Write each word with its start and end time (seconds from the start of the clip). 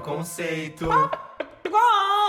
Conceito. 0.00 0.88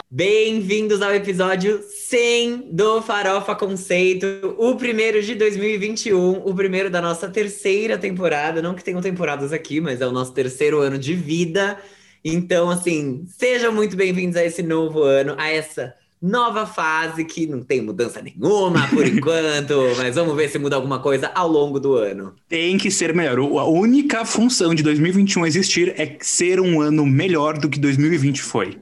Bem-vindos 0.10 1.02
ao 1.02 1.14
episódio 1.16 1.82
100 1.82 2.70
do 2.74 3.02
Farofa 3.02 3.56
Conceito, 3.56 4.56
o 4.58 4.76
primeiro 4.76 5.22
de 5.22 5.36
2021, 5.36 6.46
o 6.46 6.54
primeiro 6.54 6.90
da 6.90 7.02
nossa 7.02 7.30
terceira 7.30 7.98
temporada. 7.98 8.62
Não 8.62 8.76
que 8.76 8.84
tenham 8.84 9.02
temporadas 9.02 9.54
aqui, 9.54 9.80
mas 9.80 10.02
é 10.02 10.08
o 10.08 10.12
nosso 10.12 10.34
terceiro 10.34 10.80
ano 10.80 10.98
de 10.98 11.14
vida. 11.14 11.80
Então, 12.24 12.70
assim, 12.70 13.26
sejam 13.26 13.72
muito 13.72 13.96
bem-vindos 13.96 14.36
a 14.36 14.44
esse 14.44 14.62
novo 14.62 15.02
ano, 15.04 15.36
a 15.38 15.50
essa 15.50 15.96
nova 16.22 16.66
fase 16.68 17.26
que 17.26 17.48
não 17.48 17.62
tem 17.62 17.82
mudança 17.82 18.22
nenhuma 18.22 18.88
por 18.90 19.06
enquanto, 19.08 19.74
mas 19.98 20.16
vamos 20.16 20.36
ver 20.36 20.50
se 20.50 20.60
muda 20.60 20.76
alguma 20.76 21.00
coisa 21.00 21.32
ao 21.34 21.48
longo 21.48 21.80
do 21.80 21.96
ano. 21.96 22.34
Tem 22.48 22.78
que 22.78 22.92
ser 22.92 23.14
melhor. 23.14 23.40
A 23.40 23.66
única 23.66 24.24
função 24.24 24.76
de 24.76 24.84
2021 24.84 25.46
existir 25.46 25.94
é 26.00 26.18
ser 26.22 26.60
um 26.60 26.80
ano 26.80 27.06
melhor 27.06 27.58
do 27.58 27.68
que 27.70 27.80
2020 27.80 28.42
foi. 28.42 28.78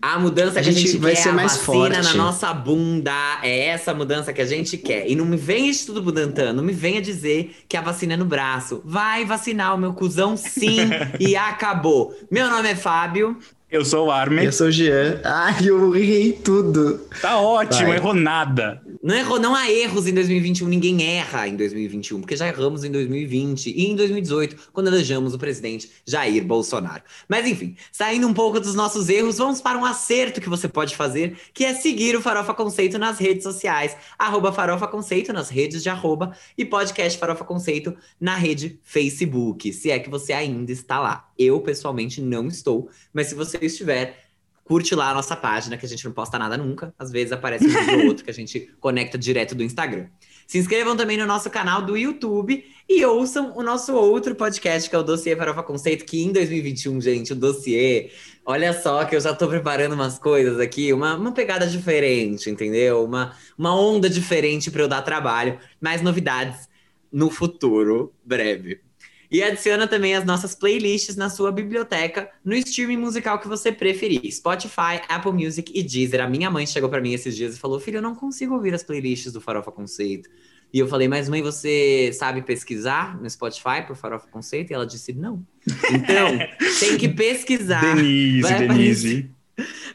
A 0.00 0.16
mudança 0.16 0.60
A 0.60 0.62
que 0.62 0.68
a 0.68 0.72
gente 0.72 0.96
vai 0.98 1.12
quer, 1.14 1.22
ser 1.22 1.28
a 1.30 1.32
mais 1.32 1.56
vacina 1.56 1.66
forte. 1.66 2.02
na 2.02 2.14
nossa 2.14 2.54
bunda, 2.54 3.40
é 3.42 3.66
essa 3.66 3.92
mudança 3.92 4.32
que 4.32 4.40
a 4.40 4.46
gente 4.46 4.76
quer. 4.78 5.10
E 5.10 5.16
não 5.16 5.24
me 5.24 5.36
venha 5.36 5.72
de 5.72 5.84
tudo 5.84 6.00
Budantan, 6.00 6.52
não 6.52 6.62
me 6.62 6.72
venha 6.72 7.02
dizer 7.02 7.56
que 7.68 7.76
a 7.76 7.80
vacina 7.80 8.14
é 8.14 8.16
no 8.16 8.24
braço. 8.24 8.80
Vai 8.84 9.24
vacinar 9.24 9.74
o 9.74 9.78
meu 9.78 9.92
cuzão 9.92 10.36
sim 10.36 10.78
e 11.18 11.34
acabou. 11.34 12.14
Meu 12.30 12.48
nome 12.48 12.68
é 12.68 12.76
Fábio. 12.76 13.36
Eu 13.70 13.84
sou 13.84 14.06
o 14.06 14.10
Armin. 14.10 14.44
Eu 14.44 14.52
sou 14.52 14.68
o 14.68 14.70
Jean. 14.70 15.20
Ai, 15.22 15.68
eu 15.68 15.94
errei 15.94 16.32
tudo. 16.32 17.00
Tá 17.20 17.38
ótimo, 17.38 17.88
Vai. 17.88 17.98
errou 17.98 18.14
nada. 18.14 18.80
Não, 19.02 19.14
errou, 19.14 19.38
não 19.38 19.54
há 19.54 19.70
erros 19.70 20.06
em 20.06 20.14
2021, 20.14 20.66
ninguém 20.66 21.02
erra 21.02 21.46
em 21.46 21.54
2021, 21.54 22.20
porque 22.20 22.34
já 22.34 22.48
erramos 22.48 22.82
em 22.82 22.90
2020 22.90 23.70
e 23.70 23.86
em 23.86 23.94
2018, 23.94 24.70
quando 24.72 24.86
elegemos 24.86 25.34
o 25.34 25.38
presidente 25.38 25.90
Jair 26.06 26.42
Bolsonaro. 26.44 27.02
Mas 27.28 27.46
enfim, 27.46 27.76
saindo 27.92 28.26
um 28.26 28.32
pouco 28.32 28.58
dos 28.58 28.74
nossos 28.74 29.10
erros, 29.10 29.36
vamos 29.36 29.60
para 29.60 29.76
um 29.78 29.84
acerto 29.84 30.40
que 30.40 30.48
você 30.48 30.66
pode 30.66 30.96
fazer, 30.96 31.36
que 31.52 31.64
é 31.64 31.74
seguir 31.74 32.16
o 32.16 32.22
Farofa 32.22 32.54
Conceito 32.54 32.98
nas 32.98 33.18
redes 33.18 33.42
sociais, 33.42 33.94
arroba 34.18 34.50
Farofa 34.50 34.88
Conceito 34.88 35.30
nas 35.30 35.50
redes 35.50 35.82
de 35.82 35.90
arroba 35.90 36.32
e 36.56 36.64
podcast 36.64 37.18
Farofa 37.18 37.44
Conceito 37.44 37.94
na 38.18 38.34
rede 38.34 38.80
Facebook, 38.82 39.70
se 39.74 39.90
é 39.90 39.98
que 39.98 40.08
você 40.08 40.32
ainda 40.32 40.72
está 40.72 40.98
lá. 40.98 41.27
Eu, 41.38 41.60
pessoalmente, 41.60 42.20
não 42.20 42.48
estou, 42.48 42.90
mas 43.12 43.28
se 43.28 43.34
você 43.34 43.58
estiver, 43.62 44.28
curte 44.68 44.94
lá 44.94 45.10
a 45.10 45.14
nossa 45.14 45.34
página, 45.34 45.78
que 45.78 45.86
a 45.86 45.88
gente 45.88 46.04
não 46.04 46.12
posta 46.12 46.38
nada 46.38 46.56
nunca. 46.56 46.94
Às 46.98 47.10
vezes 47.10 47.32
aparece 47.32 47.64
um 47.64 47.68
vídeo 47.68 48.00
ou 48.00 48.06
outro 48.08 48.24
que 48.24 48.30
a 48.30 48.34
gente 48.34 48.70
conecta 48.78 49.16
direto 49.16 49.54
do 49.54 49.62
Instagram. 49.62 50.06
Se 50.46 50.58
inscrevam 50.58 50.96
também 50.96 51.16
no 51.16 51.26
nosso 51.26 51.50
canal 51.50 51.82
do 51.82 51.96
YouTube 51.96 52.64
e 52.88 53.04
ouçam 53.04 53.52
o 53.56 53.62
nosso 53.62 53.94
outro 53.94 54.34
podcast, 54.34 54.88
que 54.88 54.96
é 54.96 54.98
o 54.98 55.02
Dossiê 55.02 55.36
Farofa 55.36 55.62
Conceito, 55.62 56.04
que 56.04 56.22
em 56.22 56.32
2021, 56.32 57.00
gente, 57.00 57.32
o 57.32 57.36
dossiê. 57.36 58.10
Olha 58.46 58.72
só 58.72 59.04
que 59.04 59.14
eu 59.14 59.20
já 59.20 59.34
tô 59.34 59.46
preparando 59.46 59.92
umas 59.92 60.18
coisas 60.18 60.58
aqui, 60.58 60.92
uma, 60.92 61.16
uma 61.16 61.32
pegada 61.32 61.66
diferente, 61.66 62.48
entendeu? 62.48 63.04
Uma, 63.04 63.34
uma 63.58 63.78
onda 63.78 64.08
diferente 64.08 64.70
para 64.70 64.82
eu 64.82 64.88
dar 64.88 65.02
trabalho, 65.02 65.58
mais 65.78 66.00
novidades 66.00 66.68
no 67.12 67.30
futuro 67.30 68.12
breve. 68.24 68.87
E 69.30 69.42
adiciona 69.42 69.86
também 69.86 70.14
as 70.14 70.24
nossas 70.24 70.54
playlists 70.54 71.14
na 71.14 71.28
sua 71.28 71.52
biblioteca, 71.52 72.30
no 72.44 72.54
streaming 72.54 72.96
musical 72.96 73.38
que 73.38 73.46
você 73.46 73.70
preferir. 73.70 74.32
Spotify, 74.32 75.02
Apple 75.08 75.32
Music 75.32 75.70
e 75.74 75.82
Deezer. 75.82 76.22
A 76.22 76.28
minha 76.28 76.50
mãe 76.50 76.66
chegou 76.66 76.88
pra 76.88 77.00
mim 77.00 77.12
esses 77.12 77.36
dias 77.36 77.54
e 77.54 77.58
falou: 77.58 77.78
Filho, 77.78 77.98
eu 77.98 78.02
não 78.02 78.14
consigo 78.14 78.54
ouvir 78.54 78.74
as 78.74 78.82
playlists 78.82 79.32
do 79.32 79.40
Farofa 79.40 79.70
Conceito. 79.70 80.28
E 80.72 80.78
eu 80.78 80.86
falei, 80.86 81.08
mas 81.08 81.28
mãe, 81.28 81.42
você 81.42 82.10
sabe 82.12 82.42
pesquisar 82.42 83.18
no 83.20 83.28
Spotify 83.28 83.82
por 83.86 83.96
Farofa 83.96 84.26
Conceito? 84.28 84.70
E 84.70 84.74
ela 84.74 84.86
disse, 84.86 85.14
não. 85.14 85.42
Então, 85.90 86.38
tem 86.78 86.98
que 86.98 87.08
pesquisar. 87.08 87.80
Denise, 87.80 88.54
Denise. 88.54 89.30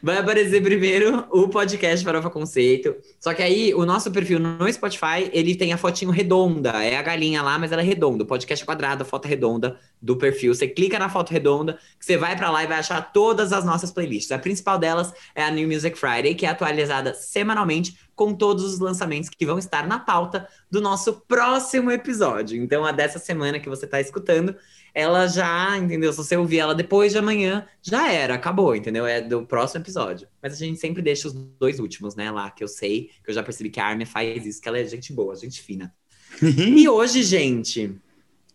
Vai 0.02 0.18
aparecer 0.18 0.62
primeiro 0.62 1.26
o 1.30 1.48
podcast 1.48 2.04
Farofa 2.04 2.28
Conceito. 2.28 2.94
Só 3.18 3.32
que 3.32 3.42
aí, 3.42 3.74
o 3.74 3.86
nosso 3.86 4.10
perfil 4.10 4.38
no 4.38 4.70
Spotify, 4.72 5.30
ele 5.32 5.54
tem 5.54 5.72
a 5.72 5.78
fotinho 5.78 6.10
redonda. 6.10 6.70
É 6.84 6.96
a 6.96 7.02
galinha 7.02 7.42
lá, 7.42 7.58
mas 7.58 7.72
ela 7.72 7.82
é 7.82 7.84
redonda. 7.84 8.24
O 8.24 8.26
podcast 8.26 8.62
é 8.62 8.66
quadrado, 8.66 9.02
a 9.02 9.06
foto 9.06 9.26
é 9.26 9.28
redonda 9.28 9.78
do 10.00 10.16
perfil. 10.16 10.54
Você 10.54 10.68
clica 10.68 10.98
na 10.98 11.08
foto 11.08 11.30
redonda, 11.30 11.78
que 11.98 12.04
você 12.04 12.16
vai 12.16 12.36
pra 12.36 12.50
lá 12.50 12.62
e 12.62 12.66
vai 12.66 12.78
achar 12.78 13.00
todas 13.12 13.52
as 13.52 13.64
nossas 13.64 13.90
playlists. 13.90 14.32
A 14.32 14.38
principal 14.38 14.78
delas 14.78 15.12
é 15.34 15.42
a 15.42 15.50
New 15.50 15.66
Music 15.66 15.98
Friday, 15.98 16.34
que 16.34 16.44
é 16.44 16.50
atualizada 16.50 17.14
semanalmente 17.14 17.96
com 18.14 18.34
todos 18.34 18.64
os 18.64 18.78
lançamentos 18.78 19.28
que 19.28 19.46
vão 19.46 19.58
estar 19.58 19.86
na 19.86 19.98
pauta 19.98 20.48
do 20.70 20.80
nosso 20.80 21.22
próximo 21.26 21.90
episódio. 21.90 22.62
Então, 22.62 22.84
a 22.84 22.92
dessa 22.92 23.18
semana 23.18 23.58
que 23.58 23.68
você 23.68 23.86
tá 23.86 24.00
escutando, 24.00 24.56
ela 24.94 25.26
já, 25.26 25.76
entendeu? 25.76 26.12
Se 26.12 26.18
você 26.18 26.36
ouvir 26.36 26.58
ela 26.58 26.74
depois 26.74 27.12
de 27.12 27.18
amanhã, 27.18 27.66
já 27.82 28.10
era, 28.12 28.34
acabou, 28.34 28.76
entendeu? 28.76 29.04
É 29.04 29.20
do 29.20 29.44
próximo 29.44 29.82
episódio. 29.82 30.28
Mas 30.40 30.52
a 30.52 30.56
gente 30.56 30.78
sempre 30.78 31.02
deixa 31.02 31.26
os 31.26 31.34
dois 31.34 31.80
últimos, 31.80 32.14
né, 32.14 32.30
lá, 32.30 32.50
que 32.50 32.62
eu 32.62 32.68
sei, 32.68 33.10
que 33.22 33.30
eu 33.30 33.34
já 33.34 33.42
percebi 33.42 33.70
que 33.70 33.80
a 33.80 33.86
Armin 33.86 34.04
faz 34.04 34.46
isso, 34.46 34.60
que 34.60 34.68
ela 34.68 34.78
é 34.78 34.84
gente 34.84 35.12
boa, 35.12 35.34
gente 35.34 35.60
fina. 35.60 35.92
E 36.42 36.88
hoje, 36.88 37.22
gente, 37.22 37.96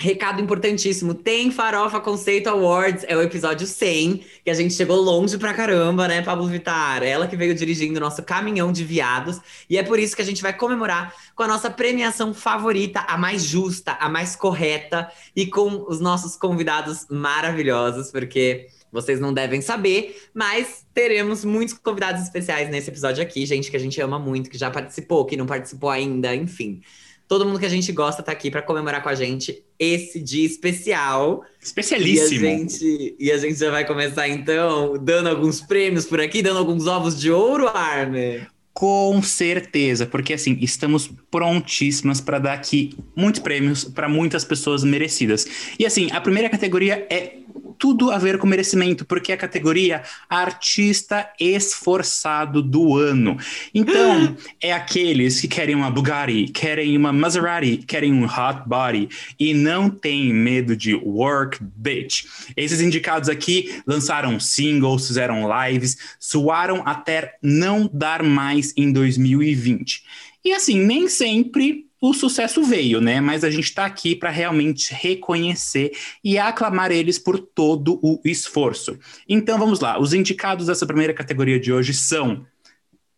recado 0.01 0.41
importantíssimo, 0.41 1.13
tem 1.13 1.51
Farofa 1.51 1.99
Conceito 1.99 2.47
Awards, 2.47 3.03
é 3.05 3.17
o 3.17 3.21
episódio 3.21 3.67
100, 3.67 4.23
que 4.45 4.49
a 4.49 4.53
gente 4.53 4.73
chegou 4.73 4.95
longe 4.95 5.37
pra 5.37 5.53
caramba, 5.53 6.07
né, 6.07 6.21
Pablo 6.21 6.47
Vittar? 6.47 7.03
Ela 7.03 7.27
que 7.27 7.35
veio 7.35 7.53
dirigindo 7.53 7.97
o 7.97 7.99
nosso 7.99 8.23
caminhão 8.23 8.71
de 8.71 8.85
viados, 8.85 9.41
e 9.69 9.77
é 9.77 9.83
por 9.83 9.99
isso 9.99 10.15
que 10.15 10.21
a 10.21 10.25
gente 10.25 10.41
vai 10.41 10.53
comemorar 10.53 11.13
com 11.35 11.43
a 11.43 11.47
nossa 11.47 11.69
premiação 11.69 12.33
favorita, 12.33 13.01
a 13.01 13.17
mais 13.17 13.43
justa, 13.43 13.91
a 13.99 14.07
mais 14.07 14.37
correta, 14.37 15.11
e 15.35 15.45
com 15.45 15.85
os 15.89 15.99
nossos 15.99 16.37
convidados 16.37 17.05
maravilhosos, 17.09 18.09
porque 18.09 18.67
vocês 18.91 19.19
não 19.19 19.33
devem 19.33 19.59
saber, 19.59 20.29
mas 20.33 20.85
teremos 20.93 21.43
muitos 21.43 21.73
convidados 21.77 22.23
especiais 22.23 22.69
nesse 22.69 22.89
episódio 22.89 23.21
aqui, 23.21 23.45
gente 23.45 23.69
que 23.69 23.75
a 23.75 23.79
gente 23.79 23.99
ama 23.99 24.17
muito, 24.17 24.49
que 24.49 24.57
já 24.57 24.71
participou, 24.71 25.25
que 25.25 25.35
não 25.35 25.45
participou 25.45 25.89
ainda, 25.89 26.33
enfim. 26.33 26.81
Todo 27.29 27.45
mundo 27.45 27.59
que 27.59 27.65
a 27.67 27.69
gente 27.69 27.91
gosta 27.91 28.23
tá 28.23 28.31
aqui 28.31 28.49
para 28.49 28.63
comemorar 28.63 29.03
com 29.03 29.09
a 29.09 29.13
gente 29.13 29.63
esse 29.77 30.19
dia 30.19 30.47
especial. 30.47 31.43
Especialíssimo. 31.61 32.43
E 32.43 32.47
a, 32.47 32.57
gente, 32.57 33.15
e 33.19 33.31
a 33.31 33.37
gente 33.37 33.59
já 33.59 33.69
vai 33.69 33.85
começar 33.85 34.27
então 34.27 34.97
dando 34.99 35.29
alguns 35.29 35.61
prêmios 35.61 36.07
por 36.07 36.19
aqui, 36.19 36.41
dando 36.41 36.57
alguns 36.57 36.87
ovos 36.87 37.19
de 37.19 37.31
ouro, 37.31 37.67
Armin. 37.67 38.39
Com 38.73 39.21
certeza, 39.21 40.07
porque 40.07 40.33
assim, 40.33 40.57
estamos 40.59 41.11
prontíssimas 41.29 42.19
para 42.19 42.39
dar 42.39 42.53
aqui 42.53 42.97
muitos 43.15 43.41
prêmios 43.41 43.83
para 43.83 44.09
muitas 44.09 44.43
pessoas 44.43 44.83
merecidas. 44.83 45.45
E 45.77 45.85
assim, 45.85 46.09
a 46.11 46.19
primeira 46.19 46.49
categoria 46.49 47.05
é 47.11 47.39
tudo 47.77 48.11
a 48.11 48.17
ver 48.17 48.37
com 48.37 48.47
merecimento, 48.47 49.05
porque 49.05 49.31
é 49.31 49.35
a 49.35 49.37
categoria 49.37 50.03
artista 50.29 51.29
esforçado 51.39 52.61
do 52.61 52.97
ano. 52.97 53.37
Então, 53.73 54.35
é 54.61 54.73
aqueles 54.73 55.39
que 55.39 55.47
querem 55.47 55.75
uma 55.75 55.91
Bugatti, 55.91 56.47
querem 56.47 56.95
uma 56.97 57.11
Maserati, 57.11 57.77
querem 57.77 58.13
um 58.13 58.25
hot 58.25 58.63
body 58.65 59.09
e 59.39 59.53
não 59.53 59.89
tem 59.89 60.33
medo 60.33 60.75
de 60.75 60.95
work 60.95 61.57
bitch. 61.61 62.25
Esses 62.55 62.81
indicados 62.81 63.29
aqui 63.29 63.81
lançaram 63.85 64.39
singles, 64.39 65.07
fizeram 65.07 65.47
lives, 65.65 65.97
suaram 66.19 66.83
até 66.85 67.35
não 67.41 67.89
dar 67.91 68.23
mais 68.23 68.73
em 68.77 68.91
2020. 68.91 70.03
E 70.43 70.53
assim, 70.53 70.79
nem 70.79 71.07
sempre 71.09 71.88
o 72.01 72.13
sucesso 72.13 72.63
veio, 72.63 73.01
né? 73.01 73.19
Mas 73.19 73.43
a 73.43 73.49
gente 73.49 73.73
tá 73.73 73.85
aqui 73.85 74.15
para 74.15 74.29
realmente 74.29 74.93
reconhecer 74.93 75.91
e 76.23 76.37
aclamar 76.37 76.91
eles 76.91 77.19
por 77.19 77.37
todo 77.37 77.99
o 78.01 78.21
esforço. 78.23 78.97
Então 79.27 79.57
vamos 79.57 79.79
lá, 79.79 79.99
os 79.99 80.13
indicados 80.13 80.67
dessa 80.67 80.85
primeira 80.85 81.13
categoria 81.13 81.59
de 81.59 81.73
hoje 81.73 81.93
são 81.93 82.45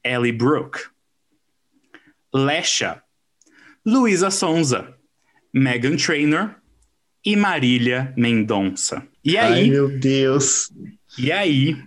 Ellie 0.03 0.31
Brooke, 0.31 0.79
Lesha, 2.33 3.03
Luísa 3.85 4.31
Sonza, 4.31 4.95
Megan 5.53 5.95
Trainor 5.95 6.55
e 7.23 7.35
Marília 7.35 8.13
Mendonça. 8.17 9.05
E 9.23 9.37
Ai, 9.37 9.53
aí, 9.53 9.69
meu 9.69 9.99
Deus. 9.99 10.71
e 11.17 11.31
aí? 11.31 11.77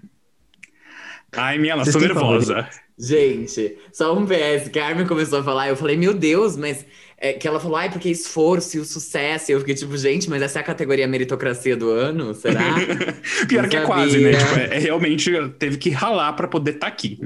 Ai, 1.33 1.59
minha, 1.59 1.73
ela 1.73 1.85
têm 1.85 2.01
nervosa. 2.01 2.69
Gente, 2.97 3.77
só 3.93 4.17
um 4.17 4.25
PS, 4.25 4.69
que 4.69 4.79
a 4.79 4.87
Armin 4.87 5.07
começou 5.07 5.41
a 5.41 5.43
falar, 5.43 5.69
eu 5.69 5.77
falei, 5.77 5.97
meu 5.97 6.15
Deus, 6.15 6.57
mas 6.57 6.87
é, 7.19 7.33
que 7.33 7.49
ela 7.49 7.59
falou, 7.59 7.77
ai, 7.77 7.91
porque 7.91 8.09
esforço 8.09 8.77
e 8.77 8.81
o 8.81 8.85
sucesso. 8.85 9.51
E 9.51 9.55
eu 9.55 9.61
fiquei 9.61 9.75
tipo, 9.75 9.97
gente, 9.97 10.31
mas 10.31 10.43
essa 10.43 10.59
é 10.59 10.63
a 10.63 10.65
categoria 10.65 11.07
meritocracia 11.09 11.77
do 11.77 11.91
ano? 11.91 12.35
Será? 12.35 12.75
Pior 13.49 13.63
Não 13.63 13.69
que 13.69 13.77
é 13.77 13.81
quase, 13.85 14.21
né? 14.21 14.33
Tipo, 14.37 14.59
é, 14.59 14.77
é 14.77 14.79
realmente 14.79 15.31
teve 15.59 15.77
que 15.77 15.91
ralar 15.91 16.33
pra 16.35 16.47
poder 16.47 16.75
estar 16.75 16.87
aqui. 16.87 17.19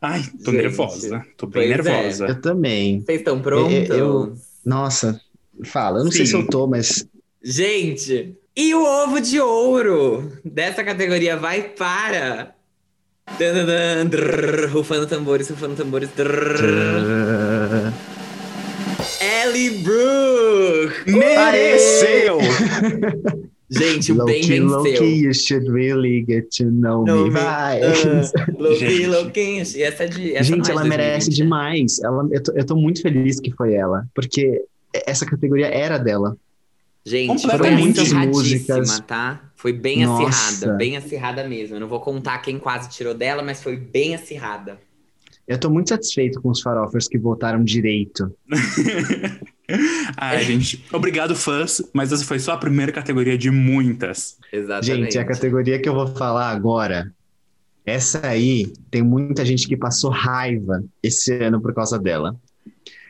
Ai, 0.00 0.22
tô 0.44 0.50
Gente, 0.50 0.62
nervosa. 0.62 1.24
Tô 1.36 1.46
bem 1.46 1.64
é. 1.64 1.68
nervosa. 1.68 2.26
Eu 2.26 2.40
também. 2.40 3.00
Vocês 3.00 3.20
estão 3.20 3.40
prontos? 3.40 3.88
Eu- 3.90 3.96
eu- 3.96 4.36
Nossa, 4.64 5.20
fala. 5.64 6.00
Eu 6.00 6.04
não 6.04 6.10
sei 6.10 6.26
Sim. 6.26 6.32
se 6.32 6.36
eu 6.38 6.46
tô, 6.48 6.66
mas. 6.66 7.06
Gente, 7.42 8.34
e 8.56 8.74
o 8.74 8.82
ovo 8.84 9.20
de 9.20 9.40
ouro 9.40 10.32
dessa 10.44 10.82
categoria 10.82 11.36
vai 11.36 11.62
para. 11.62 12.54
Rufando 14.72 15.06
tambores, 15.06 15.48
rufando 15.48 15.74
tambores. 15.76 16.08
Ellie 19.20 19.78
Brooke! 19.82 21.10
Mereceu! 21.10 22.38
Gente, 23.70 24.12
o 24.12 24.24
bem 24.24 24.40
Loki, 24.42 24.60
Loki, 24.60 24.90
venceu. 24.90 25.08
you 25.08 25.34
should 25.34 25.68
really 25.68 26.24
get 26.28 26.48
to 26.56 26.64
know 26.70 27.04
Know 27.04 27.24
me. 27.24 27.30
Vai. 27.30 27.80
Ah, 27.82 27.92
Loki, 28.56 28.78
Gente. 28.78 29.06
Loki. 29.06 29.60
Essa 29.82 30.04
é 30.04 30.06
de. 30.06 30.34
Essa 30.36 30.44
Gente, 30.44 30.68
é 30.68 30.72
ela 30.72 30.84
merece 30.84 31.30
2020, 31.30 31.38
né? 31.38 31.44
demais. 31.44 31.98
Ela, 32.00 32.28
eu, 32.30 32.42
tô, 32.42 32.52
eu 32.52 32.64
tô 32.66 32.76
muito 32.76 33.02
feliz 33.02 33.40
que 33.40 33.50
foi 33.52 33.74
ela, 33.74 34.04
porque 34.14 34.62
essa 35.06 35.26
categoria 35.26 35.66
era 35.66 35.98
dela. 35.98 36.36
Gente, 37.04 37.42
Completamente. 37.42 38.00
acirradíssima, 38.00 38.26
Músicas. 38.26 39.00
tá? 39.00 39.40
Foi 39.64 39.72
bem 39.72 40.04
Nossa. 40.04 40.28
acirrada, 40.28 40.76
bem 40.76 40.94
acirrada 40.94 41.48
mesmo. 41.48 41.76
Eu 41.76 41.80
não 41.80 41.88
vou 41.88 41.98
contar 41.98 42.36
quem 42.40 42.58
quase 42.58 42.90
tirou 42.90 43.14
dela, 43.14 43.42
mas 43.42 43.62
foi 43.62 43.78
bem 43.78 44.14
acirrada. 44.14 44.78
Eu 45.48 45.58
tô 45.58 45.70
muito 45.70 45.88
satisfeito 45.88 46.38
com 46.42 46.50
os 46.50 46.60
farofers 46.60 47.08
que 47.08 47.16
votaram 47.16 47.64
direito. 47.64 48.30
Ai, 50.18 50.44
gente, 50.44 50.84
obrigado, 50.92 51.34
fãs, 51.34 51.80
mas 51.94 52.12
essa 52.12 52.26
foi 52.26 52.38
só 52.38 52.52
a 52.52 52.58
primeira 52.58 52.92
categoria 52.92 53.38
de 53.38 53.50
muitas. 53.50 54.36
Exatamente. 54.52 55.04
Gente, 55.04 55.18
a 55.18 55.24
categoria 55.24 55.80
que 55.80 55.88
eu 55.88 55.94
vou 55.94 56.08
falar 56.08 56.50
agora, 56.50 57.10
essa 57.86 58.26
aí 58.26 58.70
tem 58.90 59.00
muita 59.00 59.46
gente 59.46 59.66
que 59.66 59.78
passou 59.78 60.10
raiva 60.10 60.84
esse 61.02 61.32
ano 61.42 61.58
por 61.58 61.72
causa 61.72 61.98
dela, 61.98 62.36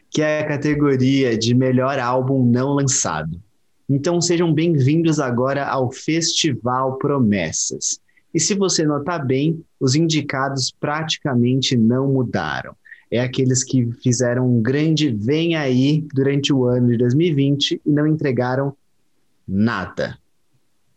que 0.09 0.23
é 0.23 0.43
a 0.43 0.47
categoria 0.47 1.37
de 1.37 1.53
melhor 1.53 1.99
álbum 1.99 2.45
não 2.45 2.75
lançado. 2.75 3.43
Então 3.89 4.19
sejam 4.19 4.53
bem-vindos 4.53 5.21
agora 5.21 5.67
ao 5.67 5.93
Festival 5.93 6.97
Promessas. 6.97 8.01
E 8.33 8.41
se 8.41 8.55
você 8.55 8.85
notar 8.85 9.25
bem, 9.25 9.63
os 9.79 9.95
indicados 9.95 10.75
praticamente 10.81 11.77
não 11.77 12.11
mudaram. 12.11 12.75
É 13.11 13.21
aqueles 13.21 13.63
que 13.63 13.93
fizeram 14.03 14.49
um 14.49 14.63
grande 14.63 15.11
vem 15.11 15.55
aí 15.55 16.03
durante 16.15 16.51
o 16.51 16.65
ano 16.65 16.89
de 16.89 16.97
2020 16.97 17.83
e 17.85 17.91
não 17.91 18.07
entregaram 18.07 18.75
nada. 19.47 20.19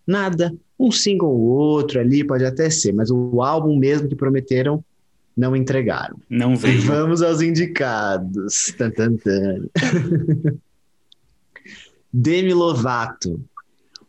Nada. 0.06 0.56
Um 0.80 0.90
single 0.90 1.30
ou 1.30 1.42
outro 1.42 2.00
ali 2.00 2.24
pode 2.24 2.46
até 2.46 2.70
ser, 2.70 2.94
mas 2.94 3.12
o 3.12 3.42
álbum 3.42 3.78
mesmo 3.78 4.08
que 4.08 4.16
prometeram 4.16 4.84
não 5.36 5.56
entregaram. 5.56 6.18
Não 6.30 6.56
veio. 6.56 6.82
Vamos 6.84 7.22
aos 7.22 7.42
indicados. 7.42 8.74
Tan, 8.78 8.92
tan, 8.92 9.18
tan. 9.18 9.68
Demi 12.12 12.54
Lovato. 12.54 13.40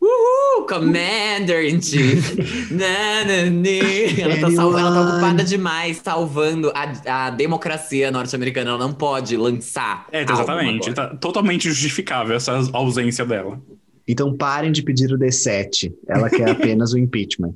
Uhul, 0.01 0.67
Commander 0.69 1.65
in 1.69 1.83
Chief. 1.83 2.37
Ela, 2.71 4.37
tá 4.41 4.51
sal- 4.53 4.79
ela 4.79 4.93
tá 4.93 5.01
ocupada 5.11 5.43
demais 5.45 5.97
salvando 6.03 6.71
a, 6.75 7.27
a 7.27 7.31
democracia 7.31 8.11
norte-americana. 8.11 8.71
Ela 8.71 8.79
não 8.79 8.93
pode 8.93 9.37
lançar. 9.37 10.07
É, 10.13 10.23
exatamente. 10.23 10.93
Tá 10.95 11.09
totalmente 11.17 11.69
justificável 11.69 12.37
essa 12.37 12.53
ausência 12.73 13.25
dela. 13.25 13.61
Então 14.07 14.37
parem 14.37 14.71
de 14.71 14.83
pedir 14.83 15.13
o 15.13 15.19
D7. 15.19 15.93
Ela 16.07 16.31
quer 16.31 16.49
apenas 16.51 16.93
o 16.93 16.99
impeachment. 16.99 17.55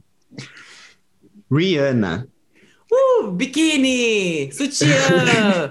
Rihanna. 1.50 2.26
Uh, 2.90 3.30
biquíni, 3.30 4.50
sutiã, 4.52 5.70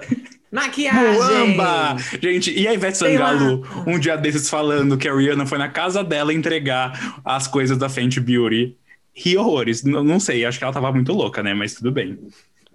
maquiagem. 0.52 1.14
Muamba! 1.14 1.96
Gente, 2.22 2.52
e 2.56 2.68
a 2.68 2.74
Ivete. 2.74 2.98
Sangalo, 2.98 3.66
um 3.86 3.98
dia 3.98 4.16
desses 4.16 4.48
falando 4.50 4.96
que 4.98 5.08
a 5.08 5.14
Rihanna 5.14 5.46
foi 5.46 5.58
na 5.58 5.68
casa 5.68 6.04
dela 6.04 6.32
entregar 6.32 7.20
as 7.24 7.48
coisas 7.48 7.78
da 7.78 7.88
Fenty 7.88 8.20
Beauty. 8.20 8.76
Ri 9.14 9.36
horrores. 9.36 9.82
N- 9.84 10.02
não 10.04 10.20
sei, 10.20 10.44
acho 10.44 10.58
que 10.58 10.64
ela 10.64 10.72
tava 10.72 10.92
muito 10.92 11.12
louca, 11.12 11.42
né? 11.42 11.52
Mas 11.54 11.74
tudo 11.74 11.90
bem. 11.90 12.18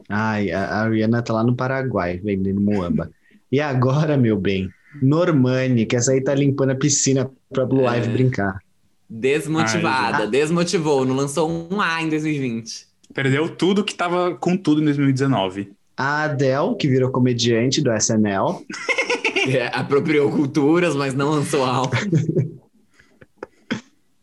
Ai, 0.10 0.52
a, 0.52 0.66
a 0.82 0.90
Rihanna 0.90 1.22
tá 1.22 1.34
lá 1.34 1.44
no 1.44 1.56
Paraguai, 1.56 2.20
vendendo 2.24 2.60
muamba. 2.62 3.10
E 3.52 3.60
agora, 3.62 4.18
meu 4.18 4.38
bem, 4.38 4.70
Normani, 5.02 5.86
que 5.86 5.96
essa 5.96 6.12
aí 6.12 6.22
tá 6.22 6.34
limpando 6.34 6.72
a 6.72 6.76
piscina 6.76 7.30
pra 7.52 7.66
Blue 7.66 7.88
É. 7.88 7.98
Ivy 7.98 8.10
brincar. 8.10 8.60
Desmotivada, 9.10 10.24
Ai, 10.24 10.28
desmotivou. 10.30 11.06
Não 11.06 11.16
lançou 11.16 11.50
um 11.72 11.80
A 11.82 12.02
em 12.02 12.10
2020. 12.10 12.88
Perdeu 13.14 13.50
tudo 13.50 13.84
que 13.84 13.96
tava 13.96 14.36
com 14.36 14.56
tudo 14.58 14.82
em 14.82 14.86
2019. 14.86 15.72
A 15.98 16.24
Adele, 16.24 16.76
que 16.80 16.88
virou 16.88 17.10
comediante 17.12 17.82
do 17.82 17.92
SNL. 17.94 18.64
É, 19.50 19.68
apropriou 19.68 20.30
culturas, 20.30 20.94
mas 20.94 21.14
não 21.14 21.30
lançou 21.30 21.64
álbum. 21.64 21.96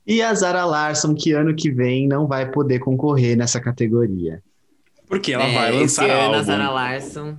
E 0.06 0.20
a 0.20 0.34
Zara 0.34 0.66
Larson, 0.66 1.14
que 1.14 1.32
ano 1.32 1.54
que 1.56 1.70
vem 1.70 2.06
não 2.06 2.26
vai 2.26 2.50
poder 2.50 2.78
concorrer 2.78 3.36
nessa 3.36 3.58
categoria. 3.58 4.42
Porque 5.08 5.32
ela 5.32 5.44
É, 5.44 5.54
vai 5.54 5.72
lançar 5.72 6.04
esse 6.04 6.12
ano, 6.12 6.20
a 6.20 6.26
álbum. 6.36 6.42
Zara 6.44 6.70
Larson. 6.70 7.36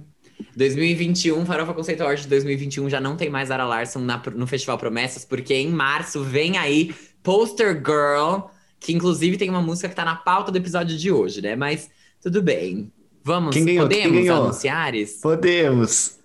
2021, 0.57 1.45
Farofa 1.45 1.73
Conceito 1.75 2.01
Award 2.01 2.23
de 2.23 2.27
2021 2.27 2.89
já 2.89 2.99
não 2.99 3.15
tem 3.15 3.29
mais 3.29 3.49
Zara 3.49 3.65
Larson 3.65 3.99
na- 3.99 4.21
no 4.33 4.47
Festival 4.47 4.79
Promessas, 4.79 5.23
porque 5.23 5.53
em 5.53 5.69
março 5.69 6.23
vem 6.23 6.57
aí 6.57 6.93
Poster 7.21 7.75
Girl, 7.75 8.47
que 8.79 8.93
inclusive 8.93 9.37
tem 9.37 9.49
uma 9.49 9.61
música 9.61 9.87
que 9.87 9.95
tá 9.95 10.03
na 10.03 10.15
pauta 10.15 10.51
do 10.51 10.57
episódio 10.57 10.97
de 10.97 11.11
hoje, 11.11 11.41
né? 11.43 11.55
Mas 11.55 11.89
tudo 12.19 12.41
bem. 12.41 12.91
Vamos, 13.27 13.55
Quem 13.55 13.65
ganhou? 13.65 13.87
Quem 13.89 14.03
podemos 14.03 14.23
ganhou? 14.23 14.43
anunciar 14.43 14.93
isso? 14.93 15.19
Podemos! 15.19 16.19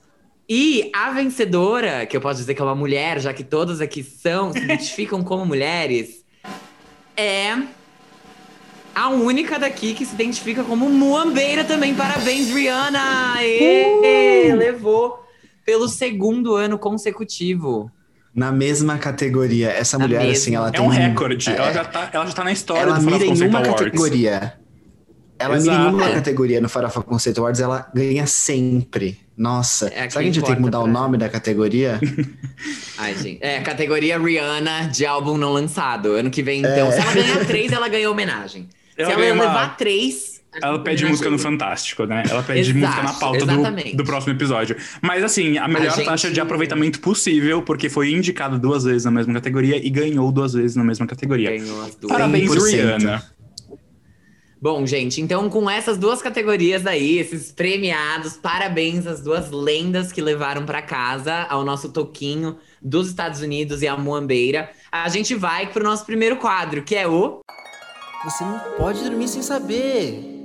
E 0.47 0.91
a 0.95 1.11
vencedora, 1.13 2.05
que 2.05 2.15
eu 2.15 2.21
posso 2.21 2.41
dizer 2.41 2.53
que 2.55 2.61
é 2.61 2.65
uma 2.65 2.75
mulher, 2.75 3.19
já 3.21 3.33
que 3.33 3.43
todas 3.43 3.81
aqui 3.81 4.03
são, 4.03 4.53
se 4.53 4.59
identificam 4.59 5.23
como 5.25 5.47
mulheres, 5.47 6.23
é 7.17 7.57
a 8.95 9.09
única 9.09 9.59
daqui 9.59 9.95
que 9.95 10.05
se 10.05 10.15
identifica 10.15 10.63
como 10.63 10.91
muambeira 10.91 11.65
também. 11.65 11.95
Parabéns, 11.95 12.51
Rihanna! 12.53 13.37
Ê, 13.43 14.53
Levou 14.55 15.25
pelo 15.65 15.89
segundo 15.89 16.55
ano 16.55 16.79
consecutivo. 16.79 17.91
Na 18.35 18.53
mesma 18.53 18.99
categoria. 18.99 19.71
Essa 19.71 19.97
Na 19.97 20.05
mulher, 20.07 20.19
mesma. 20.21 20.33
assim, 20.35 20.55
ela 20.55 20.69
É 20.69 20.73
tem. 20.73 20.81
um 20.83 20.89
recorde. 20.89 21.49
é, 21.51 21.57
Ela, 21.57 21.73
já 21.73 21.85
tá, 21.85 22.11
ela 22.13 22.27
já 22.27 22.33
tá 22.33 22.45
na 22.45 22.53
história 22.53 22.83
ela 22.83 22.99
do 22.99 23.07
mira 23.07 23.25
em 23.25 23.49
uma 23.49 23.59
Awards. 23.61 23.85
categoria. 23.85 24.60
Ela 25.41 25.57
Exato. 25.57 25.97
uma 25.97 26.09
É. 26.11 26.13
categoria 26.15 26.61
no 26.61 26.69
Farofa 26.69 27.03
Conceito 27.03 27.39
Awards, 27.39 27.61
ela 27.61 27.91
ganha 27.95 28.27
sempre. 28.27 29.19
Nossa. 29.37 29.87
É 29.89 30.03
a 30.03 30.07
que 30.07 30.13
Será 30.13 30.23
que 30.23 30.31
a 30.31 30.33
gente 30.33 30.45
tem 30.45 30.55
que 30.55 30.61
mudar 30.61 30.81
o 30.81 30.83
pra- 30.85 30.93
nome 30.93 31.17
da 31.17 31.29
categoria? 31.31 31.99
Ai, 32.99 33.15
gente. 33.17 33.39
É, 33.41 33.61
categoria 33.61 34.19
Rihanna 34.19 34.89
de 34.89 35.07
álbum 35.07 35.37
não 35.39 35.51
lançado. 35.53 36.13
Ano 36.13 36.31
que 36.31 36.43
vem, 36.43 36.61
então. 36.61 36.89
É. 36.89 36.91
Se 36.93 37.01
ela 37.01 37.15
ganhar 37.15 37.47
três, 37.47 37.73
ela 37.73 37.89
ganha 37.89 38.11
homenagem. 38.11 38.69
Se 38.95 39.03
ela 39.03 39.15
uma- 39.15 39.45
levar 39.45 39.77
três. 39.79 40.39
Ela 40.53 40.81
pede 40.81 41.05
homenagem. 41.05 41.11
música 41.11 41.31
no 41.31 41.39
Fantástico, 41.39 42.05
né? 42.07 42.25
Ela 42.29 42.43
pede 42.43 42.61
Exato, 42.73 42.79
música 42.79 43.03
na 43.05 43.13
pauta 43.15 43.47
do, 43.47 43.97
do 43.97 44.05
próximo 44.05 44.33
episódio. 44.35 44.77
Mas 45.01 45.23
assim, 45.23 45.57
a 45.57 45.69
melhor 45.69 45.95
gente- 45.95 46.05
taxa 46.07 46.29
de 46.31 46.41
aproveitamento 46.41 46.99
possível, 47.01 47.63
porque 47.63 47.89
foi 47.89 48.11
indicada 48.13 48.59
duas 48.59 48.83
vezes 48.85 49.05
na 49.05 49.13
mesma 49.13 49.33
categoria 49.33 49.77
e 49.83 49.89
ganhou 49.89 50.31
duas 50.33 50.53
vezes 50.53 50.75
na 50.77 50.83
mesma 50.85 51.07
categoria. 51.07 51.51
Ganhou 51.57 51.81
as 51.83 51.95
duas. 51.95 52.13
Parabéns, 52.13 52.51
100%. 52.51 52.67
Rihanna. 52.73 53.23
Bom, 54.63 54.85
gente, 54.87 55.23
então 55.23 55.49
com 55.49 55.71
essas 55.71 55.97
duas 55.97 56.21
categorias 56.21 56.87
aí, 56.87 57.17
esses 57.19 57.51
premiados, 57.51 58.37
parabéns 58.37 59.07
às 59.07 59.23
duas 59.23 59.51
lendas 59.51 60.13
que 60.13 60.21
levaram 60.21 60.67
pra 60.67 60.83
casa 60.83 61.47
ao 61.49 61.65
nosso 61.65 61.91
toquinho 61.91 62.59
dos 62.83 63.09
Estados 63.09 63.41
Unidos 63.41 63.81
e 63.81 63.89
a 63.89 63.97
Moambeira. 63.97 64.71
A 64.93 65.09
gente 65.09 65.35
vai 65.35 65.73
pro 65.73 65.83
nosso 65.83 66.05
primeiro 66.05 66.37
quadro, 66.37 66.83
que 66.83 66.95
é 66.95 67.09
o 67.09 67.41
Você 68.23 68.45
não 68.45 68.59
pode 68.77 69.03
dormir 69.03 69.29
sem 69.29 69.41
saber. 69.41 70.40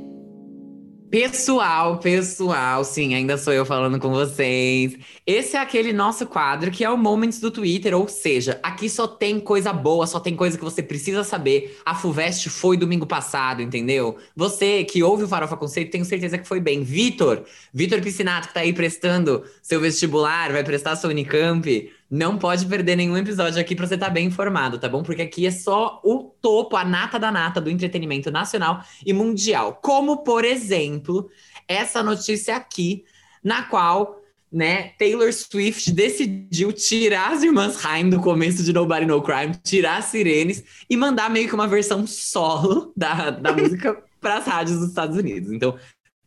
Pessoal, 1.17 1.97
pessoal, 1.99 2.83
sim, 2.83 3.15
ainda 3.15 3.37
sou 3.37 3.53
eu 3.53 3.65
falando 3.65 3.97
com 4.01 4.09
vocês. 4.09 4.97
Esse 5.25 5.55
é 5.55 5.61
aquele 5.61 5.93
nosso 5.93 6.27
quadro 6.27 6.69
que 6.69 6.83
é 6.83 6.89
o 6.89 6.97
Moments 6.97 7.39
do 7.39 7.49
Twitter, 7.49 7.97
ou 7.97 8.05
seja, 8.09 8.59
aqui 8.61 8.89
só 8.89 9.07
tem 9.07 9.39
coisa 9.39 9.71
boa, 9.71 10.05
só 10.07 10.19
tem 10.19 10.35
coisa 10.35 10.57
que 10.57 10.63
você 10.65 10.83
precisa 10.83 11.23
saber. 11.23 11.79
A 11.85 11.95
FUVEST 11.95 12.49
foi 12.49 12.75
domingo 12.75 13.05
passado, 13.05 13.61
entendeu? 13.61 14.17
Você 14.35 14.83
que 14.83 15.01
ouve 15.01 15.23
o 15.23 15.27
Farofa 15.29 15.55
Conceito, 15.55 15.89
tenho 15.89 16.03
certeza 16.03 16.37
que 16.37 16.45
foi 16.45 16.59
bem. 16.59 16.83
Vitor, 16.83 17.45
Vitor 17.73 18.01
Piscinato, 18.01 18.49
que 18.49 18.53
tá 18.53 18.59
aí 18.59 18.73
prestando 18.73 19.45
seu 19.61 19.79
vestibular, 19.79 20.51
vai 20.51 20.65
prestar 20.65 20.97
sua 20.97 21.11
Unicamp, 21.11 21.93
não 22.09 22.37
pode 22.37 22.65
perder 22.65 22.95
nenhum 22.95 23.17
episódio 23.17 23.59
aqui 23.59 23.75
pra 23.75 23.87
você 23.87 23.95
estar 23.95 24.09
bem 24.09 24.27
informado, 24.27 24.77
tá 24.77 24.87
bom? 24.87 25.01
Porque 25.01 25.23
aqui 25.23 25.47
é 25.47 25.51
só 25.51 25.99
o 26.03 26.31
topo, 26.41 26.75
a 26.75 26.85
nata 26.85 27.17
da 27.17 27.31
nata 27.31 27.59
do 27.59 27.69
entretenimento 27.69 28.29
nacional 28.29 28.83
e 29.05 29.11
mundial. 29.11 29.79
Como, 29.81 30.17
por 30.17 30.45
exemplo, 30.45 31.29
essa 31.67 32.03
notícia 32.03 32.55
aqui, 32.55 33.03
na 33.43 33.63
qual, 33.63 34.21
né, 34.51 34.89
Taylor 34.99 35.33
Swift 35.33 35.91
decidiu 35.91 36.71
tirar 36.71 37.33
as 37.33 37.43
irmãs 37.43 37.83
Haim 37.83 38.09
do 38.09 38.21
começo 38.21 38.63
de 38.63 38.71
Nobody 38.71 39.05
No 39.05 39.21
Crime, 39.21 39.55
tirar 39.63 39.97
as 39.97 40.05
sirenes 40.05 40.63
e 40.89 40.95
mandar 40.95 41.29
meio 41.29 41.47
que 41.47 41.55
uma 41.55 41.67
versão 41.67 42.05
solo 42.05 42.93
da, 42.95 43.31
da 43.31 43.51
música 43.53 44.01
para 44.21 44.37
as 44.37 44.45
rádios 44.45 44.79
dos 44.79 44.89
Estados 44.89 45.17
Unidos. 45.17 45.51
Então, 45.51 45.77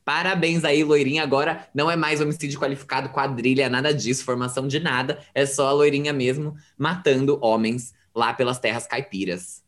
Parabéns 0.09 0.65
aí, 0.65 0.83
loirinha. 0.83 1.23
Agora 1.23 1.69
não 1.75 1.91
é 1.91 1.95
mais 1.95 2.19
homicídio 2.19 2.59
qualificado, 2.59 3.11
quadrilha, 3.11 3.69
nada 3.69 3.93
disso, 3.93 4.25
formação 4.25 4.67
de 4.67 4.81
nada. 4.81 5.19
É 5.35 5.45
só 5.45 5.69
a 5.69 5.73
loirinha 5.73 6.15
mesmo 6.15 6.57
matando 6.79 7.38
homens 7.43 7.93
lá 8.15 8.33
pelas 8.33 8.59
terras 8.59 8.87
caipiras. 8.87 9.62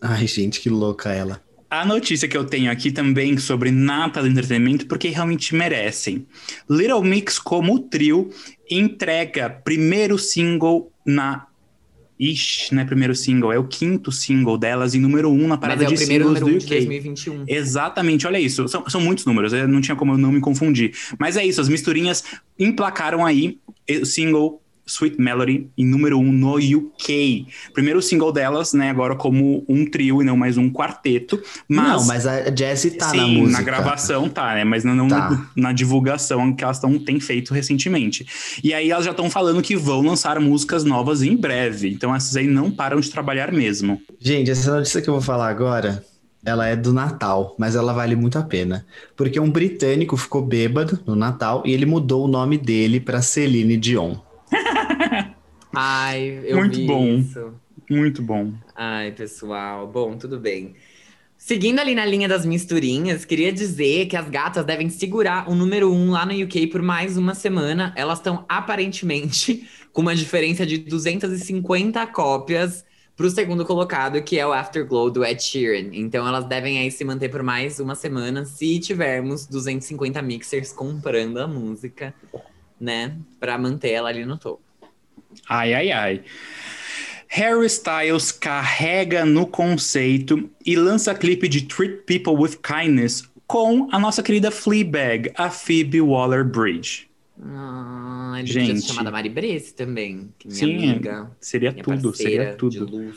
Ai, 0.00 0.26
gente, 0.26 0.60
que 0.62 0.70
louca 0.70 1.12
ela. 1.12 1.42
A 1.68 1.84
notícia 1.84 2.26
que 2.26 2.34
eu 2.34 2.46
tenho 2.46 2.72
aqui 2.72 2.90
também 2.90 3.36
sobre 3.36 3.70
nata 3.70 4.22
do 4.22 4.28
entretenimento, 4.28 4.86
porque 4.86 5.08
realmente 5.08 5.54
merecem. 5.54 6.26
Little 6.66 7.02
Mix, 7.02 7.38
como 7.38 7.78
trio, 7.80 8.30
entrega 8.70 9.50
primeiro 9.50 10.18
single 10.18 10.90
na 11.04 11.48
Ixi, 12.30 12.74
não 12.74 12.82
é 12.82 12.84
primeiro 12.84 13.14
single, 13.14 13.52
é 13.52 13.58
o 13.58 13.64
quinto 13.64 14.10
single 14.10 14.56
delas 14.56 14.94
e 14.94 14.98
número 14.98 15.30
um 15.30 15.46
na 15.46 15.56
Mas 15.56 15.60
parada 15.60 15.84
é 15.84 15.86
o 15.86 15.90
de 15.90 15.96
primeiro 15.96 16.24
singles 16.24 16.40
número 16.40 16.58
do 16.58 16.64
um 16.64 16.66
de 16.66 16.74
UK. 16.74 16.86
2021. 16.86 17.44
Exatamente, 17.46 18.26
olha 18.26 18.38
isso. 18.38 18.66
São, 18.68 18.88
são 18.88 19.00
muitos 19.00 19.24
números, 19.26 19.52
eu 19.52 19.68
não 19.68 19.80
tinha 19.80 19.96
como 19.96 20.12
eu 20.12 20.18
não 20.18 20.32
me 20.32 20.40
confundir. 20.40 20.94
Mas 21.18 21.36
é 21.36 21.44
isso, 21.44 21.60
as 21.60 21.68
misturinhas 21.68 22.24
emplacaram 22.58 23.24
aí 23.24 23.58
o 24.00 24.06
single 24.06 24.62
Sweet 24.86 25.20
Melody 25.20 25.68
em 25.78 25.84
número 25.86 26.18
um 26.18 26.30
no 26.32 26.56
UK. 26.56 27.46
Primeiro 27.72 28.02
single 28.02 28.32
delas, 28.32 28.72
né, 28.72 28.90
agora 28.90 29.14
como 29.16 29.64
um 29.68 29.84
trio 29.88 30.20
e 30.20 30.24
não 30.24 30.36
mais 30.36 30.56
um 30.58 30.70
quarteto. 30.70 31.40
Mas, 31.68 31.88
Não, 31.88 32.04
mas 32.06 32.26
a 32.26 32.54
Jessie 32.54 32.92
tá 32.92 33.08
sim, 33.08 33.16
na 33.16 33.26
música. 33.26 33.62
gravação 33.62 34.28
tá, 34.28 34.54
né? 34.54 34.64
Mas 34.64 34.84
não, 34.84 35.08
Tá. 35.08 35.46
na 35.56 35.72
divulgação 35.72 36.52
que 36.54 36.62
elas 36.62 36.78
tão, 36.78 36.98
têm 36.98 37.18
feito 37.20 37.52
recentemente. 37.54 38.26
E 38.62 38.72
aí 38.74 38.90
elas 38.90 39.04
já 39.04 39.10
estão 39.12 39.30
falando 39.30 39.62
que 39.62 39.76
vão 39.76 40.02
lançar 40.02 40.38
músicas 40.40 40.84
novas 40.84 41.22
em 41.22 41.36
breve. 41.36 41.88
Então 41.90 42.14
essas 42.14 42.36
aí 42.36 42.46
não 42.46 42.70
param 42.70 43.00
de 43.00 43.10
trabalhar 43.10 43.52
mesmo. 43.52 44.00
Gente, 44.20 44.50
essa 44.50 44.74
notícia 44.76 45.00
que 45.00 45.08
eu 45.08 45.14
vou 45.14 45.22
falar 45.22 45.48
agora, 45.48 46.04
ela 46.44 46.66
é 46.66 46.76
do 46.76 46.92
Natal, 46.92 47.54
mas 47.58 47.74
ela 47.74 47.92
vale 47.92 48.14
muito 48.16 48.38
a 48.38 48.42
pena. 48.42 48.84
Porque 49.16 49.40
um 49.40 49.50
britânico 49.50 50.16
ficou 50.16 50.42
bêbado 50.42 51.00
no 51.06 51.16
Natal 51.16 51.62
e 51.64 51.72
ele 51.72 51.86
mudou 51.86 52.24
o 52.24 52.28
nome 52.28 52.58
dele 52.58 53.00
pra 53.00 53.22
Celine 53.22 53.76
Dion. 53.76 54.14
Ai, 55.74 56.40
eu 56.44 56.58
Muito 56.58 56.76
vi 56.76 56.86
bom. 56.86 57.06
isso. 57.18 57.54
Muito 57.90 58.22
bom. 58.22 58.52
Ai, 58.74 59.12
pessoal. 59.12 59.86
Bom, 59.86 60.16
tudo 60.16 60.38
bem. 60.38 60.74
Seguindo 61.36 61.78
ali 61.78 61.94
na 61.94 62.06
linha 62.06 62.26
das 62.26 62.46
misturinhas, 62.46 63.24
queria 63.24 63.52
dizer 63.52 64.06
que 64.06 64.16
as 64.16 64.30
gatas 64.30 64.64
devem 64.64 64.88
segurar 64.88 65.50
o 65.50 65.54
número 65.54 65.92
um 65.92 66.10
lá 66.10 66.24
no 66.24 66.32
UK 66.32 66.68
por 66.68 66.80
mais 66.80 67.18
uma 67.18 67.34
semana. 67.34 67.92
Elas 67.96 68.18
estão 68.18 68.46
aparentemente 68.48 69.68
com 69.92 70.00
uma 70.00 70.14
diferença 70.14 70.64
de 70.64 70.78
250 70.78 72.06
cópias 72.06 72.84
pro 73.16 73.28
segundo 73.30 73.64
colocado, 73.64 74.22
que 74.22 74.38
é 74.38 74.46
o 74.46 74.52
Afterglow 74.52 75.10
do 75.10 75.24
Ed 75.24 75.42
Sheeran. 75.42 75.90
Então 75.92 76.26
elas 76.26 76.46
devem 76.46 76.78
aí 76.78 76.90
se 76.90 77.04
manter 77.04 77.28
por 77.28 77.42
mais 77.42 77.78
uma 77.78 77.94
semana 77.94 78.44
se 78.44 78.78
tivermos 78.78 79.46
250 79.46 80.22
mixers 80.22 80.72
comprando 80.72 81.38
a 81.38 81.46
música, 81.46 82.14
né? 82.80 83.16
Pra 83.38 83.58
manter 83.58 83.90
ela 83.90 84.08
ali 84.08 84.24
no 84.24 84.36
topo. 84.36 84.62
Ai, 85.48 85.74
ai, 85.74 85.92
ai. 85.92 86.22
Harry 87.28 87.66
Styles 87.66 88.30
carrega 88.30 89.24
no 89.24 89.46
conceito 89.46 90.48
e 90.64 90.76
lança 90.76 91.14
clipe 91.14 91.48
de 91.48 91.62
Treat 91.62 92.02
People 92.06 92.34
with 92.34 92.58
Kindness 92.62 93.28
com 93.46 93.88
a 93.90 93.98
nossa 93.98 94.22
querida 94.22 94.50
Fleabag, 94.50 95.32
a 95.34 95.50
Phoebe 95.50 96.00
Waller-Bridge. 96.00 97.08
Ah, 97.42 98.36
ele 98.38 98.46
Gente. 98.46 98.82
chamada 98.82 99.10
Mari 99.10 99.28
Bresse 99.28 99.74
também, 99.74 100.32
que 100.38 100.46
minha 100.46 100.58
Sim, 100.58 100.90
amiga, 100.90 101.30
Seria 101.40 101.72
minha 101.72 101.82
tudo, 101.82 102.14
seria 102.14 102.54
tudo. 102.54 103.12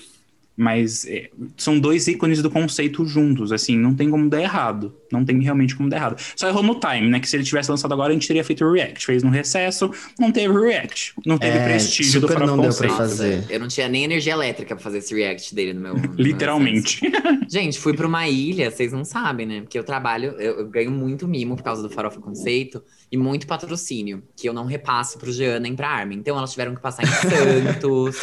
Mas 0.60 1.06
é, 1.06 1.30
são 1.56 1.80
dois 1.80 2.08
ícones 2.08 2.42
do 2.42 2.50
conceito 2.50 3.06
juntos, 3.06 3.52
assim, 3.52 3.78
não 3.78 3.94
tem 3.94 4.10
como 4.10 4.28
dar 4.28 4.42
errado. 4.42 4.92
Não 5.12 5.24
tem 5.24 5.40
realmente 5.40 5.76
como 5.76 5.88
dar 5.88 5.98
errado. 5.98 6.20
Só 6.36 6.48
errou 6.48 6.64
no 6.64 6.80
time, 6.80 7.08
né? 7.10 7.20
Que 7.20 7.30
se 7.30 7.36
ele 7.36 7.44
tivesse 7.44 7.70
lançado 7.70 7.94
agora, 7.94 8.10
a 8.10 8.14
gente 8.14 8.28
teria 8.28 8.44
feito 8.44 8.66
o 8.66 8.72
react. 8.72 9.06
Fez 9.06 9.22
no 9.22 9.30
recesso, 9.30 9.92
não 10.20 10.32
teve 10.32 10.52
react. 10.60 11.14
Não 11.26 11.38
teve 11.38 11.58
É, 11.60 11.64
prestígio 11.64 12.20
do 12.20 12.28
super 12.28 12.34
Farofa 12.40 12.56
não 12.56 12.64
deu 12.64 12.74
pra 12.76 12.90
fazer. 12.90 13.46
Eu 13.50 13.60
não 13.60 13.68
tinha 13.68 13.88
nem 13.88 14.04
energia 14.04 14.34
elétrica 14.34 14.76
pra 14.76 14.84
fazer 14.84 14.98
esse 14.98 15.14
react 15.14 15.54
dele 15.54 15.74
no 15.74 15.80
meu. 15.82 15.94
no 15.94 16.02
meu 16.02 16.12
Literalmente. 16.18 17.06
acesso. 17.06 17.38
Gente, 17.48 17.78
fui 17.78 17.94
pra 17.94 18.08
uma 18.08 18.28
ilha, 18.28 18.72
vocês 18.72 18.92
não 18.92 19.06
sabem, 19.06 19.46
né? 19.46 19.62
Porque 19.62 19.78
eu 19.78 19.84
trabalho, 19.84 20.32
eu, 20.40 20.60
eu 20.60 20.68
ganho 20.68 20.90
muito 20.90 21.28
mimo 21.28 21.56
por 21.56 21.64
causa 21.64 21.84
do 21.84 21.90
Farofa 21.90 22.20
Conceito 22.20 22.82
e 23.12 23.16
muito 23.16 23.46
patrocínio, 23.46 24.24
que 24.36 24.50
eu 24.50 24.54
não 24.54 24.66
repasso 24.66 25.20
pro 25.20 25.32
Jean 25.32 25.60
nem 25.60 25.76
pra 25.76 25.88
Armin. 25.88 26.16
Então 26.16 26.36
elas 26.36 26.50
tiveram 26.52 26.74
que 26.76 26.82
passar 26.82 27.04
em 27.04 27.06
Santos. 27.30 28.18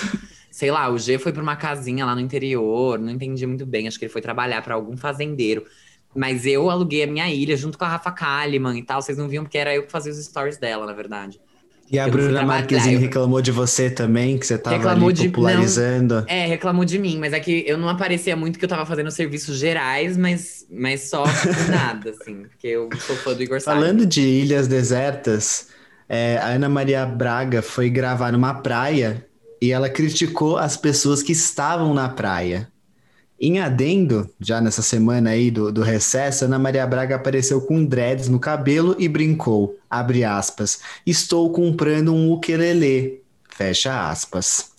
Sei 0.54 0.70
lá, 0.70 0.88
o 0.88 0.96
G 0.96 1.18
foi 1.18 1.32
pra 1.32 1.42
uma 1.42 1.56
casinha 1.56 2.06
lá 2.06 2.14
no 2.14 2.20
interior, 2.20 2.96
não 2.96 3.10
entendi 3.10 3.44
muito 3.44 3.66
bem, 3.66 3.88
acho 3.88 3.98
que 3.98 4.04
ele 4.04 4.12
foi 4.12 4.22
trabalhar 4.22 4.62
pra 4.62 4.74
algum 4.76 4.96
fazendeiro. 4.96 5.64
Mas 6.14 6.46
eu 6.46 6.70
aluguei 6.70 7.02
a 7.02 7.08
minha 7.08 7.28
ilha 7.28 7.56
junto 7.56 7.76
com 7.76 7.84
a 7.84 7.88
Rafa 7.88 8.12
Kalimann 8.12 8.78
e 8.78 8.82
tal, 8.84 9.02
vocês 9.02 9.18
não 9.18 9.28
viam 9.28 9.42
porque 9.42 9.58
era 9.58 9.74
eu 9.74 9.82
que 9.84 9.90
fazia 9.90 10.12
os 10.12 10.24
stories 10.24 10.56
dela, 10.56 10.86
na 10.86 10.92
verdade. 10.92 11.40
E 11.90 11.98
a 11.98 12.04
Eu 12.04 12.12
não 12.12 12.12
Bruna 12.12 12.44
Marquezine 12.44 12.96
reclamou 12.96 13.42
de 13.42 13.50
você 13.50 13.90
também, 13.90 14.38
que 14.38 14.46
você 14.46 14.56
tava 14.56 14.76
Reclamou 14.76 15.08
ali 15.08 15.18
de- 15.18 15.28
popularizando. 15.28 16.24
É, 16.28 16.46
reclamou 16.46 16.84
de 16.84 16.98
mim, 17.00 17.18
mas 17.18 17.32
é 17.32 17.40
que 17.40 17.64
eu 17.66 17.76
não 17.76 17.88
aparecia 17.88 18.36
muito 18.36 18.58
que 18.58 18.64
eu 18.64 18.68
tava 18.68 18.86
fazendo 18.86 19.10
serviços 19.10 19.58
gerais, 19.58 20.16
mas, 20.16 20.64
mas 20.70 21.10
só 21.10 21.24
nada, 21.68 22.10
assim. 22.10 22.44
Porque 22.44 22.68
eu 22.68 22.88
sou 23.00 23.16
fã 23.16 23.34
do 23.34 23.42
Igor 23.42 23.60
Salles. 23.60 23.84
Falando 23.84 24.06
de 24.06 24.20
ilhas 24.22 24.66
desertas, 24.68 25.68
é, 26.08 26.38
a 26.38 26.46
Ana 26.48 26.68
Maria 26.68 27.04
Braga 27.04 27.60
foi 27.60 27.90
gravar 27.90 28.32
numa 28.32 28.54
praia 28.62 29.26
e 29.60 29.72
ela 29.72 29.88
criticou 29.88 30.56
as 30.56 30.76
pessoas 30.76 31.22
que 31.22 31.32
estavam 31.32 31.94
na 31.94 32.08
praia. 32.08 32.70
Em 33.40 33.60
adendo, 33.60 34.30
já 34.40 34.60
nessa 34.60 34.82
semana 34.82 35.30
aí 35.30 35.50
do, 35.50 35.72
do 35.72 35.82
recesso, 35.82 36.44
Ana 36.44 36.58
Maria 36.58 36.86
Braga 36.86 37.16
apareceu 37.16 37.60
com 37.60 37.84
dreads 37.84 38.28
no 38.28 38.38
cabelo 38.38 38.94
e 38.98 39.08
brincou, 39.08 39.76
abre 39.90 40.24
aspas, 40.24 40.80
estou 41.04 41.50
comprando 41.50 42.14
um 42.14 42.32
ukulele, 42.32 43.22
fecha 43.48 44.08
aspas. 44.08 44.73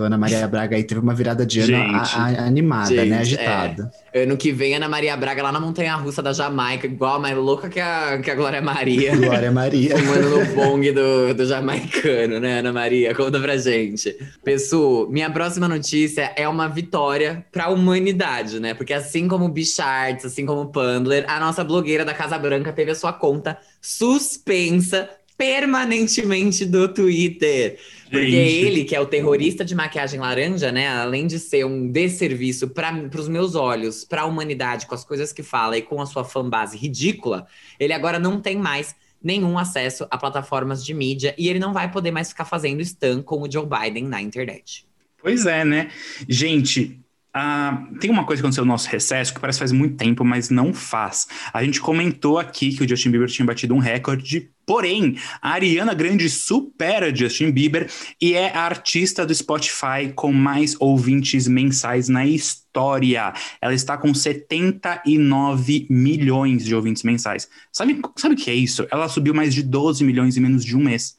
Então 0.00 0.06
Ana 0.06 0.16
Maria 0.16 0.48
Braga 0.48 0.76
aí 0.76 0.82
teve 0.82 0.98
uma 0.98 1.14
virada 1.14 1.44
de 1.44 1.60
ano 1.60 1.76
a- 1.94 2.00
a- 2.02 2.46
animada, 2.46 2.88
Gente, 2.88 3.10
né, 3.10 3.16
é. 3.16 3.20
agitada. 3.20 3.90
Ano 4.14 4.34
que 4.38 4.50
vem, 4.50 4.74
Ana 4.74 4.88
Maria 4.88 5.14
Braga 5.14 5.42
lá 5.42 5.52
na 5.52 5.60
Montanha 5.60 5.94
Russa 5.96 6.22
da 6.22 6.32
Jamaica, 6.32 6.86
igual, 6.86 7.20
mais 7.20 7.36
louca 7.36 7.68
que 7.68 7.78
a, 7.78 8.18
que 8.18 8.30
a 8.30 8.34
Glória 8.34 8.62
Maria. 8.62 9.14
Glória 9.20 9.52
Maria. 9.52 9.96
Fumando 9.98 10.30
no 10.30 10.44
bong 10.54 10.90
do, 10.90 11.34
do 11.34 11.44
jamaicano, 11.44 12.40
né, 12.40 12.60
Ana 12.60 12.72
Maria? 12.72 13.14
Conta 13.14 13.38
pra 13.38 13.58
gente. 13.58 14.16
Pessoal, 14.42 15.06
minha 15.10 15.30
próxima 15.30 15.68
notícia 15.68 16.32
é 16.34 16.48
uma 16.48 16.66
vitória 16.66 17.44
pra 17.52 17.68
humanidade, 17.68 18.58
né? 18.58 18.72
Porque 18.72 18.94
assim 18.94 19.28
como 19.28 19.44
o 19.44 19.48
Bicharts, 19.50 20.24
assim 20.24 20.46
como 20.46 20.62
o 20.62 20.66
Pandler, 20.72 21.26
a 21.28 21.38
nossa 21.38 21.62
blogueira 21.62 22.06
da 22.06 22.14
Casa 22.14 22.38
Branca 22.38 22.72
teve 22.72 22.90
a 22.90 22.94
sua 22.94 23.12
conta 23.12 23.58
suspensa 23.82 25.08
permanentemente 25.40 26.66
do 26.66 26.86
Twitter. 26.86 27.78
Porque 28.10 28.30
Gente. 28.30 28.66
ele, 28.66 28.84
que 28.84 28.94
é 28.94 29.00
o 29.00 29.06
terrorista 29.06 29.64
de 29.64 29.74
maquiagem 29.74 30.20
laranja, 30.20 30.70
né? 30.70 30.86
Além 30.88 31.26
de 31.26 31.38
ser 31.38 31.64
um 31.64 31.90
desserviço 31.90 32.68
para 32.68 32.94
os 33.18 33.26
meus 33.26 33.54
olhos, 33.54 34.04
para 34.04 34.20
a 34.20 34.26
humanidade, 34.26 34.86
com 34.86 34.94
as 34.94 35.02
coisas 35.02 35.32
que 35.32 35.42
fala 35.42 35.78
e 35.78 35.82
com 35.82 35.98
a 35.98 36.04
sua 36.04 36.24
fanbase 36.24 36.76
ridícula, 36.76 37.46
ele 37.78 37.94
agora 37.94 38.18
não 38.18 38.38
tem 38.38 38.58
mais 38.58 38.94
nenhum 39.22 39.58
acesso 39.58 40.06
a 40.10 40.18
plataformas 40.18 40.84
de 40.84 40.92
mídia 40.92 41.34
e 41.38 41.48
ele 41.48 41.58
não 41.58 41.72
vai 41.72 41.90
poder 41.90 42.10
mais 42.10 42.28
ficar 42.28 42.44
fazendo 42.44 42.82
stan 42.82 43.22
com 43.22 43.40
o 43.40 43.50
Joe 43.50 43.64
Biden 43.64 44.04
na 44.04 44.20
internet. 44.20 44.84
Pois 45.22 45.46
é, 45.46 45.64
né? 45.64 45.90
Gente, 46.28 47.00
ah, 47.32 47.86
tem 48.00 48.10
uma 48.10 48.24
coisa 48.24 48.42
que 48.42 48.46
aconteceu 48.46 48.64
no 48.64 48.72
nosso 48.72 48.88
recesso 48.88 49.32
que 49.32 49.40
parece 49.40 49.58
que 49.58 49.60
faz 49.60 49.72
muito 49.72 49.96
tempo, 49.96 50.24
mas 50.24 50.50
não 50.50 50.74
faz. 50.74 51.28
A 51.52 51.62
gente 51.62 51.80
comentou 51.80 52.38
aqui 52.38 52.74
que 52.74 52.82
o 52.82 52.88
Justin 52.88 53.10
Bieber 53.10 53.28
tinha 53.28 53.46
batido 53.46 53.72
um 53.72 53.78
recorde, 53.78 54.50
porém, 54.66 55.16
a 55.40 55.52
Ariana 55.52 55.94
Grande 55.94 56.28
supera 56.28 57.14
Justin 57.14 57.52
Bieber 57.52 57.88
e 58.20 58.34
é 58.34 58.52
a 58.52 58.62
artista 58.62 59.24
do 59.24 59.32
Spotify 59.32 60.12
com 60.14 60.32
mais 60.32 60.74
ouvintes 60.80 61.46
mensais 61.46 62.08
na 62.08 62.26
história. 62.26 63.32
Ela 63.60 63.74
está 63.74 63.96
com 63.96 64.12
79 64.12 65.86
milhões 65.88 66.64
de 66.64 66.74
ouvintes 66.74 67.04
mensais. 67.04 67.48
Sabe, 67.72 68.00
sabe 68.16 68.34
o 68.34 68.36
que 68.38 68.50
é 68.50 68.54
isso? 68.54 68.88
Ela 68.90 69.08
subiu 69.08 69.32
mais 69.32 69.54
de 69.54 69.62
12 69.62 70.02
milhões 70.02 70.36
em 70.36 70.40
menos 70.40 70.64
de 70.64 70.76
um 70.76 70.82
mês. 70.82 71.16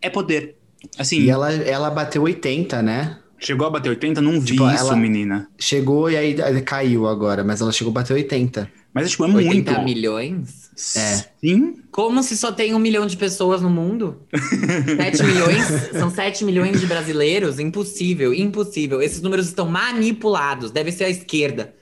É 0.00 0.08
poder. 0.08 0.56
Assim, 0.96 1.22
E 1.22 1.30
ela, 1.30 1.52
ela 1.52 1.90
bateu 1.90 2.22
80, 2.22 2.80
né? 2.80 3.18
Chegou 3.38 3.66
a 3.66 3.70
bater 3.70 3.88
80? 3.90 4.20
Não 4.20 4.40
vi 4.40 4.46
Tipo, 4.52 4.68
isso, 4.70 4.84
ela- 4.84 4.96
menina. 4.96 5.48
Chegou 5.58 6.10
e 6.10 6.16
aí 6.16 6.62
caiu 6.62 7.06
agora, 7.06 7.42
mas 7.44 7.60
ela 7.60 7.72
chegou 7.72 7.90
a 7.90 7.94
bater 7.94 8.14
80. 8.14 8.70
Mas 8.92 9.10
tipo, 9.10 9.24
é 9.24 9.28
80 9.28 9.72
muito. 9.72 9.84
milhões? 9.84 10.70
É. 10.96 11.24
Sim. 11.40 11.76
Como 11.90 12.22
se 12.22 12.36
só 12.36 12.50
tem 12.52 12.74
um 12.74 12.78
milhão 12.78 13.06
de 13.06 13.16
pessoas 13.16 13.60
no 13.60 13.68
mundo? 13.70 14.22
7 14.96 15.22
milhões? 15.24 15.66
São 15.92 16.10
7 16.10 16.44
milhões 16.44 16.80
de 16.80 16.86
brasileiros? 16.86 17.58
Impossível, 17.58 18.32
impossível. 18.32 19.02
Esses 19.02 19.20
números 19.20 19.46
estão 19.46 19.68
manipulados. 19.68 20.70
Deve 20.70 20.90
ser 20.92 21.04
a 21.04 21.10
esquerda 21.10 21.74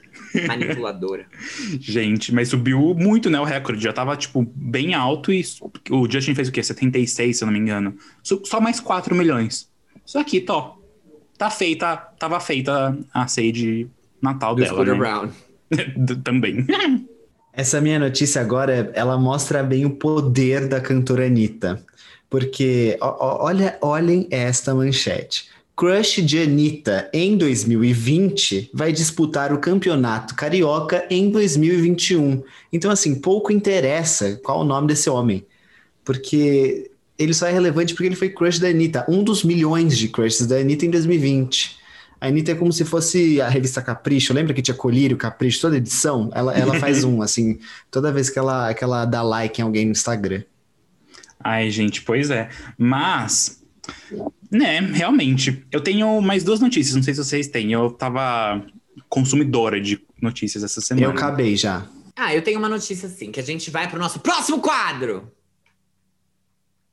manipuladora. 0.46 1.26
Gente, 1.80 2.34
mas 2.34 2.48
subiu 2.48 2.94
muito, 2.94 3.30
né, 3.30 3.40
o 3.40 3.44
recorde. 3.44 3.82
Já 3.82 3.92
tava, 3.92 4.16
tipo, 4.16 4.46
bem 4.54 4.94
alto 4.94 5.32
e 5.32 5.44
o 5.90 6.10
Justin 6.10 6.34
fez 6.34 6.48
o 6.48 6.52
quê? 6.52 6.62
76, 6.62 7.36
se 7.38 7.44
eu 7.44 7.46
não 7.46 7.52
me 7.52 7.58
engano. 7.60 7.96
Só 8.22 8.60
mais 8.60 8.80
4 8.80 9.14
milhões. 9.14 9.68
Isso 10.04 10.18
aqui, 10.18 10.40
tó. 10.40 10.75
Tá 11.38 11.50
feita, 11.50 11.97
tava 12.19 12.40
feita 12.40 12.97
a 13.12 13.26
ceia 13.26 13.52
de 13.52 13.87
Natal 14.21 14.55
Do 14.55 14.62
dela, 14.62 14.73
Scooter 14.75 14.95
né? 14.95 14.99
Brown. 14.99 15.28
Também. 16.25 16.66
Essa 17.52 17.81
minha 17.81 17.99
notícia 17.99 18.40
agora, 18.40 18.90
ela 18.95 19.16
mostra 19.19 19.62
bem 19.62 19.85
o 19.87 19.90
poder 19.90 20.69
da 20.69 20.81
cantora 20.81 21.26
Anitta. 21.26 21.83
Porque, 22.28 22.99
ó- 23.00 23.16
ó- 23.19 23.45
olha, 23.47 23.78
olhem 23.81 24.26
esta 24.31 24.75
manchete. 24.75 25.49
Crush 25.75 26.23
de 26.23 26.38
Anitta 26.43 27.09
em 27.12 27.37
2020 27.37 28.71
vai 28.73 28.93
disputar 28.93 29.52
o 29.52 29.59
campeonato 29.59 30.35
carioca 30.35 31.07
em 31.11 31.31
2021. 31.31 32.43
Então, 32.73 32.90
assim, 32.90 33.14
pouco 33.14 33.52
interessa 33.52 34.37
qual 34.43 34.61
o 34.61 34.64
nome 34.64 34.88
desse 34.88 35.09
homem. 35.09 35.47
Porque 36.05 36.90
ele 37.18 37.32
só 37.32 37.46
é 37.46 37.52
relevante 37.52 37.94
porque 37.94 38.06
ele 38.06 38.16
foi 38.16 38.28
crush 38.28 38.58
da 38.58 38.68
Anitta. 38.68 39.04
Um 39.08 39.23
dos 39.23 39.42
milhões 39.42 39.96
de 39.96 40.08
crushes 40.08 40.46
da 40.46 40.56
Anitta 40.56 40.85
em 40.87 40.90
2020. 40.90 41.76
A 42.20 42.28
Anitta 42.28 42.52
é 42.52 42.54
como 42.54 42.73
se 42.73 42.85
fosse 42.85 43.40
a 43.40 43.49
revista 43.49 43.82
Capricho. 43.82 44.32
Lembra 44.32 44.54
que 44.54 44.62
tinha 44.62 44.75
Colírio, 44.75 45.16
Capricho, 45.16 45.61
toda 45.61 45.76
edição? 45.76 46.30
Ela, 46.35 46.54
ela 46.54 46.75
faz 46.80 47.04
um, 47.04 47.23
assim, 47.23 47.58
toda 47.90 48.12
vez 48.12 48.30
que 48.30 48.38
ela, 48.38 48.73
que 48.75 48.82
ela 48.82 49.04
dá 49.04 49.23
like 49.23 49.61
em 49.61 49.64
alguém 49.64 49.85
no 49.85 49.92
Instagram. 49.92 50.42
Ai, 51.42 51.70
gente, 51.70 52.02
pois 52.02 52.30
é. 52.30 52.49
Mas, 52.76 53.62
né, 54.50 54.80
realmente. 54.80 55.64
Eu 55.70 55.80
tenho 55.80 56.20
mais 56.20 56.42
duas 56.42 56.61
notícias, 56.61 56.96
não 56.96 57.02
sei 57.02 57.14
se 57.14 57.23
vocês 57.23 57.49
têm. 57.49 57.73
Eu 57.73 57.90
tava 57.90 58.64
consumidora 59.08 59.80
de 59.80 60.00
notícias 60.20 60.64
essa 60.64 60.80
semana. 60.80 61.06
Eu 61.06 61.11
acabei 61.11 61.56
já. 61.56 61.87
Ah, 62.16 62.35
eu 62.35 62.42
tenho 62.42 62.58
uma 62.58 62.68
notícia 62.68 63.06
assim, 63.06 63.30
que 63.30 63.38
a 63.38 63.42
gente 63.42 63.70
vai 63.70 63.88
pro 63.88 63.99
nosso 63.99 64.20
próximo 64.20 64.61
quadro. 64.61 65.30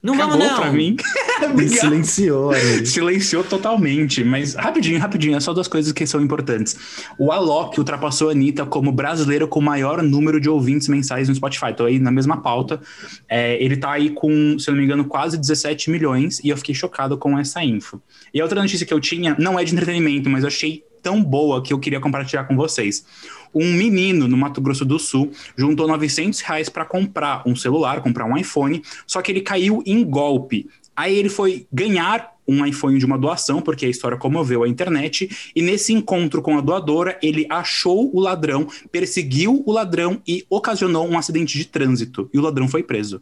Não 0.04 0.16
Acabou 0.16 0.38
vamos 0.38 0.52
não. 0.52 0.60
pra 0.60 0.72
mim. 0.74 0.98
Silenciou. 1.70 2.52
aí. 2.52 2.86
Silenciou 2.86 3.44
totalmente, 3.44 4.24
mas 4.24 4.54
rapidinho, 4.54 5.00
rapidinho, 5.00 5.38
é 5.38 5.40
só 5.40 5.54
duas 5.54 5.68
coisas 5.68 5.94
que 5.94 6.06
são 6.06 6.22
importantes. 6.22 6.76
O 7.18 7.32
Alok 7.32 7.80
ultrapassou 7.80 8.28
a 8.28 8.32
Anitta 8.34 8.66
como 8.66 8.92
brasileiro 8.92 9.48
com 9.48 9.60
o 9.60 9.64
maior 9.64 10.04
número 10.04 10.42
de 10.42 10.50
ouvintes 10.50 10.90
mensais 10.90 11.30
no 11.30 11.36
Spotify. 11.36 11.74
Tô 11.76 11.86
aí 11.86 12.00
na 12.00 12.12
mesma 12.12 12.42
pauta. 12.42 12.82
É, 13.30 13.62
ele 13.64 13.78
tá 13.78 13.92
aí 13.92 14.10
com, 14.10 14.60
se 14.60 14.70
eu 14.70 14.74
não 14.74 14.80
me 14.80 14.86
engano, 14.86 15.06
quase 15.06 15.38
17 15.38 15.90
milhões 15.90 16.40
e 16.44 16.50
eu 16.50 16.58
fiquei 16.58 16.76
chocado 16.76 17.18
com 17.18 17.40
essa 17.40 17.64
info. 17.64 18.02
E 18.34 18.42
a 18.42 18.44
outra 18.44 18.62
notícia 18.62 18.86
que 18.86 18.94
eu 18.94 19.00
tinha 19.00 19.36
não 19.40 19.58
é 19.58 19.64
de 19.64 19.74
entretenimento, 19.74 20.30
mas 20.30 20.44
eu 20.44 20.48
achei 20.48 20.84
tão 21.02 21.22
boa 21.22 21.62
que 21.62 21.74
eu 21.74 21.80
queria 21.80 22.00
compartilhar 22.00 22.46
com 22.46 22.56
vocês. 22.56 23.06
Um 23.54 23.74
menino 23.74 24.28
no 24.28 24.38
Mato 24.38 24.62
Grosso 24.62 24.86
do 24.86 24.98
Sul 24.98 25.32
juntou 25.56 25.88
900 25.88 26.42
reais 26.42 26.70
para 26.70 26.86
comprar 26.86 27.44
um 27.46 27.56
celular, 27.56 28.02
comprar 28.02 28.26
um 28.26 28.38
iPhone, 28.38 28.82
só 29.06 29.22
que 29.22 29.32
ele 29.32 29.42
caiu 29.42 29.84
em 29.86 30.04
golpe. 30.04 30.68
Aí 30.96 31.16
ele 31.16 31.30
foi 31.30 31.68
ganhar 31.72 32.34
um 32.48 32.66
iPhone 32.66 33.00
de 33.00 33.06
uma 33.06 33.18
doação, 33.18 33.62
porque 33.62 33.86
a 33.86 33.90
história 33.90 34.18
comoveu 34.18 34.64
a 34.64 34.68
internet, 34.68 35.52
e 35.56 35.62
nesse 35.62 35.94
encontro 35.94 36.42
com 36.42 36.58
a 36.58 36.62
doadora, 36.62 37.18
ele 37.22 37.48
achou 37.50 38.14
o 38.14 38.20
ladrão, 38.20 38.68
perseguiu 38.92 39.64
o 39.66 39.72
ladrão 39.72 40.22
e 40.28 40.46
ocasionou 40.50 41.08
um 41.08 41.18
acidente 41.18 41.58
de 41.58 41.66
trânsito. 41.66 42.30
E 42.34 42.38
o 42.38 42.42
ladrão 42.42 42.68
foi 42.68 42.84
preso. 42.84 43.22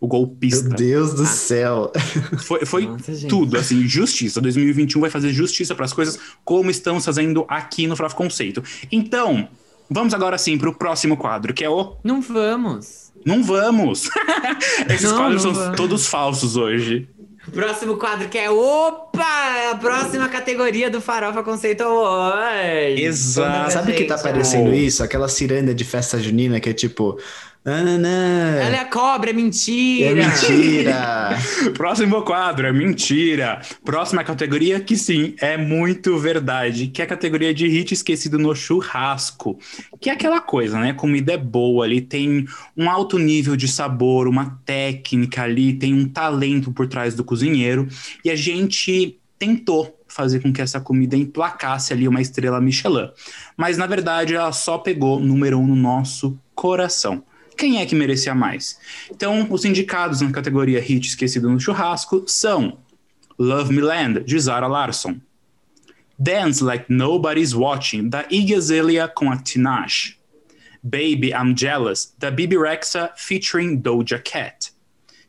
O 0.00 0.06
golpista. 0.06 0.68
Meu 0.68 0.76
Deus 0.76 1.14
do 1.14 1.26
céu. 1.26 1.92
Foi, 2.38 2.64
foi 2.64 2.86
Nossa, 2.86 3.26
tudo, 3.28 3.56
assim, 3.56 3.86
justiça. 3.88 4.40
2021 4.40 5.00
vai 5.00 5.10
fazer 5.10 5.32
justiça 5.32 5.74
para 5.74 5.84
as 5.84 5.92
coisas 5.92 6.18
como 6.44 6.70
estamos 6.70 7.04
fazendo 7.04 7.44
aqui 7.48 7.86
no 7.86 7.96
Farofa 7.96 8.14
Conceito. 8.16 8.62
Então, 8.92 9.48
vamos 9.90 10.14
agora 10.14 10.38
sim 10.38 10.56
para 10.56 10.68
o 10.68 10.74
próximo 10.74 11.16
quadro, 11.16 11.52
que 11.52 11.64
é 11.64 11.68
o 11.68 11.96
Não 12.04 12.20
vamos. 12.20 13.08
Não 13.24 13.42
Vamos! 13.42 14.08
Esses 14.88 15.10
Não, 15.10 15.18
quadros 15.18 15.44
não 15.44 15.52
são 15.52 15.62
vamos. 15.62 15.76
todos 15.76 16.06
falsos 16.06 16.56
hoje. 16.56 17.08
Próximo 17.52 17.96
quadro 17.96 18.28
que 18.28 18.38
é 18.38 18.50
Opa! 18.50 19.70
A 19.72 19.74
próxima 19.74 20.28
categoria 20.28 20.90
do 20.90 21.00
Farofa 21.00 21.42
Conceito 21.42 21.82
Awards. 21.82 23.00
Exato. 23.00 23.72
Sabe 23.72 23.92
o 23.92 23.94
que 23.96 24.04
tá 24.04 24.18
parecendo 24.18 24.72
isso? 24.74 25.02
Aquela 25.02 25.28
ciranda 25.28 25.74
de 25.74 25.84
festa 25.84 26.18
junina 26.20 26.60
que 26.60 26.68
é 26.70 26.72
tipo. 26.72 27.18
Nananã, 27.64 28.60
Ela 28.62 28.76
é 28.76 28.84
cobra, 28.84 29.30
é 29.30 29.32
é 29.32 29.36
mentira. 29.36 30.14
mentira. 30.14 31.38
Próximo 31.76 32.22
quadro 32.22 32.66
é 32.66 32.72
mentira. 32.72 33.60
Próxima 33.84 34.24
categoria, 34.24 34.80
que 34.80 34.96
sim, 34.96 35.34
é 35.40 35.56
muito 35.56 36.16
verdade, 36.18 36.86
que 36.86 37.02
é 37.02 37.04
a 37.04 37.08
categoria 37.08 37.52
de 37.52 37.68
hit 37.68 37.92
esquecido 37.92 38.38
no 38.38 38.54
churrasco. 38.54 39.58
Que 40.00 40.08
é 40.08 40.12
aquela 40.12 40.40
coisa, 40.40 40.78
né? 40.80 40.92
Comida 40.94 41.32
é 41.32 41.36
boa 41.36 41.84
ali, 41.84 42.00
tem 42.00 42.46
um 42.76 42.88
alto 42.88 43.18
nível 43.18 43.56
de 43.56 43.68
sabor, 43.68 44.28
uma 44.28 44.58
técnica 44.64 45.42
ali, 45.42 45.74
tem 45.74 45.92
um 45.92 46.08
talento 46.08 46.72
por 46.72 46.86
trás 46.86 47.14
do 47.14 47.24
cozinheiro. 47.24 47.86
E 48.24 48.30
a 48.30 48.36
gente 48.36 49.18
tentou 49.38 49.94
fazer 50.08 50.40
com 50.40 50.52
que 50.52 50.62
essa 50.62 50.80
comida 50.80 51.16
emplacasse 51.16 51.92
ali 51.92 52.08
uma 52.08 52.20
estrela 52.20 52.60
Michelin. 52.60 53.10
Mas 53.56 53.76
na 53.76 53.86
verdade 53.86 54.34
ela 54.34 54.52
só 54.52 54.78
pegou 54.78 55.20
número 55.20 55.58
um 55.58 55.66
no 55.66 55.76
nosso 55.76 56.36
coração. 56.54 57.22
Quem 57.58 57.80
é 57.80 57.86
que 57.86 57.96
merecia 57.96 58.36
mais? 58.36 58.78
Então, 59.10 59.48
os 59.50 59.64
indicados 59.64 60.20
na 60.20 60.30
categoria 60.30 60.80
Hit 60.80 61.08
Esquecido 61.08 61.50
no 61.50 61.58
Churrasco 61.58 62.22
são 62.24 62.78
Love 63.36 63.74
Me 63.74 63.80
Land, 63.80 64.20
de 64.20 64.38
Zara 64.38 64.68
Larsson. 64.68 65.16
Dance 66.16 66.62
Like 66.62 66.84
Nobody's 66.88 67.52
Watching, 67.52 68.08
da 68.08 68.24
Iggy 68.30 68.54
Azalea 68.54 69.08
com 69.08 69.32
a 69.32 69.36
Tinashe. 69.36 70.16
Baby 70.84 71.32
I'm 71.32 71.56
Jealous, 71.56 72.14
da 72.16 72.30
Bibi 72.30 72.56
Rexa 72.56 73.10
featuring 73.16 73.76
Doja 73.76 74.20
Cat. 74.20 74.72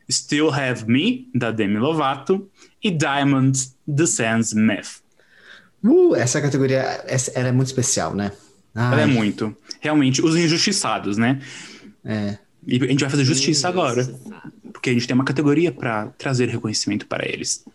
Still 0.09 0.53
Have 0.53 0.85
Me, 0.87 1.27
da 1.33 1.49
Demi 1.49 1.79
Lovato. 1.79 2.47
E 2.81 2.91
Diamonds, 2.91 3.75
de 3.87 4.05
Sam 4.05 4.39
Smith. 4.39 5.01
Uh, 5.83 6.15
essa 6.15 6.39
categoria 6.39 7.03
essa, 7.07 7.31
ela 7.35 7.49
é 7.49 7.51
muito 7.51 7.67
especial, 7.67 8.13
né? 8.13 8.31
Ela 8.75 8.97
Ai, 8.97 9.03
é 9.03 9.05
muito. 9.07 9.55
Realmente, 9.81 10.21
os 10.21 10.35
injustiçados, 10.35 11.17
né? 11.17 11.41
É. 12.05 12.38
E 12.65 12.75
a 12.83 12.88
gente 12.88 13.01
vai 13.01 13.09
fazer 13.09 13.23
justiça 13.23 13.67
agora. 13.67 14.05
Porque 14.71 14.89
a 14.89 14.93
gente 14.93 15.07
tem 15.07 15.15
uma 15.15 15.23
categoria 15.23 15.71
pra 15.71 16.07
trazer 16.17 16.49
reconhecimento 16.49 17.07
para 17.07 17.27
eles. 17.27 17.65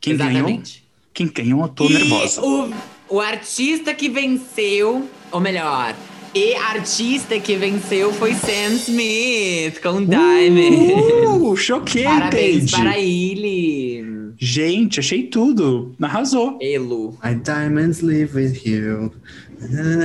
Quem 0.00 0.16
ganhou? 0.16 0.32
Exatamente. 0.32 0.84
Quem 1.12 1.26
ganhou, 1.28 1.62
eu 1.62 1.68
tô 1.68 1.86
E 1.88 1.92
nervosa. 1.94 2.42
O, 2.42 2.70
o 3.08 3.20
artista 3.20 3.94
que 3.94 4.08
venceu, 4.08 5.08
ou 5.30 5.40
melhor, 5.40 5.94
e 6.34 6.54
artista 6.54 7.40
que 7.40 7.56
venceu 7.56 8.12
foi 8.12 8.34
Sam 8.34 8.74
Smith 8.74 9.80
com 9.80 10.04
Diamond. 10.04 10.92
Uh, 11.26 11.56
choquei, 11.56 12.04
Parabéns 12.04 12.70
para 12.70 12.98
ele. 12.98 14.34
Gente, 14.38 15.00
achei 15.00 15.22
tudo. 15.22 15.94
Arrasou. 16.02 16.58
Elo. 16.60 17.16
My 17.24 17.34
diamonds 17.34 18.02
live 18.02 18.36
with 18.36 18.60
you. 18.66 19.12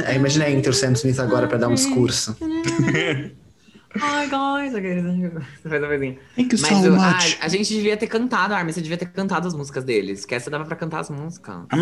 Aí 0.08 0.16
imagina 0.16 0.46
a 0.46 0.52
intro 0.52 0.74
Sam 0.74 0.94
Smith 0.94 1.20
agora 1.20 1.48
pra 1.48 1.58
dar 1.58 1.68
um 1.68 1.74
discurso. 1.74 2.38
Ai, 4.00 4.30
guys. 4.30 4.72
Você 4.72 5.70
faz 5.70 5.84
a 5.84 5.88
vozinha. 5.88 6.18
Thank 6.36 6.56
you 6.56 6.62
Mas 6.62 6.70
so 6.70 6.76
o- 6.90 6.92
much. 6.96 7.38
a 7.42 7.48
gente 7.48 7.74
devia 7.74 7.98
ter 7.98 8.08
cantado, 8.08 8.54
Armin. 8.54 8.72
Você 8.72 8.82
devia 8.82 8.98
ter 8.98 9.08
cantado 9.08 9.48
as 9.48 9.54
músicas 9.54 9.84
deles. 9.84 10.26
Que 10.26 10.36
essa 10.36 10.50
dava 10.50 10.64
pra 10.66 10.76
cantar 10.76 11.00
as 11.02 11.10
músicas. 11.10 11.56
Ah, 11.70 11.78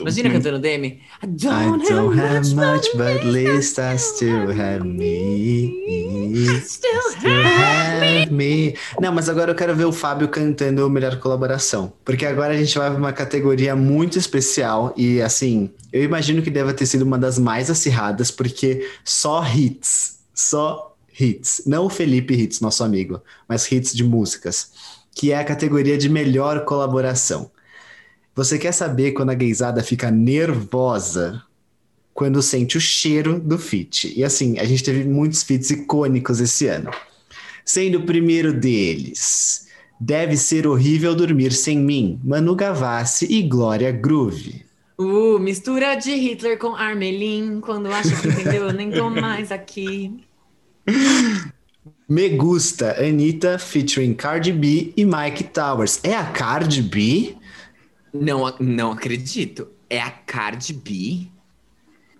Imagina 0.00 0.30
cantando 0.30 0.58
Demi. 0.58 1.00
I 1.22 1.24
I 1.24 1.26
don't, 1.26 1.88
don't 1.88 2.20
have 2.20 2.54
much, 2.54 2.86
but 2.94 3.06
at 3.16 3.24
least 3.24 3.78
I 3.78 3.96
still 3.98 4.50
have 4.50 4.84
me. 4.86 6.60
still 6.60 7.02
Still 7.10 7.42
have 7.44 8.30
me. 8.32 8.74
Não, 9.00 9.12
mas 9.12 9.28
agora 9.28 9.50
eu 9.50 9.54
quero 9.54 9.74
ver 9.74 9.84
o 9.86 9.92
Fábio 9.92 10.28
cantando 10.28 10.88
melhor 10.90 11.16
colaboração. 11.18 11.92
Porque 12.04 12.24
agora 12.26 12.52
a 12.54 12.56
gente 12.56 12.76
vai 12.78 12.90
pra 12.90 12.98
uma 12.98 13.12
categoria 13.12 13.74
muito 13.74 14.18
especial. 14.18 14.92
E 14.96 15.20
assim, 15.20 15.70
eu 15.92 16.02
imagino 16.02 16.42
que 16.42 16.50
deva 16.50 16.72
ter 16.72 16.86
sido 16.86 17.02
uma 17.02 17.18
das 17.18 17.38
mais 17.38 17.70
acirradas, 17.70 18.30
porque 18.30 18.88
só 19.04 19.44
hits. 19.46 20.15
Só 20.36 20.94
hits. 21.18 21.62
Não 21.66 21.86
o 21.86 21.90
Felipe 21.90 22.34
Hits, 22.34 22.60
nosso 22.60 22.84
amigo, 22.84 23.22
mas 23.48 23.70
hits 23.72 23.94
de 23.94 24.04
músicas. 24.04 24.70
Que 25.14 25.32
é 25.32 25.38
a 25.38 25.44
categoria 25.44 25.96
de 25.96 26.10
melhor 26.10 26.66
colaboração. 26.66 27.50
Você 28.34 28.58
quer 28.58 28.72
saber 28.72 29.12
quando 29.12 29.30
a 29.30 29.34
gaysada 29.34 29.82
fica 29.82 30.10
nervosa? 30.10 31.42
Quando 32.12 32.42
sente 32.42 32.76
o 32.76 32.80
cheiro 32.80 33.40
do 33.40 33.58
feat. 33.58 34.12
E 34.14 34.22
assim, 34.22 34.58
a 34.58 34.64
gente 34.66 34.84
teve 34.84 35.04
muitos 35.04 35.42
feats 35.42 35.70
icônicos 35.70 36.38
esse 36.38 36.66
ano. 36.66 36.90
Sendo 37.64 37.98
o 37.98 38.06
primeiro 38.06 38.52
deles. 38.52 39.68
Deve 39.98 40.36
ser 40.36 40.66
horrível 40.66 41.14
dormir 41.14 41.52
sem 41.52 41.78
mim. 41.78 42.20
Manu 42.22 42.54
Gavassi 42.54 43.26
e 43.30 43.42
Glória 43.42 43.90
Groove. 43.90 44.65
Uh, 44.98 45.38
mistura 45.38 45.94
de 45.94 46.14
Hitler 46.14 46.58
com 46.58 46.74
Armelin. 46.74 47.60
Quando 47.60 47.92
acha 47.92 48.14
que 48.16 48.28
entendeu, 48.28 48.68
eu 48.68 48.72
nem 48.72 48.90
tô 48.90 49.10
mais 49.10 49.52
aqui. 49.52 50.24
Me 52.08 52.28
Gusta, 52.30 52.96
Anitta, 52.98 53.58
featuring 53.58 54.14
Cardi 54.14 54.52
B 54.52 54.94
e 54.96 55.04
Mike 55.04 55.44
Towers. 55.44 56.00
É 56.02 56.14
a 56.14 56.24
Cardi 56.24 56.80
B? 56.80 57.36
Não, 58.12 58.54
não 58.58 58.92
acredito. 58.92 59.68
É 59.90 60.00
a 60.00 60.10
Cardi 60.10 60.72
B? 60.72 61.26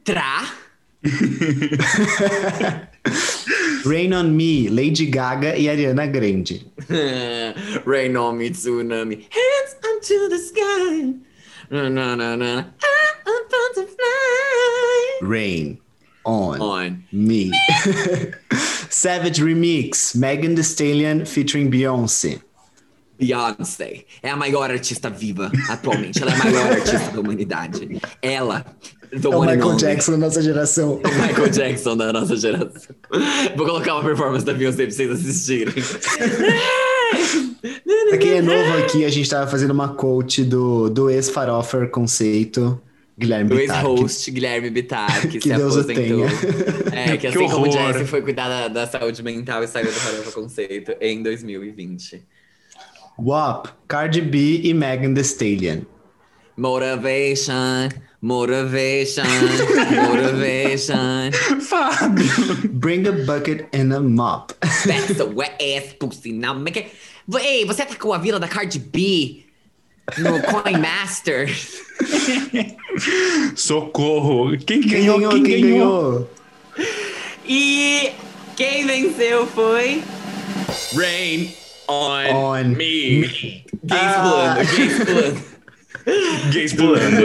Tra? 0.05 0.45
Rain 3.87 4.13
on 4.13 4.31
Me, 4.31 4.69
Lady 4.69 5.07
Gaga 5.07 5.57
e 5.57 5.69
Ariana 5.69 6.07
Grande. 6.07 6.67
Rain 7.87 8.17
on 8.17 8.33
me, 8.33 8.51
tsunami. 8.51 9.27
Hands 9.31 9.77
unto 9.85 10.29
the 10.29 10.39
sky. 10.39 11.15
Rain 15.23 15.79
on 16.25 16.61
On. 16.61 17.05
Me. 17.13 17.51
Savage 18.91 19.41
Remix, 19.41 20.15
Megan 20.15 20.55
Thee 20.55 20.63
Stallion 20.63 21.25
featuring 21.25 21.71
Beyoncé. 21.71 22.41
Beyoncé 23.19 24.05
é 24.23 24.31
a 24.31 24.37
maior 24.37 24.71
artista 24.71 25.09
viva 25.09 25.51
atualmente. 25.71 26.21
Ela 26.21 26.33
é 26.33 26.35
a 26.35 26.45
maior 26.45 26.73
artista 26.73 27.11
da 27.11 27.21
humanidade. 27.21 28.01
Ela, 28.21 28.67
the 29.11 29.27
É 29.27 29.29
o 29.29 29.41
Michael 29.41 29.67
only. 29.69 29.79
Jackson 29.81 30.13
da 30.13 30.19
nossa 30.19 30.43
geração. 30.43 31.01
O 31.03 31.23
Michael 31.23 31.49
Jackson 31.49 31.97
da 31.97 32.13
nossa 32.13 32.37
geração. 32.37 32.95
Vou 33.57 33.67
colocar 33.67 33.95
uma 33.95 34.05
performance 34.05 34.45
da 34.45 34.53
Beyoncé 34.53 34.85
pra 34.85 34.95
vocês 34.95 35.11
assistirem. 35.11 35.75
Pra 38.09 38.19
quem 38.19 38.33
é 38.33 38.43
novo 38.43 38.79
aqui, 38.79 39.05
a 39.05 39.09
gente 39.09 39.29
tava 39.29 39.51
fazendo 39.51 39.71
uma 39.73 39.95
quote 39.95 40.45
do, 40.45 40.89
do 40.89 41.11
ex-farofer 41.11 41.91
conceito, 41.91 42.81
Guilherme 43.19 43.49
Do 43.51 43.57
que- 43.57 43.63
ex-host 43.63 44.31
Guilherme 44.31 44.69
Bittar, 44.71 45.23
que, 45.23 45.39
Que 45.41 45.49
se 45.49 45.55
Deus 45.57 45.77
aposentou. 45.77 45.95
tenha. 46.05 46.27
É, 46.93 47.13
que 47.17 47.19
Que 47.19 47.27
assim 47.29 47.49
como 47.49 47.67
o 47.67 47.69
horror. 47.71 47.93
Jesse 47.95 48.05
foi 48.07 48.21
cuidar 48.23 48.49
da, 48.49 48.69
da 48.69 48.87
saúde 48.87 49.23
mental 49.23 49.63
e 49.65 49.69
saiu 49.69 49.87
do 49.87 49.93
Farofa 49.93 50.33
Conceito 50.33 50.93
em 51.01 51.23
2020. 51.23 52.23
WAP, 53.19 53.69
Cardi 53.89 54.21
B 54.21 54.61
e 54.63 54.75
Megan 54.75 55.15
Thee 55.15 55.23
Stallion. 55.23 55.81
Motivation, 56.59 57.89
motivation, 58.27 59.25
motivation. 59.95 61.31
Fábio. 61.63 62.69
Bring 62.73 63.07
a 63.07 63.13
bucket 63.13 63.69
and 63.73 63.93
a 63.93 64.01
mop. 64.01 64.53
That's 64.85 65.21
a 65.21 65.27
wet 65.27 65.61
ass 65.63 65.95
pussy. 65.99 66.33
Now 66.33 66.55
make 66.55 66.77
it... 66.77 66.87
Ei, 67.41 67.65
você 67.65 67.83
atacou 67.83 68.13
a 68.13 68.19
vila 68.19 68.39
da 68.41 68.49
Cardi 68.49 68.79
B 68.79 69.45
no 70.19 70.41
Coin 70.43 70.79
Master. 70.81 71.49
Socorro. 73.57 74.57
Quem 74.59 74.81
ganhou? 74.81 75.29
Quem, 75.31 75.43
ganhou? 75.43 76.31
E 77.45 78.13
quem 78.57 78.87
venceu 78.87 79.47
foi. 79.47 80.03
Rain 80.95 81.53
on, 81.89 82.35
On 82.35 82.65
me. 82.65 83.21
me. 83.21 83.65
Gays 83.85 84.13
Ah. 84.17 84.57
pulando, 84.59 85.43
gays 86.53 86.73
pulando. 86.73 87.21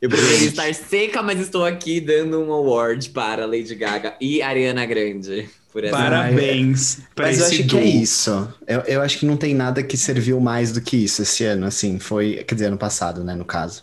Eu 0.00 0.08
poderia 0.08 0.48
estar 0.48 0.74
seca, 0.74 1.22
mas 1.22 1.38
estou 1.40 1.64
aqui 1.64 2.00
dando 2.00 2.40
um 2.40 2.52
award 2.52 3.10
para 3.10 3.44
Lady 3.46 3.74
Gaga 3.74 4.14
e 4.20 4.40
Ariana 4.40 4.86
Grande. 4.86 5.48
Por 5.72 5.84
essa 5.84 5.96
Parabéns 5.96 6.98
pra 7.14 7.28
Mas 7.28 7.38
eu 7.38 7.46
acho 7.46 7.56
que 7.56 7.62
duo. 7.62 7.80
é 7.80 7.84
isso. 7.84 8.54
Eu, 8.66 8.80
eu 8.80 9.00
acho 9.00 9.18
que 9.18 9.24
não 9.24 9.38
tem 9.38 9.54
nada 9.54 9.82
que 9.82 9.96
serviu 9.96 10.38
mais 10.38 10.70
do 10.70 10.82
que 10.82 10.98
isso 10.98 11.22
esse 11.22 11.44
ano, 11.44 11.64
assim. 11.64 11.98
Foi, 11.98 12.44
quer 12.46 12.54
dizer, 12.54 12.66
ano 12.66 12.76
passado, 12.76 13.24
né, 13.24 13.34
no 13.34 13.44
caso. 13.44 13.82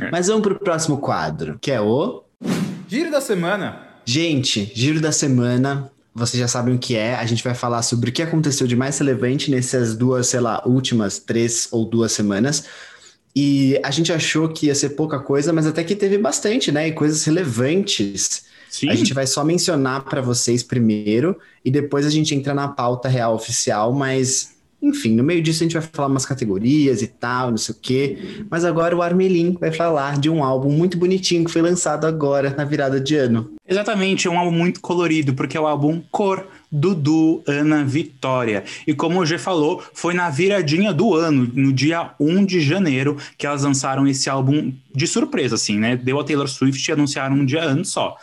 É. 0.00 0.10
Mas 0.10 0.26
vamos 0.26 0.42
pro 0.42 0.58
próximo 0.58 0.98
quadro, 0.98 1.58
que 1.60 1.70
é 1.70 1.80
o... 1.80 2.24
Giro 2.88 3.10
da 3.10 3.20
semana. 3.20 3.86
Gente, 4.04 4.72
giro 4.74 5.00
da 5.00 5.12
semana. 5.12 5.92
Vocês 6.12 6.40
já 6.40 6.48
sabem 6.48 6.74
o 6.74 6.78
que 6.78 6.96
é. 6.96 7.14
A 7.14 7.24
gente 7.24 7.44
vai 7.44 7.54
falar 7.54 7.82
sobre 7.82 8.10
o 8.10 8.12
que 8.12 8.22
aconteceu 8.22 8.66
de 8.66 8.74
mais 8.74 8.98
relevante 8.98 9.48
nessas 9.48 9.94
duas, 9.94 10.26
sei 10.26 10.40
lá, 10.40 10.60
últimas 10.66 11.20
três 11.20 11.68
ou 11.70 11.84
duas 11.84 12.10
semanas. 12.10 12.64
E 13.36 13.78
a 13.82 13.90
gente 13.90 14.10
achou 14.10 14.48
que 14.48 14.66
ia 14.66 14.74
ser 14.74 14.90
pouca 14.90 15.18
coisa, 15.18 15.52
mas 15.52 15.66
até 15.66 15.84
que 15.84 15.94
teve 15.94 16.16
bastante, 16.16 16.72
né? 16.72 16.88
E 16.88 16.92
coisas 16.92 17.22
relevantes. 17.22 18.46
Sim. 18.70 18.88
A 18.88 18.94
gente 18.94 19.12
vai 19.12 19.26
só 19.26 19.44
mencionar 19.44 20.04
para 20.04 20.22
vocês 20.22 20.62
primeiro 20.62 21.36
e 21.62 21.70
depois 21.70 22.06
a 22.06 22.10
gente 22.10 22.34
entra 22.34 22.54
na 22.54 22.68
pauta 22.68 23.08
real 23.08 23.34
oficial, 23.34 23.92
mas 23.92 24.56
enfim, 24.82 25.14
no 25.14 25.24
meio 25.24 25.42
disso 25.42 25.62
a 25.62 25.66
gente 25.66 25.72
vai 25.72 25.82
falar 25.82 26.08
umas 26.08 26.26
categorias 26.26 27.02
e 27.02 27.06
tal, 27.06 27.50
não 27.50 27.56
sei 27.56 27.74
o 27.74 27.78
quê. 27.80 28.18
Mas 28.50 28.64
agora 28.64 28.96
o 28.96 29.02
Armelin 29.02 29.56
vai 29.58 29.72
falar 29.72 30.18
de 30.18 30.30
um 30.30 30.44
álbum 30.44 30.70
muito 30.70 30.96
bonitinho 30.96 31.44
que 31.44 31.50
foi 31.50 31.62
lançado 31.62 32.06
agora 32.06 32.54
na 32.56 32.64
virada 32.64 33.00
de 33.00 33.16
ano. 33.16 33.50
Exatamente, 33.68 34.28
é 34.28 34.30
um 34.30 34.38
álbum 34.38 34.56
muito 34.56 34.80
colorido, 34.80 35.34
porque 35.34 35.56
é 35.56 35.60
o 35.60 35.66
álbum 35.66 36.02
Cor, 36.10 36.46
Dudu, 36.70 37.42
Ana 37.46 37.84
Vitória. 37.84 38.64
E 38.86 38.94
como 38.94 39.20
o 39.20 39.26
G 39.26 39.38
falou, 39.38 39.82
foi 39.94 40.14
na 40.14 40.28
viradinha 40.30 40.92
do 40.92 41.14
ano, 41.14 41.50
no 41.54 41.72
dia 41.72 42.10
1 42.18 42.44
de 42.44 42.60
janeiro, 42.60 43.16
que 43.38 43.46
elas 43.46 43.62
lançaram 43.62 44.06
esse 44.06 44.28
álbum 44.28 44.72
de 44.94 45.06
surpresa, 45.06 45.54
assim, 45.54 45.78
né? 45.78 45.96
Deu 45.96 46.18
a 46.18 46.24
Taylor 46.24 46.48
Swift 46.48 46.88
e 46.88 46.92
anunciaram 46.92 47.36
um 47.36 47.44
dia 47.44 47.64
antes 47.64 47.90
só. 47.90 48.16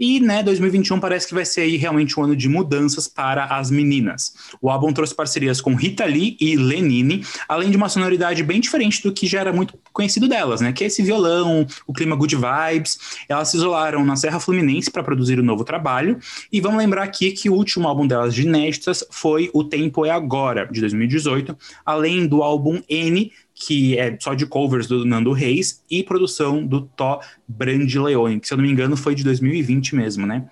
E, 0.00 0.18
né, 0.18 0.42
2021 0.42 0.98
parece 0.98 1.28
que 1.28 1.34
vai 1.34 1.44
ser 1.44 1.60
aí 1.60 1.76
realmente 1.76 2.18
um 2.18 2.24
ano 2.24 2.34
de 2.34 2.48
mudanças 2.48 3.06
para 3.06 3.44
as 3.44 3.70
meninas. 3.70 4.32
O 4.62 4.70
álbum 4.70 4.92
trouxe 4.94 5.14
parcerias 5.14 5.60
com 5.60 5.74
Rita 5.74 6.06
Lee 6.06 6.38
e 6.40 6.56
Lenine, 6.56 7.22
além 7.46 7.70
de 7.70 7.76
uma 7.76 7.90
sonoridade 7.90 8.42
bem 8.42 8.60
diferente 8.60 9.02
do 9.02 9.12
que 9.12 9.26
já 9.26 9.40
era 9.40 9.52
muito 9.52 9.78
conhecido 9.92 10.26
delas, 10.26 10.62
né? 10.62 10.72
Que 10.72 10.84
é 10.84 10.86
esse 10.86 11.02
violão, 11.02 11.66
o 11.86 11.92
clima 11.92 12.16
good 12.16 12.34
vibes. 12.34 12.98
Elas 13.28 13.48
se 13.48 13.58
isolaram 13.58 14.02
na 14.02 14.16
Serra 14.16 14.40
Fluminense 14.40 14.90
para 14.90 15.02
produzir 15.02 15.38
o 15.38 15.42
novo 15.42 15.64
trabalho. 15.64 16.18
E 16.50 16.60
vamos 16.62 16.78
lembrar 16.78 17.02
aqui 17.02 17.32
que 17.32 17.50
o 17.50 17.54
último 17.54 17.86
álbum 17.86 18.06
delas 18.06 18.34
de 18.34 18.42
inéditas 18.42 19.04
foi 19.10 19.50
O 19.52 19.64
Tempo 19.64 20.06
é 20.06 20.10
Agora, 20.10 20.66
de 20.66 20.80
2018, 20.80 21.54
além 21.84 22.26
do 22.26 22.42
álbum 22.42 22.80
N, 22.88 23.30
que 23.60 23.98
é 23.98 24.16
só 24.18 24.32
de 24.32 24.46
covers 24.46 24.86
do 24.86 25.04
Nando 25.04 25.32
Reis, 25.32 25.84
e 25.90 26.02
produção 26.02 26.66
do 26.66 26.80
Tó 26.80 27.20
Brandileone, 27.46 28.40
que 28.40 28.48
se 28.48 28.54
eu 28.54 28.56
não 28.56 28.64
me 28.64 28.70
engano 28.70 28.96
foi 28.96 29.14
de 29.14 29.22
2020 29.22 29.94
mesmo, 29.94 30.26
né? 30.26 30.46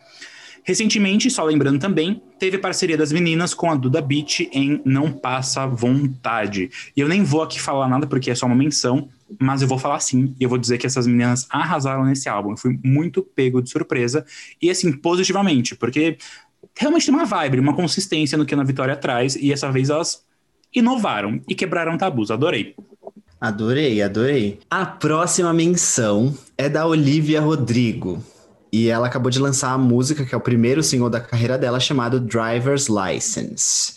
Recentemente, 0.62 1.30
só 1.30 1.42
lembrando 1.44 1.80
também, 1.80 2.20
teve 2.38 2.58
parceria 2.58 2.98
das 2.98 3.10
meninas 3.10 3.54
com 3.54 3.70
a 3.70 3.74
Duda 3.74 4.02
Beat 4.02 4.40
em 4.52 4.82
Não 4.84 5.10
Passa 5.10 5.66
Vontade. 5.66 6.68
E 6.94 7.00
eu 7.00 7.08
nem 7.08 7.24
vou 7.24 7.42
aqui 7.42 7.58
falar 7.58 7.88
nada 7.88 8.06
porque 8.06 8.30
é 8.30 8.34
só 8.34 8.44
uma 8.44 8.54
menção, 8.54 9.08
mas 9.40 9.62
eu 9.62 9.68
vou 9.68 9.78
falar 9.78 9.98
sim, 10.00 10.34
e 10.38 10.44
eu 10.44 10.48
vou 10.50 10.58
dizer 10.58 10.76
que 10.76 10.86
essas 10.86 11.06
meninas 11.06 11.46
arrasaram 11.48 12.04
nesse 12.04 12.28
álbum. 12.28 12.50
Eu 12.50 12.56
fui 12.58 12.78
muito 12.84 13.22
pego 13.22 13.62
de 13.62 13.70
surpresa, 13.70 14.26
e 14.60 14.68
assim, 14.68 14.92
positivamente, 14.92 15.74
porque 15.74 16.18
realmente 16.76 17.06
tem 17.06 17.14
uma 17.14 17.24
vibe, 17.24 17.60
uma 17.60 17.74
consistência 17.74 18.36
no 18.36 18.44
que 18.44 18.54
a 18.54 18.62
Vitória 18.62 18.94
traz, 18.94 19.36
e 19.36 19.50
essa 19.50 19.72
vez 19.72 19.88
elas 19.88 20.22
inovaram 20.74 21.40
e 21.48 21.54
quebraram 21.54 21.96
tabus. 21.96 22.30
Adorei. 22.30 22.74
Adorei, 23.40 24.02
adorei. 24.02 24.58
A 24.68 24.84
próxima 24.84 25.52
menção 25.52 26.36
é 26.56 26.68
da 26.68 26.84
Olivia 26.86 27.40
Rodrigo. 27.40 28.20
E 28.72 28.88
ela 28.88 29.06
acabou 29.06 29.30
de 29.30 29.38
lançar 29.38 29.72
a 29.72 29.78
música, 29.78 30.24
que 30.24 30.34
é 30.34 30.38
o 30.38 30.40
primeiro 30.40 30.82
single 30.82 31.08
da 31.08 31.20
carreira 31.20 31.56
dela, 31.56 31.78
chamado 31.78 32.18
Driver's 32.18 32.88
License. 32.88 33.94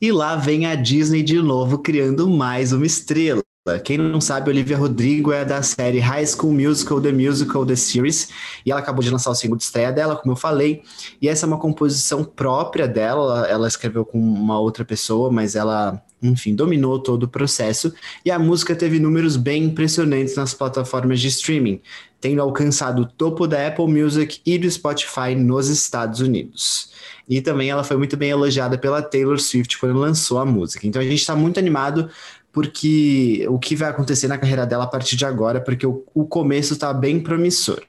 E 0.00 0.12
lá 0.12 0.36
vem 0.36 0.66
a 0.66 0.76
Disney 0.76 1.24
de 1.24 1.42
novo 1.42 1.78
criando 1.78 2.28
mais 2.30 2.72
uma 2.72 2.86
estrela. 2.86 3.42
Quem 3.82 3.96
não 3.96 4.20
sabe, 4.20 4.50
Olivia 4.50 4.76
Rodrigo 4.76 5.32
é 5.32 5.42
da 5.42 5.62
série 5.62 5.98
High 5.98 6.26
School 6.26 6.52
Musical, 6.52 7.00
The 7.00 7.10
Musical, 7.12 7.64
The 7.64 7.74
Series. 7.74 8.28
E 8.64 8.70
ela 8.70 8.80
acabou 8.80 9.02
de 9.02 9.10
lançar 9.10 9.30
o 9.30 9.34
single 9.34 9.56
de 9.56 9.64
estreia 9.64 9.90
dela, 9.90 10.14
como 10.16 10.32
eu 10.32 10.36
falei. 10.36 10.82
E 11.20 11.28
essa 11.28 11.46
é 11.46 11.48
uma 11.48 11.58
composição 11.58 12.22
própria 12.22 12.86
dela. 12.86 13.48
Ela 13.48 13.66
escreveu 13.66 14.04
com 14.04 14.18
uma 14.18 14.60
outra 14.60 14.84
pessoa, 14.84 15.32
mas 15.32 15.56
ela, 15.56 16.00
enfim, 16.24 16.54
dominou 16.54 16.98
todo 16.98 17.24
o 17.24 17.28
processo. 17.28 17.92
E 18.24 18.30
a 18.30 18.38
música 18.38 18.74
teve 18.74 18.98
números 18.98 19.36
bem 19.36 19.64
impressionantes 19.64 20.34
nas 20.36 20.54
plataformas 20.54 21.20
de 21.20 21.28
streaming, 21.28 21.80
tendo 22.20 22.40
alcançado 22.40 23.02
o 23.02 23.06
topo 23.06 23.46
da 23.46 23.66
Apple 23.66 23.86
Music 23.86 24.40
e 24.44 24.58
do 24.58 24.70
Spotify 24.70 25.34
nos 25.36 25.68
Estados 25.68 26.20
Unidos. 26.20 26.90
E 27.28 27.40
também 27.40 27.68
ela 27.68 27.84
foi 27.84 27.96
muito 27.96 28.16
bem 28.16 28.30
elogiada 28.30 28.78
pela 28.78 29.02
Taylor 29.02 29.38
Swift 29.38 29.78
quando 29.78 29.98
lançou 29.98 30.38
a 30.38 30.46
música. 30.46 30.86
Então 30.86 31.00
a 31.00 31.04
gente 31.04 31.20
está 31.20 31.36
muito 31.36 31.58
animado 31.58 32.10
porque 32.52 33.44
o 33.48 33.58
que 33.58 33.74
vai 33.74 33.90
acontecer 33.90 34.28
na 34.28 34.38
carreira 34.38 34.64
dela 34.64 34.84
a 34.84 34.86
partir 34.86 35.16
de 35.16 35.26
agora, 35.26 35.60
porque 35.60 35.86
o, 35.86 36.04
o 36.14 36.24
começo 36.24 36.72
está 36.74 36.92
bem 36.92 37.20
promissor. 37.20 37.82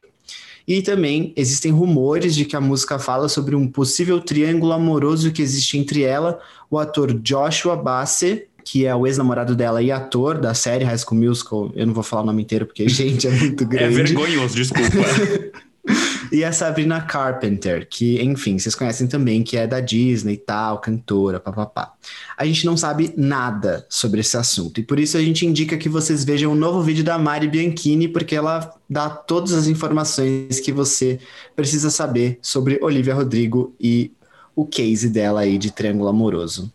E 0.68 0.82
também 0.82 1.32
existem 1.36 1.72
rumores 1.72 2.34
de 2.34 2.44
que 2.46 2.56
a 2.56 2.62
música 2.62 2.98
fala 2.98 3.30
sobre 3.30 3.56
um 3.56 3.68
possível 3.68 4.20
triângulo 4.20 4.72
amoroso 4.74 5.32
que 5.32 5.42
existe 5.42 5.78
entre 5.78 6.02
ela, 6.02 6.40
o 6.72 6.80
ator 6.80 7.14
Joshua 7.14 7.76
Bassett, 7.76 8.48
que 8.64 8.84
é 8.86 8.96
o 8.96 9.06
ex-namorado 9.06 9.56
dela 9.56 9.82
e 9.84 9.92
ator 9.92 10.40
da 10.40 10.56
série 10.56 10.84
High 10.84 10.98
School 10.98 11.20
Musical. 11.22 11.72
Eu 11.76 11.86
não 11.86 11.94
vou 11.94 12.02
falar 12.04 12.24
o 12.24 12.26
nome 12.26 12.42
inteiro 12.42 12.66
porque, 12.66 12.88
gente, 12.90 13.28
é 13.28 13.32
muito 13.32 13.64
É 13.64 13.68
grande. 13.68 13.96
vergonhoso, 13.96 14.56
desculpa. 14.56 14.90
E 16.32 16.44
a 16.44 16.52
Sabrina 16.52 17.02
Carpenter, 17.02 17.88
que, 17.90 18.22
enfim, 18.22 18.58
vocês 18.58 18.76
conhecem 18.76 19.08
também, 19.08 19.44
que 19.44 19.58
é 19.58 19.68
da 19.68 19.80
Disney 19.80 20.34
e 20.34 20.38
tal, 20.38 20.80
cantora, 20.80 21.40
papapá. 21.40 21.94
A 22.38 22.46
gente 22.46 22.66
não 22.66 22.76
sabe 22.76 23.14
nada 23.16 23.86
sobre 23.90 24.22
esse 24.22 24.38
assunto, 24.38 24.80
e 24.80 24.84
por 24.84 25.00
isso 25.00 25.18
a 25.18 25.22
gente 25.22 25.46
indica 25.46 25.78
que 25.78 25.90
vocês 25.90 26.24
vejam 26.24 26.52
o 26.52 26.56
novo 26.56 26.82
vídeo 26.82 27.04
da 27.04 27.18
Mari 27.18 27.48
Bianchini, 27.48 28.08
porque 28.08 28.36
ela 28.36 28.74
dá 28.90 29.10
todas 29.10 29.54
as 29.54 29.68
informações 29.68 30.60
que 30.60 30.72
você 30.72 31.20
precisa 31.56 31.90
saber 31.90 32.40
sobre 32.42 32.80
Olivia 32.82 33.14
Rodrigo 33.14 33.74
e 33.80 34.12
o 34.56 34.66
case 34.66 35.10
dela 35.10 35.42
aí 35.42 35.58
de 35.58 35.72
triângulo 35.72 36.10
amoroso. 36.10 36.72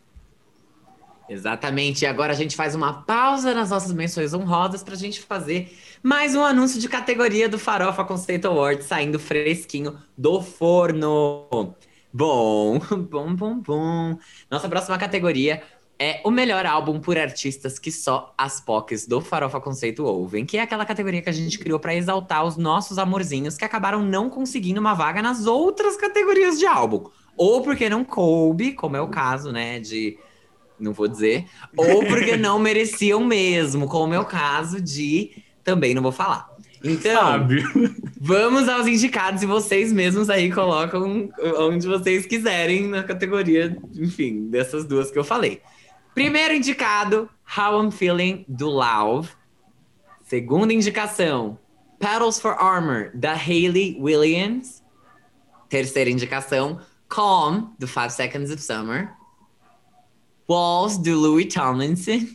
Exatamente. 1.30 2.02
E 2.02 2.06
agora 2.06 2.32
a 2.32 2.36
gente 2.36 2.56
faz 2.56 2.74
uma 2.74 3.04
pausa 3.04 3.54
nas 3.54 3.70
nossas 3.70 3.92
menções 3.92 4.34
honrosas 4.34 4.82
pra 4.82 4.96
gente 4.96 5.20
fazer 5.20 5.72
mais 6.02 6.34
um 6.34 6.42
anúncio 6.42 6.80
de 6.80 6.88
categoria 6.88 7.48
do 7.48 7.56
Farofa 7.56 8.04
Conceito 8.04 8.48
Award 8.48 8.82
saindo 8.82 9.16
fresquinho 9.16 9.96
do 10.18 10.42
forno. 10.42 11.72
Bom, 12.12 12.80
bom, 13.08 13.32
bom, 13.32 13.60
bom. 13.60 14.18
Nossa 14.50 14.68
próxima 14.68 14.98
categoria 14.98 15.62
é 16.00 16.20
o 16.24 16.32
melhor 16.32 16.66
álbum 16.66 16.98
por 16.98 17.16
artistas 17.16 17.78
que 17.78 17.92
só 17.92 18.34
as 18.36 18.60
POCs 18.60 19.06
do 19.06 19.20
Farofa 19.20 19.60
Conceito 19.60 20.04
ouvem, 20.04 20.44
que 20.44 20.58
é 20.58 20.62
aquela 20.62 20.84
categoria 20.84 21.22
que 21.22 21.30
a 21.30 21.32
gente 21.32 21.60
criou 21.60 21.78
pra 21.78 21.94
exaltar 21.94 22.44
os 22.44 22.56
nossos 22.56 22.98
amorzinhos 22.98 23.56
que 23.56 23.64
acabaram 23.64 24.02
não 24.02 24.28
conseguindo 24.28 24.80
uma 24.80 24.94
vaga 24.94 25.22
nas 25.22 25.46
outras 25.46 25.96
categorias 25.96 26.58
de 26.58 26.66
álbum. 26.66 27.08
Ou 27.36 27.62
porque 27.62 27.88
não 27.88 28.04
coube, 28.04 28.72
como 28.72 28.96
é 28.96 29.00
o 29.00 29.06
caso, 29.06 29.52
né, 29.52 29.78
de 29.78 30.18
não 30.80 30.92
vou 30.92 31.06
dizer, 31.06 31.46
ou 31.76 32.04
porque 32.06 32.36
não 32.36 32.58
mereciam 32.58 33.24
mesmo, 33.24 33.86
como 33.86 34.14
é 34.14 34.18
o 34.18 34.24
caso 34.24 34.80
de 34.80 35.42
também 35.62 35.94
não 35.94 36.02
vou 36.02 36.12
falar. 36.12 36.48
Então, 36.82 37.20
Fábio. 37.20 37.62
vamos 38.18 38.68
aos 38.68 38.86
indicados 38.86 39.42
e 39.42 39.46
vocês 39.46 39.92
mesmos 39.92 40.30
aí 40.30 40.50
colocam 40.50 41.28
onde 41.58 41.86
vocês 41.86 42.24
quiserem 42.24 42.88
na 42.88 43.02
categoria, 43.02 43.76
enfim, 43.94 44.48
dessas 44.48 44.86
duas 44.86 45.10
que 45.10 45.18
eu 45.18 45.24
falei. 45.24 45.60
Primeiro 46.14 46.54
indicado, 46.54 47.28
How 47.56 47.82
I'm 47.82 47.90
Feeling, 47.90 48.44
do 48.48 48.70
Lauv. 48.70 49.28
Segunda 50.22 50.72
indicação, 50.72 51.58
Petals 51.98 52.40
for 52.40 52.56
Armor, 52.58 53.10
da 53.14 53.32
Hayley 53.32 53.96
Williams. 54.00 54.82
Terceira 55.68 56.08
indicação, 56.08 56.80
Calm, 57.08 57.74
do 57.78 57.86
Five 57.86 58.10
Seconds 58.10 58.50
of 58.50 58.62
Summer. 58.62 59.12
Walls, 60.50 60.98
do 60.98 61.16
Louis 61.18 61.46
Tomlinson. 61.52 62.26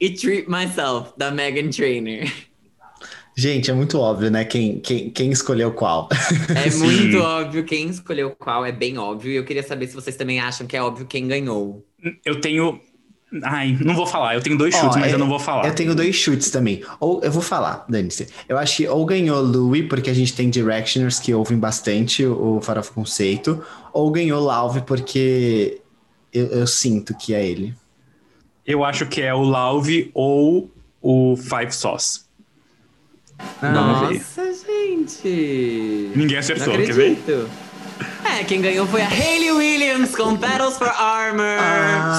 E 0.00 0.10
Treat 0.10 0.48
Myself, 0.50 1.12
da 1.16 1.30
Megan 1.30 1.70
Trainor. 1.70 2.28
Gente, 3.36 3.70
é 3.70 3.74
muito 3.74 3.98
óbvio, 3.98 4.30
né? 4.30 4.44
Quem, 4.44 4.78
quem, 4.80 5.10
quem 5.10 5.30
escolheu 5.30 5.72
qual. 5.72 6.08
É 6.54 6.68
Sim. 6.70 6.78
muito 6.84 7.18
óbvio 7.18 7.64
quem 7.64 7.88
escolheu 7.88 8.30
qual, 8.30 8.64
é 8.64 8.72
bem 8.72 8.98
óbvio. 8.98 9.32
E 9.32 9.36
eu 9.36 9.44
queria 9.44 9.62
saber 9.62 9.86
se 9.86 9.94
vocês 9.94 10.16
também 10.16 10.40
acham 10.40 10.66
que 10.66 10.76
é 10.76 10.82
óbvio 10.82 11.06
quem 11.06 11.26
ganhou. 11.26 11.84
Eu 12.24 12.40
tenho. 12.40 12.80
Ai, 13.42 13.76
não 13.80 13.94
vou 13.94 14.06
falar. 14.06 14.34
Eu 14.34 14.40
tenho 14.40 14.56
dois 14.56 14.74
chutes, 14.74 14.96
mas 14.96 15.10
é- 15.10 15.14
eu 15.14 15.18
não 15.18 15.28
vou 15.28 15.40
falar. 15.40 15.66
Eu 15.66 15.74
tenho 15.74 15.94
dois 15.94 16.14
chutes 16.14 16.50
também. 16.50 16.84
Ou 17.00 17.20
eu 17.24 17.32
vou 17.32 17.42
falar, 17.42 17.84
dane-se. 17.88 18.28
Eu 18.48 18.56
acho 18.58 18.76
que 18.76 18.88
ou 18.88 19.04
ganhou 19.04 19.40
Louis, 19.42 19.88
porque 19.88 20.10
a 20.10 20.14
gente 20.14 20.32
tem 20.34 20.48
Directioners 20.50 21.18
que 21.18 21.34
ouvem 21.34 21.58
bastante 21.58 22.24
o 22.24 22.60
Farofa 22.60 22.92
Conceito, 22.92 23.64
ou 23.92 24.10
ganhou 24.12 24.40
Lauve, 24.44 24.82
porque 24.82 25.80
eu, 26.34 26.46
eu 26.48 26.66
sinto 26.66 27.16
que 27.16 27.32
é 27.32 27.46
ele. 27.46 27.74
Eu 28.66 28.84
acho 28.84 29.06
que 29.06 29.22
é 29.22 29.32
o 29.32 29.42
Lauve 29.42 30.10
ou 30.12 30.70
o 31.00 31.36
Five 31.36 31.72
Sauce. 31.72 32.22
Nossa, 33.62 34.52
gente! 34.52 36.12
Ninguém 36.14 36.38
acertou, 36.38 36.74
quer 36.74 36.92
ver? 36.92 37.18
É, 38.40 38.42
quem 38.44 38.60
ganhou 38.60 38.86
foi 38.86 39.00
a 39.02 39.06
Hayley 39.08 39.52
Williams 39.52 40.14
com 40.16 40.36
Petals 40.36 40.76
for 40.76 40.88
Armor. 40.88 41.44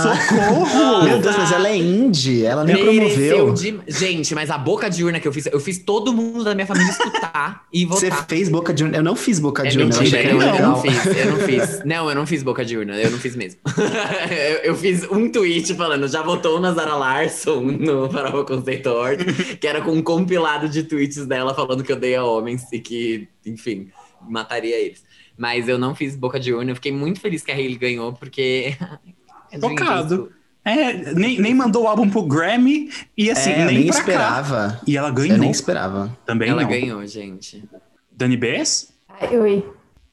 Socorro! 0.01 1.03
Meu 1.03 1.19
Deus, 1.19 1.35
mas 1.37 1.51
ela 1.51 1.67
é 1.69 1.75
indie, 1.77 2.45
ela 2.45 2.63
nem 2.63 2.75
Mereceu 2.83 3.37
promoveu. 3.47 3.53
de- 3.53 3.79
Gente, 3.87 4.33
mas 4.33 4.49
a 4.49 4.57
boca 4.57 4.89
de 4.89 5.03
urna 5.03 5.19
que 5.19 5.27
eu 5.27 5.33
fiz, 5.33 5.45
eu 5.47 5.59
fiz 5.59 5.79
todo 5.79 6.13
mundo 6.13 6.43
da 6.43 6.53
minha 6.55 6.65
família 6.65 6.89
escutar 6.89 7.65
e 7.73 7.85
Você 7.85 8.09
votar. 8.09 8.25
fez 8.27 8.49
boca 8.49 8.73
de 8.73 8.83
urna? 8.83 8.97
Eu 8.97 9.03
não 9.03 9.15
fiz 9.15 9.39
boca 9.39 9.67
É 9.67 9.69
de 9.69 9.77
urna, 9.79 9.93
eu 9.95 9.99
mentira, 10.01 10.19
achei 10.19 10.29
que 10.29 10.33
não, 10.35 10.41
era 10.41 10.57
eu 10.57 10.67
não 10.67 10.81
legal. 10.81 11.03
fiz, 11.03 11.17
eu 11.17 11.25
não 11.31 11.37
fiz. 11.39 11.85
Não, 11.85 12.09
eu 12.09 12.15
não 12.15 12.25
fiz 12.25 12.43
boca 12.43 12.63
de 12.65 12.77
urna, 12.77 12.95
eu 12.95 13.11
não 13.11 13.19
fiz 13.19 13.35
mesmo. 13.35 13.59
eu, 14.31 14.57
eu 14.71 14.75
fiz 14.75 15.03
um 15.11 15.29
tweet 15.29 15.73
falando, 15.75 16.07
já 16.07 16.21
votou 16.21 16.59
na 16.59 16.71
Zara 16.73 16.95
Larson 16.95 17.61
no 17.61 18.09
Farofa 18.09 18.43
Conceito 18.55 18.89
Award, 18.89 19.57
que 19.59 19.67
era 19.67 19.81
com 19.81 19.91
um 19.91 20.01
compilado 20.01 20.69
de 20.69 20.83
tweets 20.83 21.25
dela 21.25 21.53
falando 21.53 21.83
que 21.83 21.91
odeia 21.91 22.23
homens 22.23 22.63
e 22.71 22.79
que, 22.79 23.27
enfim, 23.45 23.89
mataria 24.27 24.75
eles. 24.77 25.03
Mas 25.37 25.67
eu 25.67 25.77
não 25.77 25.93
fiz 25.95 26.15
boca 26.15 26.39
de 26.39 26.53
urna, 26.53 26.71
eu 26.71 26.75
fiquei 26.75 26.91
muito 26.91 27.19
feliz 27.19 27.43
que 27.43 27.51
a 27.51 27.55
Hailey 27.55 27.77
ganhou, 27.77 28.13
porque... 28.13 28.75
Tocado. 29.59 30.31
É, 30.63 31.13
nem, 31.13 31.39
nem 31.39 31.53
mandou 31.53 31.83
o 31.83 31.87
álbum 31.87 32.09
pro 32.09 32.23
Grammy 32.23 32.89
e 33.15 33.29
assim, 33.29 33.51
É, 33.51 33.61
eu 33.61 33.65
nem, 33.67 33.75
nem 33.77 33.85
pra 33.87 33.93
cá. 33.93 33.99
esperava. 34.01 34.81
E 34.87 34.97
ela 34.97 35.09
Eu 35.09 35.13
ganhou. 35.13 35.37
nem 35.37 35.51
esperava. 35.51 36.17
Também 36.25 36.49
Ela 36.49 36.63
não. 36.63 36.69
ganhou, 36.69 37.05
gente. 37.05 37.63
Dani 38.11 38.35
Bess? 38.35 38.91
Ai, 39.07 39.37
Oi. 39.37 39.63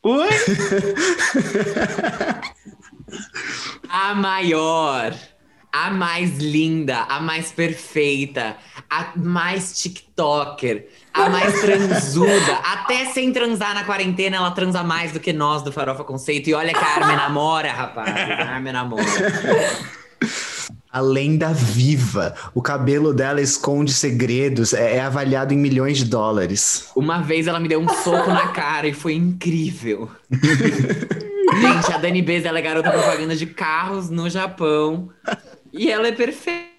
Oi? 0.02 0.28
A 3.88 4.14
maior, 4.14 5.14
a 5.72 5.90
mais 5.90 6.38
linda, 6.38 6.98
a 7.08 7.18
mais 7.18 7.50
perfeita, 7.50 8.56
a 8.90 9.12
mais 9.16 9.72
TikToker, 9.78 10.86
a 11.14 11.30
mais 11.30 11.60
transuda. 11.60 12.54
Até 12.62 13.06
sem 13.06 13.32
transar 13.32 13.74
na 13.74 13.82
quarentena, 13.84 14.36
ela 14.36 14.50
transa 14.50 14.82
mais 14.84 15.12
do 15.12 15.18
que 15.18 15.32
nós 15.32 15.62
do 15.62 15.72
Farofa 15.72 16.04
Conceito. 16.04 16.50
E 16.50 16.54
olha 16.54 16.74
que 16.74 16.84
a 16.84 16.96
Armin 16.96 17.16
namora, 17.16 17.72
rapaz. 17.72 18.14
A 18.14 18.54
Armin 18.54 18.72
namora. 18.72 19.02
A 20.92 21.00
lenda 21.00 21.54
viva. 21.54 22.34
O 22.54 22.60
cabelo 22.60 23.14
dela 23.14 23.40
esconde 23.40 23.94
segredos. 23.94 24.74
É, 24.74 24.96
é 24.96 25.00
avaliado 25.00 25.54
em 25.54 25.56
milhões 25.56 25.96
de 25.96 26.04
dólares. 26.04 26.90
Uma 26.94 27.22
vez 27.22 27.46
ela 27.46 27.58
me 27.58 27.66
deu 27.66 27.80
um 27.80 27.88
soco 27.88 28.28
na 28.28 28.48
cara 28.48 28.86
e 28.86 28.92
foi 28.92 29.14
incrível. 29.14 30.10
Gente, 30.30 31.92
a 31.92 31.96
Dani 31.96 32.20
Bez, 32.20 32.44
ela 32.44 32.58
é 32.58 32.62
garota 32.62 32.90
propaganda 32.90 33.34
de 33.34 33.46
carros 33.46 34.10
no 34.10 34.28
Japão. 34.28 35.08
E 35.72 35.90
ela 35.90 36.08
é 36.08 36.12
perfeita. 36.12 36.70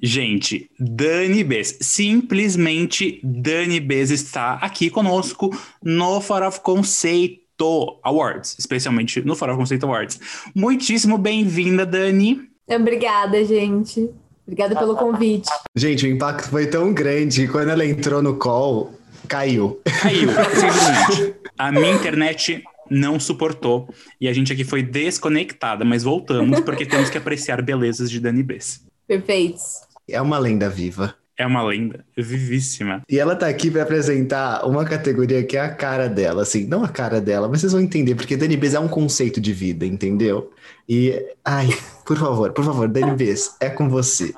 Gente, 0.00 0.70
Dani 0.78 1.44
Bess, 1.44 1.76
simplesmente 1.80 3.20
Dani 3.22 3.78
Bess 3.78 4.10
está 4.10 4.54
aqui 4.54 4.88
conosco 4.88 5.50
no 5.82 6.20
Farofa 6.20 6.60
Conceito 6.60 7.98
Awards, 8.02 8.56
especialmente 8.58 9.20
no 9.20 9.34
Farofa 9.34 9.58
Conceito 9.58 9.84
Awards. 9.84 10.20
Muitíssimo 10.54 11.18
bem-vinda, 11.18 11.84
Dani. 11.84 12.48
Obrigada, 12.68 13.44
gente. 13.44 14.08
Obrigada 14.46 14.76
pelo 14.76 14.96
convite. 14.96 15.50
Gente, 15.76 16.06
o 16.06 16.08
impacto 16.08 16.48
foi 16.48 16.68
tão 16.68 16.94
grande 16.94 17.42
que 17.42 17.52
quando 17.52 17.68
ela 17.68 17.84
entrou 17.84 18.22
no 18.22 18.36
call, 18.36 18.94
caiu. 19.26 19.80
Caiu, 20.00 20.30
simplesmente. 20.54 21.34
A 21.58 21.72
minha 21.72 21.92
internet 21.92 22.62
não 22.90 23.18
suportou 23.18 23.88
e 24.20 24.28
a 24.28 24.32
gente 24.32 24.52
aqui 24.52 24.64
foi 24.64 24.82
desconectada, 24.82 25.84
mas 25.84 26.02
voltamos 26.02 26.60
porque 26.60 26.84
temos 26.86 27.10
que 27.10 27.18
apreciar 27.18 27.62
belezas 27.62 28.10
de 28.10 28.20
Dani 28.20 28.42
Bess. 28.42 28.84
Perfeitos. 29.06 29.62
É 30.08 30.20
uma 30.20 30.38
lenda 30.38 30.68
viva. 30.68 31.14
É 31.36 31.46
uma 31.46 31.62
lenda 31.62 32.04
vivíssima. 32.16 33.02
E 33.08 33.16
ela 33.16 33.36
tá 33.36 33.46
aqui 33.46 33.70
pra 33.70 33.84
apresentar 33.84 34.66
uma 34.66 34.84
categoria 34.84 35.44
que 35.44 35.56
é 35.56 35.60
a 35.60 35.72
cara 35.72 36.08
dela, 36.08 36.42
assim, 36.42 36.66
não 36.66 36.82
a 36.82 36.88
cara 36.88 37.20
dela, 37.20 37.48
mas 37.48 37.60
vocês 37.60 37.72
vão 37.72 37.80
entender, 37.80 38.16
porque 38.16 38.36
Dani 38.36 38.56
Bez 38.56 38.74
é 38.74 38.80
um 38.80 38.88
conceito 38.88 39.40
de 39.40 39.52
vida, 39.52 39.86
entendeu? 39.86 40.50
E, 40.88 41.14
ai, 41.44 41.68
por 42.04 42.16
favor, 42.16 42.52
por 42.52 42.64
favor, 42.64 42.88
Dani 42.88 43.14
Bez, 43.14 43.56
é 43.60 43.70
com 43.70 43.88
você. 43.88 44.34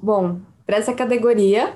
Bom, 0.00 0.40
para 0.64 0.76
essa 0.76 0.92
categoria, 0.92 1.74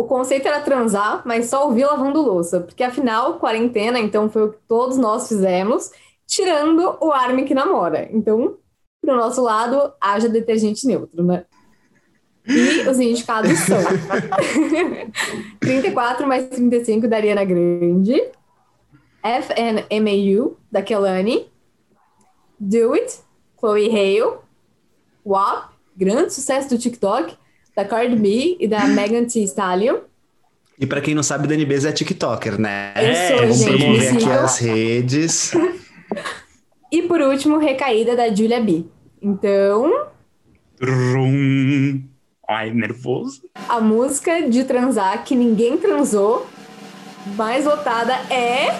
o 0.00 0.04
conceito 0.04 0.48
era 0.48 0.60
transar, 0.60 1.20
mas 1.26 1.50
só 1.50 1.66
ouvir 1.66 1.84
lavando 1.84 2.22
louça. 2.22 2.60
Porque 2.60 2.82
afinal, 2.82 3.38
quarentena, 3.38 3.98
então 3.98 4.30
foi 4.30 4.44
o 4.44 4.52
que 4.52 4.58
todos 4.66 4.96
nós 4.96 5.28
fizemos, 5.28 5.90
tirando 6.26 6.96
o 7.02 7.12
Armin 7.12 7.44
que 7.44 7.54
namora. 7.54 8.08
Então, 8.10 8.56
pro 9.02 9.14
nosso 9.14 9.42
lado, 9.42 9.92
haja 10.00 10.26
detergente 10.26 10.86
neutro, 10.86 11.22
né? 11.22 11.44
E 12.46 12.88
os 12.88 12.98
indicados 12.98 13.52
são 13.58 13.78
34 15.60 16.26
mais 16.26 16.48
35 16.48 17.06
da 17.06 17.16
Ariana 17.16 17.44
Grande, 17.44 18.14
FNMAU 19.22 20.56
da 20.72 20.80
Kelani, 20.80 21.46
Do 22.58 22.94
It, 22.94 23.20
Chloe 23.58 23.90
Hale, 23.90 24.38
WAP, 25.26 25.74
grande 25.94 26.32
sucesso 26.32 26.70
do 26.70 26.78
TikTok, 26.78 27.36
da 27.76 27.84
Cardi 27.84 28.16
B 28.16 28.56
e 28.60 28.66
da 28.68 28.86
Megan 28.88 29.24
Thee 29.24 29.44
Stallion. 29.44 29.98
E 30.78 30.86
pra 30.86 31.00
quem 31.00 31.14
não 31.14 31.22
sabe, 31.22 31.46
Dani 31.46 31.64
Bez 31.66 31.84
é 31.84 31.92
TikToker, 31.92 32.58
né? 32.58 32.92
Eu 32.96 33.14
sou, 33.14 33.36
Vamos 33.38 33.58
gente, 33.58 33.78
promover 33.78 34.12
aqui 34.14 34.30
as 34.30 34.58
redes. 34.58 35.52
E 36.92 37.02
por 37.02 37.20
último, 37.20 37.56
Recaída 37.58 38.16
da 38.16 38.34
Julia 38.34 38.60
B. 38.60 38.84
Então, 39.22 40.06
Trum. 40.76 42.02
Ai, 42.48 42.72
nervoso. 42.72 43.42
a 43.68 43.80
música 43.80 44.48
de 44.50 44.64
transar 44.64 45.22
que 45.24 45.36
ninguém 45.36 45.76
transou, 45.78 46.48
mais 47.36 47.64
votada 47.64 48.12
é 48.28 48.74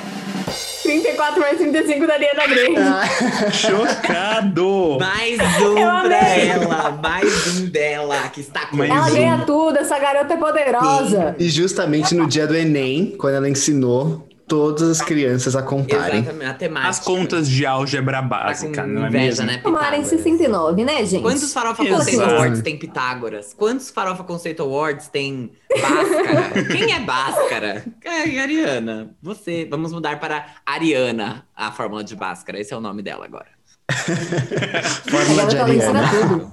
34 0.90 1.40
mais 1.40 1.56
35 1.58 2.06
da 2.06 2.14
Ariana 2.14 2.46
Grande. 2.48 3.56
Chocado! 3.56 4.98
Mais 4.98 5.38
um 5.60 5.74
pra 6.02 6.28
ela, 6.36 6.98
mais 7.00 7.46
um 7.58 7.66
dela 7.66 8.28
que 8.32 8.40
está 8.40 8.66
com 8.66 8.76
Mais 8.76 8.90
Ela 8.90 9.06
um. 9.06 9.12
ganha 9.14 9.44
tudo, 9.46 9.78
essa 9.78 9.96
garota 9.98 10.34
é 10.34 10.36
poderosa. 10.36 11.36
E 11.38 11.48
justamente 11.48 12.14
no 12.14 12.26
dia 12.26 12.46
do 12.46 12.56
Enem, 12.56 13.14
quando 13.16 13.34
ela 13.34 13.48
ensinou 13.48 14.26
todas 14.50 14.90
as 14.90 15.00
crianças 15.00 15.54
a 15.54 15.62
contarem. 15.62 16.22
Exatamente, 16.22 16.50
a 16.50 16.54
temática. 16.54 16.90
As 16.90 16.98
contas 16.98 17.48
de 17.48 17.64
álgebra 17.64 18.16
Tá 18.16 18.22
básica, 18.22 18.84
não 18.84 19.04
é 19.04 19.08
inveja, 19.08 19.44
mesmo? 19.44 19.46
né, 19.46 19.58
Tomaram 19.58 19.96
em 19.96 20.02
Pitágoras? 20.02 20.08
69, 20.08 20.84
né, 20.84 21.06
gente? 21.06 21.22
Quantos 21.22 21.52
Farofa 21.52 21.84
Exato. 21.84 21.98
Conceito 22.04 22.22
Awards 22.24 22.62
tem 22.62 22.76
Pitágoras? 22.76 23.54
Quantos 23.56 23.90
Farofa 23.90 24.24
Conceito 24.24 24.62
Awards 24.64 25.06
tem 25.06 25.52
Bhaskara? 25.70 26.64
Quem 26.66 26.92
é 26.92 26.98
Bhaskara? 26.98 27.84
É, 28.04 28.40
Ariana. 28.40 29.14
Você. 29.22 29.68
Vamos 29.70 29.92
mudar 29.92 30.18
para 30.18 30.44
Ariana, 30.66 31.46
a 31.54 31.70
fórmula 31.70 32.02
de 32.02 32.16
Bhaskara. 32.16 32.58
Esse 32.60 32.74
é 32.74 32.76
o 32.76 32.80
nome 32.80 33.02
dela 33.02 33.24
agora. 33.24 33.46
Fórmula 35.08 35.46
de 35.46 35.56
ensina 35.76 36.00
Ariana. 36.00 36.52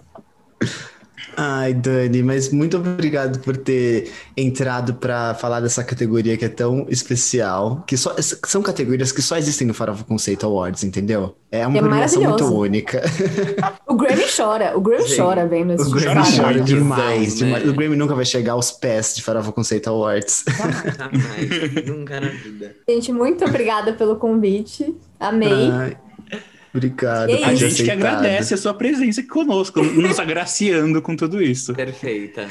Ai, 1.40 1.72
Dani, 1.72 2.24
mas 2.24 2.52
muito 2.52 2.78
obrigado 2.78 3.38
por 3.42 3.56
ter 3.56 4.12
entrado 4.36 4.96
pra 4.96 5.36
falar 5.36 5.60
dessa 5.60 5.84
categoria 5.84 6.36
que 6.36 6.46
é 6.46 6.50
tão 6.50 6.88
especial. 6.90 7.84
Que 7.86 7.96
só, 7.96 8.16
são 8.20 8.64
categorias 8.64 9.12
que 9.12 9.22
só 9.22 9.38
existem 9.38 9.68
no 9.68 9.74
Farofa 9.76 10.04
Conceito 10.04 10.48
Awards, 10.48 10.84
entendeu? 10.84 11.36
É 11.52 11.66
uma 11.68 11.78
É 11.78 11.82
premiação 11.82 12.24
muito 12.24 12.44
única. 12.46 13.04
O 13.86 13.96
Grammy 13.96 14.24
chora, 14.36 14.76
o 14.76 14.82
Grammy 14.82 15.08
Gente, 15.08 15.18
chora 15.22 15.46
vendo 15.48 15.74
esse 15.74 15.84
O 15.88 15.92
Grammy 15.92 16.22
Chora 16.24 16.36
chora 16.36 16.54
muito. 16.54 16.66
demais, 16.66 17.40
Né? 17.40 17.46
demais. 17.48 17.70
O 17.70 17.74
Grammy 17.74 17.96
nunca 17.96 18.16
vai 18.16 18.26
chegar 18.26 18.54
aos 18.54 18.72
pés 18.72 19.14
de 19.16 19.22
Farofa 19.22 19.52
Conceito 19.52 19.88
Awards. 19.92 20.44
Jamais. 20.98 21.86
Nunca 21.86 22.20
na 22.20 22.30
vida. 22.30 22.76
Gente, 22.90 23.12
muito 23.14 23.46
obrigada 23.46 23.94
pelo 23.94 24.16
convite. 24.16 24.96
Amei. 25.20 25.70
Ai, 25.72 25.98
Obrigado. 26.78 27.30
E 27.30 27.44
A 27.44 27.56
gente 27.56 27.84
que 27.84 27.90
aceitado. 27.90 27.98
agradece 27.98 28.54
a 28.54 28.58
sua 28.58 28.74
presença 28.74 29.22
aqui 29.22 29.30
conosco, 29.30 29.82
nos 29.82 30.20
agraciando 30.20 31.02
com 31.02 31.16
tudo 31.16 31.42
isso. 31.42 31.74
Perfeita. 31.74 32.48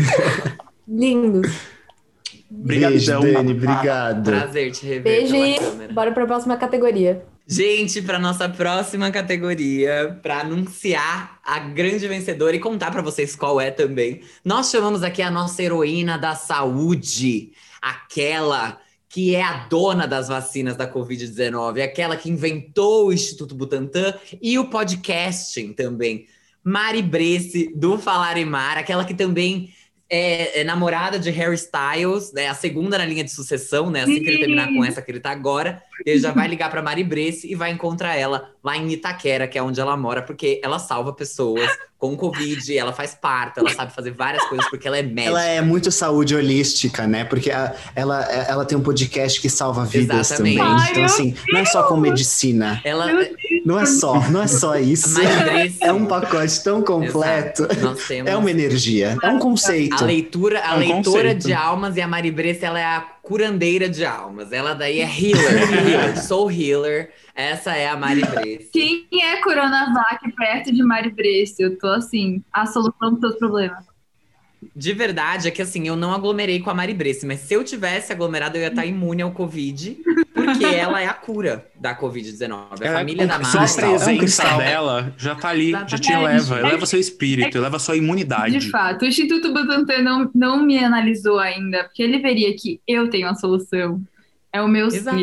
Beijo, 2.49 3.13
Obrigadão. 3.13 3.21
Dani. 3.21 3.53
Obrigado. 3.53 4.31
Prazer 4.31 4.71
te 4.73 4.87
rever 4.87 5.03
Beijo 5.03 5.35
e 5.35 5.93
bora 5.93 6.13
pra 6.13 6.27
próxima 6.27 6.57
categoria. 6.57 7.25
Gente, 7.49 8.03
para 8.03 8.19
nossa 8.19 8.49
próxima 8.49 9.09
categoria, 9.11 10.19
para 10.21 10.41
anunciar 10.41 11.39
a 11.45 11.61
grande 11.61 12.07
vencedora 12.09 12.57
e 12.57 12.59
contar 12.59 12.91
para 12.91 13.03
vocês 13.03 13.37
qual 13.37 13.61
é 13.61 13.71
também, 13.71 14.21
nós 14.45 14.69
chamamos 14.71 15.05
aqui 15.05 15.23
a 15.23 15.31
nossa 15.31 15.63
heroína 15.63 16.19
da 16.19 16.35
saúde, 16.35 17.53
aquela 17.81 18.79
que 19.09 19.35
é 19.35 19.43
a 19.43 19.67
dona 19.67 20.07
das 20.07 20.29
vacinas 20.29 20.77
da 20.77 20.91
Covid-19, 20.91 21.83
aquela 21.83 22.17
que 22.17 22.31
inventou 22.31 23.07
o 23.07 23.13
Instituto 23.13 23.55
Butantan 23.55 24.15
e 24.43 24.59
o 24.59 24.69
podcasting 24.69 25.73
também. 25.73 26.27
Mari 26.63 27.03
Bresse, 27.03 27.73
do 27.77 27.97
Falar 27.97 28.37
e 28.37 28.45
Mar, 28.45 28.77
aquela 28.77 29.05
que 29.05 29.15
também 29.15 29.73
é, 30.11 30.61
é 30.61 30.65
namorada 30.65 31.19
de 31.19 31.31
Harry 31.31 31.55
Styles, 31.55 32.33
né? 32.33 32.49
A 32.49 32.55
segunda 32.55 32.99
na 32.99 33.05
linha 33.05 33.25
de 33.25 33.31
sucessão, 33.31 33.91
né? 33.91 34.03
Assim 34.03 34.21
que 34.21 34.29
ele 34.29 34.39
terminar 34.39 34.69
com 34.69 34.85
essa 34.85 35.01
que 35.01 35.11
ele 35.11 35.21
tá 35.21 35.31
agora, 35.31 35.83
ele 36.05 36.19
já 36.21 36.33
vai 36.33 36.47
ligar 36.49 36.71
pra 36.71 36.83
Mari 36.83 37.05
Bresse 37.05 37.51
e 37.51 37.55
vai 37.55 37.71
encontrar 37.71 38.15
ela 38.17 38.51
lá 38.63 38.77
em 38.77 38.91
Itaquera, 38.93 39.47
que 39.47 39.57
é 39.57 39.63
onde 39.63 39.81
ela 39.81 39.97
mora, 39.97 40.21
porque 40.23 40.61
ela 40.63 40.79
salva 40.79 41.13
pessoas 41.13 41.71
com 41.99 42.15
Covid, 42.17 42.77
ela 42.77 42.93
faz 42.93 43.15
parto, 43.15 43.61
ela 43.61 43.71
sabe 43.71 43.95
fazer 43.95 44.11
várias 44.11 44.45
coisas 44.49 44.69
porque 44.69 44.87
ela 44.87 44.99
é 44.99 45.03
médica. 45.03 45.29
Ela 45.29 45.45
é 45.45 45.61
muito 45.63 45.91
saúde 45.91 46.35
holística, 46.37 47.07
né? 47.07 47.25
Porque 47.25 47.51
a- 47.51 47.75
ela, 47.95 48.23
ela 48.25 48.65
tem 48.67 48.77
um 48.77 48.83
podcast 48.83 49.41
que 49.41 49.49
salva 49.49 49.85
vidas 49.87 50.33
Exatamente. 50.33 50.59
também. 50.59 50.75
Ai, 50.79 50.91
então, 50.91 51.05
assim, 51.05 51.35
não 51.49 51.61
é 51.61 51.65
só 51.65 51.85
com 51.85 51.97
medicina. 51.97 52.81
Ela, 52.85 53.07
Não 53.65 53.81
é 53.81 53.87
só, 53.87 54.29
não 54.31 54.43
é 54.43 54.47
só 54.47 54.77
isso. 54.77 55.15
Bresse, 55.15 55.79
É 55.83 55.93
um 55.93 56.05
pacote 56.07 56.63
tão 56.63 56.83
completo. 56.83 57.67
Temos 58.07 58.29
É 58.31 58.37
uma 58.37 58.51
energia, 58.51 59.17
é 59.23 59.29
um 59.29 59.39
conceito. 59.39 59.95
a 59.95 60.07
leitura, 60.07 60.61
a 60.65 60.73
É 60.73 60.75
um 60.75 60.79
leitora 60.79 61.03
conceito. 61.35 61.47
de 61.47 61.53
almas 61.55 61.97
e 61.97 62.01
a 62.03 62.07
Mari 62.07 62.31
Bresse, 62.31 62.65
ela 62.65 62.79
é 62.79 62.85
a 62.85 63.01
curandeira 63.27 63.89
de 63.89 64.05
almas. 64.05 64.53
Ela 64.53 64.73
daí 64.73 65.01
é 65.01 65.05
healer, 65.05 65.73
healer, 65.91 66.23
sou 66.23 66.49
healer. 66.49 67.13
Essa 67.35 67.77
é 67.77 67.89
a 67.89 67.97
Mari 67.97 68.23
Bresse. 68.23 68.71
Quem 68.73 69.09
é 69.21 69.43
Coronavac 69.43 70.33
perto 70.37 70.73
de 70.73 70.83
Mari 70.83 71.11
Bresse? 71.11 71.61
Eu 71.61 71.77
tô 71.77 71.89
assim, 71.89 72.43
a 72.53 72.67
solução 72.67 73.11
dos 73.11 73.21
seus 73.21 73.37
problemas. 73.37 73.85
De 74.79 74.93
verdade, 74.93 75.49
é 75.49 75.51
que 75.51 75.63
assim, 75.63 75.89
eu 75.89 75.97
não 75.97 76.13
aglomerei 76.13 76.61
com 76.61 76.69
a 76.69 76.75
Mari 76.75 76.93
Bresse, 76.93 77.25
mas 77.25 77.41
se 77.41 77.55
eu 77.55 77.65
tivesse 77.65 78.13
aglomerado, 78.13 78.59
eu 78.59 78.61
ia 78.61 78.69
estar 78.69 78.85
imune 78.85 79.23
ao 79.23 79.31
Covid, 79.33 79.97
porque 80.35 80.65
ela 80.69 81.01
é 81.01 81.07
a 81.07 81.15
cura 81.15 81.67
da 81.81 81.99
Covid-19. 81.99 82.53
A 82.53 82.85
Ela- 82.85 82.99
família 82.99 83.27
da 83.27 83.43
só 83.43 83.59
a 83.59 83.61
Mari. 83.63 83.73
é 83.83 83.87
um 83.87 83.91
presença 83.97 84.19
cristal. 84.19 84.59
dela 84.59 85.15
já 85.17 85.35
tá 85.35 85.49
ali, 85.49 85.71
já 85.73 85.87
te 85.87 85.95
Exatamente. 86.13 86.51
leva. 86.51 86.61
Eleva 86.69 86.85
seu 86.87 87.01
espírito, 87.01 87.57
eleva 87.57 87.79
sua 87.79 87.97
imunidade. 87.97 88.59
De 88.59 88.69
fato, 88.71 89.03
o 89.03 89.09
Instituto 89.09 89.51
Butantan 89.55 90.03
não, 90.03 90.31
não 90.35 90.63
me 90.63 90.79
analisou 90.79 91.39
ainda, 91.39 91.85
porque 91.85 92.03
ele 92.03 92.19
veria 92.19 92.55
que 92.55 92.79
eu 92.87 93.09
tenho 93.09 93.29
a 93.29 93.35
solução. 93.35 93.99
É 94.53 94.61
o 94.61 94.69
meu. 94.69 94.89
Exato. 94.89 95.19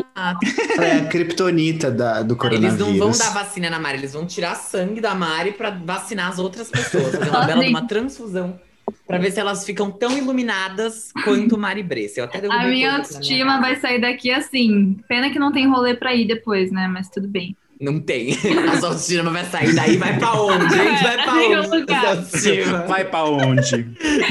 É 0.79 0.97
a 0.97 1.05
criptonita 1.05 1.89
da, 1.91 2.21
do 2.23 2.33
Eles 2.33 2.37
coronavírus. 2.37 2.79
não 2.79 2.97
vão 2.97 3.11
dar 3.11 3.33
vacina 3.33 3.69
na 3.69 3.79
Mari, 3.79 3.99
eles 3.99 4.13
vão 4.13 4.25
tirar 4.25 4.55
sangue 4.55 4.99
da 4.99 5.13
Mari 5.15 5.51
pra 5.53 5.69
vacinar 5.69 6.29
as 6.29 6.39
outras 6.39 6.69
pessoas. 6.69 7.15
Fazer 7.15 7.29
uma 7.29 7.45
bela 7.45 7.63
uma 7.67 7.87
transfusão. 7.87 8.59
Pra 9.05 9.17
ver 9.17 9.31
se 9.31 9.39
elas 9.39 9.65
ficam 9.65 9.91
tão 9.91 10.17
iluminadas 10.17 11.11
quanto 11.25 11.57
Mari 11.57 11.83
Bresse. 11.83 12.19
Eu 12.19 12.25
até 12.25 12.37
A 12.39 12.41
minha 12.41 12.67
minha 12.67 12.95
autoestima 12.97 13.51
cara. 13.51 13.61
vai 13.61 13.75
sair 13.75 13.99
daqui 13.99 14.31
assim. 14.31 14.97
Pena 15.09 15.29
que 15.29 15.37
não 15.37 15.51
tem 15.51 15.67
rolê 15.67 15.93
pra 15.93 16.15
ir 16.15 16.25
depois, 16.25 16.71
né? 16.71 16.87
Mas 16.87 17.09
tudo 17.09 17.27
bem. 17.27 17.55
Não 17.81 17.99
tem. 17.99 18.31
A 18.71 18.77
sua 18.77 18.89
autoestima 18.89 19.29
vai 19.29 19.43
sair 19.43 19.75
daí, 19.75 19.97
vai 19.97 20.17
pra 20.17 20.33
onde? 20.41 20.73
Gente, 20.73 21.03
vai 21.03 21.23
pra 21.23 21.33
onde? 21.33 21.67
lugar. 21.79 22.15
Vai 22.87 23.05
pra 23.05 23.23
onde? 23.25 23.83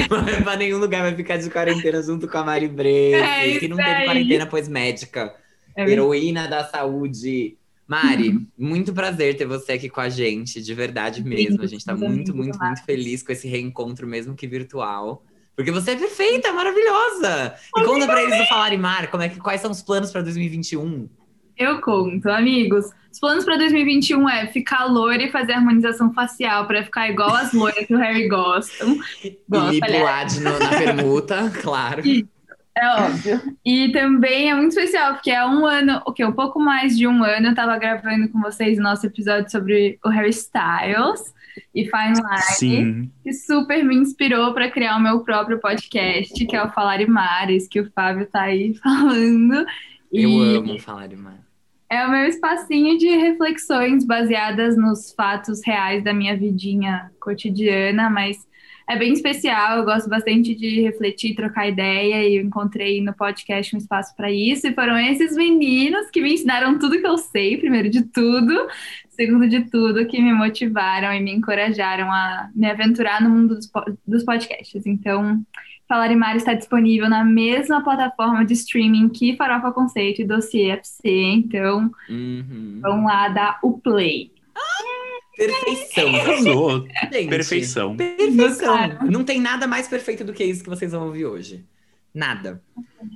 Vai 0.08 0.42
pra 0.42 0.56
nenhum 0.56 0.78
lugar, 0.78 1.02
vai 1.02 1.14
ficar 1.14 1.36
de 1.36 1.50
quarentena 1.50 2.02
junto 2.02 2.26
com 2.26 2.38
a 2.38 2.44
Mari 2.44 2.68
Bresse, 2.68 3.14
É 3.22 3.58
que 3.58 3.68
não 3.68 3.76
teve 3.76 3.90
aí. 3.90 4.04
quarentena, 4.06 4.46
pois 4.46 4.68
médica. 4.68 5.34
É. 5.76 5.88
Heroína 5.88 6.48
da 6.48 6.64
saúde. 6.64 7.56
Mari, 7.92 8.46
muito 8.58 8.92
prazer 8.92 9.36
ter 9.36 9.46
você 9.46 9.72
aqui 9.72 9.88
com 9.88 10.00
a 10.00 10.08
gente, 10.08 10.62
de 10.62 10.74
verdade 10.74 11.22
mesmo. 11.22 11.62
A 11.62 11.66
gente 11.66 11.84
tá 11.84 11.94
Meus 11.94 12.10
muito, 12.12 12.34
muito, 12.34 12.58
muito 12.58 12.84
feliz 12.84 13.22
com 13.22 13.32
esse 13.32 13.46
reencontro, 13.46 14.06
mesmo 14.06 14.34
que 14.34 14.46
virtual. 14.46 15.24
Porque 15.54 15.70
você 15.70 15.90
é 15.90 15.96
perfeita, 15.96 16.50
maravilhosa. 16.52 17.54
E 17.76 17.84
conta 17.84 18.06
pra 18.06 18.22
eles 18.22 18.38
do 18.38 18.46
Falar 18.46 18.72
e 18.72 18.78
Mar, 18.78 19.10
como 19.10 19.22
é 19.22 19.28
que, 19.28 19.38
quais 19.38 19.60
são 19.60 19.70
os 19.70 19.82
planos 19.82 20.10
pra 20.10 20.22
2021? 20.22 21.08
Eu 21.58 21.80
conto, 21.82 22.30
amigos. 22.30 22.86
Os 23.12 23.20
planos 23.20 23.44
pra 23.44 23.58
2021 23.58 24.26
é 24.26 24.46
ficar 24.46 24.86
loira 24.86 25.22
e 25.22 25.30
fazer 25.30 25.52
harmonização 25.52 26.14
facial 26.14 26.66
pra 26.66 26.82
ficar 26.82 27.10
igual 27.10 27.34
as 27.34 27.52
loiras 27.52 27.84
que 27.86 27.94
o 27.94 27.98
Harry 27.98 28.26
gostam. 28.26 28.98
E 29.22 29.38
Gosta, 29.46 30.24
de 30.24 30.40
no- 30.40 30.58
na 30.58 30.68
permuta, 30.70 31.52
claro. 31.60 32.06
E- 32.06 32.26
É 32.76 32.88
óbvio. 32.88 33.40
E 33.64 33.92
também 33.92 34.50
é 34.50 34.54
muito 34.54 34.70
especial, 34.70 35.14
porque 35.14 35.30
é 35.30 35.44
um 35.44 35.66
ano, 35.66 36.00
o 36.06 36.12
que? 36.12 36.24
Um 36.24 36.32
pouco 36.32 36.58
mais 36.58 36.96
de 36.96 37.06
um 37.06 37.22
ano 37.22 37.48
eu 37.48 37.54
tava 37.54 37.76
gravando 37.78 38.28
com 38.30 38.40
vocês 38.40 38.78
o 38.78 38.82
nosso 38.82 39.06
episódio 39.06 39.50
sobre 39.50 39.98
o 40.04 40.08
Harry 40.08 40.30
Styles 40.30 41.34
e 41.74 41.84
Fine 41.84 42.14
Line, 42.14 42.42
Sim. 42.56 43.10
que 43.22 43.32
super 43.34 43.84
me 43.84 43.94
inspirou 43.96 44.54
para 44.54 44.70
criar 44.70 44.96
o 44.96 45.00
meu 45.00 45.20
próprio 45.20 45.58
podcast, 45.60 46.46
que 46.46 46.56
é 46.56 46.62
o 46.64 46.70
Falar 46.70 47.00
e 47.02 47.06
Mares, 47.06 47.68
que 47.68 47.78
o 47.80 47.90
Fábio 47.92 48.26
tá 48.26 48.42
aí 48.42 48.74
falando. 48.82 49.66
Eu 50.10 50.30
E 50.30 50.56
amo 50.56 50.78
Falar 50.78 51.12
e 51.12 51.16
Mar. 51.16 51.38
é 51.90 52.06
o 52.06 52.10
meu 52.10 52.24
espacinho 52.24 52.96
de 52.98 53.06
reflexões 53.16 54.04
baseadas 54.06 54.76
nos 54.78 55.12
fatos 55.12 55.60
reais 55.64 56.02
da 56.02 56.14
minha 56.14 56.36
vidinha 56.36 57.10
cotidiana, 57.20 58.08
mas 58.08 58.46
é 58.88 58.96
bem 58.98 59.12
especial. 59.12 59.78
Eu 59.78 59.84
gosto 59.84 60.08
bastante 60.08 60.54
de 60.54 60.80
refletir, 60.82 61.34
trocar 61.34 61.68
ideia, 61.68 62.26
e 62.28 62.36
eu 62.36 62.42
encontrei 62.42 63.00
no 63.02 63.12
podcast 63.14 63.74
um 63.74 63.78
espaço 63.78 64.14
para 64.16 64.30
isso. 64.30 64.66
E 64.66 64.74
foram 64.74 64.98
esses 64.98 65.36
meninos 65.36 66.10
que 66.10 66.20
me 66.20 66.34
ensinaram 66.34 66.78
tudo 66.78 67.00
que 67.00 67.06
eu 67.06 67.16
sei, 67.18 67.56
primeiro 67.58 67.88
de 67.88 68.02
tudo, 68.02 68.66
segundo 69.10 69.48
de 69.48 69.62
tudo, 69.70 70.06
que 70.06 70.20
me 70.20 70.32
motivaram 70.32 71.12
e 71.12 71.20
me 71.20 71.32
encorajaram 71.32 72.10
a 72.10 72.48
me 72.54 72.70
aventurar 72.70 73.22
no 73.22 73.30
mundo 73.30 73.54
dos, 73.56 73.70
dos 74.06 74.24
podcasts. 74.24 74.86
Então. 74.86 75.42
Falar 75.88 76.10
em 76.10 76.16
Mar 76.16 76.34
está 76.36 76.54
disponível 76.54 77.06
na 77.06 77.22
mesma 77.22 77.84
plataforma 77.84 78.46
de 78.46 78.54
streaming 78.54 79.10
que 79.10 79.36
Farofa 79.36 79.72
Conceito 79.72 80.22
e 80.22 80.24
Dossiê 80.24 80.70
FC, 80.70 81.02
então 81.04 81.90
Uhum. 82.08 82.78
vão 82.80 83.04
lá 83.04 83.28
dar 83.28 83.58
o 83.62 83.78
play. 83.78 84.30
Perfeição. 85.36 86.14
Arrasou. 86.14 86.86
Gente, 87.12 87.28
Perfeição. 87.28 87.96
Perfeição. 87.96 88.76
Não 89.10 89.24
tem 89.24 89.40
nada 89.40 89.66
mais 89.66 89.88
perfeito 89.88 90.24
do 90.24 90.32
que 90.32 90.44
isso 90.44 90.62
que 90.62 90.70
vocês 90.70 90.92
vão 90.92 91.06
ouvir 91.06 91.26
hoje. 91.26 91.64
Nada. 92.14 92.62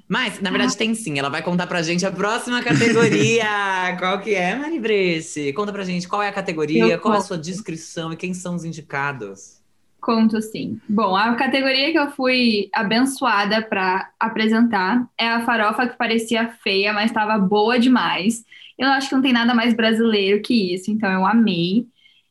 Mas, 0.09 0.41
na 0.41 0.51
verdade, 0.51 0.77
tem 0.77 0.95
sim. 0.95 1.19
Ela 1.19 1.29
vai 1.29 1.43
contar 1.43 1.67
pra 1.67 1.83
gente 1.83 2.07
a 2.07 2.11
próxima 2.11 2.63
categoria. 2.63 3.45
qual 3.99 4.21
que 4.21 4.35
é, 4.35 4.55
Mari 4.55 4.81
Bresse? 4.81 5.53
Conta 5.53 5.73
pra 5.73 5.85
gente 5.85 6.09
qual 6.09 6.23
é 6.23 6.29
a 6.29 6.33
categoria, 6.33 6.87
Eu 6.87 6.99
qual 6.99 7.13
é 7.15 7.17
a 7.17 7.21
conto. 7.21 7.29
sua 7.29 7.39
descrição 7.39 8.13
e 8.13 8.17
quem 8.17 8.33
são 8.33 8.55
os 8.55 8.65
indicados. 8.65 9.61
Conto 10.01 10.41
sim. 10.41 10.81
Bom, 10.89 11.17
a 11.17 11.35
categoria 11.35 11.91
que 11.91 11.99
eu 11.99 12.11
fui 12.13 12.69
abençoada 12.73 13.61
para 13.61 14.09
apresentar 14.21 15.07
é 15.19 15.29
a 15.29 15.45
farofa 15.45 15.87
que 15.89 15.99
parecia 15.99 16.49
feia, 16.63 16.93
mas 16.93 17.07
estava 17.11 17.37
boa 17.39 17.79
demais. 17.79 18.45
Eu 18.79 18.89
acho 18.89 19.09
que 19.09 19.15
não 19.15 19.23
tem 19.23 19.33
nada 19.33 19.55
mais 19.55 19.75
brasileiro 19.75 20.41
que 20.43 20.75
isso, 20.75 20.91
então 20.91 21.11
eu 21.11 21.27
amei. 21.27 21.87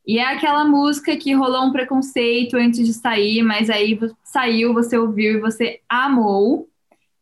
E 0.07 0.19
é 0.19 0.25
aquela 0.25 0.63
música 0.65 1.15
que 1.15 1.33
rolou 1.33 1.65
um 1.65 1.71
preconceito 1.71 2.57
antes 2.57 2.85
de 2.85 2.93
sair, 2.93 3.41
mas 3.41 3.69
aí 3.69 3.99
saiu, 4.23 4.73
você 4.73 4.97
ouviu 4.97 5.37
e 5.37 5.41
você 5.41 5.79
amou. 5.89 6.69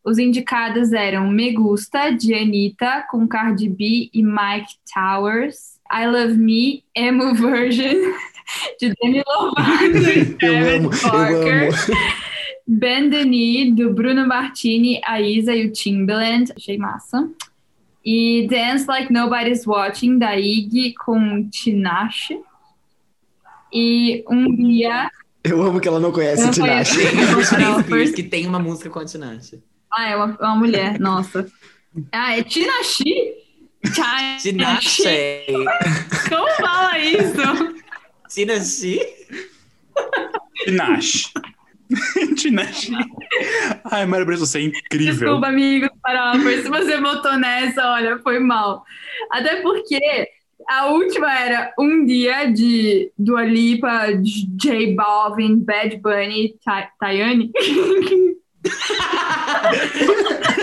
Os 0.04 0.18
indicados 0.18 0.92
eram 0.92 1.30
Me 1.30 1.54
Gusta, 1.54 2.10
de 2.10 2.34
Anitta, 2.34 3.06
com 3.10 3.26
Cardi 3.26 3.70
B 3.70 4.10
e 4.14 4.22
Mike 4.22 4.76
Towers. 4.94 5.80
I 5.92 6.08
Love 6.08 6.38
Me, 6.38 6.84
Emo 6.96 7.34
Version, 7.36 7.94
de 8.82 8.94
Demi 9.02 9.24
Lovato 9.26 10.10
e 10.10 10.26
Travis 10.36 11.02
Barker. 11.04 11.70
amo. 11.70 12.24
Ben 12.66 13.10
Denis, 13.10 13.76
do 13.76 13.94
Bruno 13.94 14.26
Martini, 14.28 15.00
a 15.06 15.22
Isa 15.22 15.54
e 15.54 15.68
o 15.68 15.72
Timbaland. 15.72 16.52
Achei 16.56 16.78
massa. 16.78 17.30
E 18.04 18.48
Dance 18.50 18.86
Like 18.88 19.12
Nobody's 19.12 19.66
Watching, 19.66 20.18
da 20.18 20.38
Iggy, 20.38 20.94
com 20.96 21.48
Tinashe. 21.50 22.40
E 23.74 24.24
um 24.30 24.56
dia... 24.56 25.10
Eu 25.44 25.62
amo 25.62 25.80
que 25.82 25.88
ela 25.88 26.00
não 26.00 26.12
conhece 26.12 26.50
Tinashe. 26.52 27.02
a 27.06 27.84
foi- 27.84 28.12
que 28.14 28.24
tem 28.24 28.48
uma 28.48 28.60
música 28.60 28.90
com 28.90 29.00
a 29.00 29.06
Tinashe. 29.06 29.62
Ah, 29.92 30.10
é 30.10 30.16
uma, 30.16 30.38
é 30.40 30.44
uma 30.46 30.56
mulher, 30.56 31.00
nossa. 31.00 31.46
Ah, 32.12 32.38
é 32.38 32.44
Tinashe? 32.44 33.34
Tinashe. 33.94 34.50
Tinashe. 34.52 35.46
Como 36.30 36.50
fala 36.56 36.98
isso? 37.00 37.76
Tinashe. 38.30 39.00
Tinashe. 40.64 41.32
Tinashe. 42.38 42.92
Ai, 43.92 44.06
Mário 44.06 44.26
Brito, 44.26 44.46
você 44.46 44.60
é 44.60 44.62
incrível. 44.64 45.14
Desculpa, 45.14 45.48
amigo, 45.48 45.90
Farofa, 46.02 46.62
se 46.62 46.70
você 46.70 47.02
botou 47.02 47.38
nessa, 47.38 47.86
olha, 47.92 48.18
foi 48.20 48.40
mal. 48.40 48.84
Até 49.30 49.62
porque 49.62 50.00
A 50.70 50.88
última 50.88 51.34
era 51.40 51.74
um 51.80 52.06
dia 52.06 52.46
de 52.52 53.12
Dua 53.18 53.44
Lipa, 53.44 54.08
J 54.58 54.94
Balvin, 54.96 55.58
Bad 55.60 55.98
Bunny, 55.98 56.56
Ta- 56.64 56.90
Tayane. 57.00 57.52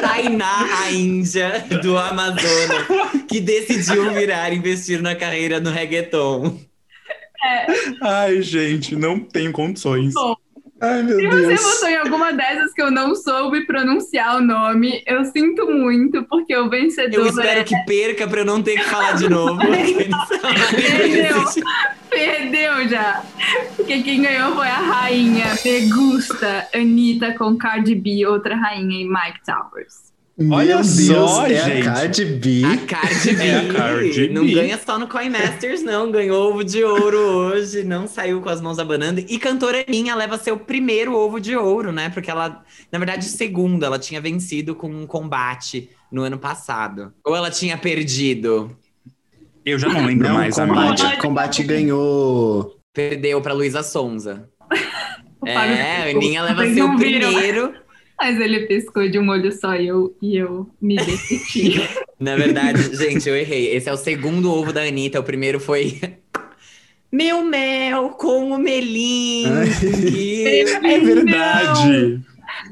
Tainá, 0.01 0.80
a 0.82 0.90
índia 0.90 1.64
do 1.82 1.96
Amazonas, 1.98 2.86
que 3.28 3.40
decidiu 3.40 4.11
virar 4.12 4.53
investir 4.53 5.03
na 5.03 5.14
carreira 5.14 5.61
no 5.61 5.70
reggaeton. 5.70 6.59
Ai, 8.03 8.42
gente, 8.42 8.94
não 8.96 9.18
tenho 9.20 9.53
condições. 9.53 10.12
Bom, 10.14 10.36
Ai, 10.81 11.03
meu 11.03 11.16
Se 11.16 11.26
você 11.26 11.47
Deus. 11.47 11.62
votou 11.62 11.89
em 11.89 11.97
alguma 11.97 12.33
dessas 12.33 12.72
que 12.72 12.81
eu 12.81 12.91
não 12.91 13.14
soube 13.14 13.66
pronunciar 13.66 14.37
o 14.37 14.41
nome, 14.41 15.03
eu 15.07 15.24
sinto 15.26 15.66
muito, 15.66 16.22
porque 16.24 16.57
o 16.57 16.70
vencedor 16.70 17.20
Eu 17.20 17.26
espero 17.26 17.61
é... 17.61 17.64
que 17.64 17.76
perca 17.85 18.26
pra 18.26 18.41
eu 18.41 18.45
não 18.47 18.62
ter 18.62 18.76
que 18.76 18.85
falar 18.85 19.12
de 19.12 19.28
novo. 19.28 19.61
Perdeu. 20.74 21.45
perdeu 22.09 22.89
já. 22.89 23.22
Porque 23.76 24.03
quem 24.03 24.22
ganhou 24.22 24.55
foi 24.55 24.66
a 24.66 24.78
rainha 24.78 25.47
Me 25.64 25.89
Gusta, 25.89 26.66
Anitta 26.74 27.35
com 27.35 27.57
Cardi 27.57 27.95
B, 27.95 28.26
outra 28.26 28.57
rainha, 28.57 29.03
e 29.03 29.09
Mike 29.09 29.41
Towers. 29.45 30.09
Olha 30.49 30.76
Meu 30.76 30.84
só, 30.84 31.47
Deus, 31.47 31.51
é 31.61 31.64
gente. 31.76 31.88
a 31.88 31.93
Cardi 31.95 32.24
B. 32.24 32.62
A 32.64 32.76
Cardi 32.86 33.32
B. 33.36 33.47
É 33.47 33.57
a 33.59 33.72
Cardi 33.74 34.28
não 34.30 34.47
B. 34.47 34.55
ganha 34.55 34.78
só 34.78 34.99
no 34.99 35.07
Coin 35.07 35.28
Masters, 35.28 35.82
não. 35.82 36.11
Ganhou 36.11 36.49
ovo 36.51 36.64
de 36.64 36.82
ouro 36.82 37.18
hoje, 37.18 37.84
não 37.84 38.07
saiu 38.07 38.41
com 38.41 38.49
as 38.49 38.59
mãos 38.59 38.78
abanando. 38.78 39.20
E 39.28 39.38
cantora 39.38 39.84
Aninha 39.86 40.14
leva 40.14 40.38
seu 40.38 40.57
primeiro 40.59 41.14
ovo 41.14 41.38
de 41.38 41.55
ouro, 41.55 41.93
né? 41.93 42.09
Porque 42.09 42.30
ela, 42.30 42.64
na 42.91 42.99
verdade, 42.99 43.26
segundo, 43.26 43.84
ela 43.84 43.99
tinha 43.99 44.18
vencido 44.18 44.74
com 44.74 44.88
um 44.88 45.07
combate 45.07 45.91
no 46.11 46.22
ano 46.22 46.38
passado. 46.38 47.12
Ou 47.22 47.36
ela 47.36 47.51
tinha 47.51 47.76
perdido. 47.76 48.74
Eu 49.64 49.78
já 49.78 49.88
não 49.91 50.07
lembro 50.07 50.26
Não, 50.26 50.36
mais, 50.36 50.55
combate, 50.55 51.03
amiga. 51.05 51.20
combate 51.20 51.62
ganhou. 51.64 52.78
Perdeu 52.95 53.43
pra 53.43 53.53
Luísa 53.53 53.82
Sonza. 53.82 54.49
É, 55.43 55.57
a. 55.57 56.11
Aninha 56.11 56.43
leva 56.43 56.62
Vocês 56.62 56.74
seu 56.74 56.86
não 56.86 56.99
viram, 56.99 57.30
primeiro. 57.30 57.72
Mas 58.20 58.38
ele 58.38 58.66
piscou 58.66 59.08
de 59.08 59.18
um 59.18 59.28
olho 59.30 59.50
só 59.50 59.74
e 59.74 59.86
eu, 59.88 60.14
e 60.20 60.36
eu 60.36 60.68
me 60.80 60.96
decidi. 60.96 61.80
Na 62.20 62.36
verdade, 62.36 62.94
gente, 62.94 63.26
eu 63.28 63.34
errei. 63.36 63.74
Esse 63.74 63.88
é 63.88 63.92
o 63.92 63.96
segundo 63.96 64.52
ovo 64.52 64.72
da 64.72 64.82
Anitta. 64.82 65.18
O 65.18 65.24
primeiro 65.24 65.58
foi. 65.58 65.98
Meu 67.10 67.42
mel 67.42 68.10
com 68.10 68.52
o 68.52 68.58
melinho. 68.58 69.52
Ai. 69.52 69.68
que- 70.10 70.64
É 70.84 70.98
verdade. 71.00 72.20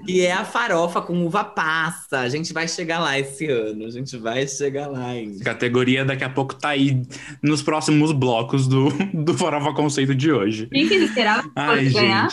E 0.07 0.21
é 0.21 0.33
a 0.33 0.45
farofa 0.45 1.01
com 1.01 1.25
uva 1.25 1.43
passa. 1.45 2.21
A 2.21 2.29
gente 2.29 2.53
vai 2.53 2.69
chegar 2.69 2.99
lá 3.01 3.19
esse 3.19 3.47
ano. 3.47 3.87
A 3.87 3.91
gente 3.91 4.17
vai 4.17 4.47
chegar 4.47 4.87
lá 4.87 5.09
ainda. 5.09 5.43
Categoria 5.43 6.05
daqui 6.05 6.25
a 6.25 6.29
pouco 6.31 6.55
tá 6.55 6.69
aí 6.71 7.03
nos 7.43 7.63
próximos 7.63 8.13
blocos 8.13 8.69
do, 8.69 8.91
do 9.15 9.35
Farofa 9.35 9.73
Conceito 9.73 10.15
de 10.15 10.31
hoje. 10.31 10.67
Quem 10.71 10.87
que 10.87 10.95
esperava 10.95 11.43
que 11.43 11.51
Ai, 11.57 11.85
fosse 11.87 11.95
ganhar? 11.95 12.29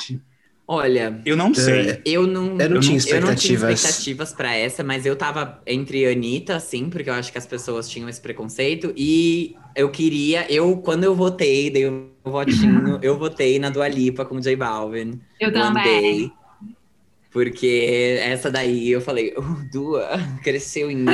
Olha, 0.67 1.21
Eu 1.25 1.37
não 1.37 1.53
sei. 1.53 1.89
É, 1.91 2.01
eu 2.03 2.25
não, 2.25 2.59
Eu 2.59 2.69
não 2.69 2.79
tinha 2.79 2.97
eu 2.97 3.21
não 3.21 3.35
tinha 3.35 3.55
expectativas. 3.55 3.79
expectativas 3.79 4.33
pra 4.33 4.55
essa, 4.55 4.83
mas 4.83 5.05
eu 5.05 5.15
tava 5.15 5.61
entre 5.65 6.05
Anitta, 6.11 6.59
sim, 6.59 6.89
porque 6.89 7.07
eu 7.09 7.13
acho 7.13 7.31
que 7.31 7.37
as 7.37 7.45
pessoas 7.45 7.87
tinham 7.87 8.09
esse 8.09 8.19
preconceito. 8.19 8.91
E 8.97 9.55
eu 9.75 9.91
queria, 9.91 10.51
eu, 10.51 10.77
quando 10.77 11.03
eu 11.03 11.13
votei, 11.15 11.69
dei 11.69 11.87
um 11.87 12.09
votinho, 12.23 12.97
eu 13.03 13.17
votei 13.17 13.59
na 13.59 13.69
Dua 13.69 13.87
Lipa 13.87 14.25
com 14.25 14.37
o 14.37 14.41
J 14.41 14.55
Balvin. 14.55 15.19
Eu 15.39 15.53
também. 15.53 15.83
Day. 15.83 16.31
Porque 17.35 18.17
essa 18.21 18.49
daí 18.49 18.89
eu 18.89 19.01
falei, 19.01 19.33
oh, 19.35 19.43
Dua, 19.69 20.07
cresceu 20.41 20.89
em 20.89 20.95
mim. 20.95 21.11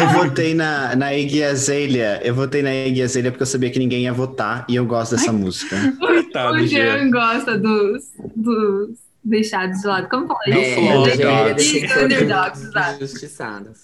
Eu 0.00 0.08
votei 0.08 0.54
na, 0.54 0.96
na 0.96 1.14
Iggy 1.14 1.44
Azalea. 1.44 2.18
Eu 2.24 2.34
votei 2.34 2.62
na 2.62 2.74
Iggy 2.74 3.02
Azalea 3.02 3.30
porque 3.30 3.42
eu 3.42 3.46
sabia 3.46 3.68
que 3.68 3.78
ninguém 3.78 4.04
ia 4.04 4.12
votar 4.14 4.64
e 4.66 4.76
eu 4.76 4.86
gosto 4.86 5.16
dessa 5.16 5.30
música. 5.30 5.76
Coitado, 6.00 6.54
O 6.54 6.66
Jean. 6.66 7.10
Gosta 7.10 7.58
dos, 7.58 8.04
dos 8.34 8.96
deixados 9.22 9.82
de 9.82 9.86
lado. 9.86 10.08
Como 10.08 10.26
fala? 10.26 10.40
Do 10.46 10.52
É, 10.52 10.86
é 10.86 12.04
Underdogs, 12.04 12.70
injustiçados. 12.96 13.80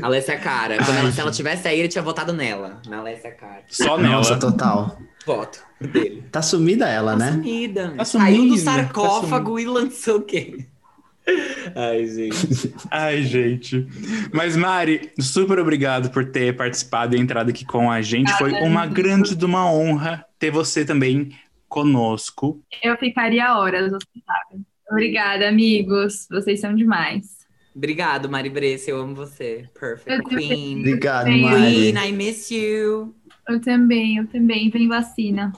Alessia 0.00 0.38
Cara. 0.38 0.76
Quando 0.76 0.90
Ai, 0.90 0.98
ela- 1.00 1.10
se 1.10 1.20
ela 1.20 1.32
tivesse 1.32 1.66
aí, 1.66 1.80
ele 1.80 1.88
tinha 1.88 2.02
votado 2.02 2.32
nela. 2.32 2.80
Na 2.86 2.98
Alessia 2.98 3.32
Cara. 3.32 3.62
Só 3.68 3.98
nela. 3.98 4.14
Nossa, 4.18 4.38
total. 4.38 4.96
Voto 5.26 5.62
dele. 5.80 6.24
Tá 6.30 6.42
sumida 6.42 6.88
ela, 6.88 7.12
Tá 7.12 7.18
né? 7.18 7.32
sumida. 7.32 7.94
Tá 7.96 8.04
Saiu 8.04 8.36
do 8.42 8.56
sumida, 8.56 8.62
sarcófago 8.62 9.54
tá 9.54 9.60
e 9.60 9.64
lançou 9.64 10.18
o 10.18 10.22
quê? 10.22 10.66
Ai, 11.74 12.06
gente. 12.06 12.74
Ai, 12.90 13.22
gente. 13.22 13.86
Mas, 14.32 14.56
Mari, 14.56 15.10
super 15.18 15.58
obrigado 15.58 16.10
por 16.10 16.30
ter 16.30 16.54
participado 16.54 17.16
e 17.16 17.20
entrado 17.20 17.48
aqui 17.50 17.64
com 17.64 17.90
a 17.90 18.02
gente. 18.02 18.32
Foi 18.34 18.52
uma 18.52 18.86
grande 18.86 19.34
de 19.34 19.44
uma 19.44 19.70
honra 19.70 20.24
ter 20.38 20.50
você 20.50 20.84
também 20.84 21.30
conosco. 21.68 22.62
Eu 22.82 22.96
ficaria 22.98 23.56
horas, 23.56 23.90
vocês 23.90 24.24
sabem. 24.26 24.64
Obrigada, 24.90 25.48
amigos. 25.48 26.26
Vocês 26.30 26.60
são 26.60 26.74
demais. 26.74 27.44
Obrigado, 27.74 28.28
Mari 28.28 28.50
Bresse. 28.50 28.90
Eu 28.90 29.00
amo 29.00 29.14
você. 29.14 29.68
Perfect. 29.78 30.28
Queen. 30.28 30.78
Obrigado. 30.80 31.28
Mari. 31.30 31.92
Queen, 31.92 31.96
I 32.08 32.12
miss 32.12 32.50
you. 32.50 33.14
Eu 33.48 33.60
também, 33.60 34.16
eu 34.18 34.26
também. 34.26 34.70
Vem 34.70 34.88
vacina. 34.88 35.52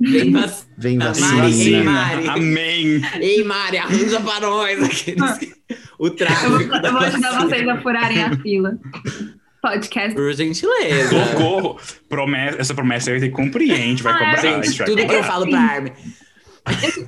Vem 0.00 0.30
vac- 0.32 0.64
Vem 0.76 0.98
Ah, 1.02 1.06
vacina. 1.06 1.32
Mari, 1.36 1.60
ei. 1.62 1.82
Mari. 1.82 2.28
Amém. 2.28 3.02
Ei, 3.20 3.44
Mari, 3.44 3.78
arranja 3.78 4.20
pra 4.20 4.40
nós. 4.40 4.82
Aqueles... 4.82 5.58
O 5.98 6.06
Eu 6.06 6.08
vou, 6.08 6.10
tráfico 6.10 6.68
da 6.68 6.88
eu 6.88 6.92
vou 6.92 7.00
ajudar 7.00 7.30
vacina. 7.32 7.48
vocês 7.48 7.68
a 7.68 7.80
furarem 7.82 8.22
a 8.22 8.36
fila. 8.36 8.78
Podcast. 9.60 10.14
Por 10.14 10.32
gentileza. 10.34 11.08
Socorro. 11.26 11.80
Promessa, 12.08 12.60
essa 12.60 12.74
promessa 12.74 13.10
vai 13.10 13.18
ter 13.18 13.28
que 13.28 13.34
cumprir, 13.34 13.72
hein? 13.72 13.76
A 13.82 13.86
gente 13.86 14.02
vai 14.04 14.12
Ah, 14.12 14.18
cobrar. 14.18 14.32
a 14.34 14.36
Gente, 14.36 14.66
gente 14.68 14.78
vai 14.78 14.86
tudo 14.86 15.06
que 15.06 15.14
eu 15.14 15.24
falo 15.24 15.48
pra 15.50 15.58
Armin. 15.60 15.90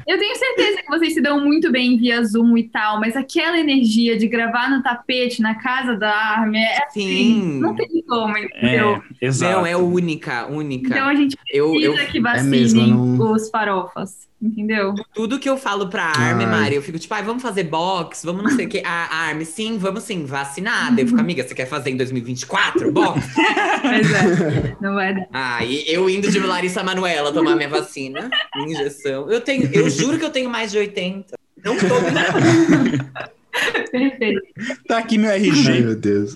Eu 0.06 0.18
tenho 0.18 0.36
certeza 0.36 0.82
que 0.82 0.88
vocês 0.88 1.14
se 1.14 1.20
dão 1.20 1.40
muito 1.44 1.70
bem 1.70 1.96
via 1.96 2.22
Zoom 2.24 2.56
e 2.56 2.64
tal, 2.68 2.98
mas 3.00 3.16
aquela 3.16 3.58
energia 3.58 4.16
de 4.16 4.26
gravar 4.26 4.70
no 4.70 4.82
tapete 4.82 5.40
na 5.42 5.54
casa 5.56 5.94
da 5.96 6.10
Armin 6.12 6.58
é 6.58 6.84
assim. 6.84 7.00
Sim. 7.06 7.60
Não 7.60 7.74
tem 7.74 7.88
como, 8.08 8.36
entendeu? 8.36 9.02
É, 9.20 9.26
exato. 9.26 9.58
Não, 9.58 9.66
é 9.66 9.76
única, 9.76 10.46
única. 10.46 10.88
Então 10.94 11.06
a 11.08 11.14
gente 11.14 11.36
eu, 11.52 11.74
eu, 11.80 11.92
precisa 11.92 12.12
que 12.12 12.20
vacinem 12.20 12.50
mesmo, 12.50 12.86
não- 12.86 13.32
os 13.32 13.48
farofas, 13.50 14.28
entendeu? 14.40 14.94
tudo 15.14 15.38
que 15.38 15.48
eu 15.48 15.56
falo 15.56 15.88
pra 15.88 16.12
Ai. 16.16 16.46
Mari, 16.46 16.76
eu 16.76 16.82
fico 16.82 16.98
tipo, 16.98 17.12
ai, 17.14 17.22
vamos 17.22 17.42
fazer 17.42 17.64
box, 17.64 18.24
vamos 18.24 18.42
não 18.42 18.50
sei 18.50 18.66
o 18.66 18.68
quê. 18.68 18.82
A 18.84 19.00
a 19.10 19.16
Armin, 19.28 19.44
sim, 19.44 19.78
vamos 19.78 20.04
sim, 20.04 20.24
vacinada. 20.24 21.00
Eu 21.00 21.06
fico, 21.06 21.18
amiga, 21.20 21.46
você 21.46 21.54
quer 21.54 21.66
fazer 21.66 21.90
em 21.90 21.96
2024? 21.96 22.92
Box? 22.92 23.20
Mas 23.84 24.12
é, 24.12 24.76
não 24.80 24.94
vai 24.94 25.14
dar. 25.14 25.26
Ah, 25.32 25.64
e 25.64 25.84
eu 25.86 26.08
indo 26.08 26.30
de 26.30 26.38
Larissa 26.38 26.82
Manoela 26.82 27.32
tomar 27.32 27.56
minha 27.56 27.68
vacina, 27.68 28.30
minha 28.56 28.72
injeção. 28.72 29.30
Eu 29.30 29.40
tenho, 29.40 29.68
eu 29.72 29.88
juro 29.90 30.18
que 30.18 30.24
eu 30.24 30.30
tenho 30.30 30.50
mais 30.50 30.70
de 30.70 30.78
80. 30.78 31.36
Não 31.64 31.76
tô. 31.76 31.86
Perfeito. 33.90 34.40
Tá 34.86 34.98
aqui 34.98 35.18
meu 35.18 35.30
Ai, 35.30 35.38
RG. 35.38 35.80
meu 35.80 35.96
Deus. 35.96 36.32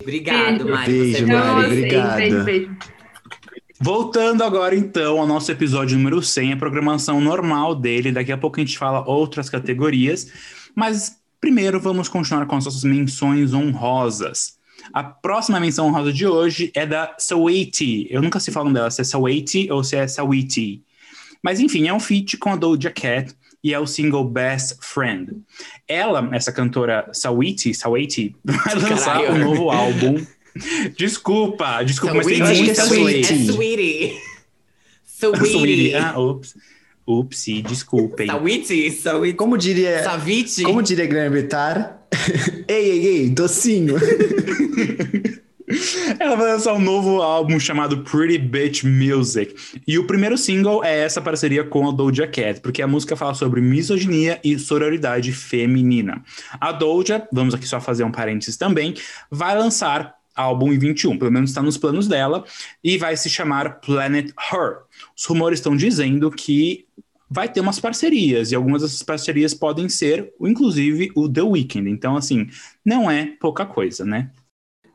Obrigado, 0.00 0.64
Beijo. 0.64 0.68
Mari. 0.68 0.92
Beijo, 0.92 1.26
você 1.26 1.32
é 1.32 1.36
Mari, 1.36 1.66
obrigado. 1.66 2.16
Beijo, 2.16 2.44
beijo. 2.44 2.76
Voltando 3.80 4.42
agora, 4.42 4.74
então, 4.74 5.20
ao 5.20 5.26
nosso 5.26 5.52
episódio 5.52 5.96
número 5.96 6.20
100, 6.20 6.54
a 6.54 6.56
programação 6.56 7.20
normal 7.20 7.74
dele. 7.76 8.10
Daqui 8.10 8.32
a 8.32 8.38
pouco 8.38 8.58
a 8.58 8.64
gente 8.64 8.76
fala 8.76 9.08
outras 9.08 9.48
categorias. 9.48 10.32
Mas 10.74 11.16
primeiro 11.40 11.80
vamos 11.80 12.08
continuar 12.08 12.44
com 12.46 12.56
as 12.56 12.64
nossas 12.64 12.82
menções 12.82 13.54
honrosas. 13.54 14.58
A 14.92 15.04
próxima 15.04 15.60
menção 15.60 15.86
honrosa 15.86 16.12
de 16.12 16.26
hoje 16.26 16.72
é 16.74 16.84
da 16.84 17.14
Saweetie. 17.18 18.08
Eu 18.10 18.20
nunca 18.22 18.40
sei 18.40 18.52
falar 18.52 18.72
dela, 18.72 18.90
se 18.90 19.00
é 19.00 19.04
Saweetie 19.04 19.70
ou 19.70 19.84
se 19.84 19.96
é 19.96 20.08
Saweetie. 20.08 20.82
Mas 21.42 21.60
enfim, 21.60 21.86
é 21.86 21.94
um 21.94 22.00
feat 22.00 22.36
com 22.36 22.50
a 22.50 22.56
Doja 22.56 22.90
Cat 22.90 23.32
e 23.62 23.72
é 23.72 23.78
o 23.78 23.86
single 23.86 24.24
Best 24.24 24.78
Friend. 24.80 25.40
Ela, 25.86 26.28
essa 26.32 26.52
cantora 26.52 27.08
Saweetie, 27.12 27.74
Saweetie 27.74 28.34
vai 28.44 28.74
lançar 28.74 29.20
Caralho. 29.20 29.34
um 29.34 29.38
novo 29.38 29.70
álbum. 29.70 30.24
Desculpa, 30.96 31.82
desculpa, 31.82 32.16
mas 32.16 32.26
tem 32.26 32.36
Sweetie, 32.36 32.62
muita 32.64 32.84
sweetie, 32.84 33.24
Sweetie. 33.24 33.32
É 33.32 33.52
sweetie. 33.52 34.16
Sweetie. 35.04 35.52
Sweetie. 35.52 35.94
Ah, 35.94 36.18
ups. 36.18 36.56
Upsi, 37.06 37.62
desculpem. 37.62 38.28
Sweetie, 38.28 38.90
sweetie. 38.90 39.34
Como 39.34 39.56
diria, 39.56 40.02
Saviti. 40.02 40.62
como 40.62 40.82
diria 40.82 41.06
Guilherme 41.06 41.42
Bittar? 41.42 42.02
ei, 42.68 42.90
ei, 42.90 43.06
ei, 43.06 43.30
docinho. 43.30 43.96
Ela 46.18 46.34
vai 46.34 46.52
lançar 46.52 46.72
um 46.72 46.80
novo 46.80 47.20
álbum 47.20 47.60
chamado 47.60 48.02
Pretty 48.02 48.38
Bitch 48.38 48.84
Music. 48.84 49.54
E 49.86 49.98
o 49.98 50.06
primeiro 50.06 50.38
single 50.38 50.82
é 50.82 51.00
essa 51.00 51.20
parceria 51.20 51.62
com 51.62 51.86
a 51.88 51.92
Doja 51.92 52.26
Cat, 52.26 52.60
porque 52.60 52.80
a 52.80 52.86
música 52.86 53.14
fala 53.16 53.34
sobre 53.34 53.60
misoginia 53.60 54.40
e 54.42 54.58
sororidade 54.58 55.30
feminina. 55.32 56.22
A 56.58 56.72
Doja, 56.72 57.26
vamos 57.30 57.54
aqui 57.54 57.66
só 57.66 57.80
fazer 57.80 58.04
um 58.04 58.10
parênteses 58.10 58.56
também, 58.56 58.94
vai 59.30 59.56
lançar 59.56 60.17
álbum 60.38 60.72
em 60.72 60.78
21, 60.78 61.18
pelo 61.18 61.32
menos 61.32 61.50
está 61.50 61.60
nos 61.60 61.76
planos 61.76 62.06
dela, 62.06 62.44
e 62.82 62.96
vai 62.96 63.16
se 63.16 63.28
chamar 63.28 63.80
Planet 63.80 64.30
Her. 64.30 64.78
Os 65.16 65.24
rumores 65.24 65.58
estão 65.58 65.76
dizendo 65.76 66.30
que 66.30 66.86
vai 67.28 67.48
ter 67.48 67.60
umas 67.60 67.78
parcerias, 67.78 68.50
e 68.50 68.54
algumas 68.54 68.82
dessas 68.82 69.02
parcerias 69.02 69.52
podem 69.52 69.88
ser, 69.88 70.32
inclusive, 70.40 71.10
o 71.14 71.28
The 71.28 71.42
Weeknd. 71.42 71.90
Então, 71.90 72.16
assim, 72.16 72.48
não 72.84 73.10
é 73.10 73.26
pouca 73.38 73.66
coisa, 73.66 74.04
né? 74.04 74.30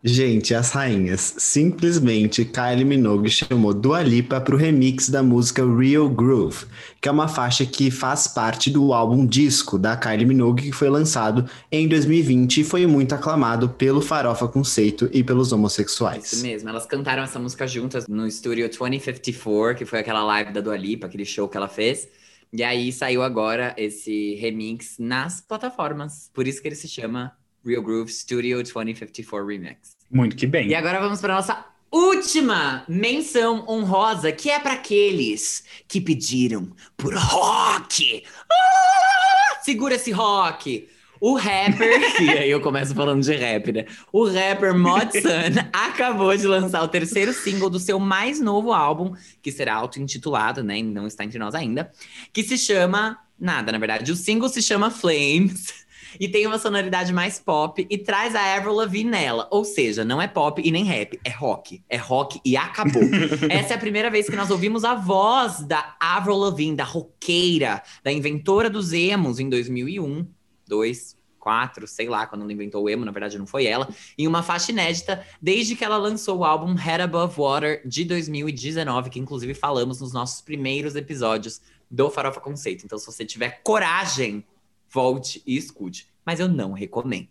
Gente, 0.06 0.54
as 0.54 0.72
rainhas. 0.72 1.34
Simplesmente 1.38 2.44
Kylie 2.44 2.84
Minogue 2.84 3.30
chamou 3.30 3.74
Dua 3.74 4.04
Lipa 4.04 4.42
para 4.42 4.54
o 4.54 4.58
remix 4.58 5.08
da 5.08 5.24
música 5.24 5.66
Real 5.66 6.10
Groove, 6.10 6.66
que 7.00 7.08
é 7.08 7.12
uma 7.12 7.30
faixa 7.30 7.66
que 7.66 7.90
faz 7.90 8.28
parte 8.28 8.70
do 8.70 8.94
álbum 8.94 9.26
disco 9.26 9.80
da 9.80 9.96
Kylie 9.96 10.26
Minogue, 10.26 10.64
que 10.64 10.72
foi 10.74 10.90
lançado 10.90 11.50
em 11.72 11.88
2020 11.88 12.60
e 12.60 12.64
foi 12.66 12.86
muito 12.86 13.16
aclamado 13.16 13.70
pelo 13.70 14.02
Farofa 14.02 14.46
Conceito 14.46 15.10
e 15.14 15.24
pelos 15.24 15.54
homossexuais. 15.54 16.34
Isso 16.34 16.44
mesmo, 16.44 16.68
elas 16.68 16.86
cantaram 16.86 17.24
essa 17.24 17.40
música 17.40 17.66
juntas 17.66 18.06
no 18.06 18.28
estúdio 18.28 18.68
2054, 18.68 19.78
que 19.78 19.86
foi 19.86 20.00
aquela 20.00 20.26
live 20.26 20.52
da 20.52 20.60
Dua 20.60 20.76
Lipa, 20.76 21.08
aquele 21.08 21.24
show 21.24 21.48
que 21.48 21.56
ela 21.56 21.70
fez. 21.70 22.10
E 22.52 22.62
aí 22.62 22.92
saiu 22.92 23.24
agora 23.24 23.74
esse 23.78 24.36
remix 24.36 24.98
nas 25.00 25.40
plataformas. 25.40 26.30
Por 26.34 26.46
isso 26.46 26.62
que 26.62 26.68
ele 26.68 26.76
se 26.76 26.90
chama 26.90 27.32
Real 27.66 27.82
Groove 27.82 28.12
Studio 28.12 28.62
2054 28.62 29.48
Remix. 29.48 29.93
Muito 30.14 30.36
que 30.36 30.46
bem. 30.46 30.68
E 30.68 30.76
agora 30.76 31.00
vamos 31.00 31.20
para 31.20 31.34
nossa 31.34 31.66
última 31.92 32.84
menção 32.88 33.66
honrosa, 33.68 34.32
que 34.32 34.50
é 34.50 34.60
para 34.60 34.74
aqueles 34.74 35.64
que 35.88 36.00
pediram 36.00 36.72
por 36.96 37.16
rock. 37.16 38.24
Ah! 38.52 39.60
Segura 39.64 39.96
esse 39.96 40.12
rock. 40.12 40.88
O 41.20 41.36
rapper, 41.36 42.02
e 42.22 42.30
aí 42.32 42.52
eu 42.52 42.60
começo 42.60 42.94
falando 42.94 43.24
de 43.24 43.34
rap, 43.34 43.72
né? 43.72 43.86
O 44.12 44.26
rapper 44.26 44.78
Mod 44.78 45.10
Sun 45.22 45.70
acabou 45.72 46.36
de 46.36 46.46
lançar 46.46 46.84
o 46.84 46.88
terceiro 46.90 47.32
single 47.32 47.70
do 47.70 47.80
seu 47.80 47.98
mais 47.98 48.42
novo 48.42 48.74
álbum, 48.74 49.16
que 49.42 49.50
será 49.50 49.76
auto-intitulado, 49.76 50.62
né? 50.62 50.82
Não 50.84 51.08
está 51.08 51.24
entre 51.24 51.40
nós 51.40 51.56
ainda, 51.56 51.90
que 52.34 52.44
se 52.44 52.58
chama 52.58 53.18
nada, 53.40 53.72
na 53.72 53.78
verdade. 53.78 54.12
O 54.12 54.18
single 54.18 54.50
se 54.50 54.62
chama 54.62 54.92
Flames 54.92 55.83
e 56.20 56.28
tem 56.28 56.46
uma 56.48 56.58
sonoridade 56.58 57.14
mais 57.14 57.40
pop 57.40 57.86
e 57.90 57.98
traz 57.98 58.36
a 58.36 58.56
Avril 58.56 58.74
Lavigne 58.74 59.12
nela. 59.12 59.48
Ou 59.52 59.64
seja, 59.64 60.04
não 60.04 60.22
é 60.22 60.28
pop 60.28 60.62
e 60.64 60.72
nem 60.72 60.84
rap, 60.84 61.20
é 61.24 61.30
rock. 61.30 61.84
É 61.90 61.98
rock 61.98 62.40
e 62.44 62.56
acabou. 62.58 63.04
Essa 63.50 63.74
é 63.74 63.76
a 63.76 63.80
primeira 63.80 64.10
vez 64.10 64.30
que 64.30 64.36
nós 64.36 64.52
ouvimos 64.52 64.84
a 64.84 64.96
voz 64.96 65.62
da 65.62 65.96
Avril 66.00 66.38
Lavigne, 66.38 66.76
da 66.76 66.84
roqueira, 66.84 67.82
da 68.04 68.12
inventora 68.12 68.70
dos 68.70 68.94
emos 68.94 69.40
em 69.40 69.50
2001, 69.50 70.28
2, 70.68 71.24
4, 71.44 71.86
sei 71.88 72.08
lá, 72.08 72.26
quando 72.26 72.44
ela 72.44 72.54
inventou 72.54 72.84
o 72.84 72.90
emo, 72.90 73.04
na 73.04 73.12
verdade 73.12 73.38
não 73.38 73.46
foi 73.46 73.66
ela, 73.66 73.90
em 74.18 74.26
uma 74.26 74.42
faixa 74.42 74.72
inédita, 74.72 75.26
desde 75.42 75.76
que 75.76 75.84
ela 75.84 75.98
lançou 75.98 76.38
o 76.40 76.46
álbum 76.46 76.74
Head 76.74 77.04
Above 77.04 77.36
Water 77.38 77.82
de 77.86 78.06
2019, 78.06 79.10
que 79.10 79.20
inclusive 79.20 79.54
falamos 79.54 80.00
nos 80.00 80.14
nossos 80.14 80.40
primeiros 80.40 80.96
episódios 80.96 81.62
do 81.92 82.10
Farofa 82.10 82.40
Conceito. 82.40 82.86
Então, 82.86 82.98
se 82.98 83.06
você 83.06 83.26
tiver 83.26 83.62
coragem 83.62 84.46
volte 84.94 85.42
e 85.46 85.58
escute. 85.58 86.08
Mas 86.26 86.40
eu 86.40 86.48
não 86.48 86.72
recomendo. 86.74 87.28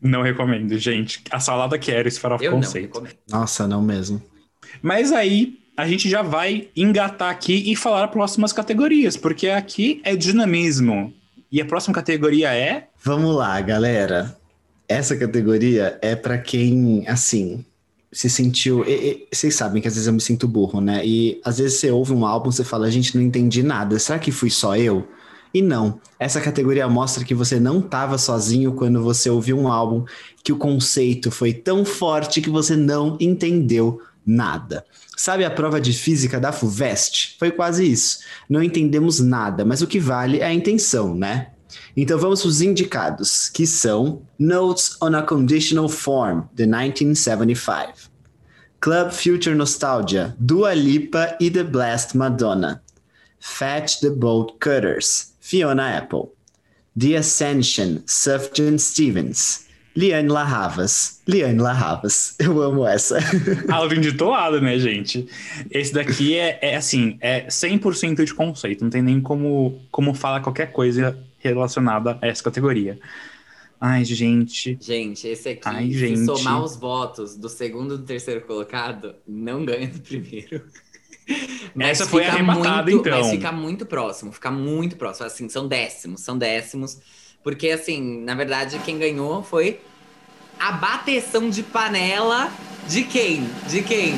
Não 0.00 0.22
recomendo, 0.22 0.78
gente. 0.78 1.22
A 1.30 1.40
salada 1.40 1.78
quero 1.78 2.06
esse 2.06 2.20
farofa 2.20 2.44
Eu 2.44 2.52
conceito. 2.52 2.94
não 2.94 3.02
recomendo. 3.02 3.16
Nossa, 3.28 3.66
não 3.66 3.82
mesmo. 3.82 4.22
Mas 4.80 5.10
aí 5.12 5.58
a 5.76 5.86
gente 5.88 6.08
já 6.08 6.22
vai 6.22 6.68
engatar 6.76 7.30
aqui 7.30 7.70
e 7.70 7.74
falar 7.76 8.08
próximas 8.08 8.52
categorias, 8.52 9.16
porque 9.16 9.48
aqui 9.48 10.00
é 10.04 10.14
dinamismo. 10.16 11.12
E 11.50 11.60
a 11.60 11.64
próxima 11.64 11.94
categoria 11.94 12.54
é 12.54 12.88
Vamos 13.02 13.34
lá, 13.34 13.60
galera. 13.60 14.36
Essa 14.88 15.16
categoria 15.16 15.98
é 16.02 16.14
pra 16.16 16.38
quem, 16.38 17.04
assim, 17.08 17.64
se 18.12 18.28
sentiu. 18.30 18.84
e- 18.84 18.90
e- 18.90 19.28
Vocês 19.32 19.54
sabem 19.54 19.80
que 19.82 19.88
às 19.88 19.94
vezes 19.94 20.06
eu 20.06 20.12
me 20.12 20.20
sinto 20.20 20.46
burro, 20.48 20.80
né? 20.80 21.04
E 21.04 21.40
às 21.44 21.58
vezes 21.58 21.78
você 21.78 21.90
ouve 21.90 22.12
um 22.12 22.24
álbum, 22.26 22.50
você 22.50 22.64
fala, 22.64 22.90
gente, 22.90 23.14
não 23.16 23.22
entendi 23.22 23.62
nada. 23.62 23.98
Será 23.98 24.18
que 24.18 24.30
fui 24.32 24.50
só 24.50 24.76
eu? 24.76 25.06
E 25.52 25.62
não. 25.62 26.00
Essa 26.18 26.40
categoria 26.40 26.88
mostra 26.88 27.24
que 27.24 27.34
você 27.34 27.58
não 27.58 27.80
estava 27.80 28.18
sozinho 28.18 28.72
quando 28.72 29.02
você 29.02 29.30
ouviu 29.30 29.58
um 29.58 29.68
álbum 29.68 30.04
que 30.42 30.52
o 30.52 30.58
conceito 30.58 31.30
foi 31.30 31.52
tão 31.52 31.84
forte 31.84 32.40
que 32.40 32.50
você 32.50 32.76
não 32.76 33.16
entendeu 33.20 34.00
nada. 34.24 34.84
Sabe 35.16 35.44
a 35.44 35.50
prova 35.50 35.80
de 35.80 35.92
física 35.92 36.38
da 36.38 36.52
FUVEST? 36.52 37.36
Foi 37.38 37.50
quase 37.50 37.90
isso. 37.90 38.20
Não 38.48 38.62
entendemos 38.62 39.20
nada, 39.20 39.64
mas 39.64 39.82
o 39.82 39.86
que 39.86 39.98
vale 39.98 40.38
é 40.38 40.44
a 40.44 40.52
intenção, 40.52 41.14
né? 41.14 41.48
Então 41.96 42.18
vamos 42.18 42.40
para 42.40 42.48
os 42.48 42.62
indicados, 42.62 43.48
que 43.48 43.66
são 43.66 44.22
Notes 44.38 44.96
on 45.02 45.14
a 45.14 45.22
Conditional 45.22 45.88
Form, 45.88 46.42
de 46.54 46.66
1975. 46.66 48.10
Club 48.80 49.10
Future 49.10 49.56
Nostalgia, 49.56 50.36
Dua 50.38 50.72
Lipa 50.72 51.36
e 51.40 51.50
The 51.50 51.64
Blessed 51.64 52.16
Madonna. 52.16 52.80
Fetch 53.40 54.00
the 54.00 54.10
Bolt 54.10 54.58
Cutters, 54.60 55.34
Fiona 55.48 55.96
Apple. 55.96 56.24
The 56.94 57.16
Ascension, 57.16 58.02
Sufjan 58.04 58.76
Stevens. 58.76 59.66
Liane 59.96 60.28
Larravas. 60.28 61.22
Liane 61.26 61.58
Larravas. 61.58 62.36
Eu 62.38 62.60
amo 62.60 62.86
essa. 62.86 63.18
auto-intitulado, 63.72 64.60
né, 64.60 64.78
gente? 64.78 65.26
Esse 65.70 65.94
daqui 65.94 66.36
é, 66.36 66.58
é 66.60 66.76
assim, 66.76 67.16
é 67.22 67.46
100% 67.46 68.26
de 68.26 68.34
conceito. 68.34 68.84
Não 68.84 68.90
tem 68.90 69.00
nem 69.00 69.22
como, 69.22 69.80
como 69.90 70.12
falar 70.12 70.40
qualquer 70.40 70.70
coisa 70.70 71.18
relacionada 71.38 72.18
a 72.20 72.26
essa 72.26 72.44
categoria. 72.44 72.98
Ai, 73.80 74.04
gente. 74.04 74.76
Gente, 74.78 75.28
esse 75.28 75.48
aqui, 75.48 75.62
Ai, 75.64 75.86
se 75.86 75.98
gente. 75.98 76.26
somar 76.26 76.62
os 76.62 76.76
votos 76.76 77.36
do 77.36 77.48
segundo 77.48 77.94
e 77.94 77.96
do 77.96 78.04
terceiro 78.04 78.42
colocado, 78.42 79.14
não 79.26 79.64
ganha 79.64 79.88
do 79.88 80.00
primeiro. 80.00 80.62
Essa 81.78 82.06
foi 82.06 82.22
fica 82.24 82.34
arrematada, 82.34 82.90
muito, 82.90 83.08
então. 83.08 83.20
Mas 83.20 83.30
fica 83.30 83.52
muito 83.52 83.86
próximo, 83.86 84.32
fica 84.32 84.50
muito 84.50 84.96
próximo. 84.96 85.26
Assim, 85.26 85.48
são 85.48 85.68
décimos, 85.68 86.22
são 86.22 86.36
décimos. 86.36 86.98
Porque, 87.42 87.70
assim, 87.70 88.22
na 88.24 88.34
verdade, 88.34 88.78
quem 88.84 88.98
ganhou 88.98 89.42
foi 89.42 89.80
a 90.58 90.72
bateção 90.72 91.48
de 91.48 91.62
panela 91.62 92.50
de 92.88 93.04
quem? 93.04 93.48
De 93.68 93.82
quem? 93.82 94.14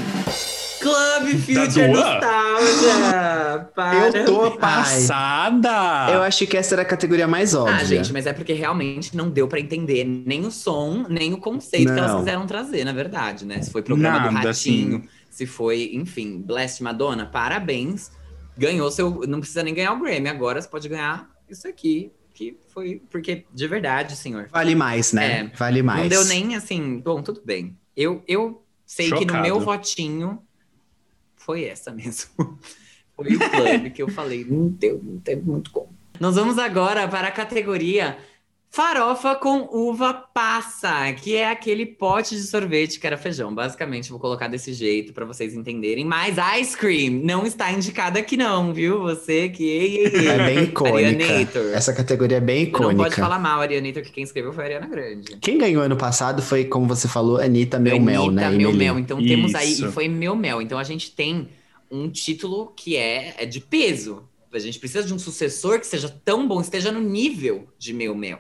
Club 0.81 1.39
Future? 1.39 1.89
Nostalgia! 1.89 3.69
Para. 3.75 4.09
Eu 4.17 4.25
tô 4.25 4.51
passada! 4.53 6.09
Eu 6.11 6.23
acho 6.23 6.47
que 6.47 6.57
essa 6.57 6.75
era 6.75 6.83
a 6.83 6.85
categoria 6.87 7.29
mais 7.29 7.55
óbvia. 7.55 7.77
Ah, 7.77 7.85
gente, 7.85 8.11
mas 8.13 8.27
é 8.27 8.33
porque 8.33 8.55
realmente 8.55 9.15
não 9.15 9.29
deu 9.29 9.47
pra 9.47 9.61
entender 9.61 10.05
nem 10.05 10.47
o 10.47 10.51
som, 10.51 11.05
nem 11.09 11.35
o 11.35 11.39
conceito 11.39 11.93
que 11.93 11.99
elas 11.99 12.13
Não. 12.13 12.19
quiseram 12.21 12.47
trazer, 12.47 12.85
na 12.85 12.93
verdade, 12.93 13.45
né? 13.45 13.61
Se 13.61 13.71
foi 13.71 13.83
programa 13.83 14.21
do 14.21 14.33
Nada, 14.33 14.49
Ratinho, 14.49 14.97
assim. 14.97 15.09
Se 15.31 15.47
foi, 15.47 15.93
enfim, 15.95 16.43
Blessed 16.43 16.83
Madonna, 16.83 17.25
parabéns. 17.25 18.11
Ganhou 18.59 18.91
seu. 18.91 19.23
Não 19.27 19.39
precisa 19.39 19.63
nem 19.63 19.73
ganhar 19.73 19.93
o 19.93 20.01
Grammy, 20.01 20.29
agora 20.29 20.61
você 20.61 20.69
pode 20.69 20.89
ganhar 20.89 21.31
isso 21.49 21.67
aqui, 21.67 22.13
que 22.35 22.59
foi. 22.69 23.01
Porque, 23.09 23.47
de 23.53 23.67
verdade, 23.69 24.17
senhor. 24.17 24.49
Vale 24.51 24.75
mais, 24.75 25.13
né? 25.13 25.41
É, 25.41 25.57
vale 25.57 25.83
mais. 25.83 26.03
Não 26.03 26.09
deu 26.09 26.25
nem 26.25 26.57
assim. 26.57 26.99
Bom, 26.99 27.23
tudo 27.23 27.41
bem. 27.45 27.79
Eu, 27.97 28.23
eu 28.27 28.63
sei 28.85 29.07
que 29.07 29.15
no 29.15 29.21
Chocado. 29.21 29.43
meu 29.43 29.61
votinho 29.61 30.43
foi 31.37 31.65
essa 31.65 31.91
mesmo. 31.93 32.29
Foi 33.21 33.35
o 33.35 33.39
clube 33.39 33.91
que 33.91 34.03
eu 34.03 34.09
falei. 34.09 34.47
Não 34.49 34.69
deu, 34.69 34.99
não 35.03 35.21
teve 35.21 35.43
muito 35.43 35.71
como. 35.71 35.95
Nós 36.19 36.37
vamos 36.37 36.57
agora 36.57 37.07
para 37.07 37.29
a 37.29 37.31
categoria 37.31 38.17
Farofa 38.73 39.35
com 39.35 39.69
uva 39.73 40.15
passa, 40.15 41.13
que 41.15 41.35
é 41.35 41.51
aquele 41.51 41.85
pote 41.85 42.37
de 42.37 42.43
sorvete 42.43 43.01
que 43.01 43.07
era 43.07 43.17
feijão. 43.17 43.53
Basicamente, 43.53 44.11
vou 44.11 44.21
colocar 44.21 44.47
desse 44.47 44.73
jeito 44.73 45.13
para 45.13 45.27
vocês 45.27 45.55
entenderem. 45.55 46.05
Mas 46.05 46.37
ice 46.61 46.77
cream 46.77 47.15
não 47.25 47.45
está 47.45 47.73
indicada 47.73 48.21
aqui, 48.21 48.37
não, 48.37 48.73
viu? 48.73 49.03
Você 49.03 49.49
que. 49.49 49.65
ei, 49.65 49.97
ei, 49.97 50.07
ei. 50.15 50.29
É 50.29 50.37
bem 50.47 50.63
icônica. 50.65 51.25
Arianator. 51.25 51.75
Essa 51.75 51.93
categoria 51.93 52.37
é 52.37 52.41
bem 52.41 52.67
Você 52.67 52.71
Não 52.71 52.79
pode 52.81 52.95
icônica. 52.95 53.21
falar 53.21 53.41
mal, 53.41 53.61
Arianator, 53.61 54.05
que 54.05 54.13
quem 54.13 54.23
escreveu 54.23 54.53
foi 54.53 54.63
a 54.63 54.67
Ariana 54.69 54.87
Grande. 54.87 55.37
Quem 55.39 55.59
ganhou 55.59 55.83
ano 55.83 55.97
passado 55.97 56.41
foi, 56.41 56.65
como 56.65 56.87
você 56.87 57.09
falou, 57.09 57.39
Anitta 57.39 57.77
Meu 57.77 57.99
Mel, 57.99 58.27
Anitta, 58.27 58.51
né? 58.51 58.51
Meu? 58.57 58.73
Mel. 58.73 58.99
Então 59.01 59.19
temos 59.19 59.53
aí, 59.53 59.73
Isso. 59.73 59.89
e 59.89 59.93
foi 59.93 60.07
Meu 60.07 60.37
Mel. 60.37 60.63
Então 60.63 60.79
a 60.79 60.85
gente 60.85 61.11
tem 61.11 61.49
um 61.91 62.09
título 62.09 62.73
que 62.77 62.97
é, 62.97 63.35
é 63.37 63.45
de 63.45 63.61
peso. 63.61 64.23
A 64.53 64.59
gente 64.61 64.79
precisa 64.79 65.05
de 65.05 65.13
um 65.13 65.19
sucessor 65.19 65.81
que 65.81 65.87
seja 65.89 66.09
tão 66.25 66.47
bom, 66.47 66.61
esteja 66.61 66.93
no 66.93 67.01
nível 67.01 67.67
de 67.77 67.93
Meu 67.93 68.15
Mel. 68.15 68.39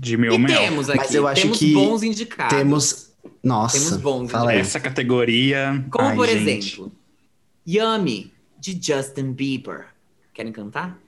De 0.00 0.16
meu 0.16 0.32
e 0.32 0.38
mel. 0.38 0.58
temos 0.58 0.88
aqui, 0.88 0.98
Mas 0.98 1.14
eu 1.14 1.26
acho 1.28 1.42
temos 1.42 1.58
que 1.58 1.74
bons 1.74 2.02
indicados. 2.02 2.56
Temos. 2.56 3.10
Nossa. 3.44 3.78
Temos 3.78 3.96
bons 3.98 4.30
fala 4.30 4.52
aí. 4.52 4.58
Essa 4.58 4.80
categoria. 4.80 5.84
Como, 5.90 6.08
ai, 6.08 6.16
por 6.16 6.26
gente. 6.26 6.40
exemplo, 6.48 6.92
Yummy, 7.68 8.32
de 8.58 8.78
Justin 8.80 9.32
Bieber. 9.32 9.88
Querem 10.32 10.52
cantar? 10.52 10.98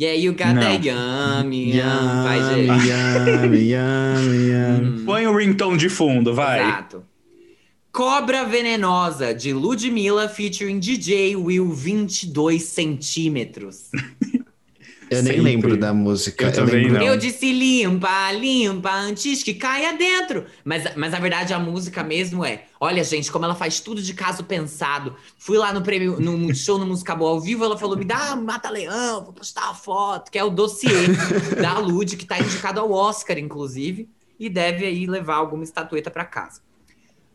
Yeah, 0.00 0.16
you 0.16 0.32
got 0.32 0.54
Não. 0.54 0.62
that 0.62 0.86
yummy, 0.88 1.72
yum. 1.76 2.22
Vai, 2.22 2.38
Yummy, 2.38 2.66
gente. 2.66 2.88
yummy, 2.88 3.58
yummy, 3.72 4.50
yummy. 4.50 4.88
Hum. 5.00 5.04
Põe 5.04 5.26
o 5.26 5.34
ringtone 5.36 5.76
de 5.76 5.88
fundo, 5.88 6.32
vai. 6.32 6.60
Exato. 6.60 7.02
Cobra 7.90 8.44
Venenosa, 8.44 9.34
de 9.34 9.52
Ludmilla, 9.52 10.28
featuring 10.28 10.78
DJ 10.78 11.34
Will 11.34 11.72
22 11.72 12.62
centímetros. 12.62 13.90
Eu 15.10 15.22
nem 15.22 15.32
Sempre. 15.34 15.40
lembro 15.40 15.76
da 15.76 15.92
música. 15.94 16.46
Eu 16.46 16.52
também 16.52 16.84
lembro- 16.84 16.98
não. 16.98 17.06
Eu 17.06 17.16
disse 17.16 17.52
limpa, 17.52 18.30
limpa, 18.32 18.92
antes 18.92 19.42
que 19.42 19.54
caia 19.54 19.96
dentro. 19.96 20.44
Mas, 20.64 20.84
mas 20.96 21.12
na 21.12 21.18
verdade 21.18 21.52
a 21.54 21.58
música 21.58 22.02
mesmo 22.04 22.44
é. 22.44 22.64
Olha, 22.80 23.02
gente, 23.02 23.30
como 23.32 23.44
ela 23.44 23.54
faz 23.54 23.80
tudo 23.80 24.00
de 24.02 24.14
caso 24.14 24.44
pensado. 24.44 25.16
Fui 25.38 25.56
lá 25.58 25.72
no 25.72 25.82
prêmio, 25.82 26.20
no 26.20 26.54
show 26.54 26.78
no 26.78 26.86
Música 26.86 27.14
Boa 27.14 27.30
ao 27.30 27.40
vivo, 27.40 27.64
ela 27.64 27.76
falou: 27.78 27.96
me 27.96 28.04
dá 28.04 28.34
um 28.34 28.44
mata-leão, 28.44 29.24
vou 29.24 29.32
postar 29.32 29.70
a 29.70 29.74
foto, 29.74 30.30
que 30.30 30.38
é 30.38 30.44
o 30.44 30.50
dossiê 30.50 31.08
da 31.60 31.78
Lud, 31.78 32.16
que 32.16 32.24
tá 32.26 32.38
indicado 32.38 32.80
ao 32.80 32.90
Oscar, 32.92 33.38
inclusive, 33.38 34.08
e 34.38 34.48
deve 34.48 34.84
aí 34.84 35.06
levar 35.06 35.36
alguma 35.36 35.64
estatueta 35.64 36.10
pra 36.10 36.24
casa. 36.24 36.60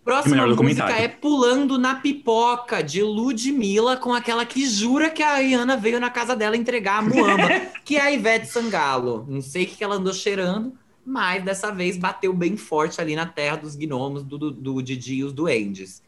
Próxima 0.03 0.45
música 0.45 0.91
é 0.91 1.07
Pulando 1.07 1.77
na 1.77 1.95
Pipoca, 1.95 2.83
de 2.83 3.01
Ludmilla, 3.01 3.95
com 3.95 4.13
aquela 4.13 4.45
que 4.45 4.67
jura 4.67 5.09
que 5.09 5.23
a 5.23 5.37
Rihanna 5.37 5.77
veio 5.77 5.99
na 5.99 6.09
casa 6.09 6.35
dela 6.35 6.57
entregar 6.57 6.97
a 6.97 7.01
muamba, 7.01 7.47
que 7.85 7.95
é 7.95 8.01
a 8.01 8.11
Ivete 8.11 8.47
Sangalo. 8.47 9.25
Não 9.29 9.41
sei 9.41 9.63
o 9.63 9.67
que 9.67 9.81
ela 9.83 9.95
andou 9.95 10.13
cheirando, 10.13 10.73
mas 11.05 11.43
dessa 11.43 11.71
vez 11.71 11.95
bateu 11.95 12.33
bem 12.33 12.57
forte 12.57 12.99
ali 12.99 13.15
na 13.15 13.25
terra 13.25 13.55
dos 13.55 13.75
gnomos, 13.75 14.23
do, 14.23 14.37
do, 14.37 14.51
do 14.51 14.81
Didi 14.81 15.15
e 15.15 15.23
os 15.23 15.31
duendes. 15.31 16.03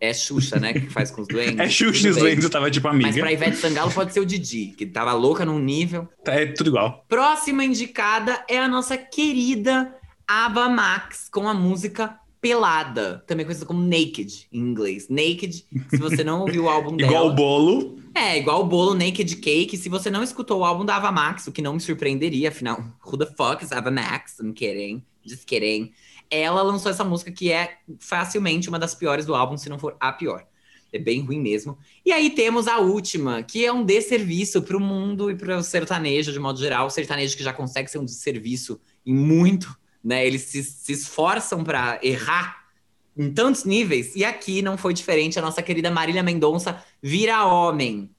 É 0.00 0.14
Xuxa, 0.14 0.60
né, 0.60 0.72
que 0.72 0.88
faz 0.88 1.10
com 1.10 1.22
os 1.22 1.26
duendes. 1.28 1.58
É 1.58 1.68
Xuxa 1.68 2.06
e 2.06 2.10
os. 2.10 2.18
Duendes, 2.18 2.48
tava 2.48 2.70
tipo 2.70 2.86
Mas 2.86 3.04
amiga. 3.04 3.20
pra 3.20 3.32
Ivete 3.32 3.56
Sangalo 3.56 3.90
pode 3.90 4.12
ser 4.12 4.20
o 4.20 4.26
Didi, 4.26 4.74
que 4.76 4.86
tava 4.86 5.12
louca 5.12 5.44
num 5.44 5.58
nível. 5.58 6.08
É 6.24 6.46
tudo 6.46 6.70
igual. 6.70 7.04
Próxima 7.08 7.64
indicada 7.64 8.44
é 8.48 8.60
a 8.60 8.68
nossa 8.68 8.96
querida 8.96 9.92
Ava 10.26 10.68
Max 10.68 11.28
com 11.28 11.48
a 11.48 11.54
música 11.54 12.16
Pelada, 12.40 13.24
também 13.26 13.44
conhecida 13.44 13.66
como 13.66 13.82
Naked 13.82 14.48
em 14.52 14.60
inglês. 14.60 15.08
Naked, 15.08 15.64
se 15.90 15.96
você 15.96 16.22
não 16.22 16.40
ouviu 16.40 16.64
o 16.64 16.68
álbum 16.68 16.94
dela. 16.96 17.10
Igual 17.10 17.28
o 17.28 17.34
bolo. 17.34 17.98
É, 18.14 18.38
igual 18.38 18.62
o 18.62 18.66
bolo 18.66 18.94
Naked 18.94 19.36
Cake. 19.36 19.76
Se 19.76 19.88
você 19.88 20.10
não 20.10 20.22
escutou 20.22 20.60
o 20.60 20.64
álbum 20.64 20.84
da 20.84 20.96
Ava 20.96 21.10
Max, 21.10 21.46
o 21.46 21.52
que 21.52 21.62
não 21.62 21.74
me 21.74 21.80
surpreenderia, 21.80 22.48
afinal, 22.48 22.82
who 23.04 23.16
the 23.16 23.26
fuck 23.26 23.64
is 23.64 23.72
Ava 23.72 23.90
Max? 23.90 24.38
I'm 24.40 24.52
kidding, 24.52 25.02
just 25.24 25.44
kidding. 25.44 25.92
Ela 26.30 26.62
lançou 26.62 26.90
essa 26.90 27.04
música 27.04 27.32
que 27.32 27.50
é 27.50 27.78
facilmente 27.98 28.68
uma 28.68 28.78
das 28.78 28.94
piores 28.94 29.24
do 29.24 29.34
álbum, 29.34 29.56
se 29.56 29.68
não 29.68 29.78
for 29.78 29.96
a 29.98 30.12
pior. 30.12 30.46
É 30.92 30.98
bem 30.98 31.20
ruim 31.20 31.40
mesmo. 31.40 31.76
E 32.04 32.12
aí 32.12 32.30
temos 32.30 32.66
a 32.66 32.78
última, 32.78 33.42
que 33.42 33.64
é 33.64 33.72
um 33.72 33.84
desserviço 33.84 34.62
pro 34.62 34.80
mundo 34.80 35.30
e 35.30 35.34
pro 35.34 35.62
sertanejo, 35.62 36.32
de 36.32 36.38
modo 36.38 36.58
geral. 36.58 36.86
O 36.86 36.90
sertanejo 36.90 37.36
que 37.36 37.42
já 37.44 37.52
consegue 37.52 37.90
ser 37.90 37.98
um 37.98 38.04
desserviço 38.04 38.80
em 39.04 39.14
muito, 39.14 39.77
né? 40.02 40.26
Eles 40.26 40.42
se, 40.42 40.62
se 40.62 40.92
esforçam 40.92 41.64
pra 41.64 41.98
errar 42.02 42.68
em 43.16 43.32
tantos 43.32 43.64
níveis. 43.64 44.14
E 44.14 44.24
aqui 44.24 44.62
não 44.62 44.78
foi 44.78 44.94
diferente. 44.94 45.38
A 45.38 45.42
nossa 45.42 45.62
querida 45.62 45.90
Marília 45.90 46.22
Mendonça 46.22 46.82
vira 47.02 47.44
homem. 47.44 48.10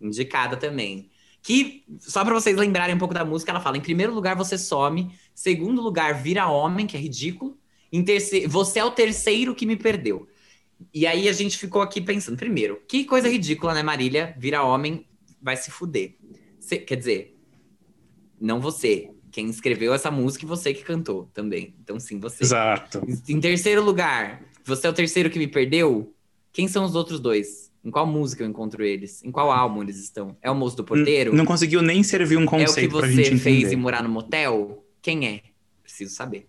Indicada 0.00 0.56
também. 0.56 1.10
Que, 1.42 1.84
só 2.00 2.24
pra 2.24 2.34
vocês 2.34 2.56
lembrarem 2.56 2.94
um 2.94 2.98
pouco 2.98 3.14
da 3.14 3.24
música, 3.24 3.50
ela 3.50 3.60
fala: 3.60 3.76
em 3.76 3.80
primeiro 3.82 4.14
lugar, 4.14 4.34
você 4.36 4.56
some. 4.56 5.14
Segundo 5.34 5.82
lugar, 5.82 6.22
vira 6.22 6.48
homem, 6.48 6.86
que 6.86 6.96
é 6.96 7.00
ridículo. 7.00 7.58
Em 7.92 8.02
terceiro, 8.02 8.48
você 8.50 8.78
é 8.78 8.84
o 8.84 8.90
terceiro 8.90 9.54
que 9.54 9.66
me 9.66 9.76
perdeu. 9.76 10.26
E 10.92 11.06
aí 11.06 11.28
a 11.28 11.32
gente 11.32 11.56
ficou 11.58 11.82
aqui 11.82 12.00
pensando: 12.00 12.36
primeiro, 12.36 12.82
que 12.88 13.04
coisa 13.04 13.28
ridícula, 13.28 13.74
né, 13.74 13.82
Marília? 13.82 14.34
Vira 14.38 14.62
homem, 14.62 15.06
vai 15.40 15.56
se 15.56 15.70
fuder. 15.70 16.16
Cê- 16.58 16.78
quer 16.78 16.96
dizer, 16.96 17.36
não 18.40 18.60
você. 18.60 19.13
Quem 19.34 19.50
escreveu 19.50 19.92
essa 19.92 20.12
música 20.12 20.44
e 20.44 20.48
você 20.48 20.72
que 20.72 20.84
cantou 20.84 21.28
também. 21.34 21.74
Então, 21.82 21.98
sim, 21.98 22.20
você. 22.20 22.44
Exato. 22.44 23.04
Em 23.28 23.40
terceiro 23.40 23.82
lugar, 23.82 24.40
você 24.64 24.86
é 24.86 24.90
o 24.90 24.92
terceiro 24.92 25.28
que 25.28 25.40
me 25.40 25.48
perdeu? 25.48 26.14
Quem 26.52 26.68
são 26.68 26.84
os 26.84 26.94
outros 26.94 27.18
dois? 27.18 27.68
Em 27.84 27.90
qual 27.90 28.06
música 28.06 28.44
eu 28.44 28.48
encontro 28.48 28.84
eles? 28.84 29.24
Em 29.24 29.32
qual 29.32 29.50
álbum 29.50 29.82
eles 29.82 29.98
estão? 29.98 30.36
É 30.40 30.48
o 30.48 30.54
moço 30.54 30.76
do 30.76 30.84
porteiro? 30.84 31.34
Não 31.34 31.44
conseguiu 31.44 31.82
nem 31.82 32.00
servir 32.04 32.36
um 32.36 32.42
é 32.42 32.44
o 32.44 32.48
que 32.48 32.56
conceito 32.58 32.96
pra 32.96 33.08
gente 33.08 33.30
você 33.30 33.38
fez 33.38 33.56
entender. 33.56 33.74
em 33.74 33.76
morar 33.76 34.04
no 34.04 34.08
motel? 34.08 34.84
Quem 35.02 35.26
é? 35.26 35.40
Preciso 35.82 36.14
saber. 36.14 36.48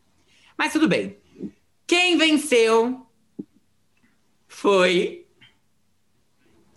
Mas 0.56 0.72
tudo 0.72 0.88
bem. 0.88 1.18
Quem 1.88 2.20
venceu 2.20 3.04
foi. 4.48 5.26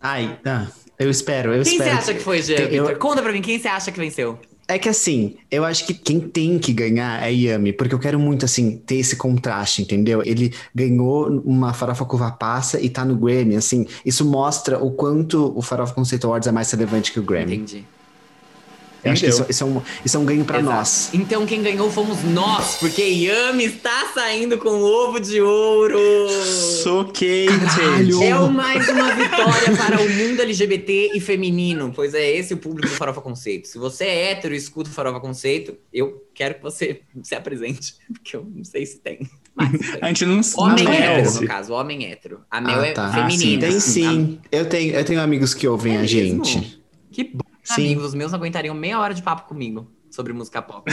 Ai, 0.00 0.40
ah, 0.46 0.68
eu 0.98 1.10
espero, 1.10 1.52
eu 1.52 1.64
Quem 1.64 1.76
você 1.76 1.82
espero. 1.82 1.98
acha 1.98 2.14
que 2.14 2.20
foi, 2.20 2.40
Jean? 2.40 2.60
Eu-? 2.60 2.98
Conta 2.98 3.20
pra 3.20 3.30
mim, 3.30 3.42
quem 3.42 3.58
você 3.58 3.68
acha 3.68 3.92
que 3.92 4.00
venceu? 4.00 4.40
É 4.70 4.78
que 4.78 4.86
assim, 4.86 5.36
eu 5.50 5.64
acho 5.64 5.86
que 5.86 5.94
quem 5.94 6.20
tem 6.20 6.58
que 6.58 6.74
ganhar 6.74 7.22
é 7.26 7.32
Yami, 7.32 7.72
porque 7.72 7.94
eu 7.94 7.98
quero 7.98 8.18
muito, 8.18 8.44
assim, 8.44 8.76
ter 8.76 8.96
esse 8.96 9.16
contraste, 9.16 9.80
entendeu? 9.80 10.22
Ele 10.22 10.52
ganhou 10.74 11.26
uma 11.42 11.72
Farofa 11.72 12.04
Curva 12.04 12.30
Passa 12.30 12.78
e 12.78 12.90
tá 12.90 13.02
no 13.02 13.16
Grammy, 13.16 13.56
assim, 13.56 13.86
isso 14.04 14.26
mostra 14.26 14.78
o 14.78 14.90
quanto 14.90 15.56
o 15.56 15.62
Farofa 15.62 15.94
Conceito 15.94 16.26
Awards 16.26 16.46
é 16.46 16.52
mais 16.52 16.70
relevante 16.70 17.10
que 17.10 17.18
o 17.18 17.22
Grammy. 17.22 17.54
Entendi. 17.54 17.86
Eu 19.04 19.12
acho 19.12 19.22
que 19.22 19.28
isso, 19.28 19.46
isso 19.48 19.62
é 19.62 19.66
um, 19.66 19.82
isso 20.04 20.16
é 20.16 20.20
um 20.20 20.24
ganho 20.24 20.44
pra 20.44 20.58
Exato. 20.58 20.74
nós. 20.76 21.10
Então 21.14 21.46
quem 21.46 21.62
ganhou 21.62 21.90
fomos 21.90 22.22
nós, 22.24 22.76
porque 22.80 23.02
Yami 23.02 23.64
está 23.66 24.10
saindo 24.12 24.58
com 24.58 24.68
ovo 24.82 25.20
de 25.20 25.40
ouro. 25.40 25.98
Sou 26.82 27.04
quente. 27.04 27.48
Caralho! 27.76 28.22
É 28.22 28.34
o 28.38 28.50
mais 28.50 28.88
uma 28.88 29.14
vitória 29.14 29.76
para 29.76 30.00
o 30.00 30.08
mundo 30.08 30.40
LGBT 30.42 31.12
e 31.14 31.20
feminino, 31.20 31.92
pois 31.94 32.12
é 32.14 32.28
esse 32.36 32.54
o 32.54 32.56
público 32.56 32.88
do 32.88 32.94
Farofa 32.94 33.20
Conceito. 33.20 33.68
Se 33.68 33.78
você 33.78 34.04
é 34.04 34.30
hétero 34.32 34.54
e 34.54 34.56
escuta 34.58 34.90
o 34.90 34.92
Farofa 34.92 35.20
Conceito, 35.20 35.76
eu 35.92 36.24
quero 36.34 36.54
que 36.56 36.62
você 36.62 37.00
se 37.22 37.34
apresente, 37.34 37.94
porque 38.12 38.36
eu 38.36 38.46
não 38.52 38.64
sei 38.64 38.84
se 38.84 38.98
tem. 38.98 39.20
A 40.00 40.08
gente 40.08 40.24
não, 40.24 40.40
Homem 40.56 40.84
não 40.84 40.92
hétero, 40.92 41.12
conhece. 41.14 41.40
no 41.40 41.46
caso, 41.46 41.72
homem 41.72 42.06
hétero. 42.06 42.40
A 42.50 42.60
Mel 42.60 42.80
Ah, 42.80 42.86
é 42.86 42.92
tá. 42.92 43.12
feminina. 43.12 43.60
Tem 43.60 43.80
sim. 43.80 44.38
Eu 44.52 44.66
tenho, 44.68 44.94
eu 44.94 45.04
tenho 45.04 45.20
amigos 45.20 45.52
que 45.54 45.66
ouvem 45.66 45.94
É 45.94 45.98
a 45.98 46.00
mesmo? 46.02 46.44
gente. 46.44 46.80
Que 47.10 47.24
bom. 47.24 47.47
Sim. 47.74 47.84
Amigos, 47.84 48.06
os 48.06 48.14
meus 48.14 48.32
aguentariam 48.32 48.74
meia 48.74 48.98
hora 48.98 49.12
de 49.12 49.22
papo 49.22 49.46
comigo 49.48 49.90
sobre 50.10 50.32
música 50.32 50.62
pop. 50.62 50.90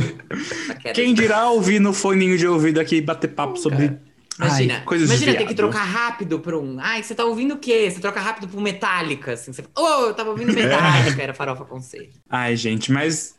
Quem 0.94 1.14
dirá 1.14 1.48
ouvir 1.48 1.80
no 1.80 1.92
foninho 1.92 2.36
de 2.36 2.46
ouvido 2.46 2.78
aqui 2.78 3.00
bater 3.00 3.28
papo 3.28 3.56
sobre 3.56 3.98
Imagina, 4.38 4.84
Ai, 4.86 4.98
imagina 4.98 5.34
ter 5.34 5.46
que 5.46 5.54
trocar 5.54 5.84
rápido 5.84 6.38
pra 6.38 6.58
um. 6.58 6.76
Ai, 6.78 7.02
você 7.02 7.14
tá 7.14 7.24
ouvindo 7.24 7.54
o 7.54 7.56
quê? 7.56 7.90
Você 7.90 8.00
troca 8.00 8.20
rápido 8.20 8.46
pro 8.46 8.60
Metallica. 8.60 9.32
Assim, 9.32 9.50
você... 9.50 9.64
Oh, 9.74 10.08
eu 10.08 10.14
tava 10.14 10.28
ouvindo 10.28 10.52
Metallica, 10.52 11.22
era 11.22 11.32
farofa 11.32 11.64
conceito. 11.64 12.20
Ai, 12.28 12.54
gente, 12.54 12.92
mas 12.92 13.34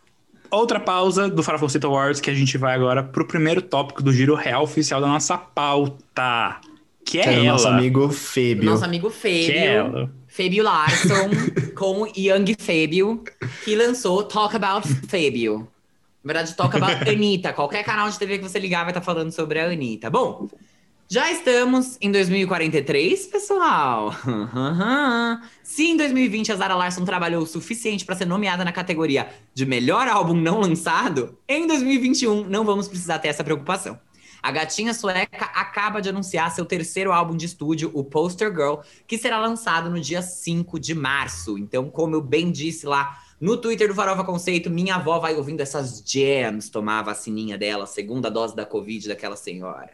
outra 0.49 0.79
pausa 0.79 1.29
do 1.29 1.43
Farofa 1.43 1.65
Conceito 1.65 1.85
Awards 1.85 2.19
que 2.19 2.31
a 2.31 2.33
gente 2.33 2.57
vai 2.57 2.73
agora 2.73 3.03
pro 3.03 3.27
primeiro 3.27 3.61
tópico 3.61 4.01
do 4.01 4.11
giro 4.11 4.33
real 4.33 4.63
oficial 4.63 4.99
da 4.99 5.05
nossa 5.05 5.37
pauta. 5.37 6.59
Que 7.07 7.19
é, 7.19 7.23
Que 7.23 7.29
é 7.29 7.31
o 7.31 7.35
ela. 7.35 7.51
nosso 7.53 7.67
amigo 7.69 8.09
Fêbio. 8.09 8.65
Nosso 8.65 8.83
amigo 8.83 9.09
Que 9.09 9.51
é 9.51 9.75
ela. 9.75 10.11
Fabio 10.27 10.61
Larson, 10.63 11.29
com 11.73 12.05
Young 12.15 12.53
Fabio, 12.59 13.23
que 13.63 13.75
lançou 13.75 14.23
Talk 14.23 14.53
About 14.55 14.85
Fabio. 15.07 15.67
Na 16.21 16.33
verdade, 16.33 16.53
Talk 16.55 16.75
About 16.75 17.01
Anitta. 17.09 17.53
Qualquer 17.53 17.83
canal 17.85 18.09
de 18.09 18.19
TV 18.19 18.37
que 18.37 18.43
você 18.43 18.59
ligar 18.59 18.81
vai 18.83 18.89
estar 18.91 19.01
falando 19.01 19.31
sobre 19.31 19.57
a 19.57 19.67
Anitta. 19.67 20.09
Bom, 20.09 20.49
já 21.09 21.31
estamos 21.31 21.97
em 22.01 22.11
2043, 22.11 23.27
pessoal. 23.27 24.13
Se 25.63 25.85
em 25.85 25.95
2020 25.95 26.51
a 26.51 26.55
Zara 26.57 26.75
Larson 26.75 27.05
trabalhou 27.05 27.41
o 27.41 27.47
suficiente 27.47 28.03
para 28.03 28.15
ser 28.15 28.25
nomeada 28.25 28.65
na 28.65 28.73
categoria 28.73 29.29
de 29.53 29.65
melhor 29.65 30.09
álbum 30.09 30.33
não 30.33 30.59
lançado, 30.59 31.37
em 31.47 31.65
2021 31.65 32.43
não 32.49 32.65
vamos 32.65 32.89
precisar 32.89 33.19
ter 33.19 33.29
essa 33.29 33.45
preocupação. 33.45 33.97
A 34.47 34.51
gatinha 34.51 34.93
sueca 34.93 35.43
acaba 35.53 35.99
de 35.99 36.07
anunciar 36.07 36.49
seu 36.51 36.63
terceiro 36.63 37.11
álbum 37.11 37.35
de 37.35 37.45
estúdio, 37.45 37.91
o 37.93 38.01
Poster 38.01 38.49
Girl, 38.49 38.75
que 39.05 39.17
será 39.17 39.37
lançado 39.41 39.89
no 39.89 39.99
dia 39.99 40.21
5 40.21 40.79
de 40.79 40.95
março. 40.95 41.57
Então, 41.57 41.89
como 41.89 42.15
eu 42.15 42.21
bem 42.21 42.49
disse 42.49 42.85
lá 42.85 43.21
no 43.41 43.57
Twitter 43.57 43.89
do 43.89 43.93
Farofa 43.93 44.23
Conceito, 44.23 44.69
minha 44.69 44.95
avó 44.95 45.19
vai 45.19 45.35
ouvindo 45.35 45.59
essas 45.59 46.01
jams 46.05 46.69
tomar 46.69 46.99
a 46.99 47.01
vacininha 47.01 47.57
dela, 47.57 47.85
segunda 47.85 48.31
dose 48.31 48.55
da 48.55 48.65
Covid 48.65 49.09
daquela 49.09 49.35
senhora. 49.35 49.91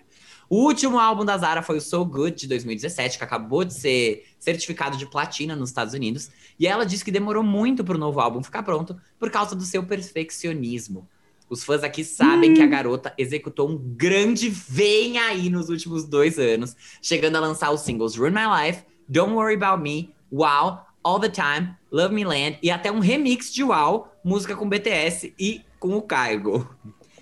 O 0.47 0.57
último 0.57 0.99
álbum 0.99 1.25
da 1.25 1.35
Zara 1.35 1.63
foi 1.63 1.77
o 1.77 1.81
So 1.81 2.05
Good, 2.05 2.41
de 2.41 2.47
2017, 2.47 3.17
que 3.17 3.23
acabou 3.23 3.63
de 3.63 3.73
ser 3.73 4.23
certificado 4.37 4.97
de 4.97 5.07
platina 5.07 5.55
nos 5.55 5.69
Estados 5.69 5.95
Unidos. 5.95 6.29
E 6.59 6.67
ela 6.67 6.85
disse 6.85 7.03
que 7.03 7.11
demorou 7.11 7.41
muito 7.41 7.83
para 7.83 7.95
o 7.95 7.99
novo 7.99 8.19
álbum 8.19 8.43
ficar 8.43 8.61
pronto 8.61 8.95
por 9.17 9.31
causa 9.31 9.55
do 9.55 9.63
seu 9.63 9.83
perfeccionismo. 9.83 11.09
Os 11.53 11.63
fãs 11.63 11.83
aqui 11.83 12.03
sabem 12.03 12.55
que 12.55 12.63
a 12.63 12.65
garota 12.65 13.13
executou 13.15 13.69
um 13.69 13.77
grande 13.77 14.49
vem 14.49 15.19
aí 15.19 15.51
nos 15.51 15.69
últimos 15.69 16.03
dois 16.03 16.39
anos, 16.39 16.75
chegando 16.99 17.35
a 17.35 17.39
lançar 17.39 17.69
os 17.69 17.81
singles 17.81 18.15
Ruin 18.15 18.31
My 18.31 18.47
Life, 18.65 18.83
Don't 19.07 19.33
Worry 19.33 19.53
About 19.53 19.79
Me, 19.79 20.15
Wow, 20.31 20.79
All 21.03 21.19
the 21.19 21.29
Time, 21.29 21.75
Love 21.91 22.15
Me 22.15 22.23
Land 22.23 22.57
e 22.63 22.71
até 22.71 22.91
um 22.91 22.97
remix 22.97 23.53
de 23.53 23.63
Wow, 23.63 24.07
música 24.23 24.55
com 24.55 24.67
BTS 24.67 25.31
e 25.39 25.61
com 25.79 25.95
o 25.95 26.01
Kygo. 26.01 26.67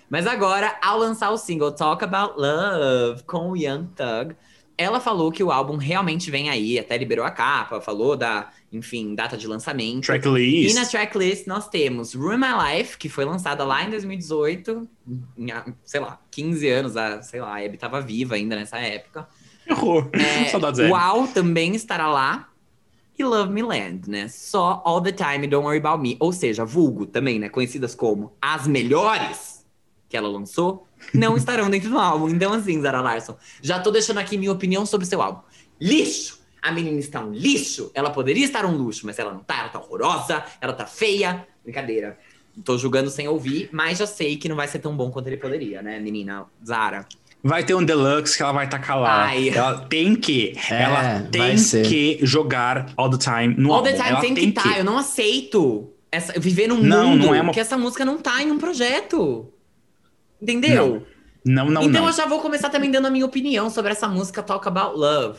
Mas 0.08 0.26
agora, 0.26 0.78
ao 0.82 0.98
lançar 0.98 1.30
o 1.30 1.36
single 1.36 1.72
Talk 1.72 2.02
About 2.02 2.32
Love 2.40 3.24
com 3.24 3.50
o 3.50 3.56
Young 3.56 3.88
Thug, 3.94 4.34
ela 4.78 4.98
falou 4.98 5.30
que 5.30 5.44
o 5.44 5.52
álbum 5.52 5.76
realmente 5.76 6.30
vem 6.30 6.48
aí, 6.48 6.78
até 6.78 6.96
liberou 6.96 7.26
a 7.26 7.30
capa, 7.30 7.82
falou 7.82 8.16
da, 8.16 8.48
enfim, 8.72 9.14
data 9.14 9.36
de 9.36 9.46
lançamento. 9.46 10.04
E 10.04 10.06
Tracklist. 10.06 10.74
na 10.74 10.86
tracklist 10.86 11.46
nós 11.46 11.68
temos 11.68 12.14
Ruin 12.14 12.38
My 12.38 12.76
Life, 12.76 12.96
que 12.96 13.08
foi 13.08 13.24
lançada 13.24 13.64
lá 13.64 13.84
em 13.84 13.90
2018, 13.90 14.88
em, 15.36 15.50
ah, 15.52 15.66
sei 15.84 16.00
lá, 16.00 16.18
15 16.30 16.68
anos, 16.68 16.96
a, 16.96 17.20
sei 17.22 17.40
lá, 17.40 17.54
a 17.54 17.64
Abby 17.64 17.76
tava 17.76 18.00
viva 18.00 18.34
ainda 18.34 18.56
nessa 18.56 18.78
época. 18.78 19.28
Errou. 19.68 20.08
É, 20.12 20.48
Saudades. 20.50 20.88
Wow 20.88 21.28
também 21.28 21.74
estará 21.74 22.08
lá. 22.08 22.48
E 23.18 23.22
Love 23.22 23.52
Me 23.52 23.62
Land, 23.62 24.08
né? 24.08 24.26
Só 24.28 24.80
All 24.86 25.02
the 25.02 25.12
Time, 25.12 25.46
Don't 25.46 25.66
Worry 25.66 25.78
About 25.78 26.02
Me. 26.02 26.16
Ou 26.18 26.32
seja, 26.32 26.64
vulgo 26.64 27.04
também, 27.04 27.38
né? 27.38 27.50
Conhecidas 27.50 27.94
como 27.94 28.32
as 28.40 28.66
melhores 28.66 29.62
que 30.08 30.16
ela 30.16 30.28
lançou, 30.28 30.86
não 31.14 31.36
estarão 31.36 31.70
dentro 31.70 31.88
do 31.88 31.98
álbum. 31.98 32.28
Então, 32.28 32.52
assim, 32.52 32.80
Zara 32.80 33.00
Larson, 33.00 33.36
já 33.62 33.80
tô 33.80 33.90
deixando 33.90 34.18
aqui 34.18 34.36
minha 34.36 34.52
opinião 34.52 34.84
sobre 34.84 35.06
seu 35.06 35.22
álbum. 35.22 35.40
Lixo! 35.80 36.41
A 36.62 36.70
menina 36.70 36.98
está 37.00 37.20
um 37.20 37.32
lixo. 37.32 37.90
Ela 37.92 38.10
poderia 38.10 38.44
estar 38.44 38.64
um 38.64 38.76
luxo, 38.76 39.04
mas 39.04 39.18
ela 39.18 39.32
não 39.32 39.40
tá. 39.40 39.58
Ela 39.60 39.68
tá 39.68 39.80
horrorosa, 39.80 40.44
ela 40.60 40.72
tá 40.72 40.86
feia. 40.86 41.46
Brincadeira. 41.64 42.16
Tô 42.64 42.78
julgando 42.78 43.10
sem 43.10 43.26
ouvir, 43.26 43.68
mas 43.72 43.98
já 43.98 44.06
sei 44.06 44.36
que 44.36 44.48
não 44.48 44.56
vai 44.56 44.68
ser 44.68 44.78
tão 44.78 44.94
bom 44.96 45.10
quanto 45.10 45.26
ele 45.26 45.38
poderia, 45.38 45.80
né, 45.82 45.98
menina 45.98 46.44
Zara? 46.64 47.06
Vai 47.42 47.64
ter 47.64 47.74
um 47.74 47.82
deluxe 47.84 48.36
que 48.36 48.42
ela 48.42 48.52
vai 48.52 48.68
tacar 48.68 49.00
lá. 49.00 49.24
Ai. 49.24 49.48
Ela 49.48 49.80
tem 49.86 50.14
que. 50.14 50.54
É, 50.70 50.82
ela 50.82 51.22
tem 51.22 51.56
que 51.56 52.18
jogar 52.22 52.92
All 52.96 53.10
the 53.10 53.18
Time 53.18 53.54
no 53.56 53.72
All 53.72 53.82
the 53.82 53.94
time 53.94 54.08
ela 54.08 54.20
tem 54.20 54.34
que 54.34 54.40
estar. 54.44 54.78
Eu 54.78 54.84
não 54.84 54.96
aceito 54.98 55.90
essa, 56.12 56.38
viver 56.38 56.68
num 56.68 56.80
Não, 56.80 57.08
mundo 57.08 57.26
não 57.26 57.34
é 57.34 57.40
uma- 57.40 57.52
que 57.52 57.58
essa 57.58 57.76
música 57.76 58.04
não 58.04 58.18
tá 58.18 58.40
em 58.42 58.52
um 58.52 58.58
projeto. 58.58 59.52
Entendeu? 60.40 61.04
Não, 61.44 61.68
não, 61.68 61.82
então 61.82 62.02
não. 62.02 62.06
eu 62.08 62.12
já 62.12 62.26
vou 62.26 62.38
começar 62.40 62.70
também 62.70 62.90
dando 62.90 63.06
a 63.06 63.10
minha 63.10 63.26
opinião 63.26 63.68
sobre 63.70 63.90
essa 63.90 64.06
música 64.06 64.42
Talk 64.42 64.68
About 64.68 64.96
Love. 64.96 65.38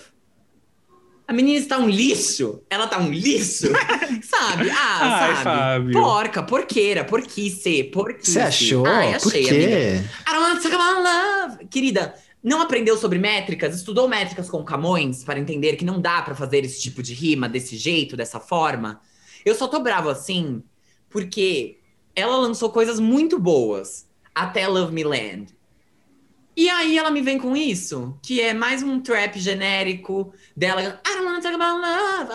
A 1.28 1.34
menina 1.34 1.57
está 1.57 1.78
um 1.78 1.89
lixo. 1.89 2.61
Ela 2.69 2.88
tá 2.88 2.99
um 2.99 3.09
lixo. 3.09 3.67
sabe? 4.24 4.69
Ah, 4.71 4.99
Ai, 5.01 5.36
sabe? 5.36 5.43
Fábio. 5.43 5.93
Porca, 5.93 6.43
porqueira, 6.43 7.03
porquice, 7.05 7.86
porquice. 7.86 8.32
Você 8.34 8.39
achou? 8.39 8.86
Ai, 8.86 9.17
Por 9.19 9.30
achei, 9.30 9.43
quê? 9.43 9.49
amiga. 9.49 10.09
I 10.28 10.32
don't 10.34 10.41
wanna 10.41 10.61
talk 10.61 10.76
about 10.76 11.01
love. 11.01 11.65
Querida, 11.67 12.13
não 12.43 12.61
aprendeu 12.61 12.97
sobre 12.97 13.17
métricas? 13.19 13.76
Estudou 13.76 14.07
métricas 14.07 14.49
com 14.49 14.63
Camões 14.63 15.24
para 15.24 15.39
entender 15.39 15.76
que 15.78 15.86
não 15.86 16.01
dá 16.01 16.21
pra 16.21 16.36
fazer 16.36 16.65
esse 16.65 16.82
tipo 16.82 17.01
de 17.01 17.13
rima 17.13 17.47
desse 17.47 17.78
jeito, 17.78 18.17
dessa 18.17 18.39
forma? 18.39 18.99
Eu 19.45 19.55
só 19.55 19.67
tô 19.67 19.80
bravo 19.80 20.09
assim 20.09 20.61
porque 21.09 21.78
ela 22.15 22.36
lançou 22.38 22.69
coisas 22.69 22.99
muito 22.99 23.39
boas 23.39 24.07
até 24.36 24.67
Love 24.67 24.93
Me 24.93 25.03
Land. 25.03 25.47
E 26.56 26.70
aí 26.70 26.97
ela 26.97 27.10
me 27.10 27.22
vem 27.22 27.39
com 27.39 27.56
isso, 27.58 28.18
que 28.22 28.39
é 28.39 28.54
mais 28.54 28.84
um 28.84 28.99
trap 28.99 29.39
genérico 29.39 30.34
dela. 30.56 31.01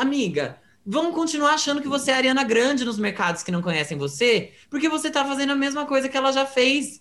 Amiga, 0.00 0.58
vão 0.84 1.12
continuar 1.12 1.54
achando 1.54 1.80
que 1.80 1.88
você 1.88 2.10
é 2.10 2.14
Ariana 2.14 2.42
Grande 2.42 2.84
nos 2.84 2.98
mercados 2.98 3.42
que 3.42 3.52
não 3.52 3.62
conhecem 3.62 3.96
você, 3.96 4.52
porque 4.68 4.88
você 4.88 5.10
tá 5.10 5.24
fazendo 5.24 5.52
a 5.52 5.56
mesma 5.56 5.86
coisa 5.86 6.08
que 6.08 6.16
ela 6.16 6.32
já 6.32 6.44
fez 6.44 7.00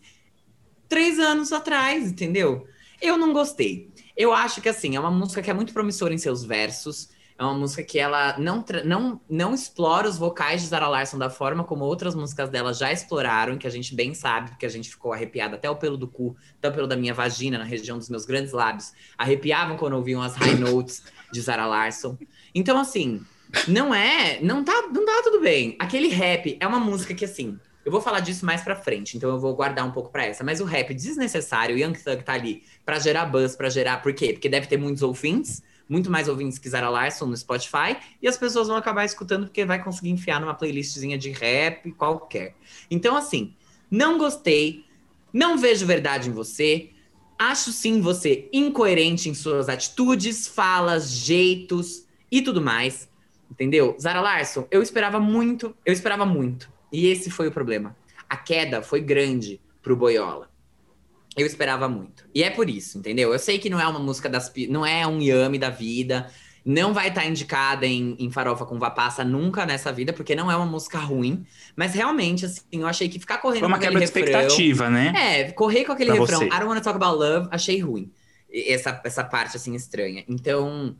três 0.87 1.19
anos 1.19 1.51
atrás, 1.51 2.11
entendeu? 2.11 2.67
Eu 3.01 3.17
não 3.17 3.33
gostei. 3.33 3.91
Eu 4.15 4.33
acho 4.33 4.61
que, 4.61 4.69
assim, 4.69 4.95
é 4.95 4.99
uma 4.99 5.11
música 5.11 5.41
que 5.41 5.49
é 5.49 5.53
muito 5.53 5.73
promissora 5.73 6.13
em 6.13 6.17
seus 6.17 6.43
versos. 6.43 7.09
É 7.39 7.43
uma 7.43 7.53
música 7.53 7.83
que 7.83 7.99
ela 7.99 8.35
não, 8.39 8.65
não, 8.83 9.21
não 9.29 9.53
explora 9.53 10.09
os 10.09 10.17
vocais 10.17 10.61
de 10.61 10.67
Zara 10.67 10.87
Larson 10.87 11.19
da 11.19 11.29
forma 11.29 11.63
como 11.63 11.85
outras 11.85 12.15
músicas 12.15 12.49
dela 12.49 12.73
já 12.73 12.91
exploraram, 12.91 13.57
que 13.57 13.67
a 13.67 13.69
gente 13.69 13.93
bem 13.93 14.15
sabe, 14.15 14.49
porque 14.49 14.65
a 14.65 14.69
gente 14.69 14.89
ficou 14.89 15.13
arrepiada 15.13 15.55
até 15.55 15.69
o 15.69 15.75
pelo 15.75 15.97
do 15.97 16.07
cu, 16.07 16.35
até 16.57 16.69
o 16.69 16.73
pelo 16.73 16.87
da 16.87 16.95
minha 16.95 17.13
vagina, 17.13 17.59
na 17.59 17.63
região 17.63 17.97
dos 17.97 18.09
meus 18.09 18.25
grandes 18.25 18.53
lábios. 18.53 18.91
Arrepiavam 19.15 19.77
quando 19.77 19.93
ouviam 19.93 20.21
as 20.21 20.35
high 20.35 20.55
notes 20.55 21.03
de 21.31 21.39
Zara 21.39 21.67
Larson. 21.67 22.17
Então, 22.55 22.79
assim, 22.79 23.21
não 23.67 23.93
é. 23.93 24.39
Não 24.41 24.63
tá, 24.63 24.89
não 24.91 25.05
tá 25.05 25.21
tudo 25.23 25.39
bem. 25.39 25.75
Aquele 25.79 26.07
rap 26.07 26.57
é 26.59 26.67
uma 26.67 26.79
música 26.79 27.13
que, 27.13 27.25
assim. 27.25 27.59
Eu 27.85 27.91
vou 27.91 28.01
falar 28.01 28.19
disso 28.19 28.45
mais 28.45 28.61
pra 28.61 28.75
frente, 28.75 29.15
então 29.15 29.29
eu 29.29 29.39
vou 29.39 29.55
guardar 29.55 29.85
um 29.85 29.91
pouco 29.91 30.11
pra 30.11 30.25
essa. 30.25 30.43
Mas 30.43 30.59
o 30.59 30.65
rap 30.65 30.93
desnecessário, 30.93 31.73
o 31.73 31.79
Young 31.79 31.93
Thug 31.93 32.21
tá 32.21 32.33
ali 32.33 32.63
pra 32.85 32.99
gerar 32.99 33.25
buzz, 33.27 33.55
pra 33.55 33.69
gerar. 33.69 34.01
Por 34.01 34.13
quê? 34.13 34.33
Porque 34.33 34.49
deve 34.49 34.67
ter 34.67 34.75
muitos 34.75 35.01
ouvintes, 35.01 35.63
muito 35.89 36.11
mais 36.11 36.27
ouvintes 36.27 36.57
que 36.57 36.69
Zara 36.69 36.89
Larson 36.89 37.25
no 37.25 37.37
Spotify, 37.37 37.97
e 38.21 38.27
as 38.27 38.37
pessoas 38.37 38.67
vão 38.67 38.77
acabar 38.77 39.05
escutando 39.05 39.45
porque 39.45 39.65
vai 39.65 39.83
conseguir 39.83 40.09
enfiar 40.09 40.39
numa 40.41 40.53
playlistzinha 40.53 41.17
de 41.17 41.31
rap 41.31 41.91
qualquer. 41.93 42.55
Então, 42.89 43.15
assim, 43.15 43.53
não 43.89 44.17
gostei, 44.17 44.85
não 45.31 45.57
vejo 45.57 45.85
verdade 45.85 46.29
em 46.29 46.33
você. 46.33 46.89
Acho 47.39 47.71
sim 47.71 48.01
você 48.01 48.49
incoerente 48.51 49.29
em 49.29 49.33
suas 49.33 49.69
atitudes, 49.69 50.47
falas, 50.47 51.11
jeitos 51.11 52.05
e 52.31 52.41
tudo 52.41 52.61
mais. 52.61 53.07
Entendeu? 53.49 53.95
Zara 53.99 54.19
Larson, 54.19 54.67
eu 54.69 54.81
esperava 54.81 55.19
muito, 55.19 55.75
eu 55.85 55.93
esperava 55.93 56.25
muito. 56.25 56.71
E 56.91 57.07
esse 57.07 57.29
foi 57.29 57.47
o 57.47 57.51
problema. 57.51 57.95
A 58.29 58.35
queda 58.35 58.81
foi 58.81 58.99
grande 58.99 59.61
pro 59.81 59.95
Boiola. 59.95 60.49
Eu 61.37 61.45
esperava 61.45 61.87
muito. 61.87 62.25
E 62.33 62.43
é 62.43 62.49
por 62.49 62.69
isso, 62.69 62.97
entendeu? 62.97 63.31
Eu 63.31 63.39
sei 63.39 63.59
que 63.59 63.69
não 63.69 63.79
é 63.79 63.87
uma 63.87 63.99
música 63.99 64.27
das. 64.27 64.51
Não 64.69 64.85
é 64.85 65.05
um 65.05 65.21
yame 65.21 65.57
da 65.59 65.69
vida. 65.69 66.27
Não 66.65 66.93
vai 66.93 67.07
estar 67.07 67.25
indicada 67.25 67.85
em, 67.85 68.17
em 68.19 68.29
Farofa 68.29 68.65
com 68.65 68.77
Vapassa 68.77 69.23
nunca 69.23 69.65
nessa 69.65 69.89
vida, 69.89 70.11
porque 70.11 70.35
não 70.35 70.51
é 70.51 70.55
uma 70.57 70.65
música 70.65 70.97
ruim. 70.97 71.45
Mas 71.77 71.93
realmente, 71.93 72.45
assim, 72.45 72.61
eu 72.73 72.85
achei 72.85 73.07
que 73.07 73.17
ficar 73.19 73.37
correndo 73.37 73.59
Foi 73.61 73.67
uma 73.69 73.77
com 73.77 73.85
aquele 73.85 74.05
quebra 74.05 74.21
de 74.21 74.27
refrão- 74.29 74.41
expectativa, 74.41 74.89
né? 74.89 75.13
é, 75.15 75.51
correr 75.53 75.85
com 75.85 75.93
aquele 75.93 76.11
Pra 76.11 76.19
refrão, 76.19 76.39
você. 76.39 76.45
I 76.47 76.49
don't 76.49 76.65
wanna 76.65 76.81
talk 76.81 76.97
about 76.97 77.17
love, 77.17 77.47
achei 77.51 77.79
ruim. 77.79 78.11
Essa, 78.53 78.99
essa 79.05 79.23
parte, 79.23 79.55
assim, 79.55 79.75
estranha. 79.75 80.25
Então, 80.27 80.93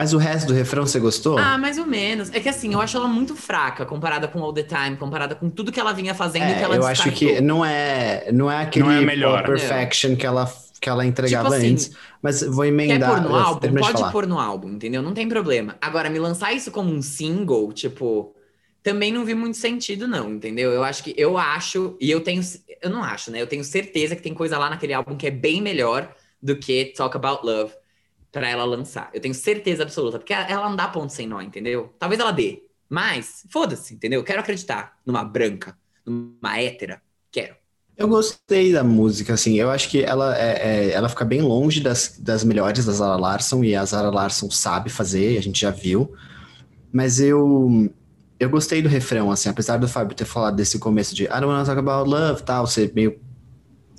Mas 0.00 0.14
o 0.14 0.18
resto 0.18 0.48
do 0.48 0.54
refrão 0.54 0.86
você 0.86 0.98
gostou? 0.98 1.38
ah, 1.38 1.58
mais 1.58 1.76
ou 1.78 1.86
menos. 1.86 2.30
É 2.32 2.40
que 2.40 2.48
assim, 2.48 2.72
eu 2.72 2.80
acho 2.80 2.96
ela 2.96 3.06
muito 3.08 3.36
fraca 3.36 3.84
comparada 3.84 4.26
com 4.28 4.42
All 4.42 4.52
the 4.52 4.62
Time, 4.62 4.96
comparada 4.96 5.34
com 5.34 5.50
tudo 5.50 5.70
que 5.70 5.78
ela 5.80 5.92
vinha 5.92 6.14
fazendo 6.14 6.52
e 6.52 6.54
que 6.56 6.62
É, 6.62 6.64
ela 6.64 6.76
eu 6.76 6.86
acho 6.86 7.10
que 7.12 7.40
não 7.40 7.64
é, 7.64 8.32
não 8.32 8.50
é 8.50 8.62
aquele 8.62 8.84
Não 8.86 8.90
é 8.92 9.00
melhor. 9.02 9.44
perfection 9.44 10.16
que 10.16 10.26
ela, 10.26 10.50
que 10.80 10.88
ela 10.88 11.04
entregava 11.04 11.50
Tipo 11.50 11.54
assim, 11.56 11.72
antes. 11.72 11.90
Mas 12.22 12.42
vou 12.42 12.64
Quer 12.64 12.68
emendar. 12.68 13.10
pôr 13.10 13.20
no 13.20 13.34
álbum? 13.34 13.76
Pode 13.78 13.92
falar. 13.92 14.10
pôr 14.12 14.26
no 14.26 14.38
álbum, 14.38 14.70
entendeu? 14.70 15.02
Não 15.02 15.14
tem 15.14 15.28
problema. 15.28 15.76
Agora, 15.80 16.10
me 16.10 16.18
lançar 16.18 16.52
isso 16.52 16.70
como 16.70 16.90
um 16.92 17.02
single, 17.02 17.72
tipo, 17.72 18.34
também 18.82 19.12
não 19.12 19.24
vi 19.24 19.34
muito 19.34 19.56
sentido, 19.56 20.08
não, 20.08 20.30
entendeu? 20.32 20.72
Eu 20.72 20.82
acho 20.82 21.04
que 21.04 21.14
eu 21.16 21.36
acho, 21.38 21.96
e 22.00 22.10
eu 22.10 22.20
tenho. 22.22 22.42
Eu 22.82 22.90
não 22.90 23.02
acho, 23.04 23.30
né? 23.30 23.40
Eu 23.42 23.46
tenho 23.46 23.62
certeza 23.64 24.16
que 24.16 24.22
tem 24.22 24.34
coisa 24.34 24.58
lá 24.58 24.70
naquele 24.70 24.92
álbum 24.94 25.16
que 25.16 25.26
é 25.26 25.30
bem 25.30 25.60
melhor 25.62 26.14
do 26.42 26.56
que 26.58 26.86
Talk 26.96 27.16
About 27.16 27.44
Love 27.46 27.72
pra 28.32 28.48
ela 28.48 28.64
lançar. 28.64 29.10
Eu 29.12 29.20
tenho 29.20 29.34
certeza 29.34 29.82
absoluta, 29.82 30.18
porque 30.18 30.32
ela 30.32 30.68
não 30.68 30.76
dá 30.76 30.88
ponto 30.88 31.12
sem 31.12 31.26
nó, 31.26 31.40
entendeu? 31.40 31.92
Talvez 31.98 32.20
ela 32.20 32.32
dê. 32.32 32.62
Mas, 32.88 33.44
foda-se, 33.50 33.94
entendeu? 33.94 34.22
Quero 34.24 34.40
acreditar 34.40 34.98
numa 35.06 35.24
branca, 35.24 35.76
numa 36.04 36.58
hétera. 36.58 37.00
Quero. 37.30 37.54
Eu 37.96 38.08
gostei 38.08 38.72
da 38.72 38.82
música, 38.82 39.34
assim. 39.34 39.54
Eu 39.56 39.70
acho 39.70 39.88
que 39.88 40.02
ela, 40.02 40.36
é, 40.36 40.88
é- 40.88 40.90
ela 40.92 41.08
fica 41.08 41.24
bem 41.24 41.42
longe 41.42 41.80
das, 41.80 42.16
das 42.18 42.42
melhores 42.42 42.84
da 42.86 42.92
Zara 42.92 43.16
Larson, 43.16 43.62
e 43.62 43.76
a 43.76 43.84
Zara 43.84 44.10
Larson 44.10 44.50
sabe 44.50 44.88
fazer, 44.90 45.36
a 45.38 45.42
gente 45.42 45.60
já 45.60 45.70
viu. 45.70 46.12
Mas 46.92 47.20
eu, 47.20 47.92
eu 48.40 48.48
gostei 48.50 48.80
do 48.82 48.88
refrão, 48.88 49.30
assim, 49.30 49.48
apesar 49.48 49.76
do 49.76 49.86
Fábio 49.86 50.16
ter 50.16 50.24
falado 50.24 50.56
desse 50.56 50.78
começo 50.78 51.14
de 51.14 51.24
I 51.24 51.28
don't 51.28 51.46
wanna 51.46 51.64
talk 51.64 51.78
about 51.78 52.08
love, 52.10 52.42
tal, 52.42 52.66
ser 52.66 52.92
meio 52.94 53.20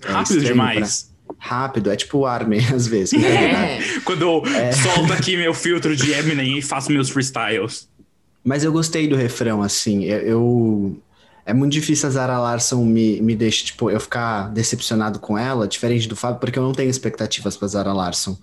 é, 0.03 0.11
Rápido 0.11 0.41
demais. 0.43 1.03
pra- 1.03 1.10
rápido, 1.37 1.91
é 1.91 1.95
tipo 1.95 2.19
o 2.19 2.25
Armin, 2.25 2.59
às 2.73 2.87
vezes. 2.87 3.19
né? 3.19 3.77
É. 3.77 3.99
Quando 4.03 4.21
eu 4.23 4.43
solto 4.73 5.13
aqui 5.13 5.35
meu 5.37 5.53
filtro 5.53 5.95
de 5.95 6.11
Eminem 6.11 6.57
e 6.57 6.61
faço 6.61 6.91
meus 6.91 7.09
freestyles. 7.09 7.89
Mas 8.43 8.63
eu 8.63 8.71
gostei 8.71 9.07
do 9.07 9.15
refrão, 9.15 9.61
assim. 9.61 10.03
Eu. 10.05 10.19
eu- 10.19 10.97
É 11.45 11.53
muito 11.53 11.73
difícil 11.73 12.07
a 12.07 12.11
Zara 12.11 12.39
Larson 12.39 12.83
me, 12.85 13.19
me 13.21 13.35
deixar, 13.35 13.65
tipo, 13.65 13.89
eu 13.89 13.99
ficar 13.99 14.49
decepcionado 14.53 15.19
com 15.19 15.37
ela, 15.37 15.67
diferente 15.67 16.07
do 16.07 16.15
Fábio, 16.15 16.39
porque 16.39 16.57
eu 16.57 16.63
não 16.63 16.71
tenho 16.71 16.89
expectativas 16.89 17.57
pra 17.57 17.67
Zara 17.67 17.91
Larson. 17.93 18.37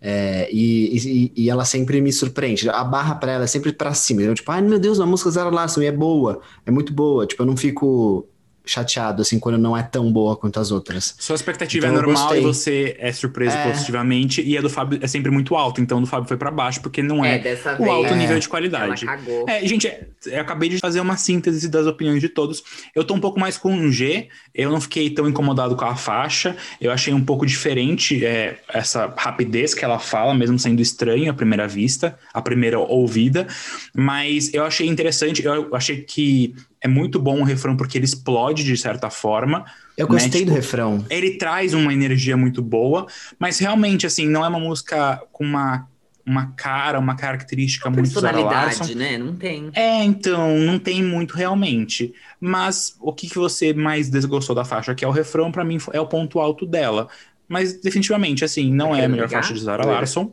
É, 0.00 0.48
e, 0.52 1.32
e, 1.34 1.44
e 1.44 1.50
ela 1.50 1.64
sempre 1.64 2.00
me 2.00 2.12
surpreende. 2.12 2.68
A 2.68 2.84
barra 2.84 3.14
pra 3.14 3.32
ela 3.32 3.44
é 3.44 3.46
sempre 3.46 3.72
pra 3.72 3.94
cima. 3.94 4.20
Eu, 4.22 4.34
tipo, 4.34 4.50
ai 4.52 4.60
meu 4.60 4.78
Deus, 4.78 4.98
uma 4.98 5.06
música 5.06 5.30
Zara 5.30 5.48
Larson 5.50 5.82
e 5.82 5.86
é 5.86 5.92
boa, 5.92 6.40
é 6.66 6.70
muito 6.70 6.92
boa. 6.92 7.26
Tipo, 7.26 7.42
eu 7.42 7.46
não 7.46 7.56
fico 7.56 8.26
chateado, 8.66 9.22
assim, 9.22 9.38
quando 9.38 9.56
não 9.58 9.76
é 9.76 9.82
tão 9.82 10.12
boa 10.12 10.36
quanto 10.36 10.58
as 10.58 10.70
outras. 10.70 11.14
Sua 11.18 11.36
expectativa 11.36 11.86
Então 11.86 11.98
é 11.98 12.02
normal 12.02 12.22
gostei. 12.24 12.40
e 12.40 12.44
você 12.44 12.96
é 12.98 13.12
surpreso 13.12 13.56
É. 13.56 13.70
positivamente. 13.70 14.42
E 14.42 14.58
a 14.58 14.60
do 14.60 14.68
Fábio 14.68 14.98
é 15.00 15.06
sempre 15.06 15.30
muito 15.30 15.54
alta. 15.54 15.80
Então, 15.80 15.98
a 15.98 16.00
do 16.00 16.06
Fábio 16.06 16.26
foi 16.28 16.36
pra 16.36 16.50
baixo, 16.50 16.80
porque 16.82 17.02
não 17.02 17.24
É, 17.24 17.36
é, 17.36 17.38
dessa 17.38 17.74
o 17.74 17.78
vez. 17.78 17.88
alto 17.90 18.08
É. 18.12 18.16
nível 18.16 18.38
de 18.38 18.44
Ela 18.44 18.50
qualidade. 18.50 19.06
cagou. 19.06 19.44
É, 19.48 19.66
gente, 19.66 19.86
é, 19.86 20.08
eu 20.26 20.40
acabei 20.40 20.68
de 20.68 20.78
fazer 20.78 21.00
uma 21.00 21.16
síntese 21.16 21.68
das 21.68 21.86
opiniões 21.86 22.20
de 22.20 22.28
todos. 22.28 22.62
Eu 22.94 23.04
tô 23.04 23.14
um 23.14 23.20
pouco 23.20 23.38
mais 23.38 23.56
com 23.56 23.72
um 23.72 23.90
G, 23.92 24.28
eu 24.54 24.68
não 24.70 24.80
fiquei 24.80 25.08
tão 25.10 25.28
incomodado 25.28 25.76
com 25.76 25.84
a 25.84 25.94
faixa. 25.94 26.56
Eu 26.80 26.90
achei 26.90 27.14
um 27.14 27.24
pouco 27.24 27.46
diferente 27.46 28.24
é, 28.26 28.58
essa 28.68 29.12
rapidez 29.16 29.74
que 29.74 29.84
ela 29.84 29.98
fala, 29.98 30.34
mesmo 30.34 30.58
sendo 30.58 30.82
estranho 30.82 31.30
à 31.30 31.34
primeira 31.34 31.68
vista, 31.68 32.18
à 32.34 32.42
primeira 32.42 32.78
ouvida. 32.78 33.46
Mas 33.94 34.52
eu 34.52 34.64
achei 34.64 34.86
interessante, 34.88 35.44
eu 35.44 35.74
achei 35.74 36.02
que 36.02 36.54
é 36.80 36.88
muito 36.88 37.18
bom 37.18 37.40
o 37.40 37.44
refrão 37.44 37.76
porque 37.76 37.98
ele 37.98 38.04
explode 38.04 38.62
de 38.64 38.76
certa 38.76 39.10
forma. 39.10 39.64
Eu 39.96 40.06
Né, 40.06 40.12
gostei 40.12 40.40
tipo, 40.40 40.50
do 40.50 40.54
refrão. 40.54 41.04
Ele 41.10 41.38
traz 41.38 41.74
uma 41.74 41.92
energia 41.92 42.36
muito 42.36 42.62
boa, 42.62 43.06
mas 43.38 43.58
realmente, 43.58 44.06
assim, 44.06 44.26
não 44.28 44.44
é 44.44 44.48
uma 44.48 44.60
música 44.60 45.20
com 45.32 45.42
uma, 45.44 45.88
uma 46.24 46.48
cara, 46.56 46.98
uma 46.98 47.16
característica 47.16 47.88
muito 47.90 48.08
Zara 48.20 48.38
Larson. 48.40 48.78
Personalidade, 48.84 48.94
né? 48.94 49.18
Não 49.18 49.34
tem. 49.34 49.70
É, 49.72 50.04
então, 50.04 50.58
não 50.58 50.78
tem 50.78 51.02
muito 51.02 51.34
realmente. 51.34 52.12
Mas 52.38 52.94
o 53.00 53.12
que, 53.12 53.28
que 53.28 53.36
você 53.38 53.72
mais 53.72 54.10
desgostou 54.10 54.54
da 54.54 54.64
faixa? 54.64 54.94
Que 54.94 55.04
é 55.04 55.08
o 55.08 55.12
refrão, 55.12 55.50
pra 55.50 55.64
mim, 55.64 55.78
é 55.92 56.00
o 56.00 56.06
ponto 56.06 56.38
alto 56.38 56.66
dela. 56.66 57.08
Mas 57.48 57.80
definitivamente, 57.80 58.44
assim, 58.44 58.72
não 58.72 58.90
Tá 58.90 58.98
é 58.98 59.04
a 59.04 59.08
melhor 59.08 59.26
brigar? 59.26 59.42
faixa 59.42 59.54
de 59.54 59.60
Zara. 59.60 59.86
Larson. 59.86 60.32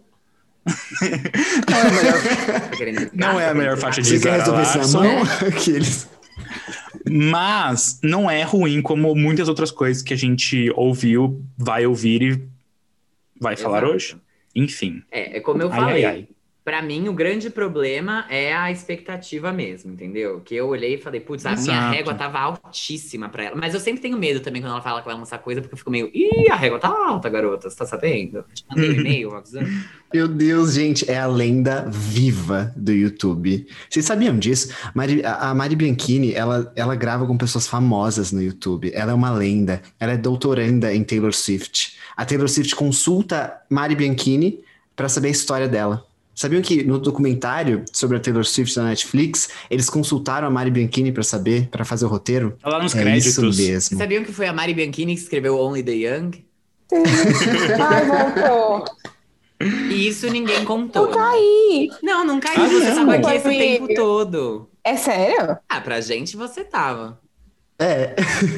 Não 1.70 1.78
é 1.78 1.82
a 1.82 1.91
melhor, 1.91 2.22
Tá? 2.22 3.10
Não 3.14 3.39
é 3.39 3.50
a 3.50 3.54
melhor 3.54 3.78
faixa 3.78 4.02
de 4.02 4.18
Zara 4.18 4.38
resolver 4.38 4.62
isso 4.64 4.78
na 4.78 4.80
Larson. 4.80 5.02
mão? 5.04 5.24
Aqueles. 5.50 6.10
Mas 7.10 8.00
não 8.04 8.30
é 8.30 8.44
ruim 8.44 8.82
como 8.82 9.14
muitas 9.16 9.48
outras 9.50 9.72
coisas 9.72 10.02
que 10.02 10.14
a 10.14 10.18
gente 10.18 10.72
ouviu, 10.76 11.44
vai 11.58 11.86
ouvir 11.86 12.22
e 12.22 12.48
vai 13.40 13.56
falar 13.56 13.80
Exato. 13.80 13.94
hoje. 13.94 14.18
Enfim. 14.56 15.04
É, 15.12 15.38
é 15.38 15.40
como 15.40 15.62
eu 15.62 15.72
Ai, 15.72 15.80
falei. 15.80 16.06
ai, 16.06 16.12
ai. 16.16 16.28
Pra 16.64 16.82
mim, 16.82 17.09
o 17.09 17.14
grande 17.14 17.49
problema 17.49 18.26
é 18.30 18.53
a 18.53 18.72
expectativa 18.72 19.51
mesmo, 19.51 19.91
entendeu? 19.91 20.39
Que 20.39 20.55
eu 20.55 20.70
olhei 20.70 20.95
e 20.95 20.97
falei, 20.97 21.20
putz, 21.20 21.45
a 21.45 21.49
minha 21.51 21.61
Exato. 21.61 21.93
régua 21.93 22.14
tava 22.14 22.39
altíssima 22.39 23.28
pra 23.28 23.43
ela. 23.43 23.55
Mas 23.57 23.74
eu 23.74 23.82
sempre 23.82 24.01
tenho 24.01 24.18
medo 24.18 24.39
também 24.39 24.61
quando 24.61 24.72
ela 24.72 24.82
fala 24.82 25.01
que 25.01 25.05
vai 25.07 25.16
lançar 25.18 25.39
coisa, 25.39 25.59
porque 25.59 25.74
eu 25.74 25.78
fico 25.78 25.91
meio, 25.91 26.09
ih, 26.14 26.49
a 26.49 26.55
régua 26.55 26.80
tá 26.80 26.88
alta, 26.88 27.28
garota, 27.30 27.70
você 27.70 27.76
tá 27.76 27.86
sabendo? 27.86 28.45
Te 28.53 28.64
mandei 28.70 28.89
um 28.89 28.93
e-mail 28.93 29.36
avisando. 29.36 29.68
Meu 30.14 30.28
Deus, 30.28 30.74
gente, 30.74 31.09
é 31.11 31.18
a 31.20 31.28
lenda 31.28 31.86
viva 31.89 32.72
do 32.78 32.93
YouTube. 32.93 33.68
Vocês 33.89 34.05
sabiam 34.05 34.38
disso? 34.38 34.74
Mari- 34.95 35.26
a 35.26 35.49
a 35.49 35.53
Mari 35.55 35.76
Bianchini, 35.76 36.34
ela, 36.34 36.72
ela 36.76 36.95
grava 36.95 37.26
com 37.26 37.36
pessoas 37.38 37.68
famosas 37.68 38.32
no 38.32 38.41
YouTube. 38.41 38.89
Ela 38.93 39.11
é 39.11 39.16
uma 39.16 39.32
lenda. 39.32 39.82
Ela 39.99 40.14
é 40.14 40.18
doutoranda 40.18 40.93
em 40.93 41.03
Taylor 41.03 41.34
Swift. 41.34 41.97
A 42.16 42.24
Taylor 42.24 42.47
Swift 42.47 42.74
consulta 42.76 43.53
Mari 43.70 43.95
Bianchini 43.95 44.59
para 44.95 45.09
saber 45.09 45.28
a 45.30 45.32
história 45.32 45.68
dela. 45.68 46.05
Sabiam 46.36 46.62
que 46.62 46.84
no 46.84 46.98
documentário 47.00 47.84
sobre 47.94 48.18
a 48.18 48.20
Taylor 48.20 48.44
Swift 48.46 48.76
da 48.76 48.84
Netflix, 48.86 49.50
eles 49.70 49.90
consultaram 49.90 50.48
a 50.48 50.50
Mari 50.50 50.72
Bianchini 50.72 51.12
para 51.12 51.24
saber, 51.24 51.68
para 51.70 51.86
fazer 51.86 52.06
o 52.06 52.08
roteiro? 52.08 52.58
Tá 52.62 52.70
lá 52.70 52.82
nos 52.82 52.96
é 52.96 53.02
créditos. 53.02 53.28
isso 53.34 53.42
Vocês 53.42 53.70
mesmo. 53.70 53.98
sabiam 54.00 54.24
que 54.24 54.32
foi 54.34 54.48
a 54.48 54.54
Mari 54.54 54.74
Bianchini 54.74 55.16
que 55.16 55.22
escreveu 55.22 55.58
Only 55.60 55.84
the 55.84 55.92
Young? 55.92 56.32
Ai, 56.94 58.06
voltou. 58.06 58.86
E 59.62 60.08
isso 60.08 60.30
ninguém 60.30 60.66
contou. 60.66 61.06
Eu 61.06 61.12
caí. 61.12 61.90
Não, 62.02 62.26
não 62.26 62.40
caiu, 62.40 62.64
Ah, 62.64 62.68
você 62.68 62.90
não. 62.90 62.96
tava 62.96 63.16
aqui 63.16 63.36
esse 63.38 63.50
tempo 63.58 63.94
todo. 63.96 64.70
É 64.84 64.98
sério? 64.98 65.58
Ah, 65.70 65.80
pra 65.82 66.02
gente 66.02 66.36
você 66.36 66.64
tava. 66.64 67.20
É, 67.80 68.16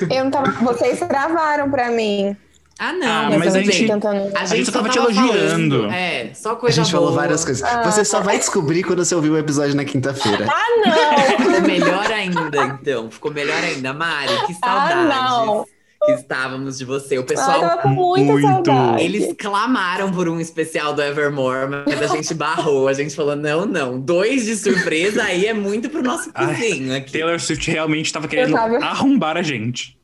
Eu 0.10 0.24
não 0.26 0.32
tava. 0.32 0.52
Vocês 0.64 1.00
travaram 1.00 1.70
pra 1.70 1.92
mim. 1.92 2.36
Ah, 2.78 2.92
não. 2.92 3.08
Ah, 3.08 3.30
Mas, 3.30 3.40
mas 3.40 3.56
a 3.56 3.62
gente- 3.62 3.88
tentando. 3.88 4.32
A 4.38 4.46
gente 4.46 4.66
só 4.66 4.72
tava 4.74 4.90
te 4.90 4.98
falando- 4.98 5.18
elogiando. 5.18 5.86
É, 5.92 6.32
só 6.34 6.52
a 6.52 6.56
coisa 6.58 6.76
gente 6.84 6.92
falou 6.92 7.08
boa. 7.10 7.22
várias 7.22 7.46
coisas. 7.46 7.68
Você 7.86 8.04
só 8.04 8.20
vai 8.22 8.38
descobrir 8.38 8.84
quando 8.84 9.04
você 9.06 9.16
ouvir 9.16 9.30
o 9.30 9.38
episódio 9.38 9.76
na 9.76 9.86
quinta-feira. 9.86 10.46
Ah, 10.50 10.66
não! 10.86 11.38
Ficou 11.46 11.62
melhor 11.62 12.12
ainda, 12.12 12.64
então. 12.82 13.10
Ficou 13.10 13.32
melhor 13.32 13.64
ainda. 13.64 13.94
Mari, 13.94 14.34
que 14.46 14.54
Ah, 14.62 14.66
saudades 14.66 15.06
não. 15.46 15.66
que 16.06 16.12
estávamos 16.12 16.78
de 16.78 16.84
você. 16.84 17.16
O 17.18 17.20
Ah, 17.20 17.22
eu 17.22 17.26
pessoal, 17.26 17.78
com 17.80 17.88
muita 17.88 18.32
muito. 18.34 18.46
saudade. 18.66 19.04
eles 19.06 19.34
clamaram 19.40 20.12
por 20.12 20.28
um 20.28 20.40
especial 20.42 20.94
do 20.94 21.02
Evermore, 21.02 21.70
mas 21.88 22.02
a 22.02 22.08
gente 22.08 22.34
barrou. 22.34 22.90
A 22.90 22.94
gente 22.94 23.16
falou, 23.16 23.38
não, 23.38 23.66
não. 23.66 23.98
Dois 23.98 24.44
de 24.44 24.56
surpresa 24.58 25.24
aí 25.24 25.46
é 25.46 25.54
muito 25.54 25.90
pro 25.90 26.04
nosso 26.04 26.32
cozinho 26.34 26.94
aqui. 26.94 27.14
Taylor 27.14 27.40
Swift 27.40 27.72
realmente 27.72 28.12
tava 28.12 28.28
querendo 28.28 28.52
tava- 28.54 28.78
arrombar 28.84 29.38
a 29.38 29.42
gente. 29.42 29.96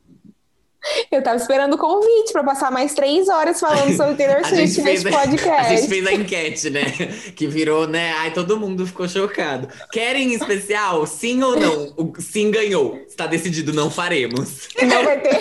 Eu 1.12 1.22
tava 1.22 1.38
esperando 1.38 1.74
o 1.74 1.78
convite 1.78 2.32
pra 2.32 2.44
passar 2.44 2.72
mais 2.72 2.94
três 2.94 3.28
horas 3.30 3.60
falando 3.60 3.96
sobre 3.96 4.16
Taylor 4.16 4.42
A 4.44 4.44
gente, 4.44 4.72
Swift 4.72 4.82
nesse 4.82 5.08
a 5.08 5.26
gente 5.26 5.42
podcast. 5.42 5.88
fez 5.88 6.08
a 6.08 6.14
enquete, 6.14 6.70
né? 6.70 6.82
Que 7.36 7.48
virou, 7.48 7.88
né? 7.88 8.14
Ai, 8.18 8.34
todo 8.34 8.60
mundo 8.60 8.86
ficou 8.86 9.08
chocado. 9.08 9.68
Querem 9.92 10.34
especial? 10.34 11.06
Sim 11.06 11.42
ou 11.44 11.60
não? 11.60 11.94
O 11.98 12.14
sim 12.20 12.52
ganhou. 12.52 13.00
Está 13.08 13.28
decidido, 13.28 13.74
não 13.74 13.90
faremos. 13.90 14.68
Não 14.82 15.04
vai 15.04 15.20
ter. 15.20 15.40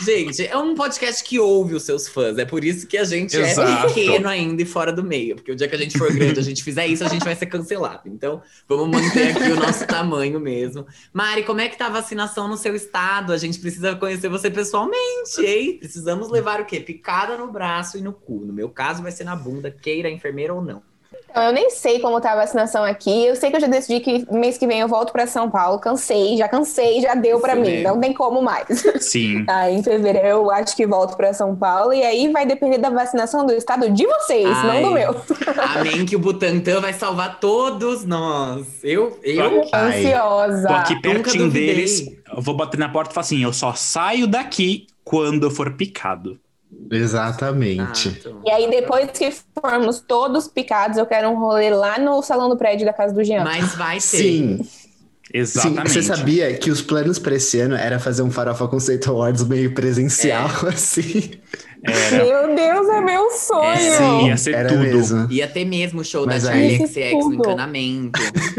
Gente, 0.00 0.46
é 0.46 0.56
um 0.56 0.74
podcast 0.74 1.24
que 1.24 1.38
ouve 1.38 1.74
os 1.74 1.82
seus 1.82 2.06
fãs. 2.06 2.36
É 2.38 2.44
por 2.44 2.64
isso 2.64 2.86
que 2.86 2.98
a 2.98 3.04
gente 3.04 3.36
Exato. 3.36 3.88
é 3.88 3.94
pequeno 3.94 4.28
ainda 4.28 4.62
e 4.62 4.64
fora 4.64 4.92
do 4.92 5.02
meio. 5.02 5.36
Porque 5.36 5.52
o 5.52 5.56
dia 5.56 5.68
que 5.68 5.74
a 5.74 5.78
gente 5.78 5.96
for 5.96 6.12
grande, 6.12 6.38
a 6.38 6.42
gente 6.42 6.62
fizer 6.62 6.86
isso, 6.86 7.04
a 7.04 7.08
gente 7.08 7.24
vai 7.24 7.34
ser 7.34 7.46
cancelado. 7.46 8.02
Então, 8.06 8.42
vamos 8.68 8.88
manter 8.88 9.30
aqui 9.30 9.50
o 9.50 9.56
nosso 9.56 9.86
tamanho 9.86 10.38
mesmo. 10.38 10.86
Mari, 11.12 11.44
como 11.44 11.60
é 11.60 11.68
que 11.68 11.78
tá 11.78 11.86
a 11.86 11.90
vacinação 11.90 12.46
no 12.46 12.56
seu 12.56 12.74
estado? 12.74 13.32
A 13.32 13.38
gente 13.38 13.58
precisa 13.58 13.96
conhecer 13.96 14.28
você 14.28 14.50
pessoalmente, 14.50 15.44
hein? 15.44 15.78
Precisamos 15.78 16.30
levar 16.30 16.60
o 16.60 16.66
quê? 16.66 16.80
Picada 16.80 17.36
no 17.36 17.50
braço 17.50 17.96
e 17.96 18.02
no 18.02 18.12
cu. 18.12 18.44
No 18.44 18.52
meu 18.52 18.68
caso, 18.68 19.02
vai 19.02 19.12
ser 19.12 19.24
na 19.24 19.34
bunda, 19.34 19.70
queira 19.70 20.08
a 20.08 20.12
enfermeira 20.12 20.52
ou 20.52 20.62
não. 20.62 20.82
Então, 21.36 21.44
eu 21.48 21.52
nem 21.52 21.68
sei 21.68 22.00
como 22.00 22.18
tá 22.18 22.32
a 22.32 22.36
vacinação 22.36 22.82
aqui. 22.82 23.26
Eu 23.26 23.36
sei 23.36 23.50
que 23.50 23.56
eu 23.56 23.60
já 23.60 23.66
decidi 23.66 24.00
que 24.00 24.26
mês 24.32 24.56
que 24.56 24.66
vem 24.66 24.80
eu 24.80 24.88
volto 24.88 25.12
pra 25.12 25.26
São 25.26 25.50
Paulo. 25.50 25.78
Cansei, 25.78 26.34
já 26.38 26.48
cansei, 26.48 27.02
já 27.02 27.14
deu 27.14 27.38
pra 27.40 27.52
Isso 27.52 27.60
mim. 27.60 27.82
Não 27.82 28.00
tem 28.00 28.14
como 28.14 28.40
mais. 28.40 28.66
Sim. 29.00 29.44
Aí 29.46 29.74
em 29.76 29.82
fevereiro 29.82 30.28
eu 30.28 30.50
acho 30.50 30.74
que 30.74 30.86
volto 30.86 31.14
pra 31.14 31.34
São 31.34 31.54
Paulo. 31.54 31.92
E 31.92 32.02
aí 32.02 32.32
vai 32.32 32.46
depender 32.46 32.78
da 32.78 32.88
vacinação 32.88 33.44
do 33.44 33.52
estado 33.52 33.90
de 33.90 34.06
vocês, 34.06 34.48
Ai. 34.48 34.80
não 34.80 34.88
do 34.88 34.94
meu. 34.94 35.14
Amém 35.76 36.06
que 36.06 36.16
o 36.16 36.18
Butantan 36.18 36.80
vai 36.80 36.94
salvar 36.94 37.38
todos 37.38 38.06
nós. 38.06 38.66
Eu, 38.82 39.20
eu 39.22 39.62
Ai. 39.74 40.06
Ansiosa. 40.06 40.68
Tô 40.68 40.72
aqui 40.74 41.02
pertinho 41.02 41.50
deles. 41.50 42.16
Eu 42.34 42.40
vou 42.40 42.56
bater 42.56 42.80
na 42.80 42.88
porta 42.88 43.10
e 43.10 43.14
falar 43.14 43.26
assim: 43.26 43.42
eu 43.42 43.52
só 43.52 43.74
saio 43.74 44.26
daqui 44.26 44.86
quando 45.04 45.44
eu 45.44 45.50
for 45.50 45.70
picado. 45.74 46.40
Exatamente. 46.90 48.08
Exato. 48.08 48.40
E 48.44 48.50
aí, 48.50 48.70
depois 48.70 49.10
que 49.10 49.32
formos 49.60 50.00
todos 50.00 50.48
picados, 50.48 50.98
eu 50.98 51.06
quero 51.06 51.28
um 51.28 51.38
rolê 51.38 51.70
lá 51.70 51.98
no 51.98 52.20
salão 52.22 52.48
do 52.48 52.56
prédio 52.56 52.86
da 52.86 52.92
casa 52.92 53.12
do 53.14 53.22
Jean. 53.24 53.44
Mas 53.44 53.74
vai 53.74 53.96
ter. 53.96 54.00
Sim, 54.00 54.58
sim. 54.62 54.86
Exatamente. 55.34 55.90
Você 55.90 56.02
sabia 56.02 56.54
que 56.56 56.70
os 56.70 56.80
planos 56.80 57.18
pra 57.18 57.34
esse 57.34 57.58
ano 57.58 57.74
era 57.74 57.98
fazer 57.98 58.22
um 58.22 58.30
Farofa 58.30 58.68
Conceito 58.68 59.10
Awards 59.10 59.44
meio 59.44 59.74
presencial, 59.74 60.48
assim? 60.68 61.32
Era. 61.82 62.24
Meu 62.24 62.54
Deus, 62.56 62.88
é 62.88 63.00
meu 63.00 63.30
sonho! 63.32 63.76
Sim, 63.96 64.28
ia 64.28 64.36
ser 64.36 64.54
Era 64.54 64.68
tudo. 64.68 64.80
mesmo. 64.80 65.30
Ia 65.30 65.46
ter 65.48 65.64
mesmo 65.64 66.00
o 66.00 66.04
show 66.04 66.24
Mas 66.26 66.44
da 66.44 66.50
aí- 66.52 66.78
no 66.78 67.34
encanamento. 67.34 68.18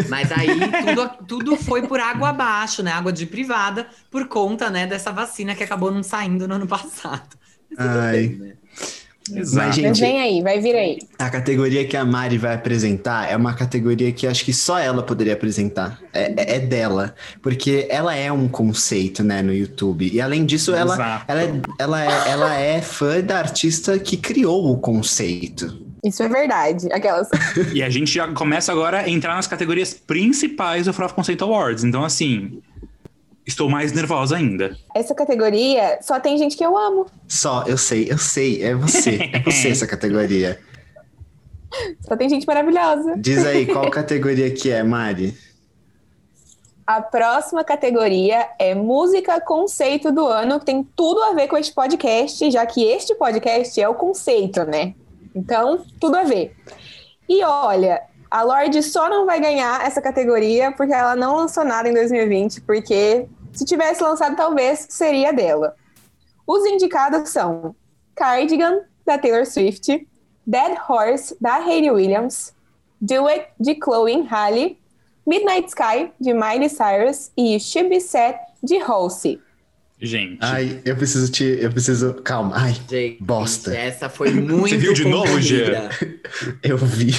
Mas 0.09 0.29
aí 0.31 0.47
tudo, 0.85 1.09
tudo 1.27 1.55
foi 1.57 1.81
por 1.87 1.99
água 1.99 2.29
abaixo, 2.29 2.83
né? 2.83 2.91
Água 2.91 3.11
de 3.11 3.25
privada, 3.25 3.87
por 4.11 4.27
conta, 4.27 4.69
né, 4.69 4.85
dessa 4.85 5.11
vacina 5.11 5.55
que 5.55 5.63
acabou 5.63 5.89
não 5.89 6.03
saindo 6.03 6.47
no 6.47 6.55
ano 6.55 6.67
passado. 6.67 7.35
Ai. 7.77 8.27
bem, 8.27 8.37
né? 8.37 8.53
Exato. 9.29 9.37
Mas, 9.39 9.53
Mas 9.53 9.75
gente, 9.75 9.99
vem 9.99 10.21
aí, 10.21 10.41
vai 10.41 10.61
vir 10.61 10.73
aí. 10.73 10.99
a 11.19 11.29
categoria 11.29 11.85
que 11.85 11.97
a 11.97 12.05
Mari 12.05 12.37
vai 12.37 12.55
apresentar 12.55 13.29
é 13.29 13.35
uma 13.35 13.53
categoria 13.53 14.09
que 14.13 14.25
acho 14.25 14.45
que 14.45 14.53
só 14.53 14.79
ela 14.79 15.03
poderia 15.03 15.33
apresentar. 15.33 15.99
É, 16.13 16.31
é- 16.37 16.55
é 16.55 16.59
dela. 16.59 17.13
Porque 17.41 17.87
ela 17.89 18.15
é 18.15 18.31
um 18.31 18.47
conceito, 18.47 19.25
né, 19.25 19.41
no 19.41 19.53
YouTube. 19.53 20.09
E 20.13 20.21
além 20.21 20.45
disso, 20.45 20.73
ela, 20.73 20.93
Exato. 20.93 21.25
ela, 21.27 21.41
é, 21.43 21.51
ela, 21.77 22.03
é, 22.05 22.29
ela 22.31 22.55
é 22.55 22.81
fã 22.81 23.19
da 23.19 23.37
artista 23.39 23.99
que 23.99 24.15
criou 24.15 24.71
o 24.71 24.77
conceito. 24.77 25.85
Isso 26.05 26.23
é 26.23 26.29
verdade. 26.29 26.87
Aquelas. 26.93 27.27
E 27.73 27.83
a 27.83 27.89
gente 27.89 28.13
já 28.13 28.29
começa 28.29 28.71
agora 28.71 28.99
a 28.99 29.09
entrar 29.09 29.35
nas 29.35 29.45
categorias 29.47 29.93
principais 29.93 30.85
do 30.85 30.93
Froth 30.93 31.11
Conceito 31.11 31.43
Awards. 31.43 31.83
Então, 31.83 32.05
assim, 32.05 32.61
estou 33.47 33.69
mais 33.69 33.93
nervosa 33.93 34.35
ainda. 34.35 34.77
Essa 34.93 35.15
categoria 35.15 35.99
só 36.01 36.19
tem 36.19 36.37
gente 36.37 36.57
que 36.57 36.65
eu 36.65 36.77
amo. 36.77 37.07
Só, 37.27 37.63
eu 37.65 37.77
sei, 37.77 38.11
eu 38.11 38.17
sei. 38.17 38.61
É 38.61 38.75
você. 38.75 39.29
É 39.31 39.39
você 39.39 39.69
essa 39.69 39.87
categoria. 39.87 40.59
Só 42.01 42.17
tem 42.17 42.29
gente 42.29 42.45
maravilhosa. 42.45 43.15
Diz 43.17 43.45
aí, 43.45 43.65
qual 43.65 43.89
categoria 43.91 44.51
que 44.51 44.69
é, 44.69 44.83
Mari? 44.83 45.35
A 46.85 47.01
próxima 47.01 47.63
categoria 47.63 48.47
é 48.59 48.73
música 48.73 49.41
conceito 49.41 50.11
do 50.11 50.25
ano, 50.25 50.59
que 50.59 50.65
tem 50.65 50.83
tudo 50.95 51.21
a 51.23 51.33
ver 51.33 51.47
com 51.47 51.57
este 51.57 51.73
podcast, 51.73 52.49
já 52.49 52.65
que 52.65 52.83
este 52.83 53.13
podcast 53.15 53.79
é 53.81 53.89
o 53.89 53.95
conceito, 53.95 54.63
né? 54.63 54.93
Então, 55.35 55.85
tudo 55.99 56.15
a 56.15 56.23
ver. 56.23 56.55
E 57.27 57.43
olha, 57.43 58.01
a 58.29 58.43
Lorde 58.43 58.83
só 58.83 59.09
não 59.09 59.25
vai 59.25 59.39
ganhar 59.39 59.85
essa 59.85 60.01
categoria 60.01 60.71
porque 60.71 60.93
ela 60.93 61.15
não 61.15 61.35
lançou 61.35 61.63
nada 61.63 61.89
em 61.89 61.93
2020, 61.93 62.61
porque 62.61 63.27
se 63.53 63.65
tivesse 63.65 64.03
lançado, 64.03 64.35
talvez 64.35 64.87
seria 64.89 65.31
dela. 65.31 65.75
Os 66.45 66.65
indicados 66.65 67.29
são 67.29 67.75
Cardigan, 68.15 68.81
da 69.05 69.17
Taylor 69.17 69.45
Swift, 69.45 70.07
Dead 70.45 70.77
Horse, 70.87 71.35
da 71.39 71.55
Hayley 71.55 71.91
Williams, 71.91 72.53
Do 72.99 73.27
It, 73.27 73.47
de 73.59 73.77
Chloe 73.81 74.27
Halle, 74.29 74.79
Midnight 75.25 75.69
Sky, 75.69 76.11
de 76.19 76.33
Miley 76.33 76.69
Cyrus, 76.69 77.31
e 77.35 77.59
Should 77.59 77.89
Be 77.89 77.99
Set, 77.99 78.37
de 78.63 78.77
Halsey. 78.77 79.41
Gente. 79.99 80.37
Ai, 80.41 80.79
eu 80.85 80.95
preciso 80.95 81.31
te. 81.31 81.43
Eu 81.43 81.71
preciso. 81.71 82.13
Calma. 82.23 82.55
Ai, 82.55 82.75
Gente, 82.87 83.17
Bosta. 83.23 83.75
essa 83.75 84.07
foi 84.09 84.29
muito 84.31 84.77
viu 84.77 84.93
de 84.93 85.03
novo, 85.05 85.25
concorrida. 85.25 85.89
eu 86.61 86.77
vi. 86.77 87.11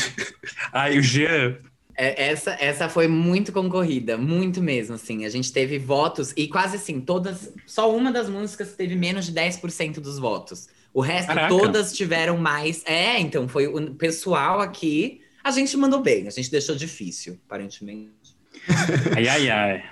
Ai, 0.73 0.99
o 0.99 1.03
Jean. 1.03 1.57
É, 2.01 2.31
Essa, 2.31 2.53
essa 2.61 2.89
foi 2.89 3.09
muito 3.09 3.51
concorrida, 3.51 4.17
muito 4.17 4.63
mesmo, 4.63 4.95
assim. 4.95 5.25
A 5.25 5.29
gente 5.29 5.53
teve 5.53 5.79
votos 5.81 6.33
e 6.37 6.47
quase 6.47 6.77
assim, 6.77 7.01
todas. 7.01 7.53
Só 7.67 7.93
uma 7.95 8.13
das 8.13 8.29
músicas 8.29 8.75
teve 8.75 8.95
menos 8.95 9.27
de 9.27 9.33
10% 9.33 9.95
dos 9.99 10.17
votos. 10.17 10.69
O 10.95 11.01
resto, 11.01 11.27
Caraca. 11.27 11.49
todas 11.49 11.93
tiveram 11.93 12.37
mais. 12.37 12.85
É, 12.87 13.19
então, 13.19 13.49
foi 13.49 13.67
o 13.67 13.95
pessoal 13.95 14.61
aqui. 14.61 15.21
A 15.43 15.51
gente 15.51 15.77
mandou 15.77 16.01
bem, 16.01 16.29
a 16.29 16.31
gente 16.31 16.49
deixou 16.51 16.77
difícil, 16.77 17.37
aparentemente. 17.47 18.13
Ai, 19.17 19.27
ai, 19.27 19.51
ai. 19.51 19.85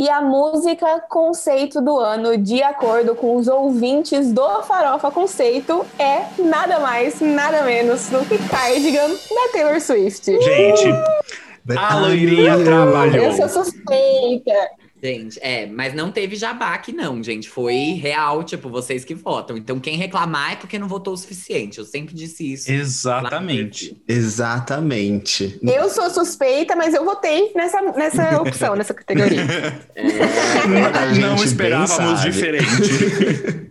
E 0.00 0.08
a 0.08 0.22
música 0.22 1.04
conceito 1.10 1.78
do 1.82 1.98
ano, 1.98 2.38
de 2.38 2.62
acordo 2.62 3.14
com 3.14 3.36
os 3.36 3.46
ouvintes 3.46 4.32
do 4.32 4.62
Farofa 4.62 5.10
Conceito, 5.10 5.84
é 5.98 6.22
nada 6.42 6.80
mais, 6.80 7.20
nada 7.20 7.60
menos 7.60 8.08
do 8.08 8.26
que 8.26 8.38
Cardigan, 8.48 9.10
da 9.10 9.52
Taylor 9.52 9.78
Swift. 9.78 10.24
Gente, 10.24 10.88
a 11.76 11.98
loirinha 11.98 12.64
trabalhou. 12.64 13.26
Eu 13.26 13.46
sou 13.46 13.62
suspeita. 13.62 14.54
Gente, 15.02 15.38
é, 15.40 15.66
mas 15.66 15.94
não 15.94 16.10
teve 16.12 16.36
jabá 16.36 16.74
aqui 16.74 16.92
não, 16.92 17.22
gente. 17.22 17.48
Foi 17.48 17.74
real, 18.00 18.44
tipo, 18.44 18.68
vocês 18.68 19.04
que 19.04 19.14
votam. 19.14 19.56
Então 19.56 19.80
quem 19.80 19.96
reclamar 19.96 20.52
é 20.52 20.56
porque 20.56 20.78
não 20.78 20.86
votou 20.86 21.14
o 21.14 21.16
suficiente. 21.16 21.78
Eu 21.78 21.84
sempre 21.84 22.14
disse 22.14 22.52
isso. 22.52 22.70
Exatamente. 22.70 23.96
Exatamente. 24.06 25.58
Eu 25.62 25.88
sou 25.88 26.10
suspeita, 26.10 26.76
mas 26.76 26.92
eu 26.92 27.04
votei 27.04 27.50
nessa, 27.54 27.80
nessa 27.92 28.40
opção, 28.42 28.76
nessa 28.76 28.92
categoria. 28.92 29.42
A 30.94 31.14
Não 31.18 31.36
esperávamos 31.42 32.20
diferente. 32.22 33.70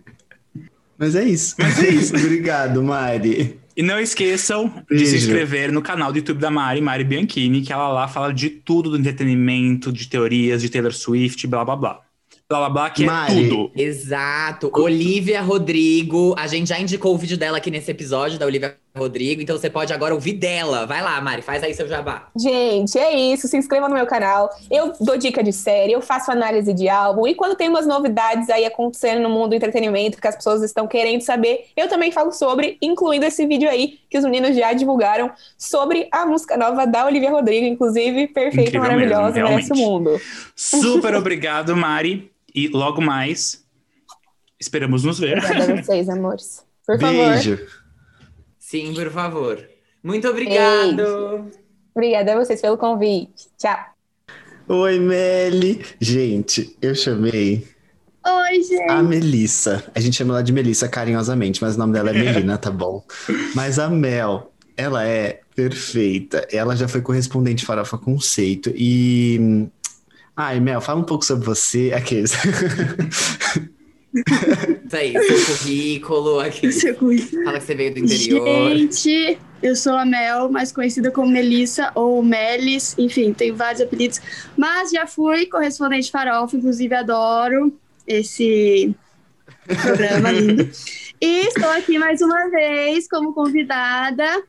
Mas 0.98 1.16
é 1.16 1.24
isso. 1.24 1.54
Mas 1.58 1.82
é 1.82 1.88
isso. 1.88 2.14
Obrigado, 2.14 2.82
Mari. 2.82 3.58
E 3.80 3.82
não 3.82 3.98
esqueçam 3.98 4.70
de 4.90 5.06
se 5.06 5.16
inscrever 5.16 5.72
no 5.72 5.80
canal 5.80 6.12
do 6.12 6.18
YouTube 6.18 6.38
da 6.38 6.50
Mari, 6.50 6.82
Mari 6.82 7.02
Bianchini, 7.02 7.62
que 7.62 7.72
ela 7.72 7.88
lá 7.88 8.06
fala 8.06 8.30
de 8.30 8.50
tudo 8.50 8.90
do 8.90 8.98
entretenimento, 8.98 9.90
de 9.90 10.06
teorias, 10.06 10.60
de 10.60 10.68
Taylor 10.68 10.92
Swift, 10.92 11.46
blá 11.46 11.64
blá 11.64 11.76
blá. 11.76 12.00
Blá 12.46 12.58
blá 12.58 12.68
blá, 12.68 12.90
que 12.90 13.06
Mari. 13.06 13.46
é 13.46 13.48
tudo. 13.48 13.72
Exato. 13.74 14.70
Olivia 14.74 15.40
Rodrigo. 15.40 16.34
A 16.36 16.46
gente 16.46 16.68
já 16.68 16.78
indicou 16.78 17.14
o 17.14 17.16
vídeo 17.16 17.38
dela 17.38 17.56
aqui 17.56 17.70
nesse 17.70 17.90
episódio, 17.90 18.38
da 18.38 18.44
Olivia 18.44 18.76
Rodrigo. 19.00 19.42
Então 19.42 19.56
você 19.56 19.68
pode 19.68 19.92
agora 19.92 20.14
ouvir 20.14 20.34
dela. 20.34 20.86
Vai 20.86 21.02
lá, 21.02 21.20
Mari, 21.20 21.42
faz 21.42 21.62
aí 21.62 21.74
seu 21.74 21.88
jabá. 21.88 22.28
Gente, 22.36 22.98
é 22.98 23.12
isso. 23.12 23.48
Se 23.48 23.56
inscreva 23.56 23.88
no 23.88 23.94
meu 23.94 24.06
canal. 24.06 24.50
Eu 24.70 24.92
dou 25.00 25.16
dica 25.16 25.42
de 25.42 25.52
série, 25.52 25.92
eu 25.92 26.00
faço 26.00 26.30
análise 26.30 26.72
de 26.72 26.88
álbum. 26.88 27.26
E 27.26 27.34
quando 27.34 27.56
tem 27.56 27.68
umas 27.68 27.86
novidades 27.86 28.48
aí 28.50 28.64
acontecendo 28.64 29.22
no 29.22 29.30
mundo 29.30 29.50
do 29.50 29.54
entretenimento 29.56 30.20
que 30.20 30.28
as 30.28 30.36
pessoas 30.36 30.62
estão 30.62 30.86
querendo 30.86 31.22
saber, 31.22 31.66
eu 31.76 31.88
também 31.88 32.12
falo 32.12 32.32
sobre, 32.32 32.76
incluindo 32.80 33.24
esse 33.24 33.46
vídeo 33.46 33.68
aí 33.68 33.98
que 34.08 34.18
os 34.18 34.24
meninos 34.24 34.56
já 34.56 34.72
divulgaram 34.72 35.30
sobre 35.56 36.08
a 36.12 36.26
música 36.26 36.56
nova 36.56 36.86
da 36.86 37.06
Olivia 37.06 37.30
Rodrigo, 37.30 37.66
inclusive 37.66 38.28
perfeita, 38.28 38.76
Incrível 38.76 38.80
maravilhosa, 38.80 39.32
mesmo, 39.34 39.48
merece 39.48 39.72
o 39.72 39.76
mundo. 39.76 40.20
Super 40.54 41.14
obrigado, 41.16 41.76
Mari. 41.76 42.30
E 42.54 42.68
logo 42.68 43.00
mais, 43.00 43.64
esperamos 44.58 45.04
nos 45.04 45.18
ver. 45.18 45.38
Obrigada 45.38 45.72
a 45.72 45.82
vocês, 45.82 46.08
amores. 46.08 46.64
Por 46.86 46.98
favor. 46.98 47.30
Beijo. 47.30 47.79
Sim, 48.70 48.94
por 48.94 49.10
favor. 49.10 49.68
Muito 50.00 50.28
obrigado. 50.28 51.50
Obrigada 51.92 52.34
a 52.34 52.36
vocês 52.36 52.60
pelo 52.60 52.78
convite. 52.78 53.48
Tchau. 53.58 53.76
Oi, 54.68 55.00
Meli. 55.00 55.84
Gente, 56.00 56.76
eu 56.80 56.94
chamei 56.94 57.66
Oi, 58.24 58.62
gente. 58.62 58.88
a 58.88 59.02
Melissa. 59.02 59.82
A 59.92 59.98
gente 59.98 60.14
chama 60.14 60.34
ela 60.34 60.42
de 60.44 60.52
Melissa 60.52 60.88
carinhosamente, 60.88 61.60
mas 61.60 61.74
o 61.74 61.80
nome 61.80 61.94
dela 61.94 62.10
é 62.10 62.12
Melina, 62.12 62.56
tá 62.58 62.70
bom? 62.70 63.04
Mas 63.56 63.80
a 63.80 63.90
Mel, 63.90 64.52
ela 64.76 65.04
é 65.04 65.40
perfeita. 65.56 66.46
Ela 66.52 66.76
já 66.76 66.86
foi 66.86 67.02
correspondente 67.02 67.66
Farofa 67.66 67.98
Conceito. 67.98 68.72
E. 68.76 69.66
Ai, 70.36 70.60
Mel, 70.60 70.80
fala 70.80 71.00
um 71.00 71.04
pouco 71.04 71.24
sobre 71.24 71.44
você. 71.44 71.92
Aqueles. 71.92 72.34
Isso 74.90 74.96
aí, 74.96 75.12
seu 75.12 75.56
currículo 75.56 76.40
aqui. 76.40 76.72
Seu 76.72 76.94
currículo. 76.96 77.44
Fala 77.44 77.58
que 77.60 77.64
você 77.64 77.74
veio 77.76 77.94
do 77.94 78.00
interior. 78.00 78.76
Gente, 78.76 79.38
eu 79.62 79.76
sou 79.76 79.94
a 79.94 80.04
Mel, 80.04 80.50
mais 80.50 80.72
conhecida 80.72 81.12
como 81.12 81.30
Melissa 81.30 81.92
ou 81.94 82.20
Melis, 82.24 82.96
enfim, 82.98 83.32
tenho 83.32 83.54
vários 83.54 83.80
apelidos, 83.80 84.20
mas 84.56 84.90
já 84.90 85.06
fui 85.06 85.46
correspondente 85.46 86.10
farofa, 86.10 86.56
inclusive 86.56 86.92
adoro 86.92 87.72
esse 88.04 88.92
programa 89.80 90.32
lindo. 90.32 90.68
E 91.22 91.48
estou 91.48 91.68
aqui 91.68 91.98
mais 91.98 92.22
uma 92.22 92.48
vez 92.48 93.06
como 93.06 93.34
convidada 93.34 94.42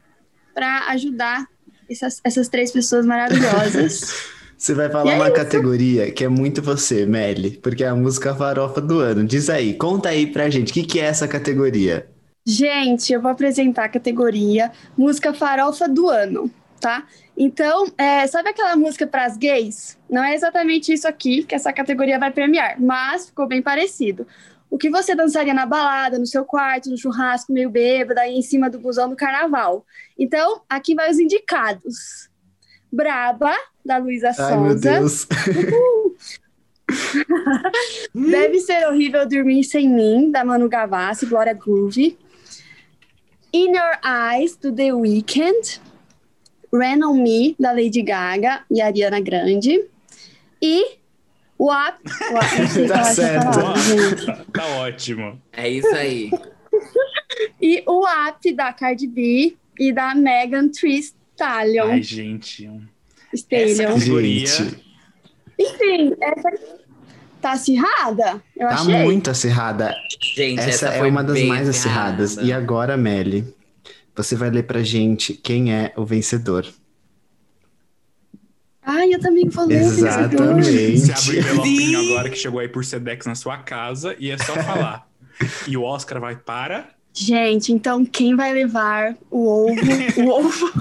para 0.54 0.88
ajudar 0.92 1.46
essas, 1.90 2.22
essas 2.24 2.48
três 2.48 2.72
pessoas 2.72 3.06
maravilhosas. 3.06 4.32
Você 4.62 4.76
vai 4.76 4.92
falar 4.92 5.14
é 5.14 5.16
uma 5.16 5.26
isso. 5.26 5.36
categoria 5.36 6.12
que 6.12 6.24
é 6.24 6.28
muito 6.28 6.62
você, 6.62 7.04
Meli, 7.04 7.58
porque 7.58 7.84
é 7.84 7.88
a 7.88 7.96
música 7.96 8.36
farofa 8.36 8.80
do 8.80 9.00
ano. 9.00 9.26
Diz 9.26 9.50
aí, 9.50 9.74
conta 9.74 10.10
aí 10.10 10.28
pra 10.28 10.52
gente, 10.52 10.70
o 10.70 10.74
que, 10.76 10.84
que 10.84 11.00
é 11.00 11.06
essa 11.06 11.28
categoria? 11.28 12.08
Gente, 12.46 13.12
eu 13.12 13.20
vou 13.20 13.32
apresentar 13.32 13.86
a 13.86 13.90
categoria 13.90 14.72
Música 14.96 15.34
Farofa 15.34 15.90
do 15.90 16.08
Ano, 16.08 16.52
tá? 16.80 17.08
Então, 17.36 17.88
é, 17.98 18.28
sabe 18.28 18.50
aquela 18.50 18.76
música 18.76 19.08
para 19.08 19.26
as 19.26 19.36
gays? 19.36 19.98
Não 20.08 20.24
é 20.24 20.36
exatamente 20.36 20.94
isso 20.94 21.08
aqui 21.08 21.44
que 21.44 21.56
essa 21.56 21.74
categoria 21.74 22.20
vai 22.20 22.30
premiar, 22.30 22.80
mas 22.80 23.30
ficou 23.30 23.48
bem 23.48 23.64
parecido. 23.64 24.28
O 24.70 24.78
que 24.78 24.92
você 24.92 25.16
dançaria 25.16 25.56
na 25.56 25.66
balada, 25.66 26.20
no 26.20 26.28
seu 26.28 26.46
quarto, 26.46 26.88
no 26.88 26.98
churrasco, 27.00 27.52
meio 27.52 27.72
bêbada, 27.72 28.22
aí 28.22 28.36
em 28.36 28.44
cima 28.44 28.70
do 28.70 28.78
busão 28.78 29.10
do 29.10 29.16
carnaval. 29.16 29.84
Então, 30.20 30.62
aqui 30.70 30.94
vai 30.94 31.10
os 31.10 31.18
indicados. 31.18 32.30
Braba, 32.92 33.56
da 33.86 33.98
Luísa 33.98 34.32
Ai, 34.38 34.58
meu 34.58 34.72
Sonza. 34.72 35.00
Deus. 35.00 35.28
Deve 38.14 38.60
ser 38.60 38.86
horrível 38.88 39.28
dormir 39.28 39.64
sem 39.64 39.90
mim, 39.90 40.30
da 40.32 40.44
Manu 40.44 40.68
Gavassi, 40.68 41.26
Glória 41.26 41.54
Groove. 41.54 42.18
In 43.54 43.76
Your 43.76 43.98
Eyes, 44.04 44.56
do 44.56 44.72
The 44.74 44.94
Weeknd. 44.94 45.80
Ran 46.74 47.06
On 47.06 47.22
Me, 47.22 47.54
da 47.60 47.72
Lady 47.74 48.02
Gaga 48.02 48.62
e 48.72 48.82
Ariana 48.82 49.20
Grande. 49.20 49.84
E 50.62 50.98
não 51.60 52.68
sei 52.70 52.88
Tá 52.88 53.04
certo. 53.04 53.60
tá 54.54 54.66
ótimo. 54.78 55.42
É 55.52 55.70
isso 55.70 55.94
aí. 55.96 56.32
E 57.62 57.84
o 57.88 58.02
WAP 58.02 58.54
da 58.56 58.72
Cardi 58.74 59.08
B 59.08 59.56
e 59.80 59.92
da 59.92 60.14
Megan 60.16 60.70
Thee 60.70 61.00
Stallion. 61.00 61.92
Ai, 61.92 62.02
gente. 62.04 62.68
um- 62.68 62.86
Categoria. 63.40 64.46
Gente, 64.48 64.84
Enfim, 65.60 66.16
essa 66.22 66.52
tá 67.42 67.52
acirrada, 67.54 68.42
eu 68.56 68.68
tá 68.68 68.76
achei. 68.76 68.96
muito 68.96 69.30
acirrada. 69.30 69.96
Gente, 70.36 70.60
Essa, 70.60 70.70
essa, 70.70 70.88
é 70.90 71.00
foi 71.00 71.10
uma 71.10 71.24
das 71.24 71.42
mais 71.44 71.68
acirradas. 71.68 72.32
acirrada. 72.32 72.48
E 72.48 72.54
agora, 72.54 72.96
Meli, 72.96 73.54
você 74.16 74.36
vai 74.36 74.50
ler 74.50 74.64
pra 74.64 74.84
gente 74.84 75.34
quem 75.34 75.74
é 75.74 75.92
o 75.96 76.06
vencedor. 76.06 76.68
Ai, 78.84 79.14
eu 79.14 79.20
também 79.20 79.48
vou 79.48 79.66
ler. 79.66 79.82
Exatamente. 79.82 80.98
Você 80.98 81.12
abre 81.12 81.30
o 81.30 81.40
envelopinho 81.40 82.00
agora 82.00 82.30
que 82.30 82.38
chegou 82.38 82.60
aí 82.60 82.68
por 82.68 82.84
Sedex 82.84 83.26
na 83.26 83.36
sua 83.36 83.58
casa 83.58 84.16
e 84.20 84.32
é 84.32 84.38
só 84.38 84.54
falar. 84.56 85.08
e 85.68 85.78
o 85.78 85.84
Oscar 85.84 86.20
vai 86.20 86.36
para. 86.36 86.90
Gente, 87.14 87.74
então 87.74 88.06
quem 88.06 88.36
vai 88.36 88.54
levar 88.54 89.16
o 89.30 89.70
ovo? 89.70 89.82
o 90.18 90.30
ovo. 90.32 90.72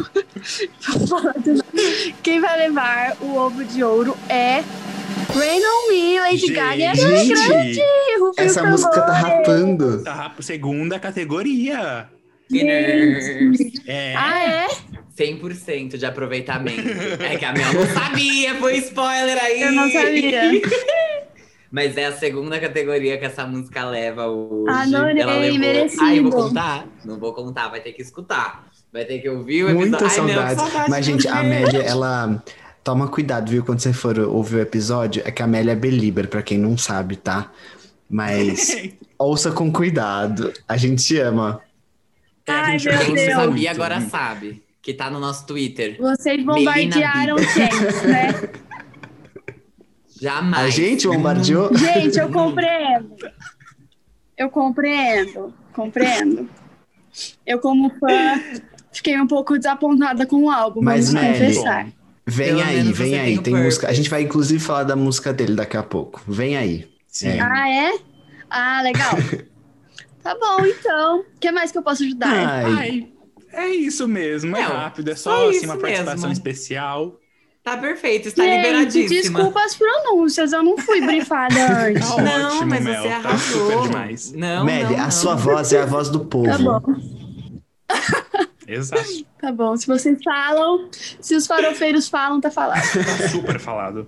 Quem 2.22 2.40
vai 2.40 2.58
levar 2.68 3.16
o 3.20 3.34
ovo 3.36 3.64
de 3.64 3.82
ouro 3.82 4.16
é 4.28 4.62
Rain 5.34 5.60
on 5.60 5.88
Me, 5.90 6.20
Lady 6.20 6.52
Gaga 6.52 6.92
e 6.92 6.94
Gente, 6.94 7.28
Grande. 7.34 7.80
Rufem 8.20 8.46
os 8.46 8.56
Essa 8.56 8.62
música 8.64 9.00
tá 9.02 9.12
rapando. 9.12 10.04
tá 10.04 10.14
rap- 10.14 10.42
segunda 10.42 10.98
categoria. 11.00 12.08
Winners. 12.50 13.72
É. 13.86 14.14
Ah, 14.16 14.44
é? 14.44 14.68
100% 15.16 15.96
de 15.98 16.06
aproveitamento. 16.06 16.88
É 17.22 17.36
que 17.36 17.44
a 17.44 17.52
Mel 17.52 17.72
não 17.74 17.86
sabia, 17.86 18.54
foi 18.56 18.76
spoiler 18.78 19.38
aí. 19.44 19.62
Eu 19.62 19.72
não 19.72 19.90
sabia. 19.90 20.42
Mas 21.70 21.96
é 21.96 22.06
a 22.06 22.12
segunda 22.12 22.58
categoria 22.58 23.16
que 23.16 23.24
essa 23.24 23.46
música 23.46 23.84
leva 23.84 24.26
hoje. 24.26 24.70
Adorei, 24.70 25.22
Ela 25.22 25.36
levou... 25.36 25.58
merecido. 25.58 26.02
Ai, 26.02 26.18
eu 26.18 26.22
vou 26.24 26.32
contar? 26.32 26.86
Não 27.04 27.18
vou 27.18 27.32
contar, 27.32 27.68
vai 27.68 27.80
ter 27.80 27.92
que 27.92 28.02
escutar. 28.02 28.66
Vai 28.92 29.04
ter 29.04 29.20
que 29.20 29.28
ouvir 29.28 29.64
o 29.64 29.70
episódio. 29.70 29.88
Muita 29.90 30.04
Ai, 30.04 30.10
saudade. 30.10 30.60
saudade 30.60 30.90
Mas, 30.90 31.06
gente, 31.06 31.28
a 31.28 31.38
Amélia, 31.38 31.82
ela. 31.82 32.42
Toma 32.82 33.06
cuidado, 33.08 33.50
viu? 33.50 33.62
Quando 33.64 33.78
você 33.78 33.92
for 33.92 34.18
ouvir 34.18 34.56
o 34.56 34.60
episódio, 34.60 35.22
é 35.24 35.30
que 35.30 35.42
a 35.42 35.44
Amélia 35.44 35.72
é 35.72 35.76
belieber, 35.76 36.28
pra 36.28 36.42
quem 36.42 36.58
não 36.58 36.76
sabe, 36.78 37.14
tá? 37.14 37.52
Mas 38.08 38.90
ouça 39.16 39.52
com 39.52 39.70
cuidado. 39.70 40.52
A 40.66 40.76
gente 40.76 41.04
te 41.04 41.18
ama. 41.18 41.60
É, 42.46 42.52
a 42.52 42.62
Ai, 42.62 42.78
gente 42.78 42.88
meu 42.88 42.98
falou 42.98 43.08
não 43.08 43.14
Deus. 43.14 43.34
sabia, 43.34 43.70
agora 43.70 44.00
sabe. 44.00 44.62
Que 44.82 44.94
tá 44.94 45.10
no 45.10 45.20
nosso 45.20 45.46
Twitter. 45.46 45.98
Vocês 46.00 46.42
bombardearam 46.44 47.36
quem, 47.36 48.08
né? 48.10 48.34
Jamais. 50.20 50.66
A 50.66 50.70
gente 50.70 51.08
bombardeou? 51.08 51.70
Gente, 51.76 52.18
eu 52.18 52.28
compreendo. 52.32 53.16
Eu 54.36 54.50
compreendo. 54.50 55.54
Compreendo. 55.72 56.48
Eu, 57.46 57.58
como 57.58 57.90
fã, 57.98 58.40
fiquei 58.92 59.18
um 59.20 59.26
pouco 59.26 59.56
desapontada 59.56 60.26
com 60.26 60.44
o 60.44 60.50
álbum, 60.50 60.80
Mas, 60.82 61.12
vamos 61.12 61.28
confessar. 61.28 61.88
Vem 62.26 62.46
Pelo 62.48 62.60
aí, 62.62 62.92
vem 62.92 63.18
aí. 63.18 63.34
tem 63.34 63.54
Tem 63.54 63.64
música. 63.64 63.88
A 63.88 63.92
gente 63.92 64.08
vai 64.08 64.22
inclusive 64.22 64.62
falar 64.62 64.84
da 64.84 64.94
música 64.94 65.32
dele 65.32 65.54
daqui 65.56 65.76
a 65.76 65.82
pouco. 65.82 66.22
Vem 66.28 66.56
aí. 66.56 66.88
Sim. 67.08 67.28
É. 67.30 67.40
Ah, 67.40 67.68
é? 67.68 67.98
Ah, 68.48 68.82
legal. 68.82 69.12
tá 70.22 70.34
bom, 70.38 70.64
então. 70.64 71.20
O 71.20 71.24
que 71.40 71.50
mais 71.50 71.72
que 71.72 71.78
eu 71.78 71.82
posso 71.82 72.04
ajudar? 72.04 72.28
Ai, 72.28 72.64
Ai, 72.72 73.08
é 73.52 73.68
isso 73.70 74.06
mesmo, 74.06 74.56
é 74.56 74.60
É, 74.60 74.64
rápido, 74.64 75.10
é 75.10 75.16
só 75.16 75.50
assim, 75.50 75.66
uma 75.66 75.76
participação 75.76 76.28
mesmo. 76.28 76.32
especial. 76.32 77.18
Tá 77.70 77.76
perfeito, 77.76 78.28
está 78.28 78.42
Gente, 78.42 78.56
liberadíssima. 78.66 79.08
desculpa 79.38 79.60
as 79.64 79.76
pronúncias, 79.76 80.52
eu 80.52 80.62
não 80.62 80.76
fui 80.76 81.00
brifada 81.00 81.54
antes. 81.86 82.08
Tá 82.08 82.22
Não, 82.22 82.46
ótimo, 82.48 82.66
mas 82.66 82.84
Mel, 82.84 83.02
você 83.02 83.08
tá 83.08 83.16
arrasou. 83.16 83.82
demais. 83.82 84.32
Não, 84.32 84.64
não, 84.64 84.98
a 85.04 85.10
sua 85.10 85.34
voz 85.36 85.72
é 85.72 85.82
a 85.82 85.86
voz 85.86 86.08
do 86.08 86.24
povo. 86.24 86.46
Tá 86.46 86.58
bom. 86.58 86.80
Exato, 88.66 89.02
Tá 89.40 89.50
bom, 89.52 89.76
se 89.76 89.86
vocês 89.86 90.18
falam, 90.22 90.88
se 91.20 91.34
os 91.34 91.46
farofeiros 91.46 92.08
falam, 92.08 92.40
tá 92.40 92.50
falado. 92.50 92.82
tá 92.82 93.28
super 93.28 93.58
falado. 93.58 94.06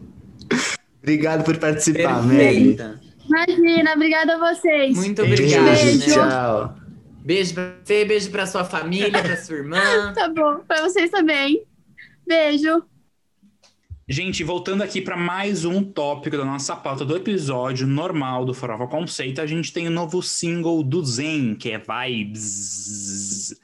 Obrigado 1.01 1.45
por 1.45 1.57
participar. 1.59 2.21
Perfeita. 2.27 3.01
Imagina, 3.27 3.93
obrigada 3.95 4.35
a 4.35 4.55
vocês. 4.55 4.97
Muito 4.97 5.23
Beijo, 5.23 5.43
obrigado, 5.43 5.65
Beijo. 5.65 6.09
né? 6.09 6.15
tchau. 6.15 6.75
Beijo 7.25 7.55
pra 7.55 7.73
você, 7.85 8.05
beijo 8.05 8.31
pra 8.31 8.47
sua 8.47 8.65
família, 8.65 9.23
pra 9.23 9.37
sua 9.37 9.57
irmã. 9.57 9.79
Tá 10.15 10.29
bom, 10.29 10.59
pra 10.67 10.83
vocês 10.83 11.11
também. 11.11 11.63
Beijo. 12.27 12.83
Gente, 14.09 14.43
voltando 14.43 14.83
aqui 14.83 15.01
para 15.01 15.17
mais 15.17 15.65
um 15.65 15.81
tópico 15.85 16.37
da 16.37 16.45
nossa 16.45 16.75
pauta 16.75 17.05
do 17.05 17.17
episódio 17.17 17.87
normal 17.87 18.45
do 18.45 18.53
Farofa 18.53 18.89
Conceito, 18.89 19.41
a 19.41 19.47
gente 19.47 19.73
tem 19.73 19.87
o 19.87 19.93
novo 19.93 20.21
single 20.21 20.83
do 20.83 21.05
Zen, 21.05 21.55
que 21.55 21.71
é 21.71 21.79
Vibes. 21.79 23.55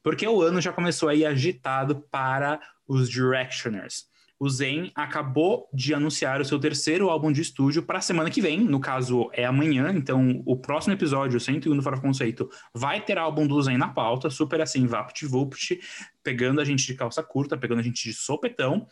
Porque 0.00 0.26
o 0.28 0.42
ano 0.42 0.60
já 0.60 0.72
começou 0.72 1.08
aí 1.08 1.26
agitado 1.26 2.04
para 2.08 2.60
os 2.86 3.10
Directioners. 3.10 4.08
O 4.38 4.48
Zen 4.48 4.90
acabou 4.94 5.68
de 5.74 5.92
anunciar 5.92 6.40
o 6.40 6.44
seu 6.46 6.58
terceiro 6.58 7.10
álbum 7.10 7.30
de 7.30 7.42
estúdio 7.42 7.82
para 7.82 7.98
a 7.98 8.00
semana 8.00 8.30
que 8.30 8.40
vem, 8.40 8.60
no 8.60 8.80
caso 8.80 9.28
é 9.34 9.44
amanhã, 9.44 9.92
então 9.94 10.40
o 10.46 10.56
próximo 10.56 10.94
episódio, 10.94 11.36
o 11.36 11.40
101 11.40 11.76
do 11.76 11.82
Farofa 11.82 12.00
Conceito, 12.00 12.48
vai 12.72 13.04
ter 13.04 13.18
álbum 13.18 13.46
do 13.46 13.60
Zen 13.60 13.76
na 13.76 13.88
pauta, 13.88 14.30
super 14.30 14.62
assim, 14.62 14.86
vapt-vupt, 14.86 15.78
pegando 16.22 16.58
a 16.58 16.64
gente 16.64 16.86
de 16.86 16.94
calça 16.94 17.22
curta, 17.22 17.58
pegando 17.58 17.80
a 17.80 17.82
gente 17.82 18.02
de 18.02 18.14
sopetão. 18.14 18.86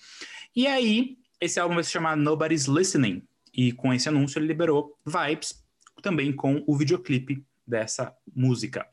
E 0.58 0.66
aí, 0.66 1.16
esse 1.40 1.60
álbum 1.60 1.76
vai 1.76 1.84
se 1.84 1.92
chamar 1.92 2.16
Nobody's 2.16 2.66
Listening. 2.66 3.22
E 3.54 3.70
com 3.70 3.94
esse 3.94 4.08
anúncio, 4.08 4.40
ele 4.40 4.48
liberou 4.48 4.98
Vibes, 5.06 5.64
também 6.02 6.32
com 6.32 6.64
o 6.66 6.76
videoclipe 6.76 7.44
dessa 7.64 8.12
música. 8.34 8.84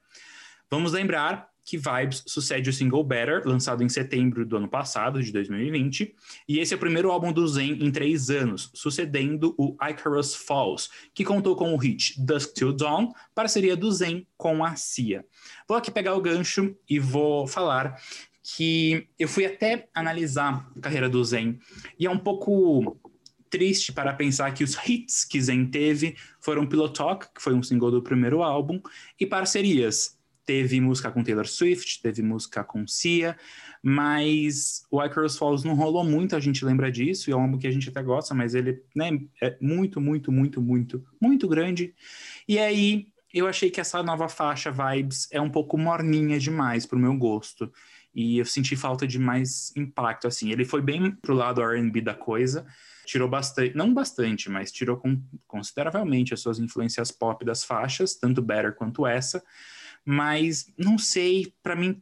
Vamos 0.70 0.92
lembrar 0.92 1.50
que 1.64 1.76
Vibes 1.76 2.24
sucede 2.28 2.70
o 2.70 2.74
single 2.74 3.04
Better, 3.04 3.42
lançado 3.48 3.84
em 3.84 3.90
setembro 3.90 4.46
do 4.46 4.58
ano 4.58 4.68
passado, 4.68 5.24
de 5.24 5.32
2020. 5.32 6.16
E 6.48 6.60
esse 6.60 6.76
é 6.76 6.78
o 6.78 6.80
primeiro 6.80 7.10
álbum 7.10 7.34
do 7.34 7.48
Zen 7.48 7.84
em 7.84 7.92
três 7.92 8.30
anos, 8.30 8.70
sucedendo 8.76 9.56
o 9.58 9.76
Icarus 9.82 10.36
Falls, 10.36 10.88
que 11.16 11.26
contou 11.26 11.56
com 11.56 11.74
o 11.74 11.78
hit 11.78 12.14
Dusk 12.24 12.54
Till 12.54 12.74
Dawn, 12.74 13.12
parceria 13.34 13.76
do 13.76 13.92
Zen 13.92 14.28
com 14.38 14.64
a 14.64 14.76
Cia. 14.76 15.26
Vou 15.68 15.76
aqui 15.76 15.90
pegar 15.90 16.14
o 16.14 16.22
gancho 16.22 16.78
e 16.88 17.00
vou 17.00 17.48
falar 17.48 18.00
que 18.48 19.08
eu 19.18 19.28
fui 19.28 19.44
até 19.44 19.88
analisar 19.92 20.70
a 20.78 20.80
carreira 20.80 21.10
do 21.10 21.24
Zen 21.24 21.58
e 21.98 22.06
é 22.06 22.12
um 22.12 22.20
pouco 22.20 22.96
triste 23.50 23.92
para 23.92 24.14
pensar 24.14 24.54
que 24.54 24.64
os 24.64 24.78
hits 24.88 25.26
que 25.26 25.42
Zen 25.42 25.66
teve 25.66 26.16
foram 26.40 26.68
Pillow 26.68 26.90
Talk, 26.90 27.26
que 27.34 27.42
foi 27.42 27.56
um 27.56 27.64
single 27.64 27.90
do 27.90 28.04
primeiro 28.04 28.44
álbum, 28.44 28.80
e 29.20 29.26
parcerias. 29.26 30.20
Teve 30.46 30.80
música 30.80 31.10
com 31.10 31.24
Taylor 31.24 31.48
Swift, 31.48 32.04
teve 32.04 32.22
música 32.22 32.64
com 32.64 32.86
Cia, 32.86 33.36
mas 33.82 34.84
o 34.92 35.04
Icarus 35.04 35.38
Falls 35.38 35.66
não 35.66 35.74
rolou 35.74 36.04
muito, 36.04 36.36
a 36.36 36.40
gente 36.40 36.64
lembra 36.64 36.92
disso, 36.92 37.30
e 37.30 37.34
é 37.34 37.36
um 37.36 37.42
álbum 37.42 37.58
que 37.58 37.66
a 37.66 37.72
gente 37.72 37.90
até 37.90 38.04
gosta, 38.04 38.36
mas 38.36 38.54
ele 38.54 38.84
né, 38.96 39.10
é 39.42 39.58
muito, 39.60 40.00
muito, 40.00 40.32
muito, 40.32 40.62
muito, 40.62 41.04
muito 41.20 41.48
grande. 41.48 41.96
E 42.48 42.60
aí 42.60 43.08
eu 43.34 43.48
achei 43.48 43.72
que 43.72 43.82
essa 43.82 44.04
nova 44.04 44.30
faixa 44.30 44.72
Vibes 44.72 45.28
é 45.32 45.42
um 45.42 45.50
pouco 45.50 45.80
morninha 45.80 46.38
demais 46.38 46.86
pro 46.86 47.00
meu 47.00 47.18
gosto 47.18 47.72
e 48.16 48.38
eu 48.38 48.46
senti 48.46 48.76
falta 48.78 49.06
de 49.06 49.20
mais 49.20 49.76
impacto, 49.76 50.26
assim. 50.26 50.50
Ele 50.50 50.64
foi 50.64 50.82
bem 50.82 51.12
pro 51.12 51.34
lado 51.36 51.62
R&B 51.62 52.00
da 52.00 52.14
coisa, 52.14 52.66
tirou 53.06 53.28
bastante, 53.28 53.76
não 53.76 53.94
bastante, 53.94 54.50
mas 54.50 54.72
tirou 54.72 55.02
consideravelmente 55.46 56.34
as 56.34 56.40
suas 56.40 56.58
influências 56.58 57.12
pop 57.12 57.44
das 57.44 57.66
faixas, 57.66 58.16
tanto 58.16 58.42
Better 58.42 58.74
quanto 58.74 59.06
essa, 59.06 59.44
mas 60.06 60.72
não 60.78 60.98
sei, 60.98 61.54
para 61.62 61.76
mim 61.76 62.02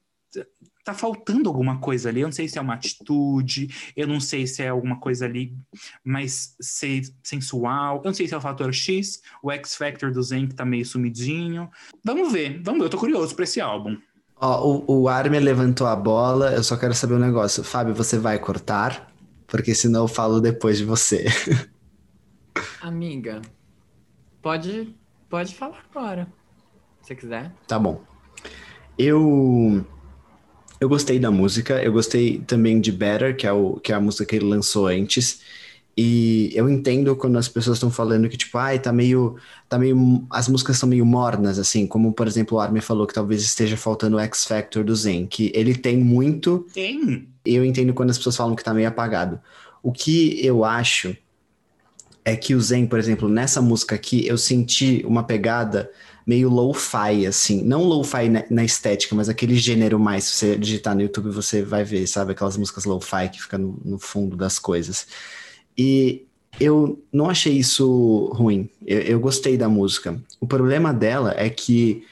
tá 0.83 0.93
faltando 0.93 1.47
alguma 1.47 1.79
coisa 1.79 2.09
ali, 2.09 2.21
eu 2.21 2.27
não 2.27 2.31
sei 2.33 2.47
se 2.47 2.57
é 2.57 2.61
uma 2.61 2.73
atitude, 2.73 3.69
eu 3.95 4.05
não 4.05 4.19
sei 4.19 4.45
se 4.45 4.61
é 4.61 4.67
alguma 4.67 4.99
coisa 4.99 5.25
ali 5.25 5.55
mais 6.03 6.55
se- 6.59 7.15
sensual, 7.23 7.97
eu 7.97 8.03
não 8.03 8.13
sei 8.13 8.27
se 8.27 8.33
é 8.33 8.37
o 8.37 8.41
fator 8.41 8.73
X, 8.73 9.21
o 9.41 9.49
X 9.51 9.75
Factor 9.75 10.11
do 10.11 10.21
Zen 10.21 10.47
que 10.47 10.55
tá 10.55 10.65
meio 10.65 10.85
sumidinho. 10.85 11.69
Vamos 12.03 12.31
ver, 12.33 12.61
vamos 12.61 12.81
ver, 12.81 12.85
eu 12.85 12.89
tô 12.89 12.97
curioso 12.97 13.33
pra 13.33 13.45
esse 13.45 13.61
álbum. 13.61 13.97
Ó, 14.45 14.83
o, 14.85 15.03
o 15.03 15.07
Armin 15.07 15.39
levantou 15.39 15.87
a 15.87 15.95
bola, 15.95 16.51
eu 16.51 16.61
só 16.61 16.75
quero 16.75 16.93
saber 16.93 17.13
um 17.13 17.19
negócio. 17.19 17.63
Fábio, 17.63 17.95
você 17.95 18.17
vai 18.17 18.37
cortar? 18.37 19.09
Porque 19.47 19.73
senão 19.73 20.01
eu 20.01 20.07
falo 20.09 20.41
depois 20.41 20.77
de 20.77 20.83
você. 20.83 21.27
Amiga, 22.81 23.41
pode, 24.41 24.93
pode 25.29 25.55
falar 25.55 25.85
agora, 25.89 26.27
se 26.99 27.07
você 27.07 27.15
quiser. 27.15 27.53
Tá 27.65 27.79
bom. 27.79 28.03
Eu 28.97 29.85
eu 30.81 30.89
gostei 30.89 31.19
da 31.19 31.31
música, 31.31 31.81
eu 31.81 31.93
gostei 31.93 32.39
também 32.39 32.81
de 32.81 32.91
Better, 32.91 33.37
que 33.37 33.47
é, 33.47 33.53
o, 33.53 33.75
que 33.77 33.93
é 33.93 33.95
a 33.95 34.01
música 34.01 34.25
que 34.25 34.35
ele 34.35 34.45
lançou 34.45 34.87
antes. 34.87 35.41
E 35.95 36.51
eu 36.55 36.67
entendo 36.67 37.15
quando 37.15 37.37
as 37.37 37.47
pessoas 37.47 37.77
estão 37.77 37.91
falando 37.91 38.27
que, 38.27 38.35
tipo, 38.35 38.57
ai, 38.57 38.79
tá 38.79 38.91
meio, 38.91 39.35
tá 39.69 39.77
meio. 39.77 40.25
As 40.29 40.47
músicas 40.47 40.77
são 40.77 40.89
meio 40.89 41.05
mornas, 41.05 41.59
assim, 41.59 41.85
como, 41.85 42.11
por 42.11 42.27
exemplo, 42.27 42.57
o 42.57 42.61
Armin 42.61 42.81
falou 42.81 43.05
que 43.05 43.13
talvez 43.13 43.43
esteja 43.43 43.77
faltando 43.77 44.17
o 44.17 44.19
X 44.19 44.45
Factor 44.45 44.83
do 44.83 44.95
Zen, 44.95 45.27
que 45.27 45.51
ele 45.53 45.75
tem 45.75 45.97
muito, 45.97 46.65
Tem. 46.73 47.27
eu 47.45 47.63
entendo 47.63 47.93
quando 47.93 48.09
as 48.09 48.17
pessoas 48.17 48.35
falam 48.35 48.55
que 48.55 48.63
tá 48.63 48.73
meio 48.73 48.87
apagado. 48.87 49.39
O 49.83 49.91
que 49.91 50.43
eu 50.43 50.65
acho 50.65 51.15
é 52.25 52.35
que 52.35 52.55
o 52.55 52.61
Zen, 52.61 52.87
por 52.87 52.97
exemplo, 52.97 53.29
nessa 53.29 53.61
música 53.61 53.93
aqui, 53.93 54.25
eu 54.25 54.37
senti 54.37 55.03
uma 55.05 55.23
pegada 55.23 55.91
meio 56.25 56.49
lo-fi, 56.49 57.27
assim. 57.27 57.61
Não 57.63 57.83
lo-fi 57.83 58.29
na, 58.29 58.43
na 58.49 58.63
estética, 58.63 59.13
mas 59.13 59.29
aquele 59.29 59.57
gênero 59.57 59.99
mais. 59.99 60.23
Se 60.23 60.37
você 60.37 60.57
digitar 60.57 60.95
no 60.95 61.01
YouTube, 61.01 61.29
você 61.29 61.61
vai 61.61 61.83
ver, 61.83 62.07
sabe? 62.07 62.31
Aquelas 62.31 62.57
músicas 62.57 62.85
lo-fi 62.85 63.29
que 63.29 63.41
ficam 63.41 63.59
no, 63.59 63.79
no 63.83 63.99
fundo 63.99 64.35
das 64.35 64.57
coisas. 64.57 65.05
E 65.77 66.25
eu 66.59 67.01
não 67.11 67.29
achei 67.29 67.53
isso 67.53 68.31
ruim. 68.33 68.69
Eu, 68.85 68.99
eu 68.99 69.19
gostei 69.19 69.57
da 69.57 69.67
música. 69.67 70.19
O 70.39 70.47
problema 70.47 70.93
dela 70.93 71.33
é 71.37 71.49
que 71.49 72.03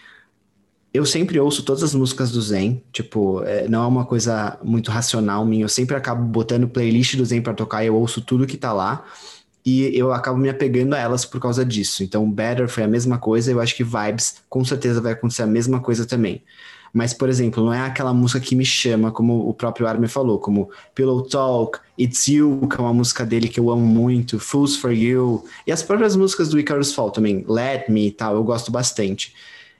eu 0.93 1.05
sempre 1.05 1.39
ouço 1.39 1.64
todas 1.64 1.84
as 1.84 1.95
músicas 1.95 2.32
do 2.32 2.41
Zen, 2.41 2.84
tipo, 2.91 3.41
é, 3.43 3.68
não 3.68 3.84
é 3.84 3.88
uma 3.88 4.05
coisa 4.05 4.57
muito 4.62 4.91
racional 4.91 5.45
minha, 5.45 5.64
eu 5.64 5.70
sempre 5.70 5.95
acabo 5.95 6.24
botando 6.26 6.68
playlist 6.68 7.16
do 7.16 7.24
Zen 7.24 7.41
pra 7.41 7.53
tocar, 7.53 7.86
eu 7.86 7.95
ouço 7.95 8.20
tudo 8.20 8.45
que 8.45 8.57
tá 8.57 8.74
lá, 8.74 9.05
e 9.66 9.97
eu 9.97 10.12
acabo 10.12 10.38
me 10.38 10.49
apegando 10.49 10.93
a 10.93 10.99
elas 10.99 11.24
por 11.24 11.39
causa 11.39 11.64
disso. 11.64 12.03
Então, 12.03 12.30
Better 12.30 12.68
foi 12.68 12.84
a 12.84 12.88
mesma 12.88 13.18
coisa, 13.18 13.51
eu 13.51 13.62
acho 13.62 13.76
que 13.76 13.84
Vibes 13.84 14.41
com 14.49 14.66
certeza 14.66 14.99
vai 14.99 15.14
acontecer 15.14 15.43
a 15.43 15.47
mesma 15.47 15.80
coisa 15.80 16.05
também. 16.05 16.41
Mas, 16.94 17.14
por 17.14 17.30
exemplo, 17.30 17.64
não 17.64 17.74
é 17.74 17.82
aquela 17.82 18.14
música 18.14 18.39
que 18.39 18.56
me 18.56 18.66
chama, 18.66 19.12
como 19.12 19.48
o 19.48 19.54
próprio 19.54 19.88
Armin 19.88 20.08
falou, 20.08 20.39
como 20.39 20.70
Pillow 20.94 21.24
Talk, 21.24 21.80
It's 21.98 22.28
You, 22.28 22.68
que 22.68 22.76
é 22.76 22.80
uma 22.80 22.94
música 22.94 23.26
dele 23.26 23.48
que 23.48 23.60
eu 23.60 23.70
amo 23.70 23.86
muito, 23.86 24.39
Fools 24.39 24.76
for 24.76 24.92
You, 24.92 25.46
e 25.66 25.72
as 25.72 25.82
próprias 25.84 26.16
músicas 26.16 26.50
do 26.50 26.60
Icarus 26.60 26.94
Fall 26.94 27.12
também, 27.12 27.46
Let 27.48 27.89
Me 27.89 28.08
e 28.08 28.12
tal, 28.12 28.36
eu 28.36 28.44
gosto 28.44 28.72
bastante. 28.72 29.34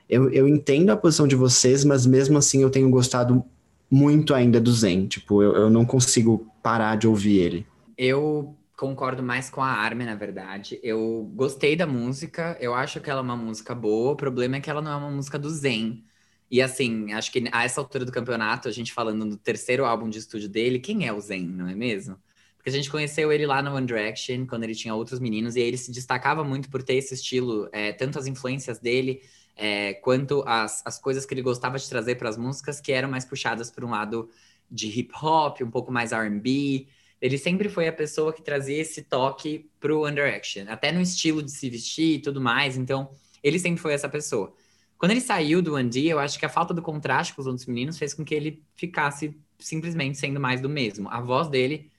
Eu, 0.08 0.30
eu 0.30 0.48
entendo 0.48 0.90
a 0.90 0.96
posição 0.96 1.26
de 1.28 1.36
vocês, 1.36 1.84
mas 1.84 2.06
mesmo 2.06 2.38
assim 2.38 2.62
eu 2.62 2.70
tenho 2.70 2.90
gostado 2.90 3.44
muito 3.90 4.34
ainda 4.34 4.60
do 4.60 4.72
Zen. 4.72 5.06
Tipo, 5.06 5.42
eu, 5.42 5.54
eu 5.54 5.70
não 5.70 5.84
consigo 5.84 6.50
parar 6.62 6.96
de 6.96 7.06
ouvir 7.06 7.38
ele. 7.38 7.66
Eu 7.96 8.58
concordo 8.76 9.22
mais 9.22 9.50
com 9.50 9.62
a 9.62 9.68
Armin, 9.68 10.06
na 10.06 10.14
verdade. 10.14 10.80
Eu 10.82 11.30
gostei 11.34 11.76
da 11.76 11.86
música, 11.86 12.56
eu 12.60 12.74
acho 12.74 13.00
que 13.00 13.10
ela 13.10 13.20
é 13.20 13.22
uma 13.22 13.36
música 13.36 13.74
boa, 13.74 14.12
o 14.12 14.16
problema 14.16 14.56
é 14.56 14.60
que 14.60 14.70
ela 14.70 14.82
não 14.82 14.92
é 14.92 14.96
uma 14.96 15.10
música 15.10 15.38
do 15.38 15.50
Zen. 15.50 16.04
E 16.52 16.60
assim, 16.60 17.14
acho 17.14 17.32
que 17.32 17.48
a 17.50 17.64
essa 17.64 17.80
altura 17.80 18.04
do 18.04 18.12
campeonato, 18.12 18.68
a 18.68 18.70
gente 18.70 18.92
falando 18.92 19.24
do 19.24 19.38
terceiro 19.38 19.86
álbum 19.86 20.10
de 20.10 20.18
estúdio 20.18 20.50
dele, 20.50 20.78
quem 20.78 21.06
é 21.06 21.12
o 21.12 21.18
Zen, 21.18 21.46
não 21.46 21.66
é 21.66 21.74
mesmo? 21.74 22.18
Porque 22.58 22.68
a 22.68 22.72
gente 22.72 22.90
conheceu 22.90 23.32
ele 23.32 23.46
lá 23.46 23.62
no 23.62 23.74
One 23.74 23.86
Direction, 23.86 24.46
quando 24.46 24.64
ele 24.64 24.74
tinha 24.74 24.94
outros 24.94 25.18
meninos, 25.18 25.56
e 25.56 25.60
ele 25.60 25.78
se 25.78 25.90
destacava 25.90 26.44
muito 26.44 26.68
por 26.68 26.82
ter 26.82 26.96
esse 26.96 27.14
estilo, 27.14 27.70
é, 27.72 27.94
tanto 27.94 28.18
as 28.18 28.26
influências 28.26 28.78
dele, 28.78 29.22
é, 29.56 29.94
quanto 29.94 30.44
as, 30.46 30.82
as 30.84 30.98
coisas 30.98 31.24
que 31.24 31.32
ele 31.32 31.40
gostava 31.40 31.78
de 31.78 31.88
trazer 31.88 32.16
para 32.16 32.28
as 32.28 32.36
músicas, 32.36 32.82
que 32.82 32.92
eram 32.92 33.08
mais 33.08 33.24
puxadas 33.24 33.70
por 33.70 33.82
um 33.82 33.90
lado 33.90 34.28
de 34.70 34.88
hip 34.88 35.10
hop, 35.22 35.62
um 35.62 35.70
pouco 35.70 35.90
mais 35.90 36.12
RB. 36.12 36.86
Ele 37.18 37.38
sempre 37.38 37.70
foi 37.70 37.88
a 37.88 37.92
pessoa 37.94 38.30
que 38.30 38.42
trazia 38.42 38.76
esse 38.76 39.00
toque 39.00 39.70
pro 39.80 40.02
One 40.02 40.14
Direction, 40.14 40.66
até 40.68 40.92
no 40.92 41.00
estilo 41.00 41.42
de 41.42 41.50
se 41.50 41.70
vestir 41.70 42.16
e 42.16 42.18
tudo 42.20 42.42
mais. 42.42 42.76
Então, 42.76 43.10
ele 43.42 43.58
sempre 43.58 43.80
foi 43.80 43.94
essa 43.94 44.08
pessoa. 44.08 44.54
Quando 45.02 45.10
ele 45.10 45.20
saiu 45.20 45.60
do 45.60 45.82
D, 45.82 46.06
eu 46.06 46.20
acho 46.20 46.38
que 46.38 46.46
a 46.46 46.48
falta 46.48 46.72
do 46.72 46.80
contraste 46.80 47.34
com 47.34 47.40
os 47.40 47.46
outros 47.48 47.66
meninos 47.66 47.98
fez 47.98 48.14
com 48.14 48.24
que 48.24 48.32
ele 48.32 48.62
ficasse 48.76 49.36
simplesmente 49.58 50.16
sendo 50.16 50.38
mais 50.38 50.60
do 50.60 50.68
mesmo. 50.68 51.08
A 51.08 51.20
voz 51.20 51.48
dele, 51.48 51.90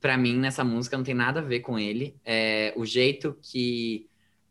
para 0.00 0.18
mim, 0.18 0.36
nessa 0.36 0.64
música, 0.64 0.96
não 0.96 1.04
tem 1.04 1.14
nada 1.14 1.38
a 1.38 1.42
ver 1.44 1.60
com 1.60 1.78
ele. 1.78 2.16
É, 2.24 2.74
o 2.76 2.84
jeito 2.84 3.38
que. 3.40 4.08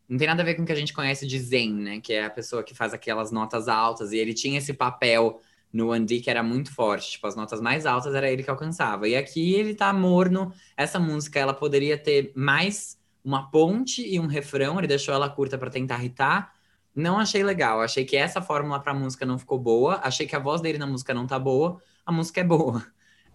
Não 0.08 0.16
tem 0.16 0.26
nada 0.26 0.40
a 0.40 0.44
ver 0.46 0.54
com 0.54 0.62
o 0.62 0.64
que 0.64 0.72
a 0.72 0.76
gente 0.76 0.94
conhece 0.94 1.26
de 1.26 1.38
Zen, 1.38 1.74
né? 1.74 2.00
Que 2.00 2.14
é 2.14 2.24
a 2.24 2.30
pessoa 2.30 2.64
que 2.64 2.74
faz 2.74 2.94
aquelas 2.94 3.30
notas 3.30 3.68
altas. 3.68 4.10
E 4.10 4.16
ele 4.16 4.32
tinha 4.32 4.56
esse 4.56 4.72
papel 4.72 5.38
no 5.70 5.98
D 6.00 6.20
que 6.20 6.30
era 6.30 6.42
muito 6.42 6.72
forte. 6.72 7.10
Tipo, 7.10 7.26
as 7.26 7.36
notas 7.36 7.60
mais 7.60 7.84
altas 7.84 8.14
era 8.14 8.30
ele 8.32 8.42
que 8.42 8.48
alcançava. 8.48 9.06
E 9.06 9.14
aqui 9.14 9.52
ele 9.52 9.74
tá 9.74 9.92
morno. 9.92 10.50
Essa 10.78 10.98
música, 10.98 11.38
ela 11.38 11.52
poderia 11.52 11.98
ter 11.98 12.32
mais 12.34 12.98
uma 13.22 13.50
ponte 13.50 14.00
e 14.00 14.18
um 14.18 14.26
refrão. 14.26 14.78
Ele 14.78 14.86
deixou 14.86 15.12
ela 15.12 15.28
curta 15.28 15.58
para 15.58 15.68
tentar 15.68 15.98
irritar. 15.98 16.55
Não 16.96 17.18
achei 17.18 17.44
legal. 17.44 17.82
Achei 17.82 18.06
que 18.06 18.16
essa 18.16 18.40
fórmula 18.40 18.80
pra 18.80 18.94
música 18.94 19.26
não 19.26 19.38
ficou 19.38 19.58
boa. 19.58 20.00
Achei 20.02 20.26
que 20.26 20.34
a 20.34 20.38
voz 20.38 20.62
dele 20.62 20.78
na 20.78 20.86
música 20.86 21.12
não 21.12 21.26
tá 21.26 21.38
boa. 21.38 21.78
A 22.06 22.10
música 22.10 22.40
é 22.40 22.44
boa. 22.44 22.82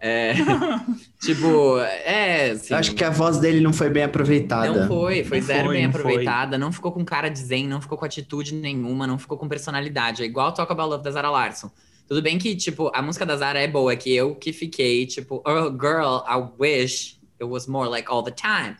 É, 0.03 0.33
tipo, 1.21 1.77
é. 1.77 2.49
Assim, 2.51 2.73
acho 2.73 2.95
que 2.95 3.03
a 3.03 3.11
voz 3.11 3.37
dele 3.37 3.61
não 3.61 3.71
foi 3.71 3.87
bem 3.87 4.01
aproveitada. 4.01 4.67
Não 4.73 4.87
foi, 4.87 5.23
foi 5.23 5.39
Não 5.39 5.45
zero 5.45 5.65
foi, 5.65 5.75
bem 5.75 5.85
não 5.85 5.91
foi. 5.91 6.01
aproveitada, 6.01 6.57
não 6.57 6.71
ficou 6.71 6.91
com 6.91 7.05
cara 7.05 7.29
de 7.29 7.37
zen, 7.37 7.67
não 7.67 7.79
ficou 7.79 7.95
com 7.99 8.03
atitude 8.03 8.55
nenhuma, 8.55 9.05
não 9.05 9.19
ficou 9.19 9.37
com 9.37 9.47
personalidade. 9.47 10.23
É 10.23 10.25
igual 10.25 10.51
Talk 10.53 10.71
About 10.71 10.89
Love 10.89 11.03
da 11.03 11.11
Zara 11.11 11.29
Larson. 11.29 11.69
Tudo 12.07 12.19
bem 12.19 12.39
que, 12.39 12.55
tipo, 12.55 12.91
a 12.95 13.01
música 13.01 13.27
da 13.27 13.37
Zara 13.37 13.59
é 13.59 13.67
boa, 13.67 13.93
é 13.93 13.95
que 13.95 14.11
eu 14.11 14.33
que 14.33 14.51
fiquei, 14.51 15.05
tipo, 15.05 15.43
oh, 15.45 15.69
girl, 15.69 16.23
I 16.27 16.49
wish 16.59 17.19
it 17.39 17.47
was 17.47 17.67
more 17.67 17.87
like 17.87 18.09
all 18.11 18.23
the 18.23 18.31
time. 18.31 18.77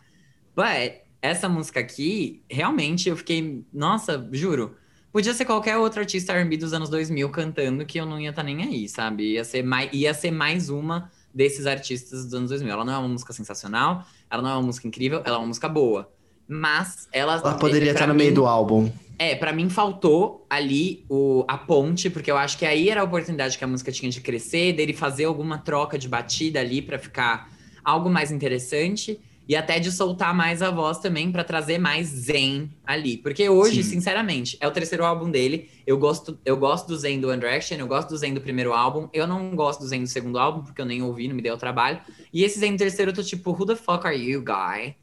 But 0.56 1.01
essa 1.22 1.48
música 1.48 1.78
aqui, 1.78 2.42
realmente 2.50 3.08
eu 3.08 3.16
fiquei, 3.16 3.64
nossa, 3.72 4.28
juro. 4.32 4.74
Podia 5.12 5.32
ser 5.32 5.44
qualquer 5.44 5.76
outro 5.76 6.00
artista 6.00 6.32
R&B 6.32 6.56
dos 6.56 6.72
anos 6.72 6.88
2000 6.90 7.28
cantando 7.30 7.86
que 7.86 7.98
eu 8.00 8.04
não 8.04 8.18
ia 8.18 8.30
estar 8.30 8.42
nem 8.42 8.62
aí, 8.62 8.88
sabe? 8.88 9.34
Ia 9.34 9.44
ser, 9.44 9.62
mais, 9.62 9.88
ia 9.92 10.12
ser 10.12 10.32
mais 10.32 10.68
uma 10.68 11.10
desses 11.32 11.66
artistas 11.66 12.24
dos 12.24 12.34
anos 12.34 12.50
2000. 12.50 12.72
Ela 12.72 12.84
não 12.84 12.92
é 12.92 12.98
uma 12.98 13.08
música 13.08 13.32
sensacional, 13.32 14.04
ela 14.28 14.42
não 14.42 14.50
é 14.50 14.54
uma 14.54 14.62
música 14.62 14.88
incrível, 14.88 15.22
ela 15.24 15.36
é 15.36 15.38
uma 15.38 15.46
música 15.46 15.68
boa. 15.68 16.10
Mas 16.48 17.08
ela. 17.12 17.34
Ela 17.34 17.54
poderia 17.54 17.92
estar 17.92 18.06
no 18.06 18.14
mim- 18.14 18.24
meio 18.24 18.34
do 18.34 18.46
álbum. 18.46 18.90
É, 19.18 19.36
pra 19.36 19.52
mim 19.52 19.68
faltou 19.68 20.44
ali 20.50 21.04
o, 21.08 21.44
a 21.46 21.56
ponte, 21.56 22.10
porque 22.10 22.30
eu 22.30 22.36
acho 22.36 22.58
que 22.58 22.66
aí 22.66 22.88
era 22.88 23.02
a 23.02 23.04
oportunidade 23.04 23.56
que 23.56 23.62
a 23.62 23.68
música 23.68 23.92
tinha 23.92 24.10
de 24.10 24.20
crescer, 24.20 24.72
dele 24.72 24.92
fazer 24.92 25.26
alguma 25.26 25.58
troca 25.58 25.96
de 25.96 26.08
batida 26.08 26.58
ali 26.58 26.82
pra 26.82 26.98
ficar 26.98 27.48
algo 27.84 28.10
mais 28.10 28.32
interessante. 28.32 29.20
E 29.48 29.56
até 29.56 29.78
de 29.80 29.90
soltar 29.90 30.32
mais 30.32 30.62
a 30.62 30.70
voz 30.70 30.98
também 30.98 31.32
pra 31.32 31.42
trazer 31.42 31.76
mais 31.76 32.06
zen 32.06 32.70
ali. 32.86 33.16
Porque 33.16 33.48
hoje, 33.48 33.82
Sim. 33.82 33.90
sinceramente, 33.90 34.56
é 34.60 34.68
o 34.68 34.70
terceiro 34.70 35.04
álbum 35.04 35.30
dele. 35.30 35.68
Eu 35.86 35.98
gosto, 35.98 36.38
eu 36.44 36.56
gosto 36.56 36.86
do 36.86 36.96
zen 36.96 37.20
do 37.20 37.28
One 37.28 37.40
Direction, 37.40 37.76
eu 37.76 37.86
gosto 37.88 38.10
do 38.10 38.16
zen 38.16 38.32
do 38.34 38.40
primeiro 38.40 38.72
álbum. 38.72 39.08
Eu 39.12 39.26
não 39.26 39.54
gosto 39.56 39.80
do 39.80 39.86
zen 39.86 40.02
do 40.02 40.06
segundo 40.08 40.38
álbum, 40.38 40.62
porque 40.62 40.80
eu 40.80 40.86
nem 40.86 41.02
ouvi, 41.02 41.26
não 41.26 41.34
me 41.34 41.42
deu 41.42 41.56
trabalho. 41.58 42.00
E 42.32 42.44
esse 42.44 42.58
zen 42.60 42.72
do 42.72 42.78
terceiro, 42.78 43.10
eu 43.10 43.14
tô 43.14 43.22
tipo, 43.22 43.50
who 43.50 43.66
the 43.66 43.74
fuck 43.76 44.06
are 44.06 44.16
you, 44.16 44.40
guy? 44.42 44.94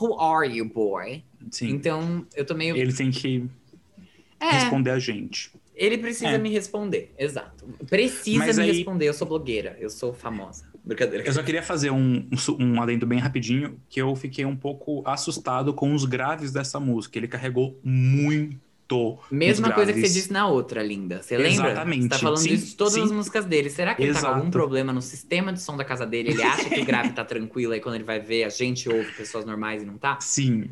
Who 0.00 0.18
are 0.18 0.48
you, 0.48 0.64
boy? 0.64 1.22
Sim. 1.50 1.70
Então, 1.70 2.24
eu 2.36 2.44
tô 2.46 2.54
meio. 2.54 2.76
Ele 2.76 2.92
tem 2.92 3.10
que 3.10 3.44
É, 4.40 4.50
responder 4.52 4.90
a 4.90 4.98
gente. 5.00 5.50
ele 5.74 5.98
precisa 5.98 6.28
É. 6.30 6.38
me 6.38 6.50
responder, 6.50 7.12
exato. 7.18 7.66
Precisa 7.90 8.38
Mas 8.46 8.56
me 8.58 8.64
aí- 8.64 8.72
responder, 8.72 9.08
eu 9.08 9.12
sou 9.14 9.26
blogueira, 9.26 9.76
eu 9.80 9.90
sou 9.90 10.14
famosa. 10.14 10.71
Brincadeira. 10.84 11.24
Eu 11.24 11.32
só 11.32 11.42
queria 11.42 11.62
fazer 11.62 11.90
um, 11.90 12.28
um 12.58 12.64
um 12.64 12.82
adendo 12.82 13.06
bem 13.06 13.18
rapidinho, 13.18 13.80
que 13.88 14.00
eu 14.00 14.14
fiquei 14.16 14.44
um 14.44 14.56
pouco 14.56 15.02
assustado 15.06 15.72
com 15.72 15.94
os 15.94 16.04
graves 16.04 16.52
dessa 16.52 16.80
música. 16.80 17.18
Ele 17.18 17.28
carregou 17.28 17.78
muito. 17.84 18.60
Mesma 19.30 19.68
os 19.68 19.74
coisa 19.74 19.92
que 19.92 20.00
você 20.00 20.12
disse 20.12 20.32
na 20.32 20.46
outra, 20.46 20.82
linda. 20.82 21.22
Você 21.22 21.36
lembra? 21.36 21.70
Exatamente. 21.70 22.02
Você 22.02 22.08
tá 22.08 22.18
falando 22.18 22.38
Sim, 22.38 22.52
isso 22.52 22.66
de 22.66 22.76
todas 22.76 22.94
sim. 22.94 23.02
as 23.02 23.12
músicas 23.12 23.44
dele. 23.46 23.70
Será 23.70 23.94
que 23.94 24.02
ele 24.02 24.12
tá 24.12 24.20
com 24.20 24.26
algum 24.26 24.38
Exato. 24.40 24.50
problema 24.50 24.92
no 24.92 25.00
sistema 25.00 25.52
de 25.52 25.62
som 25.62 25.76
da 25.76 25.84
casa 25.84 26.04
dele? 26.04 26.30
Ele 26.30 26.42
acha 26.42 26.68
que 26.68 26.80
o 26.80 26.84
grave 26.84 27.12
tá 27.12 27.24
tranquilo, 27.24 27.72
aí 27.72 27.80
quando 27.80 27.94
ele 27.94 28.04
vai 28.04 28.20
ver, 28.20 28.44
a 28.44 28.50
gente 28.50 28.88
ouve 28.88 29.10
pessoas 29.12 29.46
normais 29.46 29.82
e 29.82 29.86
não 29.86 29.96
tá? 29.96 30.18
Sim. 30.20 30.68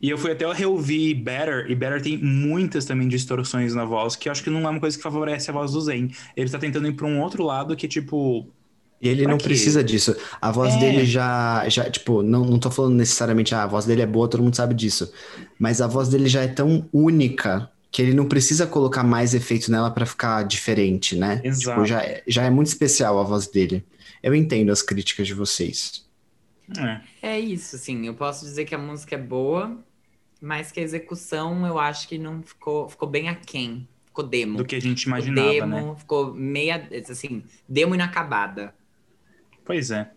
E 0.00 0.08
eu 0.08 0.16
fui 0.16 0.30
até 0.32 0.44
eu 0.44 0.52
reouvir 0.52 1.14
Better, 1.14 1.66
e 1.68 1.74
Better 1.74 2.00
tem 2.00 2.16
muitas 2.16 2.84
também 2.84 3.08
distorções 3.08 3.74
na 3.74 3.84
voz, 3.84 4.14
que 4.14 4.28
eu 4.28 4.32
acho 4.32 4.42
que 4.44 4.50
não 4.50 4.60
é 4.60 4.70
uma 4.70 4.80
coisa 4.80 4.96
que 4.96 5.02
favorece 5.02 5.50
a 5.50 5.52
voz 5.52 5.72
do 5.72 5.80
Zen. 5.80 6.10
Ele 6.36 6.48
tá 6.48 6.58
tentando 6.58 6.86
ir 6.86 6.92
pra 6.92 7.06
um 7.06 7.20
outro 7.20 7.42
lado 7.42 7.74
que, 7.76 7.88
tipo, 7.88 8.48
E 9.00 9.08
ele 9.08 9.22
Pra 9.22 9.30
não 9.32 9.38
quê? 9.38 9.44
precisa 9.44 9.82
disso. 9.82 10.14
A 10.40 10.50
voz 10.52 10.74
É. 10.74 10.78
dele 10.78 11.06
já, 11.06 11.66
já, 11.68 11.88
tipo, 11.90 12.22
não, 12.22 12.44
não 12.44 12.58
tô 12.58 12.70
falando 12.70 12.94
necessariamente, 12.96 13.54
ah, 13.54 13.62
a 13.62 13.66
voz 13.66 13.86
dele 13.86 14.02
é 14.02 14.06
boa, 14.06 14.28
todo 14.28 14.42
mundo 14.42 14.54
sabe 14.54 14.74
disso. 14.74 15.10
Mas 15.58 15.80
a 15.80 15.86
voz 15.86 16.08
dele 16.08 16.28
já 16.28 16.42
é 16.42 16.48
tão 16.48 16.86
única 16.92 17.70
que 17.90 18.02
ele 18.02 18.12
não 18.14 18.26
precisa 18.26 18.66
colocar 18.66 19.02
mais 19.02 19.32
efeito 19.34 19.70
nela 19.70 19.90
pra 19.90 20.04
ficar 20.06 20.42
diferente, 20.44 21.16
né? 21.16 21.40
Exato. 21.42 21.70
Tipo, 21.80 21.86
já, 21.86 22.02
é- 22.02 22.22
já 22.26 22.44
é 22.44 22.50
muito 22.50 22.66
especial 22.68 23.18
a 23.18 23.24
voz 23.24 23.46
dele. 23.46 23.84
Eu 24.22 24.34
entendo 24.34 24.70
as 24.70 24.82
críticas 24.82 25.26
de 25.26 25.34
vocês. 25.34 26.04
é. 26.78 27.00
É 27.22 27.40
isso, 27.40 27.76
assim. 27.76 28.06
Eu 28.06 28.14
posso 28.14 28.44
dizer 28.44 28.64
que 28.64 28.74
a 28.74 28.78
música 28.78 29.14
é 29.14 29.18
boa, 29.18 29.76
mas 30.40 30.70
que 30.70 30.78
a 30.78 30.82
execução 30.82 31.66
eu 31.66 31.78
acho 31.78 32.06
que 32.06 32.16
não 32.18 32.42
ficou, 32.42 32.88
ficou 32.88 33.08
bem 33.08 33.28
aquém. 33.28 33.88
Ficou 34.06 34.24
demo. 34.26 34.58
do 34.58 34.64
que 34.64 34.74
a 34.76 34.80
gente 34.80 35.04
Ficou 35.04 35.18
imaginava, 35.18 35.48
demo, 35.52 35.66
né? 35.68 35.94
ficou 35.98 36.34
meia, 36.34 36.88
assim, 37.08 37.42
demo 37.68 37.94
inacabada. 37.94 38.74
Pois 39.64 39.90
é. 39.90 40.10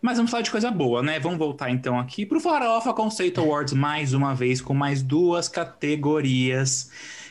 Mas 0.00 0.18
vamos 0.18 0.30
falar 0.30 0.42
de 0.42 0.50
coisa 0.50 0.70
boa, 0.70 1.02
né? 1.02 1.18
Vamos 1.18 1.38
voltar 1.38 1.70
então 1.70 1.98
aqui 1.98 2.26
pro 2.26 2.40
Farofa 2.40 2.92
Conceito 2.92 3.40
Awards 3.40 3.72
mais 3.72 4.12
uma 4.12 4.34
vez, 4.34 4.60
com 4.60 4.74
mais 4.74 5.02
duas 5.02 5.48
categorias, 5.48 6.90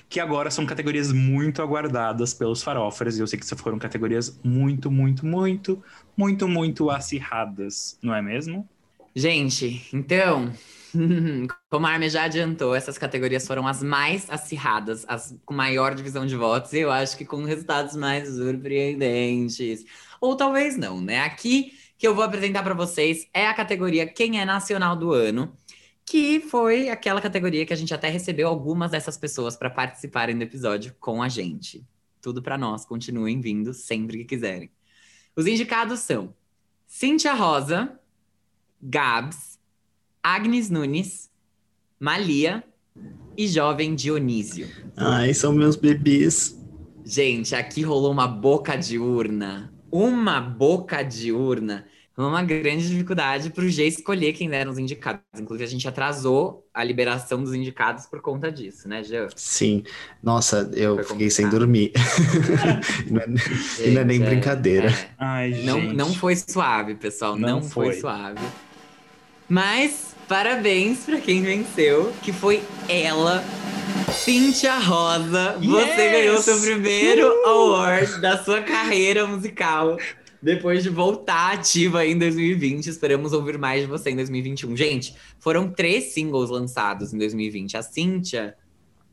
que 0.09 0.19
agora 0.19 0.49
são 0.49 0.65
categorias 0.65 1.11
muito 1.11 1.61
aguardadas 1.61 2.33
pelos 2.33 2.63
farofers. 2.63 3.17
E 3.17 3.21
eu 3.21 3.27
sei 3.27 3.39
que 3.39 3.55
foram 3.55 3.77
categorias 3.77 4.39
muito, 4.43 4.89
muito, 4.89 5.25
muito, 5.25 5.83
muito, 6.17 6.47
muito 6.47 6.89
acirradas, 6.89 7.97
não 8.01 8.13
é 8.13 8.21
mesmo? 8.21 8.67
Gente, 9.15 9.87
então, 9.93 10.51
como 11.69 11.87
a 11.87 11.91
Armin 11.91 12.09
já 12.09 12.23
adiantou, 12.23 12.75
essas 12.75 12.97
categorias 12.97 13.47
foram 13.47 13.67
as 13.67 13.81
mais 13.81 14.29
acirradas, 14.29 15.05
as 15.07 15.33
com 15.45 15.53
maior 15.53 15.95
divisão 15.95 16.25
de 16.25 16.35
votos, 16.35 16.73
e 16.73 16.79
eu 16.79 16.91
acho 16.91 17.17
que 17.17 17.23
com 17.23 17.43
resultados 17.43 17.95
mais 17.95 18.27
surpreendentes. 18.27 19.85
Ou 20.19 20.35
talvez 20.35 20.77
não, 20.77 21.01
né? 21.01 21.21
Aqui 21.21 21.73
que 21.97 22.07
eu 22.07 22.13
vou 22.13 22.23
apresentar 22.23 22.63
para 22.63 22.73
vocês 22.73 23.27
é 23.33 23.47
a 23.47 23.53
categoria 23.53 24.05
Quem 24.05 24.39
é 24.39 24.45
Nacional 24.45 24.95
do 24.95 25.13
Ano, 25.13 25.55
que 26.05 26.39
foi 26.39 26.89
aquela 26.89 27.21
categoria 27.21 27.65
que 27.65 27.73
a 27.73 27.77
gente 27.77 27.93
até 27.93 28.09
recebeu 28.09 28.47
algumas 28.47 28.91
dessas 28.91 29.17
pessoas 29.17 29.55
para 29.55 29.69
participarem 29.69 30.37
do 30.37 30.43
episódio 30.43 30.95
com 30.99 31.23
a 31.23 31.29
gente. 31.29 31.85
Tudo 32.21 32.41
para 32.41 32.57
nós, 32.57 32.85
continuem 32.85 33.39
vindo 33.39 33.73
sempre 33.73 34.19
que 34.19 34.25
quiserem. 34.25 34.69
Os 35.35 35.47
indicados 35.47 35.99
são 36.01 36.33
Cíntia 36.87 37.33
Rosa, 37.33 37.99
Gabs, 38.81 39.59
Agnes 40.23 40.69
Nunes, 40.69 41.29
Malia 41.99 42.63
e 43.37 43.47
Jovem 43.47 43.95
Dionísio. 43.95 44.69
Ai, 44.95 45.33
são 45.33 45.53
meus 45.53 45.75
bebês. 45.75 46.57
Gente, 47.03 47.55
aqui 47.55 47.81
rolou 47.81 48.11
uma 48.11 48.27
boca 48.27 48.75
de 48.75 48.97
urna. 48.97 49.74
Uma 49.97 50.41
boca 50.41 51.01
de 51.03 51.31
urna. 51.31 51.85
Uma 52.17 52.43
grande 52.43 52.87
dificuldade 52.89 53.49
para 53.49 53.63
o 53.65 53.69
G 53.69 53.85
escolher 53.87 54.31
quem 54.33 54.49
eram 54.53 54.71
os 54.71 54.77
indicados. 54.77 55.21
Inclusive, 55.37 55.65
a 55.65 55.67
gente 55.69 55.87
atrasou 55.87 56.65
a 56.73 56.81
liberação 56.83 57.41
dos 57.43 57.53
indicados 57.53 58.05
por 58.05 58.21
conta 58.21 58.49
disso, 58.51 58.87
né, 58.87 59.03
Jean? 59.03 59.27
Sim. 59.35 59.83
Nossa, 60.23 60.69
eu 60.73 60.95
Foi 60.95 61.03
fiquei 61.03 61.29
sem 61.29 61.45
complicado. 61.45 61.59
dormir. 61.59 61.91
Não 63.11 63.21
é- 63.21 63.25
E 63.87 63.91
não 63.91 64.01
é 64.01 64.05
nem 64.05 64.17
Gente, 64.19 64.29
brincadeira. 64.29 64.89
é. 64.89 65.09
Ai, 65.17 65.51
Não, 65.63 65.79
gente. 65.79 65.93
não 65.95 66.13
foi 66.13 66.35
suave, 66.37 66.95
pessoal. 66.95 67.35
Não, 67.37 67.59
Não 67.59 67.61
foi. 67.61 67.91
foi. 67.91 67.99
suave. 68.01 68.39
Mas 69.47 70.14
parabéns 70.27 70.99
pra 71.05 71.19
quem 71.19 71.41
venceu, 71.41 72.13
que 72.21 72.31
foi 72.33 72.63
ela, 72.87 73.43
Cíntia 74.13 74.77
Rosa. 74.77 75.57
Você 75.59 76.01
Yes! 76.01 76.11
ganhou 76.11 76.37
seu 76.37 76.59
primeiro 76.59 77.27
award 77.45 78.19
da 78.21 78.43
sua 78.43 78.61
carreira 78.61 79.25
musical. 79.27 79.97
Depois 80.41 80.83
de 80.83 80.89
voltar 80.89 81.53
ativa 81.53 82.05
em 82.05 82.17
2020, 82.17 82.87
esperamos 82.87 83.33
ouvir 83.33 83.57
mais 83.57 83.81
de 83.81 83.87
você 83.87 84.11
em 84.11 84.15
2021. 84.15 84.75
Gente, 84.77 85.15
foram 85.39 85.69
três 85.71 86.13
singles 86.13 86.49
lançados 86.49 87.13
em 87.13 87.17
2020. 87.17 87.77
A 87.77 87.81
Cíntia 87.81 88.55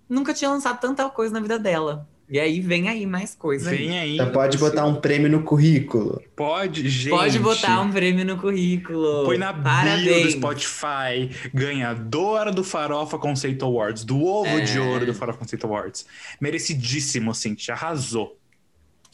nunca 0.09 0.35
tinha 0.35 0.51
lançado 0.51 0.79
tanta 0.81 1.09
coisa 1.09 1.33
na 1.33 1.41
vida 1.41 1.59
dela. 1.59 2.07
E 2.33 2.41
aí 2.41 2.61
vem 2.61 2.89
aí 2.89 3.05
mais 3.05 3.35
coisa. 3.35 3.69
Vem 3.69 3.99
aí. 3.99 4.17
Já 4.17 4.25
pode 4.31 4.57
botar 4.57 4.87
um 4.87 4.95
prêmio 4.95 5.29
no 5.29 5.43
currículo. 5.43 6.23
Pode, 6.35 6.89
gente. 6.89 7.11
Pode 7.11 7.39
botar 7.39 7.83
um 7.83 7.93
prêmio 7.93 8.25
no 8.25 8.39
currículo. 8.39 9.27
Põe 9.27 9.37
na 9.37 9.53
bio 9.53 9.61
do 9.61 9.65
Parabéns. 9.65 10.33
Spotify, 10.33 11.31
ganhadora 11.53 12.51
do 12.51 12.65
Farofa 12.65 13.19
Conceito 13.19 13.67
Awards, 13.67 14.03
do 14.03 14.25
ovo 14.25 14.47
É. 14.47 14.61
de 14.61 14.81
ouro 14.81 15.05
do 15.05 15.13
Farofa 15.13 15.41
Conceito 15.41 15.67
Awards. 15.67 16.07
Merecidíssimo, 16.41 17.35
Cintia, 17.35 17.75
arrasou. 17.75 18.39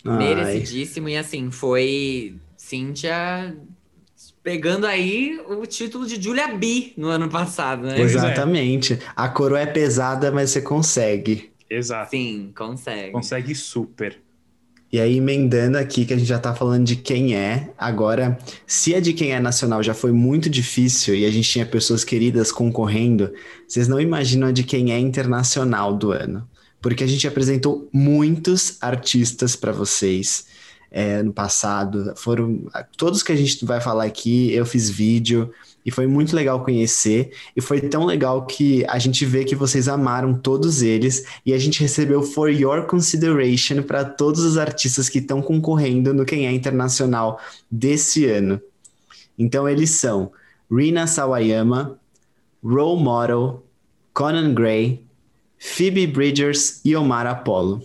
Ai. 0.05 0.16
Merecidíssimo. 0.16 1.09
E 1.09 1.16
assim, 1.16 1.51
foi 1.51 2.36
Cíntia 2.57 3.57
pegando 4.45 4.86
aí 4.86 5.40
o 5.49 5.66
título 5.66 6.07
de 6.07 6.23
Julia 6.23 6.47
B 6.55 6.93
no 6.97 7.09
ano 7.09 7.28
passado, 7.28 7.82
né? 7.82 7.99
É. 7.99 8.01
Exatamente. 8.01 8.97
A 9.16 9.28
coroa 9.28 9.59
é 9.59 9.66
pesada, 9.66 10.31
mas 10.31 10.51
você 10.51 10.62
consegue. 10.62 11.51
Exato. 11.70 12.11
Sim, 12.11 12.53
consegue. 12.55 13.12
Consegue 13.12 13.55
super. 13.55 14.19
E 14.90 14.99
aí, 14.99 15.19
emendando 15.19 15.77
aqui, 15.77 16.07
que 16.07 16.15
a 16.15 16.16
gente 16.16 16.28
já 16.28 16.39
tá 16.39 16.55
falando 16.55 16.86
de 16.86 16.97
quem 16.97 17.36
é, 17.36 17.70
agora, 17.77 18.39
se 18.66 18.95
a 18.95 19.01
de 19.01 19.12
quem 19.12 19.32
é 19.32 19.40
nacional 19.40 19.82
já 19.82 19.93
foi 19.93 20.12
muito 20.12 20.49
difícil 20.49 21.15
e 21.15 21.27
a 21.27 21.31
gente 21.31 21.51
tinha 21.51 21.66
pessoas 21.66 22.05
queridas 22.05 22.51
concorrendo, 22.51 23.31
vocês 23.66 23.86
não 23.86 24.01
imaginam 24.01 24.49
a 24.49 24.53
de 24.53 24.65
quem 24.65 24.90
é 24.90 24.99
internacional 24.99 25.95
do 25.95 26.12
ano. 26.12 26.49
Porque 26.81 27.05
a 27.05 27.07
gente 27.07 27.28
apresentou 27.28 27.86
muitos 27.93 28.78
artistas 28.81 29.55
para 29.55 29.73
vocês 29.73 30.47
é, 30.90 31.23
no 31.23 31.35
passado. 31.35 32.15
Foram 32.16 32.66
todos 32.97 33.23
que 33.23 33.32
a 33.32 33.36
gente 33.36 33.62
vai 33.66 33.81
falar 33.81 34.05
aqui, 34.05 34.53
eu 34.55 34.65
fiz 34.65 34.89
vídeo. 34.89 35.53
E 35.85 35.91
foi 35.91 36.07
muito 36.07 36.35
legal 36.35 36.65
conhecer. 36.65 37.33
E 37.57 37.61
foi 37.61 37.81
tão 37.81 38.05
legal 38.05 38.45
que 38.47 38.85
a 38.89 38.99
gente 38.99 39.25
vê 39.25 39.45
que 39.45 39.55
vocês 39.55 39.89
amaram 39.89 40.35
todos 40.35 40.83
eles. 40.83 41.25
E 41.47 41.53
a 41.53 41.59
gente 41.59 41.81
recebeu 41.81 42.23
For 42.23 42.51
Your 42.51 42.87
Consideration 42.87 43.83
para 43.83 44.05
todos 44.05 44.43
os 44.43 44.59
artistas 44.59 45.09
que 45.09 45.19
estão 45.19 45.41
concorrendo 45.41 46.13
no 46.13 46.25
Quem 46.25 46.47
é 46.47 46.53
Internacional 46.53 47.41
desse 47.71 48.27
ano. 48.27 48.61
Então 49.39 49.69
eles 49.69 49.91
são 49.91 50.33
Rina 50.71 51.07
Sawayama, 51.07 51.99
Role 52.63 53.03
Model, 53.03 53.63
Conan 54.13 54.53
Gray, 54.53 55.03
Phoebe 55.59 56.07
Bridgers 56.07 56.81
e 56.85 56.95
Omar 56.95 57.27
Apollo. 57.27 57.83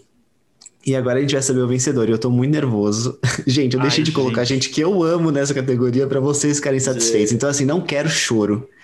E 0.86 0.96
agora 0.96 1.18
a 1.18 1.22
gente 1.22 1.34
vai 1.34 1.42
saber 1.42 1.62
o 1.62 1.68
vencedor. 1.68 2.10
E 2.10 2.12
eu 2.12 2.20
tô 2.20 2.30
muito 2.30 2.52
nervoso. 2.52 3.18
gente, 3.48 3.74
eu 3.74 3.80
Ai, 3.80 3.88
deixei 3.88 4.04
de 4.04 4.12
colocar 4.12 4.44
gente. 4.44 4.70
que 4.70 4.82
eu 4.82 5.02
amo 5.02 5.32
nessa 5.32 5.54
categoria 5.54 6.06
para 6.06 6.20
vocês 6.20 6.58
ficarem 6.58 6.80
satisfeitos. 6.80 7.32
Então, 7.32 7.50
assim, 7.50 7.64
não 7.64 7.80
quero 7.80 8.10
choro. 8.10 8.70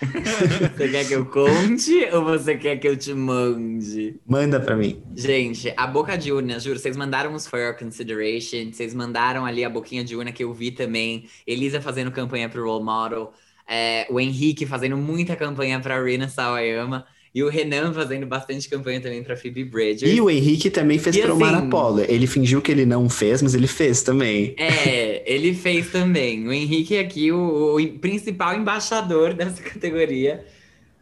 Você 0.76 0.88
quer 0.88 1.06
que 1.06 1.12
eu 1.12 1.26
conte 1.26 2.08
ou 2.12 2.24
você 2.24 2.56
quer 2.56 2.76
que 2.76 2.88
eu 2.88 2.96
te 2.96 3.12
mande? 3.12 4.18
Manda 4.26 4.58
pra 4.58 4.74
mim. 4.74 5.02
Gente, 5.14 5.72
a 5.76 5.86
boca 5.86 6.16
de 6.16 6.32
urna, 6.32 6.58
juro, 6.58 6.78
vocês 6.78 6.96
mandaram 6.96 7.34
os 7.34 7.46
For 7.46 7.58
Your 7.58 7.76
Consideration, 7.76 8.72
vocês 8.72 8.94
mandaram 8.94 9.44
ali 9.44 9.62
a 9.62 9.68
boquinha 9.68 10.02
de 10.02 10.16
urna 10.16 10.32
que 10.32 10.42
eu 10.42 10.52
vi 10.54 10.70
também. 10.70 11.26
Elisa 11.46 11.80
fazendo 11.80 12.10
campanha 12.10 12.48
pro 12.48 12.64
Role 12.64 12.84
Model, 12.84 13.32
é, 13.68 14.06
o 14.10 14.18
Henrique 14.18 14.64
fazendo 14.64 14.96
muita 14.96 15.36
campanha 15.36 15.78
pra 15.80 16.02
Rina 16.02 16.28
Sawayama 16.28 17.04
e 17.34 17.42
o 17.44 17.48
Renan 17.48 17.92
fazendo 17.92 18.26
bastante 18.26 18.68
campanha 18.68 19.00
também 19.00 19.22
pra 19.22 19.36
Phoebe 19.36 19.62
Bridgers. 19.64 20.12
E 20.12 20.20
o 20.20 20.28
Henrique 20.28 20.68
também 20.68 20.98
fez 20.98 21.14
E 21.14 21.20
pro 21.22 21.32
assim- 21.32 21.42
Omar 21.42 21.54
Apollo. 21.54 22.04
Ele 22.08 22.26
fingiu 22.26 22.60
que 22.60 22.72
ele 22.72 22.84
não 22.84 23.08
fez, 23.08 23.40
mas 23.40 23.54
ele 23.54 23.68
fez 23.68 24.02
também. 24.02 24.54
É, 24.58 25.22
ele 25.32 25.54
fez 25.54 25.90
também. 25.90 26.46
O 26.48 26.52
Henrique 26.52 26.98
aqui, 26.98 27.30
o, 27.30 27.76
o 27.78 27.88
principal 27.98 28.54
embaixador 28.56 29.32
dessa 29.34 29.62
categoria, 29.62 30.44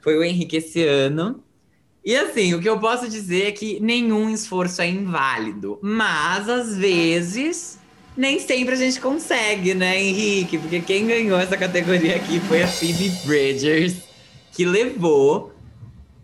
foi 0.03 0.19
o 0.19 0.23
Henrique 0.23 0.57
esse 0.59 0.83
ano. 0.85 1.43
E 2.05 2.15
assim, 2.15 2.53
o 2.55 2.61
que 2.61 2.69
eu 2.69 2.79
posso 2.79 3.09
dizer 3.09 3.47
é 3.49 3.53
que 3.53 3.81
nenhum 3.81 4.29
esforço 4.31 4.83
é 4.83 4.89
inválido. 4.89 5.79
Mas, 5.83 6.47
às 6.49 6.77
vezes, 6.77 7.79
nem 8.17 8.39
sempre 8.39 8.75
a 8.75 8.79
gente 8.79 9.01
consegue, 9.01 9.73
né, 9.75 9.99
Henrique? 10.01 10.59
Porque 10.59 10.81
quem 10.81 11.07
ganhou 11.07 11.39
essa 11.39 11.57
categoria 11.57 12.17
aqui 12.17 12.39
foi 12.41 12.63
a 12.63 12.69
Phoebe 12.69 13.11
Bridgers, 13.27 13.97
que 14.53 14.65
levou 14.65 15.53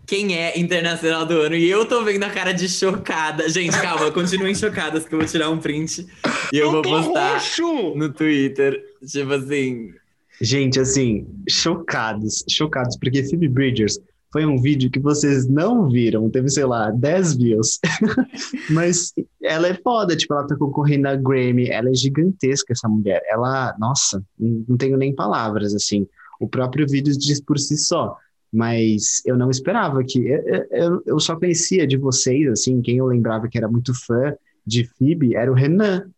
quem 0.05 0.37
é 0.37 0.57
internacional 0.59 1.25
do 1.25 1.41
ano. 1.41 1.55
E 1.55 1.69
eu 1.69 1.85
tô 1.85 2.03
vendo 2.03 2.23
a 2.23 2.29
cara 2.29 2.51
de 2.51 2.69
chocada. 2.69 3.47
Gente, 3.49 3.79
calma, 3.79 4.11
continuem 4.11 4.55
chocadas 4.55 5.05
que 5.05 5.13
eu 5.13 5.19
vou 5.19 5.27
tirar 5.27 5.49
um 5.49 5.57
print 5.57 6.05
e 6.53 6.57
eu, 6.57 6.71
vou 6.71 6.81
tô 6.81 6.89
postar 6.89 7.33
roxo! 7.33 7.95
no 7.95 8.11
Twitter. 8.11 8.81
Tipo 9.05 9.33
assim. 9.33 9.93
Gente, 10.41 10.79
assim, 10.79 11.25
chocados, 11.49 12.43
chocados, 12.49 12.97
porque 12.97 13.23
Phoebe 13.23 13.47
Bridgers 13.47 13.97
foi 14.35 14.45
um 14.45 14.61
vídeo 14.61 14.91
que 14.91 14.99
vocês 14.99 15.47
não 15.47 15.89
viram, 15.89 16.29
teve, 16.29 16.49
sei 16.49 16.65
lá, 16.65 16.91
10 16.91 17.37
views. 17.37 17.79
Mas 18.69 19.13
ela 19.41 19.69
é 19.69 19.73
foda, 19.75 20.13
tipo, 20.13 20.33
ela 20.33 20.45
tá 20.45 20.57
concorrendo 20.57 21.07
a 21.07 21.15
Grammy, 21.15 21.69
ela 21.69 21.89
é 21.89 21.93
gigantesca, 21.93 22.73
essa 22.73 22.89
mulher. 22.89 23.21
Ela, 23.29 23.73
nossa, 23.79 24.21
não 24.37 24.65
não 24.67 24.77
tenho 24.77 24.97
nem 24.97 25.15
palavras, 25.15 25.73
assim. 25.73 26.05
O 26.37 26.49
próprio 26.49 26.85
vídeo 26.85 27.17
diz 27.17 27.39
por 27.39 27.57
si 27.57 27.77
só. 27.77 28.17
Mas 28.55 29.21
eu 29.25 29.37
não 29.37 29.49
esperava 29.49 30.01
que. 30.03 30.19
Eu, 30.25 30.67
eu, 30.71 31.03
eu 31.05 31.19
só 31.19 31.35
conhecia 31.35 31.85
de 31.85 31.97
vocês, 31.97 32.47
assim, 32.49 32.81
quem 32.81 32.97
eu 32.97 33.05
lembrava 33.05 33.47
que 33.49 33.57
era 33.57 33.67
muito 33.67 33.93
fã 33.93 34.33
de 34.65 34.85
Phoebe 34.85 35.35
era 35.35 35.51
o 35.51 35.55
Renan. 35.55 36.09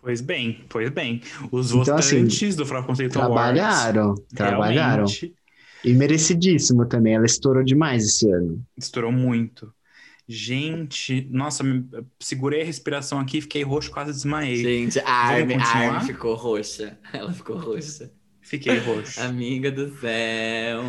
Pois 0.00 0.20
bem, 0.20 0.64
pois 0.68 0.90
bem. 0.90 1.20
Os 1.50 1.70
Então, 1.72 1.96
assim, 1.96 2.16
votantes 2.20 2.54
do 2.56 2.64
Frau 2.66 2.84
Conceito 2.84 3.18
Awards 3.18 3.60
Trabalharam, 3.60 4.14
trabalharam. 4.34 5.04
E 5.84 5.94
merecidíssimo 5.94 6.86
também. 6.86 7.14
Ela 7.14 7.26
estourou 7.26 7.64
demais 7.64 8.04
esse 8.04 8.30
ano. 8.30 8.62
estourou 8.76 9.10
muito. 9.12 9.72
Gente, 10.30 11.26
nossa, 11.30 11.64
me- 11.64 11.86
segurei 12.20 12.60
a 12.60 12.64
respiração 12.64 13.18
aqui, 13.18 13.40
fiquei 13.40 13.62
roxo, 13.62 13.90
quase 13.90 14.12
desmaiei. 14.12 14.56
Gente, 14.62 14.98
a 15.00 15.28
Vamos 15.28 15.40
Armin, 15.40 15.54
a? 15.54 15.66
Armin 15.66 16.06
ficou 16.06 16.34
roxa. 16.34 16.98
Ela 17.14 17.32
ficou 17.32 17.56
roxa. 17.56 18.12
Fiquei 18.48 18.78
roxo. 18.78 19.20
Amiga 19.20 19.70
do 19.70 19.94
céu. 20.00 20.82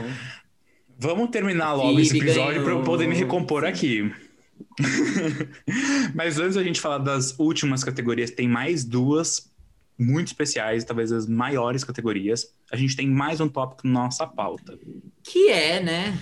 Vamos 0.98 1.30
terminar 1.30 1.74
logo 1.74 2.00
esse 2.00 2.18
episódio 2.18 2.64
para 2.64 2.72
eu 2.72 2.84
poder 2.84 3.08
me 3.08 3.16
recompor 3.16 3.66
aqui. 3.66 4.12
Mas 6.16 6.40
antes 6.40 6.56
da 6.56 6.64
gente 6.64 6.80
falar 6.80 7.00
das 7.00 7.38
últimas 7.38 7.84
categorias, 7.84 8.32
tem 8.32 8.48
mais 8.48 8.86
duas 8.86 9.52
muito 9.98 10.28
especiais, 10.28 10.86
talvez 10.86 11.12
as 11.12 11.28
maiores 11.28 11.84
categorias. 11.84 12.54
A 12.72 12.78
gente 12.78 12.96
tem 12.96 13.08
mais 13.08 13.42
um 13.42 13.50
tópico 13.50 13.86
na 13.86 14.06
nossa 14.06 14.26
pauta. 14.26 14.80
Que 15.22 15.50
é, 15.50 15.84
né? 15.84 16.18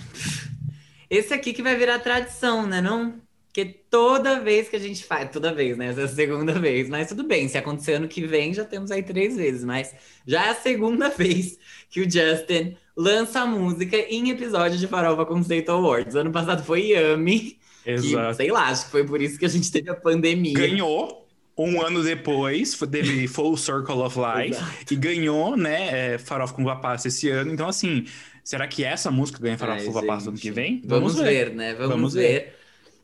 Esse 1.08 1.32
aqui 1.32 1.52
que 1.52 1.62
vai 1.62 1.76
virar 1.76 2.00
tradição, 2.00 2.66
né? 2.66 2.80
Não? 2.80 3.14
Porque 3.58 3.80
toda 3.90 4.38
vez 4.38 4.68
que 4.68 4.76
a 4.76 4.78
gente 4.78 5.04
faz, 5.04 5.32
toda 5.32 5.52
vez, 5.52 5.76
né? 5.76 5.88
Essa 5.88 6.02
é 6.02 6.04
a 6.04 6.08
segunda 6.08 6.52
vez, 6.52 6.88
mas 6.88 7.08
tudo 7.08 7.24
bem. 7.24 7.48
Se 7.48 7.58
acontecer 7.58 7.94
ano 7.94 8.06
que 8.06 8.24
vem, 8.24 8.54
já 8.54 8.64
temos 8.64 8.92
aí 8.92 9.02
três 9.02 9.36
vezes, 9.36 9.64
mas 9.64 9.92
já 10.24 10.46
é 10.46 10.50
a 10.50 10.54
segunda 10.54 11.08
vez 11.10 11.58
que 11.90 12.00
o 12.00 12.04
Justin 12.08 12.76
lança 12.96 13.40
a 13.40 13.46
música 13.46 13.96
em 13.96 14.30
episódio 14.30 14.78
de 14.78 14.86
Farofa 14.86 15.26
Conceito 15.26 15.72
Awards. 15.72 16.14
Ano 16.14 16.30
passado 16.30 16.62
foi 16.62 16.90
Yami, 16.90 17.58
que, 17.82 17.90
Exato. 17.90 18.36
sei 18.36 18.52
lá, 18.52 18.68
acho 18.68 18.84
que 18.84 18.90
foi 18.92 19.04
por 19.04 19.20
isso 19.20 19.36
que 19.36 19.46
a 19.46 19.48
gente 19.48 19.72
teve 19.72 19.90
a 19.90 19.96
pandemia. 19.96 20.54
Ganhou 20.54 21.26
um 21.56 21.82
ano 21.82 22.04
depois, 22.04 22.78
teve 22.88 23.26
Full 23.26 23.56
Circle 23.56 23.96
of 23.96 24.16
Life, 24.16 24.62
e 24.88 24.94
ganhou, 24.94 25.56
né, 25.56 26.12
é, 26.12 26.18
Farofa 26.18 26.54
com 26.54 26.62
Vapassa 26.62 27.08
esse 27.08 27.28
ano. 27.28 27.52
Então, 27.52 27.66
assim, 27.68 28.06
será 28.44 28.68
que 28.68 28.84
essa 28.84 29.10
música 29.10 29.40
ganha 29.40 29.58
Farofa 29.58 29.84
com 29.84 29.90
Vapassa 29.90 30.28
ano 30.28 30.38
que 30.38 30.52
vem? 30.52 30.80
Vamos, 30.84 31.16
ver. 31.16 31.52
né? 31.52 31.74
Vamos, 31.74 31.90
Vamos 31.90 32.14
ver. 32.14 32.57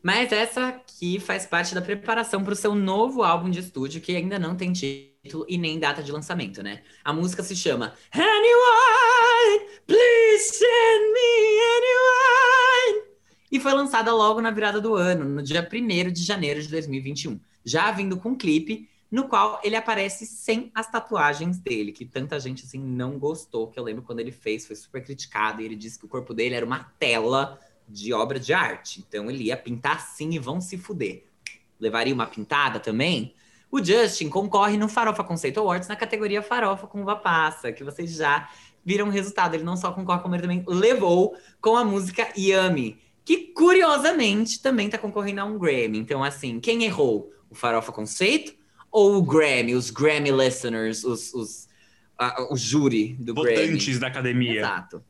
Mas 0.05 0.31
essa 0.31 0.67
aqui 0.67 1.19
faz 1.19 1.47
parte 1.47 1.73
da 1.73 1.81
preparação 1.81 2.43
para 2.43 2.53
o 2.53 2.55
seu 2.55 2.75
novo 2.75 3.23
álbum 3.23 3.49
de 3.49 3.59
estúdio, 3.59 3.99
que 3.99 4.15
ainda 4.15 4.37
não 4.37 4.55
tem 4.55 4.71
título 4.71 5.47
e 5.49 5.57
nem 5.57 5.79
data 5.79 6.03
de 6.03 6.11
lançamento, 6.11 6.61
né? 6.61 6.83
A 7.03 7.11
música 7.11 7.41
se 7.41 7.55
chama 7.55 7.91
Anyone, 8.11 9.67
please 9.87 10.43
send 10.53 11.11
me 11.11 11.59
anyone. 11.75 13.07
E 13.51 13.59
foi 13.59 13.73
lançada 13.73 14.13
logo 14.13 14.39
na 14.41 14.51
virada 14.51 14.79
do 14.79 14.93
ano, 14.93 15.25
no 15.25 15.41
dia 15.41 15.67
1 15.67 16.11
de 16.11 16.23
janeiro 16.23 16.61
de 16.61 16.67
2021. 16.67 17.39
Já 17.65 17.89
vindo 17.89 18.15
com 18.17 18.29
um 18.29 18.37
clipe 18.37 18.87
no 19.09 19.27
qual 19.27 19.59
ele 19.63 19.75
aparece 19.75 20.27
sem 20.27 20.71
as 20.75 20.87
tatuagens 20.87 21.57
dele, 21.57 21.91
que 21.91 22.05
tanta 22.05 22.39
gente 22.39 22.63
assim 22.63 22.79
não 22.79 23.17
gostou, 23.17 23.71
que 23.71 23.79
eu 23.79 23.83
lembro 23.83 24.03
quando 24.03 24.19
ele 24.19 24.31
fez, 24.31 24.67
foi 24.67 24.75
super 24.75 25.03
criticado, 25.03 25.63
e 25.63 25.65
ele 25.65 25.75
disse 25.75 25.97
que 25.97 26.05
o 26.05 26.09
corpo 26.09 26.31
dele 26.31 26.53
era 26.53 26.65
uma 26.65 26.83
tela 26.99 27.59
de 27.87 28.13
obra 28.13 28.39
de 28.39 28.53
arte. 28.53 29.03
Então 29.07 29.29
ele 29.29 29.45
ia 29.45 29.57
pintar 29.57 29.97
assim 29.97 30.31
e 30.31 30.39
vão 30.39 30.59
se 30.59 30.77
fuder. 30.77 31.23
Levaria 31.79 32.13
uma 32.13 32.27
pintada 32.27 32.79
também? 32.79 33.33
O 33.71 33.83
Justin 33.83 34.29
concorre 34.29 34.77
no 34.77 34.87
Farofa 34.87 35.23
Conceito 35.23 35.59
Awards 35.59 35.89
na 35.89 35.95
categoria 35.95 36.41
Farofa 36.41 36.87
com 36.87 37.01
Uva 37.01 37.15
Passa, 37.15 37.71
que 37.71 37.83
vocês 37.83 38.15
já 38.15 38.49
viram 38.85 39.07
o 39.07 39.11
resultado. 39.11 39.55
Ele 39.55 39.63
não 39.63 39.75
só 39.75 39.91
concorre, 39.91 40.21
como 40.21 40.35
ele 40.35 40.43
também 40.43 40.63
levou 40.67 41.35
com 41.59 41.75
a 41.75 41.83
música 41.83 42.27
Yummy, 42.37 42.97
que 43.25 43.51
curiosamente 43.53 44.61
também 44.61 44.89
tá 44.89 44.97
concorrendo 44.97 45.41
a 45.41 45.45
um 45.45 45.57
Grammy. 45.57 45.97
Então, 45.97 46.23
assim, 46.23 46.59
quem 46.59 46.83
errou? 46.83 47.33
O 47.49 47.55
Farofa 47.55 47.91
Conceito 47.91 48.53
ou 48.91 49.15
o 49.15 49.23
Grammy? 49.23 49.75
Os 49.75 49.89
Grammy 49.89 50.31
listeners, 50.31 51.03
os, 51.03 51.33
os, 51.33 51.67
ah, 52.17 52.47
o 52.49 52.55
júri 52.55 53.15
do 53.19 53.33
Grammy? 53.33 53.55
Votantes 53.55 53.99
da 53.99 54.07
academia. 54.07 54.59
Exato. 54.59 55.03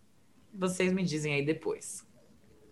Vocês 0.53 0.93
me 0.93 1.03
dizem 1.03 1.34
aí 1.34 1.45
depois. 1.45 2.05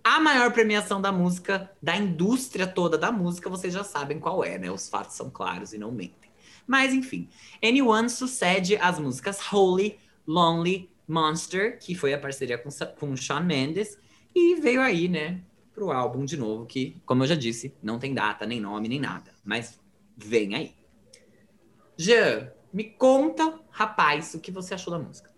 A 0.03 0.19
maior 0.19 0.51
premiação 0.51 0.99
da 0.99 1.13
música, 1.13 1.71
da 1.81 1.95
indústria 1.95 2.67
toda 2.67 2.97
da 2.97 3.09
música, 3.09 3.49
vocês 3.49 3.73
já 3.73 3.85
sabem 3.85 4.19
qual 4.19 4.43
é, 4.43 4.57
né? 4.57 4.69
Os 4.69 4.89
fatos 4.89 5.15
são 5.15 5.29
claros 5.29 5.71
e 5.71 5.77
não 5.77 5.91
mentem. 5.91 6.29
Mas 6.67 6.93
enfim, 6.93 7.29
Anyone 7.63 8.09
sucede 8.09 8.75
as 8.77 8.99
músicas 8.99 9.39
Holy, 9.51 9.97
Lonely, 10.27 10.89
Monster, 11.07 11.79
que 11.79 11.95
foi 11.95 12.13
a 12.13 12.19
parceria 12.19 12.57
com, 12.57 12.69
com 12.99 13.15
Shawn 13.15 13.43
Mendes, 13.43 13.97
e 14.35 14.55
veio 14.55 14.81
aí, 14.81 15.07
né, 15.07 15.41
pro 15.73 15.91
álbum 15.91 16.25
de 16.25 16.35
novo, 16.35 16.65
que, 16.65 17.01
como 17.05 17.23
eu 17.23 17.27
já 17.27 17.35
disse, 17.35 17.73
não 17.81 17.99
tem 17.99 18.13
data, 18.13 18.45
nem 18.45 18.59
nome, 18.59 18.89
nem 18.89 18.99
nada. 18.99 19.31
Mas 19.43 19.79
vem 20.17 20.55
aí. 20.55 20.75
Jean, 21.97 22.51
me 22.71 22.83
conta, 22.85 23.59
rapaz, 23.69 24.33
o 24.33 24.39
que 24.39 24.51
você 24.51 24.73
achou 24.73 24.91
da 24.91 24.99
música. 24.99 25.31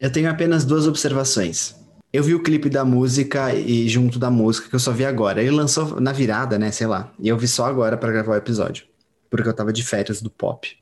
Eu 0.00 0.10
tenho 0.10 0.30
apenas 0.30 0.64
duas 0.64 0.86
observações. 0.86 1.83
Eu 2.14 2.22
vi 2.22 2.32
o 2.32 2.40
clipe 2.40 2.70
da 2.70 2.84
música 2.84 3.52
e 3.52 3.88
junto 3.88 4.20
da 4.20 4.30
música 4.30 4.68
que 4.68 4.74
eu 4.76 4.78
só 4.78 4.92
vi 4.92 5.04
agora. 5.04 5.42
Ele 5.42 5.50
lançou 5.50 6.00
na 6.00 6.12
virada, 6.12 6.56
né? 6.56 6.70
Sei 6.70 6.86
lá. 6.86 7.12
E 7.18 7.26
eu 7.26 7.36
vi 7.36 7.48
só 7.48 7.66
agora 7.66 7.96
para 7.96 8.12
gravar 8.12 8.34
o 8.34 8.36
episódio. 8.36 8.86
Porque 9.28 9.48
eu 9.48 9.52
tava 9.52 9.72
de 9.72 9.82
férias 9.82 10.22
do 10.22 10.30
pop. 10.30 10.78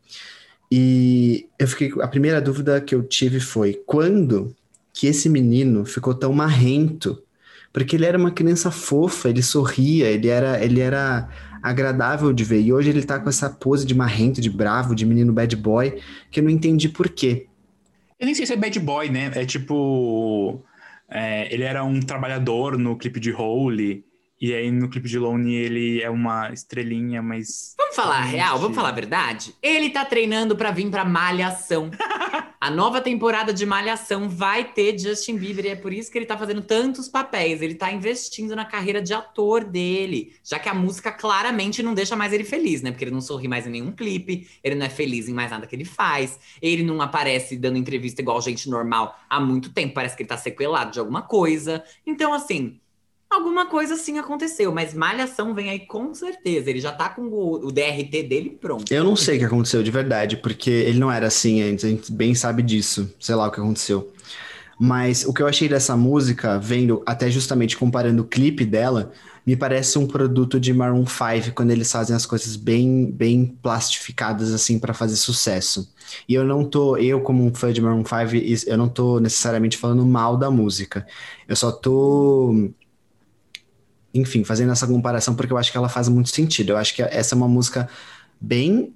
E 0.71 1.49
eu 1.59 1.67
fiquei. 1.67 1.91
A 2.03 2.07
primeira 2.07 2.39
dúvida 2.39 2.79
que 2.83 2.95
eu 2.95 3.03
tive 3.03 3.41
foi 3.41 3.81
quando 3.87 4.55
que 4.93 5.07
esse 5.07 5.27
menino 5.31 5.87
ficou 5.87 6.13
tão 6.13 6.35
marrento? 6.35 7.23
Porque 7.73 7.97
ele 7.97 8.05
era 8.05 8.19
uma 8.19 8.31
criança 8.31 8.71
fofa, 8.71 9.31
ele 9.31 9.43
sorria, 9.43 10.11
ele 10.11 10.29
era, 10.29 10.63
ele 10.63 10.81
era 10.81 11.31
agradável 11.63 12.31
de 12.31 12.45
ver. 12.45 12.61
E 12.61 12.75
hoje 12.75 12.91
ele 12.91 13.03
tá 13.03 13.19
com 13.19 13.31
essa 13.31 13.49
pose 13.49 13.87
de 13.87 13.95
marrento, 13.95 14.39
de 14.39 14.51
bravo, 14.51 14.95
de 14.95 15.07
menino 15.07 15.33
bad 15.33 15.57
boy, 15.57 15.99
que 16.31 16.41
eu 16.41 16.45
não 16.45 16.51
entendi 16.51 16.91
por 16.91 17.09
quê. 17.09 17.47
Eu 18.21 18.27
nem 18.27 18.35
sei 18.35 18.45
se 18.45 18.53
é 18.53 18.57
bad 18.57 18.79
boy, 18.81 19.09
né? 19.09 19.33
É 19.35 19.47
tipo. 19.47 20.63
É, 21.13 21.53
ele 21.53 21.65
era 21.65 21.85
um 21.85 22.01
trabalhador 22.01 22.79
no 22.79 22.97
clipe 22.97 23.21
de 23.21 23.33
Holy. 23.33 24.05
E 24.43 24.53
aí 24.53 24.73
no 24.73 24.89
clipe 24.89 25.09
de 25.09 25.21
Lone 25.21 25.55
ele 25.55 26.03
é 26.03 26.11
uma 26.11 26.53
estrelinha, 26.53 27.23
mas. 27.23 27.77
Vamos 27.79 27.95
falar 27.95 28.17
a 28.17 28.25
real, 28.25 28.59
vamos 28.59 28.75
falar 28.75 28.89
a 28.89 28.93
verdade? 28.93 29.55
Ele 29.63 29.89
tá 29.89 30.05
treinando 30.05 30.57
pra 30.57 30.73
vir 30.73 30.91
pra 30.91 31.05
Malhação. 31.05 31.93
A 32.63 32.71
nova 32.71 33.01
temporada 33.01 33.53
de 33.53 33.67
Malhação 33.67 34.29
vai 34.29 34.63
ter 34.63 34.97
Justin 34.97 35.37
Bieber 35.37 35.65
e 35.65 35.71
é 35.71 35.75
por 35.75 35.93
isso 35.93 36.09
que 36.13 36.17
ele 36.17 36.27
tá 36.27 36.39
fazendo 36.39 36.63
tantos 36.63 37.09
papéis. 37.09 37.61
Ele 37.61 37.75
tá 37.75 37.91
investindo 37.91 38.55
na 38.55 38.65
carreira 38.65 39.03
de 39.03 39.13
ator 39.13 39.65
dele, 39.65 40.37
já 40.45 40.61
que 40.61 40.69
a 40.69 40.75
música 40.75 41.11
claramente 41.11 41.83
não 41.83 41.93
deixa 41.93 42.15
mais 42.15 42.33
ele 42.33 42.45
feliz, 42.45 42.81
né? 42.81 42.93
Porque 42.93 43.03
ele 43.03 43.11
não 43.11 43.21
sorri 43.21 43.49
mais 43.49 43.67
em 43.67 43.71
nenhum 43.71 43.91
clipe, 43.91 44.47
ele 44.63 44.77
não 44.77 44.87
é 44.87 44.89
feliz 44.89 45.29
em 45.29 45.35
mais 45.35 45.51
nada 45.51 45.67
que 45.67 45.75
ele 45.75 45.85
faz, 45.85 46.39
ele 46.63 46.85
não 46.85 47.03
aparece 47.03 47.57
dando 47.57 47.79
entrevista 47.79 48.23
igual 48.23 48.41
gente 48.41 48.71
normal 48.71 49.19
há 49.29 49.41
muito 49.41 49.73
tempo, 49.73 49.95
parece 49.95 50.17
que 50.17 50.23
ele 50.23 50.29
tá 50.29 50.37
sequelado 50.37 50.93
de 50.93 51.01
alguma 51.01 51.23
coisa. 51.23 51.83
Então, 52.07 52.33
assim, 52.33 52.81
Alguma 53.33 53.67
coisa 53.67 53.97
sim 53.97 54.19
aconteceu, 54.19 54.73
mas 54.73 54.93
Malhação 54.93 55.55
vem 55.55 55.71
aí 55.71 55.87
com 55.87 56.13
certeza. 56.15 56.69
Ele 56.69 56.81
já 56.81 56.93
tá 56.93 57.09
com 57.09 57.23
o, 57.23 57.67
o 57.67 57.73
DRT 57.73 58.23
dele 58.23 58.51
pronto. 58.51 58.93
Eu 58.93 59.03
não 59.05 59.17
sei 59.17 59.37
o 59.37 59.39
que 59.41 59.45
aconteceu 59.47 59.83
de 59.83 59.91
verdade, 59.91 60.37
porque 60.37 60.71
ele 60.71 60.99
não 60.99 61.11
era 61.11 61.27
assim 61.29 61.63
antes, 61.63 61.85
a 61.85 61.89
gente 61.89 62.13
bem 62.13 62.35
sabe 62.35 62.63
disso, 62.63 63.11
sei 63.19 63.35
lá 63.35 63.47
o 63.47 63.51
que 63.51 63.59
aconteceu. 63.61 64.13
Mas 64.79 65.25
o 65.27 65.33
que 65.35 65.43
eu 65.43 65.49
achei 65.49 65.69
dessa 65.69 65.97
música, 65.97 66.59
vendo 66.59 67.03
até 67.07 67.31
justamente 67.31 67.77
comparando 67.77 68.23
o 68.23 68.27
clipe 68.27 68.65
dela, 68.67 69.13
me 69.47 69.57
parece 69.57 69.99
um 69.99 70.07
produto 70.07 70.61
de 70.61 70.73
Maroon 70.75 71.07
5 71.07 71.53
quando 71.55 71.71
eles 71.73 71.91
fazem 71.93 72.17
as 72.17 72.27
coisas 72.27 72.57
bem 72.57 73.11
bem 73.11 73.47
plastificadas 73.63 74.53
assim 74.53 74.79
para 74.79 74.95
fazer 74.95 75.17
sucesso. 75.17 75.93
E 76.29 76.35
eu 76.35 76.45
não 76.45 76.65
tô, 76.65 76.97
eu 76.97 77.21
como 77.23 77.45
um 77.47 77.55
fã 77.55 77.73
de 77.73 77.81
Maroon 77.81 78.05
5, 78.05 78.37
is- 78.37 78.67
eu 78.67 78.77
não 78.79 78.89
tô 78.89 79.21
necessariamente 79.21 79.79
falando 79.79 80.05
mal 80.07 80.37
da 80.37 80.51
música. 80.51 81.07
Eu 81.49 81.57
só 81.57 81.73
tô 81.73 82.71
enfim, 84.15 84.45
fazendo 84.45 84.73
essa 84.73 84.87
comparação 84.87 85.35
porque 85.35 85.53
eu 85.53 85.59
acho 85.59 85.71
que 85.71 85.77
ela 85.77 85.89
faz 85.89 86.09
muito 86.09 86.31
sentido. 86.31 86.71
Eu 86.71 86.77
acho 86.77 86.95
que 86.95 87.03
essa 87.03 87.35
é 87.35 87.37
uma 87.37 87.49
música 87.49 87.89
bem 88.41 88.93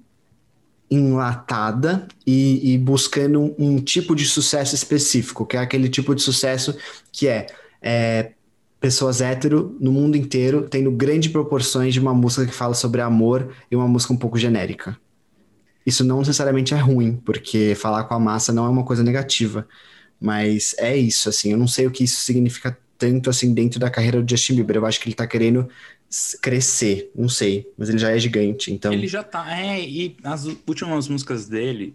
enlatada 0.89 2.07
e, 2.25 2.73
e 2.73 2.77
buscando 2.77 3.41
um, 3.41 3.55
um 3.57 3.79
tipo 3.79 4.15
de 4.15 4.25
sucesso 4.25 4.73
específico, 4.73 5.45
que 5.45 5.57
é 5.57 5.59
aquele 5.59 5.89
tipo 5.89 6.15
de 6.15 6.21
sucesso 6.21 6.77
que 7.11 7.27
é, 7.27 7.47
é, 7.81 8.31
pessoas 8.79 9.21
hétero 9.21 9.75
no 9.79 9.91
mundo 9.91 10.15
inteiro 10.15 10.67
tendo 10.69 10.91
grandes 10.91 11.31
proporções 11.31 11.93
de 11.93 11.99
uma 11.99 12.13
música 12.13 12.45
que 12.45 12.53
fala 12.53 12.73
sobre 12.73 13.01
amor 13.01 13.53
e 13.69 13.75
uma 13.75 13.87
música 13.87 14.13
um 14.13 14.17
pouco 14.17 14.37
genérica. 14.37 14.97
Isso 15.85 16.03
não 16.03 16.19
necessariamente 16.19 16.73
é 16.73 16.77
ruim, 16.77 17.15
porque 17.25 17.73
falar 17.75 18.03
com 18.05 18.13
a 18.13 18.19
massa 18.19 18.51
não 18.51 18.65
é 18.65 18.69
uma 18.69 18.83
coisa 18.83 19.03
negativa, 19.03 19.67
mas 20.19 20.75
é 20.77 20.95
isso, 20.95 21.29
assim, 21.29 21.51
eu 21.51 21.57
não 21.57 21.67
sei 21.67 21.87
o 21.87 21.91
que 21.91 22.03
isso 22.03 22.19
significa 22.21 22.77
tanto 22.97 23.29
assim 23.29 23.53
dentro 23.53 23.79
da 23.79 23.89
carreira 23.89 24.21
do 24.21 24.29
Justin 24.29 24.55
Bieber. 24.55 24.77
Eu 24.77 24.85
acho 24.85 24.99
que 24.99 25.07
ele 25.07 25.15
tá 25.15 25.27
querendo 25.27 25.69
crescer, 26.41 27.11
não 27.15 27.27
sei, 27.29 27.67
mas 27.77 27.89
ele 27.89 27.97
já 27.97 28.11
é 28.11 28.19
gigante, 28.19 28.71
então. 28.71 28.93
Ele 28.93 29.07
já 29.07 29.23
tá. 29.23 29.59
É, 29.59 29.81
e 29.81 30.15
as 30.23 30.45
últimas 30.45 31.07
músicas 31.07 31.47
dele, 31.47 31.93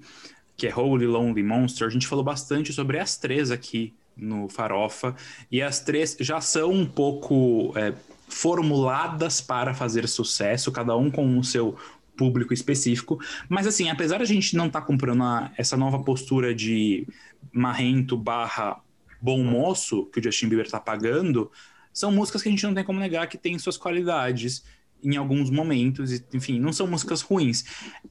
que 0.56 0.66
é 0.66 0.74
Holy 0.74 1.06
Lonely 1.06 1.42
Monster, 1.42 1.86
a 1.86 1.90
gente 1.90 2.06
falou 2.06 2.24
bastante 2.24 2.72
sobre 2.72 2.98
as 2.98 3.16
três 3.16 3.50
aqui 3.50 3.94
no 4.16 4.48
Farofa. 4.48 5.16
E 5.50 5.62
as 5.62 5.80
três 5.80 6.16
já 6.20 6.40
são 6.40 6.70
um 6.70 6.86
pouco 6.86 7.72
é, 7.76 7.94
formuladas 8.28 9.40
para 9.40 9.72
fazer 9.74 10.06
sucesso, 10.08 10.70
cada 10.70 10.96
um 10.96 11.10
com 11.10 11.38
o 11.38 11.44
seu 11.44 11.76
público 12.16 12.52
específico. 12.52 13.18
Mas 13.48 13.66
assim, 13.66 13.88
apesar 13.88 14.18
de 14.18 14.24
a 14.24 14.26
gente 14.26 14.54
não 14.56 14.66
estar 14.66 14.82
comprando 14.82 15.22
a- 15.22 15.50
essa 15.56 15.76
nova 15.76 15.98
postura 16.00 16.54
de 16.54 17.06
marrento 17.52 18.16
barra 18.16 18.78
bom 19.22 19.42
moço 19.44 20.06
que 20.06 20.18
o 20.18 20.22
Justin 20.22 20.48
Bieber 20.48 20.68
tá 20.68 20.80
pagando, 20.80 21.50
são 21.92 22.10
músicas 22.10 22.42
que 22.42 22.48
a 22.48 22.50
gente 22.50 22.64
não 22.64 22.74
tem 22.74 22.82
como 22.82 22.98
negar 22.98 23.28
que 23.28 23.38
tem 23.38 23.56
suas 23.58 23.76
qualidades 23.76 24.64
em 25.02 25.16
alguns 25.16 25.50
momentos, 25.50 26.22
enfim, 26.32 26.60
não 26.60 26.72
são 26.72 26.86
músicas 26.86 27.22
ruins. 27.22 27.64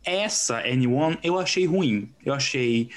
Essa, 0.03 0.59
Anyone, 0.59 1.17
eu 1.23 1.39
achei 1.39 1.65
ruim. 1.65 2.13
Eu 2.25 2.33
achei 2.33 2.89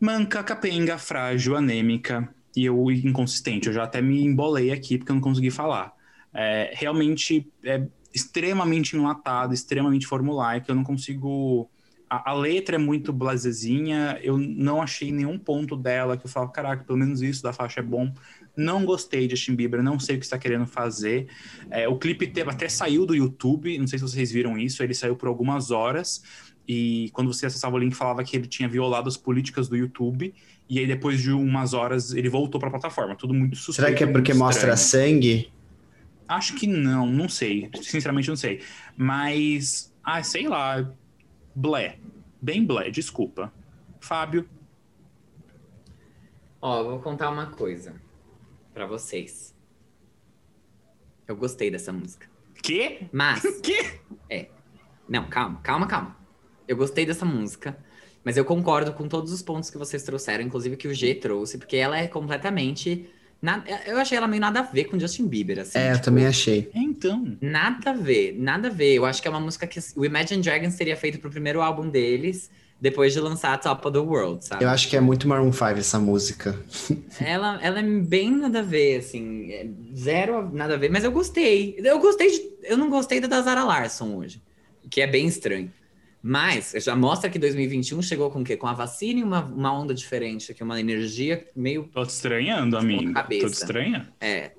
manca, 0.00 0.42
capenga, 0.42 0.98
frágil, 0.98 1.56
anêmica 1.56 2.32
e 2.56 2.64
eu 2.64 2.90
inconsistente. 2.90 3.66
Eu 3.66 3.74
já 3.74 3.84
até 3.84 4.00
me 4.00 4.22
embolei 4.22 4.70
aqui 4.70 4.98
porque 4.98 5.10
eu 5.10 5.16
não 5.16 5.22
consegui 5.22 5.50
falar. 5.50 5.92
É, 6.32 6.72
realmente 6.74 7.50
é 7.64 7.86
extremamente 8.14 8.96
enlatado, 8.96 9.52
extremamente 9.52 10.06
formulaico, 10.06 10.70
eu 10.70 10.74
não 10.74 10.84
consigo... 10.84 11.70
A, 12.08 12.30
a 12.30 12.34
letra 12.34 12.76
é 12.76 12.78
muito 12.78 13.12
blazezinha, 13.12 14.18
eu 14.22 14.38
não 14.38 14.80
achei 14.80 15.12
nenhum 15.12 15.38
ponto 15.38 15.76
dela 15.76 16.16
que 16.16 16.26
eu 16.26 16.30
falo, 16.30 16.48
caraca, 16.48 16.84
pelo 16.84 16.98
menos 16.98 17.20
isso 17.20 17.42
da 17.42 17.52
faixa 17.52 17.80
é 17.80 17.82
bom. 17.82 18.12
Não 18.56 18.84
gostei 18.84 19.26
de 19.26 19.36
Justin 19.36 19.54
Bieber, 19.54 19.82
não 19.82 20.00
sei 20.00 20.16
o 20.16 20.18
que 20.18 20.24
está 20.24 20.38
querendo 20.38 20.66
fazer. 20.66 21.28
É, 21.70 21.88
o 21.88 21.98
clipe 21.98 22.26
teve, 22.26 22.50
até 22.50 22.68
saiu 22.68 23.06
do 23.06 23.14
YouTube, 23.14 23.78
não 23.78 23.86
sei 23.86 23.98
se 23.98 24.04
vocês 24.04 24.32
viram 24.32 24.58
isso, 24.58 24.82
ele 24.82 24.94
saiu 24.94 25.14
por 25.14 25.28
algumas 25.28 25.70
horas. 25.70 26.22
E 26.68 27.08
quando 27.14 27.32
você 27.32 27.46
acessava 27.46 27.76
o 27.76 27.78
link, 27.78 27.94
falava 27.94 28.22
que 28.22 28.36
ele 28.36 28.46
tinha 28.46 28.68
violado 28.68 29.08
as 29.08 29.16
políticas 29.16 29.68
do 29.68 29.76
YouTube. 29.76 30.34
E 30.68 30.78
aí, 30.78 30.86
depois 30.86 31.22
de 31.22 31.32
umas 31.32 31.72
horas, 31.72 32.12
ele 32.12 32.28
voltou 32.28 32.60
para 32.60 32.68
a 32.68 32.70
plataforma. 32.70 33.16
Tudo 33.16 33.32
muito 33.32 33.56
suspeito. 33.56 33.86
Será 33.86 33.96
que 33.96 34.04
é 34.04 34.06
porque 34.06 34.34
mostra 34.34 34.76
sangue? 34.76 35.50
Acho 36.28 36.54
que 36.54 36.66
não, 36.66 37.06
não 37.06 37.26
sei. 37.26 37.70
Sinceramente, 37.80 38.28
não 38.28 38.36
sei. 38.36 38.60
Mas, 38.94 39.94
ah, 40.04 40.22
sei 40.22 40.46
lá. 40.46 40.92
Blé. 41.58 41.98
Bem 42.40 42.64
blé, 42.64 42.88
desculpa. 42.88 43.52
Fábio. 43.98 44.48
Ó, 46.62 46.84
vou 46.84 47.00
contar 47.00 47.30
uma 47.30 47.46
coisa 47.46 48.00
pra 48.72 48.86
vocês. 48.86 49.52
Eu 51.26 51.34
gostei 51.34 51.68
dessa 51.68 51.92
música. 51.92 52.30
Quê? 52.62 53.08
Mas. 53.10 53.42
Quê? 53.60 53.98
É. 54.30 54.50
Não, 55.08 55.28
calma, 55.28 55.58
calma, 55.60 55.88
calma. 55.88 56.16
Eu 56.68 56.76
gostei 56.76 57.04
dessa 57.04 57.24
música, 57.24 57.76
mas 58.22 58.36
eu 58.36 58.44
concordo 58.44 58.92
com 58.92 59.08
todos 59.08 59.32
os 59.32 59.42
pontos 59.42 59.68
que 59.68 59.78
vocês 59.78 60.04
trouxeram, 60.04 60.44
inclusive 60.44 60.76
que 60.76 60.86
o 60.86 60.94
G 60.94 61.12
trouxe, 61.16 61.58
porque 61.58 61.76
ela 61.76 61.98
é 61.98 62.06
completamente. 62.06 63.10
Na- 63.40 63.62
Eu 63.86 63.98
achei 63.98 64.16
ela 64.18 64.26
meio 64.28 64.40
nada 64.40 64.60
a 64.60 64.62
ver 64.62 64.84
com 64.84 64.98
Justin 64.98 65.26
Bieber, 65.26 65.60
assim. 65.60 65.78
É, 65.78 65.88
eu 65.90 65.92
tipo, 65.94 66.04
também 66.04 66.26
achei. 66.26 66.70
Então. 66.74 67.36
Nada 67.40 67.90
a 67.90 67.94
ver, 67.94 68.34
nada 68.38 68.68
a 68.68 68.70
ver. 68.70 68.94
Eu 68.94 69.04
acho 69.06 69.20
que 69.22 69.28
é 69.28 69.30
uma 69.30 69.40
música 69.40 69.66
que 69.66 69.78
o 69.96 70.04
Imagine 70.04 70.42
Dragons 70.42 70.74
teria 70.76 70.96
feito 70.96 71.18
pro 71.18 71.30
primeiro 71.30 71.60
álbum 71.62 71.88
deles, 71.88 72.50
depois 72.80 73.12
de 73.12 73.20
lançar 73.20 73.58
Top 73.60 73.86
of 73.86 73.92
the 73.92 73.98
World, 73.98 74.44
sabe? 74.44 74.64
Eu 74.64 74.68
acho 74.68 74.88
que 74.88 74.96
é 74.96 75.00
muito 75.00 75.26
Maroon 75.26 75.52
5 75.52 75.64
essa 75.78 75.98
música. 75.98 76.56
Ela, 77.20 77.58
ela 77.62 77.80
é 77.80 77.82
bem 77.82 78.30
nada 78.30 78.60
a 78.60 78.62
ver, 78.62 78.98
assim, 78.98 79.50
é 79.52 79.66
zero 79.96 80.48
nada 80.54 80.74
a 80.74 80.76
ver, 80.76 80.88
mas 80.90 81.02
eu 81.02 81.10
gostei. 81.10 81.76
Eu 81.82 81.98
gostei 81.98 82.30
de, 82.30 82.42
eu 82.62 82.76
não 82.76 82.88
gostei 82.88 83.20
da 83.20 83.40
Zara 83.40 83.64
Larson 83.64 84.14
hoje, 84.16 84.40
que 84.88 85.00
é 85.00 85.06
bem 85.06 85.26
estranho. 85.26 85.72
Mas 86.22 86.72
já 86.76 86.96
mostra 86.96 87.30
que 87.30 87.38
2021 87.38 88.02
chegou 88.02 88.30
com 88.30 88.40
o 88.40 88.44
quê? 88.44 88.56
Com 88.56 88.66
a 88.66 88.72
vacina 88.72 89.20
e 89.20 89.22
uma, 89.22 89.44
uma 89.44 89.72
onda 89.72 89.94
diferente, 89.94 90.52
que 90.52 90.62
uma 90.62 90.80
energia 90.80 91.46
meio 91.54 91.84
Tô 91.92 92.04
te 92.04 92.10
estranhando, 92.10 92.76
amigo. 92.76 93.12
cabeça. 93.12 93.46
Tô 93.46 93.52
te 93.52 93.56
estranhando. 93.56 94.08
é. 94.20 94.52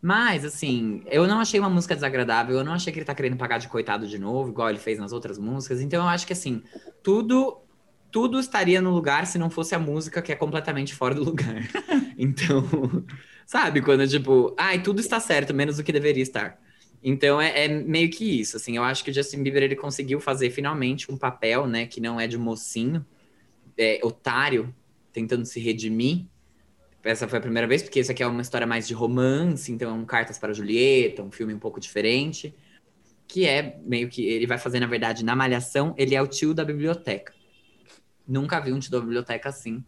Mas, 0.00 0.44
assim, 0.44 1.02
eu 1.06 1.26
não 1.26 1.40
achei 1.40 1.58
uma 1.58 1.70
música 1.70 1.92
desagradável, 1.94 2.56
eu 2.56 2.62
não 2.62 2.74
achei 2.74 2.92
que 2.92 2.98
ele 3.00 3.06
tá 3.06 3.14
querendo 3.14 3.36
pagar 3.36 3.58
de 3.58 3.66
coitado 3.66 4.06
de 4.06 4.18
novo, 4.18 4.50
igual 4.50 4.70
ele 4.70 4.78
fez 4.78 5.00
nas 5.00 5.12
outras 5.12 5.36
músicas. 5.36 5.80
Então 5.80 6.04
eu 6.04 6.08
acho 6.08 6.24
que, 6.26 6.32
assim, 6.32 6.62
tudo 7.02 7.60
tudo 8.10 8.38
estaria 8.38 8.80
no 8.80 8.90
lugar 8.90 9.26
se 9.26 9.36
não 9.36 9.50
fosse 9.50 9.74
a 9.74 9.78
música 9.78 10.22
que 10.22 10.32
é 10.32 10.36
completamente 10.36 10.94
fora 10.94 11.14
do 11.14 11.24
lugar. 11.24 11.62
então, 12.16 12.64
sabe, 13.44 13.82
quando, 13.82 14.06
tipo, 14.06 14.54
ai, 14.58 14.80
tudo 14.80 15.00
está 15.00 15.18
certo, 15.18 15.52
menos 15.52 15.78
o 15.78 15.84
que 15.84 15.92
deveria 15.92 16.22
estar. 16.22 16.58
Então 17.08 17.40
é, 17.40 17.66
é 17.66 17.68
meio 17.68 18.10
que 18.10 18.24
isso, 18.40 18.56
assim, 18.56 18.76
eu 18.76 18.82
acho 18.82 19.04
que 19.04 19.12
o 19.12 19.14
Justin 19.14 19.40
Bieber, 19.40 19.62
ele 19.62 19.76
conseguiu 19.76 20.18
fazer 20.18 20.50
finalmente 20.50 21.08
um 21.08 21.16
papel, 21.16 21.64
né, 21.64 21.86
que 21.86 22.00
não 22.00 22.18
é 22.18 22.26
de 22.26 22.36
mocinho, 22.36 23.06
é, 23.78 24.00
otário, 24.02 24.74
tentando 25.12 25.46
se 25.46 25.60
redimir, 25.60 26.26
essa 27.04 27.28
foi 27.28 27.38
a 27.38 27.40
primeira 27.40 27.68
vez, 27.68 27.80
porque 27.80 28.00
isso 28.00 28.10
aqui 28.10 28.24
é 28.24 28.26
uma 28.26 28.42
história 28.42 28.66
mais 28.66 28.88
de 28.88 28.92
romance, 28.92 29.70
então 29.70 29.88
é 29.88 29.92
um 29.92 30.04
Cartas 30.04 30.36
para 30.36 30.52
Julieta, 30.52 31.22
um 31.22 31.30
filme 31.30 31.54
um 31.54 31.60
pouco 31.60 31.78
diferente, 31.78 32.52
que 33.28 33.46
é 33.46 33.78
meio 33.84 34.08
que 34.08 34.26
ele 34.26 34.44
vai 34.44 34.58
fazer, 34.58 34.80
na 34.80 34.88
verdade, 34.88 35.24
na 35.24 35.36
Malhação, 35.36 35.94
ele 35.96 36.16
é 36.16 36.20
o 36.20 36.26
tio 36.26 36.52
da 36.52 36.64
biblioteca. 36.64 37.32
Nunca 38.26 38.58
vi 38.58 38.72
um 38.72 38.80
tio 38.80 38.90
da 38.90 38.98
biblioteca 38.98 39.48
assim. 39.48 39.84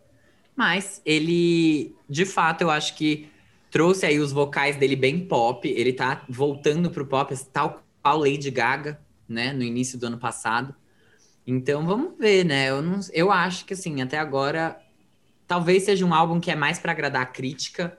Mas 0.55 1.03
ele, 1.05 1.97
de 2.09 2.25
fato, 2.25 2.63
eu 2.63 2.71
acho 2.71 2.95
que 2.95 3.29
trouxe 3.71 4.07
aí 4.07 4.19
os 4.19 4.33
vocais 4.33 4.77
dele 4.77 4.97
bem 4.97 5.27
pop. 5.27 5.67
Ele 5.69 5.93
tá 5.93 6.25
voltando 6.29 6.91
pro 6.91 7.07
pop, 7.07 7.35
tal 7.53 7.83
qual 8.03 8.19
Lady 8.19 8.51
Gaga, 8.51 8.99
né, 9.29 9.53
no 9.53 9.63
início 9.63 9.99
do 9.99 10.07
ano 10.07 10.19
passado. 10.19 10.75
Então 11.47 11.87
vamos 11.87 12.19
ver, 12.19 12.45
né? 12.45 12.71
Eu, 12.71 12.83
não, 12.83 13.01
eu 13.13 13.33
acho 13.33 13.65
que 13.65 13.73
assim, 13.75 14.01
até 14.03 14.19
agora 14.19 14.79
talvez 15.47 15.85
seja 15.85 16.05
um 16.05 16.13
álbum 16.13 16.39
que 16.41 16.51
é 16.51 16.55
mais 16.55 16.79
para 16.79 16.93
agradar 16.93 17.23
a 17.23 17.27
crítica 17.27 17.97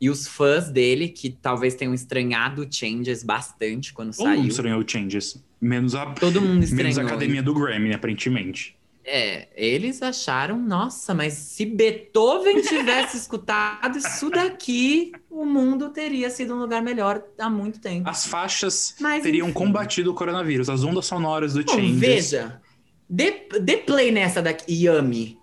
e 0.00 0.08
os 0.08 0.26
fãs 0.26 0.70
dele, 0.70 1.08
que 1.08 1.28
talvez 1.30 1.74
tenham 1.74 1.92
estranhado 1.92 2.66
Changes 2.70 3.22
bastante 3.22 3.92
quando 3.92 4.14
Todo 4.16 4.26
mundo 4.26 4.36
saiu. 4.36 4.48
estranhou 4.48 4.80
o 4.82 4.88
Changes. 4.88 5.42
Menos 5.60 5.94
a, 5.94 6.06
Todo 6.12 6.40
mundo 6.40 6.52
menos 6.72 6.72
estranhou. 6.72 7.02
a 7.02 7.06
academia 7.06 7.42
do 7.42 7.52
Grammy, 7.54 7.92
aparentemente. 7.92 8.76
É, 9.04 9.48
eles 9.56 10.02
acharam, 10.02 10.58
nossa, 10.58 11.14
mas 11.14 11.32
se 11.32 11.64
Beethoven 11.64 12.60
tivesse 12.62 13.16
escutado 13.16 13.98
isso 13.98 14.28
daqui, 14.30 15.12
o 15.28 15.44
mundo 15.44 15.88
teria 15.88 16.28
sido 16.28 16.54
um 16.54 16.58
lugar 16.58 16.82
melhor 16.82 17.22
há 17.38 17.48
muito 17.48 17.80
tempo. 17.80 18.08
As 18.08 18.26
faixas 18.26 18.94
Mas, 19.00 19.22
teriam 19.22 19.48
enfim. 19.48 19.54
combatido 19.54 20.10
o 20.10 20.14
coronavírus, 20.14 20.68
as 20.68 20.84
ondas 20.84 21.06
sonoras 21.06 21.54
do 21.54 21.64
Bom, 21.64 21.72
Changes. 21.72 21.98
veja, 21.98 22.60
dê, 23.08 23.48
dê 23.60 23.78
play 23.78 24.12
nessa 24.12 24.42
daqui, 24.42 24.84
Yami. 24.84 25.38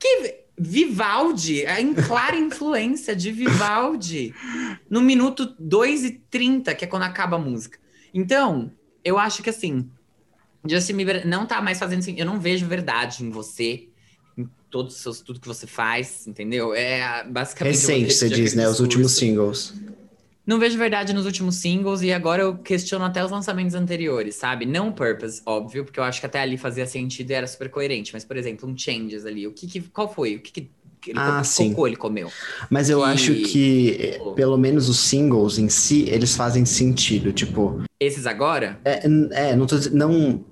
Que 0.00 0.46
Vivaldi, 0.58 1.64
a 1.66 1.76
clara 2.06 2.36
influência 2.36 3.14
de 3.14 3.30
Vivaldi 3.30 4.34
no 4.90 5.00
minuto 5.00 5.54
2 5.58 6.04
e 6.04 6.10
30, 6.30 6.74
que 6.74 6.84
é 6.84 6.88
quando 6.88 7.02
acaba 7.04 7.36
a 7.36 7.38
música. 7.38 7.78
Então, 8.12 8.72
eu 9.04 9.18
acho 9.18 9.42
que 9.42 9.50
assim, 9.50 9.88
Justin 10.68 10.94
Bieber 10.96 11.26
não 11.26 11.46
tá 11.46 11.60
mais 11.60 11.78
fazendo 11.78 12.00
assim, 12.00 12.14
eu 12.18 12.26
não 12.26 12.40
vejo 12.40 12.66
verdade 12.66 13.24
em 13.24 13.30
você, 13.30 13.88
em 14.36 14.48
todos 14.70 14.96
os 14.96 15.00
seus, 15.02 15.20
tudo 15.20 15.40
que 15.40 15.48
você 15.48 15.66
faz, 15.66 16.26
entendeu? 16.26 16.74
É 16.74 17.24
basicamente 17.28 17.72
Recente, 17.74 18.12
você 18.14 18.28
diz, 18.28 18.54
né? 18.54 18.68
Os 18.68 18.80
últimos 18.80 19.12
singles. 19.12 19.74
Não 20.46 20.60
vejo 20.60 20.78
verdade 20.78 21.12
nos 21.12 21.26
últimos 21.26 21.56
singles 21.56 22.02
e 22.02 22.12
agora 22.12 22.42
eu 22.42 22.56
questiono 22.58 23.04
até 23.04 23.24
os 23.24 23.32
lançamentos 23.32 23.74
anteriores, 23.74 24.36
sabe? 24.36 24.64
Não 24.64 24.92
Purpose, 24.92 25.42
óbvio, 25.44 25.84
porque 25.84 25.98
eu 25.98 26.04
acho 26.04 26.20
que 26.20 26.26
até 26.26 26.40
ali 26.40 26.56
fazia 26.56 26.86
sentido 26.86 27.30
e 27.30 27.34
era 27.34 27.48
super 27.48 27.68
coerente. 27.68 28.12
Mas, 28.12 28.24
por 28.24 28.36
exemplo, 28.36 28.68
um 28.68 28.78
Changes 28.78 29.26
ali, 29.26 29.44
o 29.44 29.52
que, 29.52 29.66
que 29.66 29.80
qual 29.80 30.12
foi? 30.12 30.36
O 30.36 30.40
que, 30.40 30.52
que, 30.52 30.70
ele, 31.10 31.18
Ah, 31.18 31.42
sim. 31.42 31.70
cocô 31.70 31.86
ele 31.88 31.96
comeu? 31.96 32.30
Mas 32.70 32.88
eu 32.88 33.00
Que- 33.00 33.04
acho 33.06 33.34
que, 33.34 34.20
pelo 34.36 34.56
menos 34.56 34.88
os 34.88 35.00
singles 35.00 35.58
em 35.58 35.68
si, 35.68 36.08
eles 36.08 36.36
fazem 36.36 36.64
sentido. 36.64 37.32
Tipo, 37.32 37.80
Esses 37.98 38.24
agora? 38.24 38.78
é, 38.84 39.02
é 39.32 39.56
não 39.56 39.66
tô 39.66 39.76
dizendo. 39.78 39.96
Não. 39.96 40.44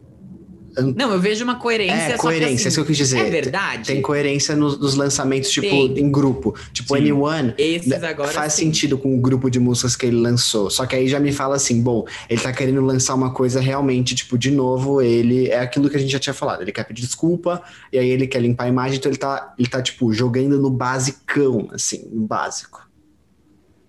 Não, 0.97 1.13
eu 1.13 1.21
vejo 1.21 1.45
uma 1.45 1.57
coerência. 1.57 1.95
É, 1.95 2.17
só 2.17 2.23
coerência, 2.23 2.49
que, 2.49 2.55
assim, 2.55 2.69
isso 2.69 2.77
que 2.77 2.81
eu 2.81 2.87
quis 2.87 2.97
dizer. 2.97 3.19
É 3.19 3.31
verdade? 3.31 3.87
Tem 3.87 4.03
coerência 4.03 4.57
nos, 4.57 4.79
nos 4.79 4.95
lançamentos, 4.95 5.51
tipo, 5.51 5.69
Tem. 5.69 5.99
em 5.99 6.11
grupo. 6.11 6.55
Tipo, 6.73 6.95
Sim. 6.95 7.01
Anyone 7.01 7.55
Esses 7.57 8.03
agora 8.03 8.31
faz 8.31 8.55
sim. 8.55 8.67
sentido 8.67 8.99
com 8.99 9.15
o 9.17 9.21
grupo 9.21 9.51
de 9.51 9.61
músicas 9.61 9.95
que 9.95 10.07
ele 10.07 10.17
lançou. 10.17 10.71
Só 10.71 10.87
que 10.87 10.97
aí 10.97 11.07
já 11.07 11.21
me 11.21 11.33
fala 11.33 11.57
assim, 11.57 11.83
bom, 11.83 12.05
ele 12.29 12.41
tá 12.41 12.53
querendo 12.53 12.81
lançar 12.81 13.15
uma 13.15 13.33
coisa 13.33 13.61
realmente, 13.61 14.15
tipo, 14.15 14.37
de 14.37 14.51
novo, 14.51 15.01
ele 15.01 15.49
é 15.49 15.61
aquilo 15.61 15.89
que 15.89 15.97
a 15.97 16.01
gente 16.01 16.11
já 16.11 16.19
tinha 16.19 16.35
falado. 16.35 16.63
Ele 16.63 16.73
quer 16.73 16.85
pedir 16.85 17.03
desculpa, 17.03 17.63
e 17.93 17.99
aí 17.99 18.09
ele 18.09 18.27
quer 18.27 18.41
limpar 18.41 18.65
a 18.65 18.69
imagem, 18.69 18.99
então 18.99 19.11
ele 19.11 19.19
tá, 19.19 19.55
ele 19.59 19.69
tá 19.69 19.81
tipo, 19.81 20.13
jogando 20.13 20.61
no 20.61 20.71
basicão, 20.71 21.69
assim, 21.73 22.09
no 22.11 22.27
básico. 22.27 22.89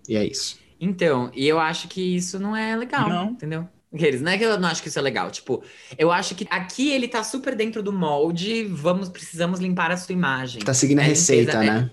E 0.07 0.15
é 0.15 0.23
isso. 0.25 0.59
Então, 0.79 1.31
e 1.33 1.47
eu 1.47 1.59
acho 1.59 1.87
que 1.87 2.15
isso 2.15 2.37
não 2.37 2.55
é 2.55 2.75
legal, 2.75 3.09
Não. 3.09 3.31
entendeu? 3.31 3.67
Aqueles, 3.95 4.21
não 4.21 4.31
é 4.31 4.37
que 4.37 4.43
eu 4.43 4.59
não 4.59 4.67
acho 4.69 4.81
que 4.83 4.89
isso 4.89 4.99
é 4.99 5.01
legal, 5.01 5.31
tipo, 5.31 5.63
eu 5.97 6.11
acho 6.11 6.35
que 6.35 6.45
aqui 6.49 6.91
ele 6.91 7.07
tá 7.07 7.23
super 7.23 7.55
dentro 7.55 7.81
do 7.81 7.93
molde, 7.93 8.65
vamos, 8.65 9.09
precisamos 9.09 9.59
limpar 9.59 9.91
a 9.91 9.97
sua 9.97 10.13
imagem. 10.13 10.63
Tá 10.63 10.73
seguindo 10.73 10.99
a 10.99 11.03
É, 11.03 11.07
receita, 11.07 11.63
né? 11.63 11.89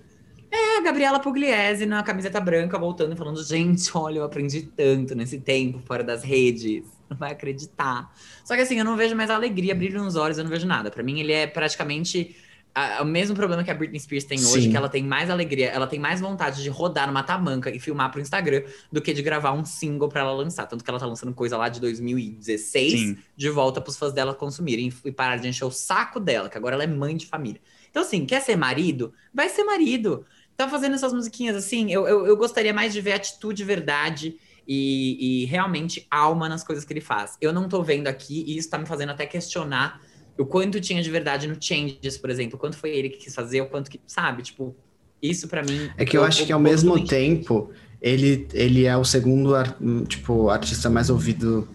É 0.51 0.79
a 0.79 0.83
Gabriela 0.83 1.19
Pugliese 1.21 1.87
na 1.87 2.03
camiseta 2.03 2.41
branca 2.41 2.79
voltando 2.79 3.15
e 3.15 3.17
falando: 3.17 3.43
gente, 3.43 3.91
olha, 3.97 4.19
eu 4.19 4.25
aprendi 4.25 4.63
tanto 4.63 5.15
nesse 5.15 5.41
tempo 5.41 5.79
fora 5.81 6.05
das 6.05 6.23
redes. 6.23 6.85
Não 7.09 7.17
vai 7.17 7.33
acreditar. 7.33 8.11
Só 8.45 8.55
que 8.55 8.63
assim, 8.63 8.79
eu 8.79 8.85
não 8.85 8.97
vejo 8.97 9.17
mais 9.17 9.31
alegria, 9.31 9.75
brilho 9.75 10.03
nos 10.03 10.17
olhos, 10.17 10.39
eu 10.39 10.45
não 10.45 10.51
vejo 10.51 10.67
nada. 10.67 10.91
Pra 10.91 11.03
mim, 11.03 11.21
ele 11.21 11.33
é 11.33 11.47
praticamente 11.47 12.37
a- 12.75 13.03
o 13.03 13.05
mesmo 13.05 13.37
problema 13.37 13.63
que 13.63 13.71
a 13.71 13.75
Britney 13.75 14.01
Spears 14.01 14.25
tem 14.25 14.39
hoje, 14.39 14.63
Sim. 14.63 14.71
que 14.71 14.77
ela 14.77 14.89
tem 14.89 15.03
mais 15.05 15.29
alegria, 15.31 15.69
ela 15.69 15.87
tem 15.87 15.99
mais 15.99 16.21
vontade 16.21 16.63
de 16.63 16.69
rodar 16.69 17.07
numa 17.07 17.23
tamanca 17.23 17.71
e 17.71 17.79
filmar 17.79 18.11
pro 18.11 18.21
Instagram 18.21 18.63
do 18.91 19.01
que 19.01 19.13
de 19.13 19.23
gravar 19.23 19.53
um 19.53 19.65
single 19.65 20.09
pra 20.09 20.21
ela 20.21 20.33
lançar. 20.33 20.67
Tanto 20.67 20.83
que 20.83 20.91
ela 20.91 20.99
tá 20.99 21.07
lançando 21.07 21.33
coisa 21.35 21.57
lá 21.57 21.69
de 21.69 21.81
2016 21.81 22.93
Sim. 22.93 23.19
de 23.37 23.49
volta 23.51 23.81
pros 23.81 23.97
fãs 23.97 24.13
dela 24.13 24.35
consumirem 24.35 24.93
e 25.05 25.13
parar 25.13 25.37
de 25.37 25.49
encher 25.49 25.65
o 25.65 25.71
saco 25.71 26.19
dela, 26.19 26.49
que 26.49 26.57
agora 26.57 26.75
ela 26.75 26.85
é 26.85 26.87
mãe 26.87 27.17
de 27.17 27.27
família. 27.27 27.61
Então, 27.91 28.03
assim, 28.03 28.25
quer 28.25 28.41
ser 28.41 28.57
marido? 28.57 29.13
Vai 29.35 29.49
ser 29.49 29.65
marido. 29.65 30.25
Tá 30.57 30.69
fazendo 30.69 30.95
essas 30.95 31.13
musiquinhas 31.13 31.57
assim, 31.57 31.91
eu, 31.91 32.07
eu, 32.07 32.27
eu 32.27 32.37
gostaria 32.37 32.73
mais 32.73 32.93
de 32.93 33.01
ver 33.01 33.13
atitude, 33.13 33.65
verdade 33.65 34.37
e, 34.67 35.43
e 35.43 35.45
realmente 35.47 36.07
alma 36.11 36.49
nas 36.49 36.63
coisas 36.63 36.85
que 36.85 36.93
ele 36.93 37.01
faz. 37.01 37.37
Eu 37.41 37.53
não 37.53 37.69
tô 37.69 37.83
vendo 37.83 38.07
aqui, 38.07 38.45
e 38.47 38.57
isso 38.57 38.71
tá 38.71 38.79
me 38.79 38.87
fazendo 38.87 39.11
até 39.11 39.27
questionar 39.27 40.01
o 40.39 40.47
quanto 40.47 40.81
tinha 40.81 41.03
de 41.03 41.11
verdade 41.11 41.47
no 41.47 41.57
Changes, 41.61 42.19
por 42.19 42.31
exemplo. 42.31 42.57
O 42.57 42.59
quanto 42.59 42.77
foi 42.77 42.91
ele 42.91 43.09
que 43.11 43.19
quis 43.19 43.35
fazer, 43.35 43.61
o 43.61 43.67
quanto 43.67 43.91
que, 43.91 44.01
sabe? 44.07 44.43
Tipo, 44.43 44.75
isso 45.23 45.49
pra 45.49 45.63
mim. 45.63 45.91
É 45.97 46.05
que 46.05 46.17
eu 46.17 46.25
acho 46.25 46.47
que 46.47 46.53
ao 46.53 46.61
mesmo 46.61 47.05
tempo, 47.07 47.71
ele, 48.01 48.47
ele 48.53 48.85
é 48.85 48.97
o 48.97 49.05
segundo, 49.05 49.55
ar- 49.55 49.77
tipo, 50.09 50.49
artista 50.49 50.91
mais 50.91 51.11
ouvido 51.11 51.69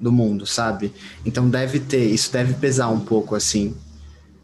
do 0.00 0.12
mundo, 0.12 0.46
sabe? 0.46 0.92
Então 1.24 1.48
deve 1.48 1.80
ter, 1.80 2.04
isso 2.04 2.32
deve 2.32 2.54
pesar 2.54 2.88
um 2.88 3.00
pouco, 3.00 3.34
assim. 3.34 3.74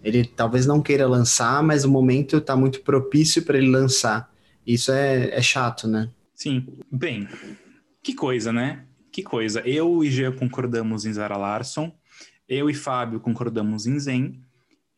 Ele 0.03 0.25
talvez 0.25 0.65
não 0.67 0.81
queira 0.81 1.07
lançar, 1.07 1.63
mas 1.63 1.85
o 1.85 1.91
momento 1.91 2.41
tá 2.41 2.57
muito 2.57 2.81
propício 2.83 3.43
para 3.43 3.59
ele 3.59 3.69
lançar. 3.71 4.31
Isso 4.67 4.93
é, 4.93 5.31
é 5.31 5.43
chato, 5.43 5.89
né? 5.89 6.09
Sim. 6.35 6.67
Bem, 6.91 7.27
que 8.03 8.15
coisa, 8.15 8.53
né? 8.53 8.85
Que 9.13 9.23
coisa. 9.23 9.61
Eu 9.67 10.05
e 10.05 10.11
G 10.11 10.31
concordamos 10.33 11.05
em 11.05 11.13
Zara 11.13 11.37
Larson. 11.37 11.93
Eu 12.49 12.71
e 12.71 12.75
Fábio 12.75 13.21
concordamos 13.21 13.87
em 13.87 13.99
Zen. 13.99 14.41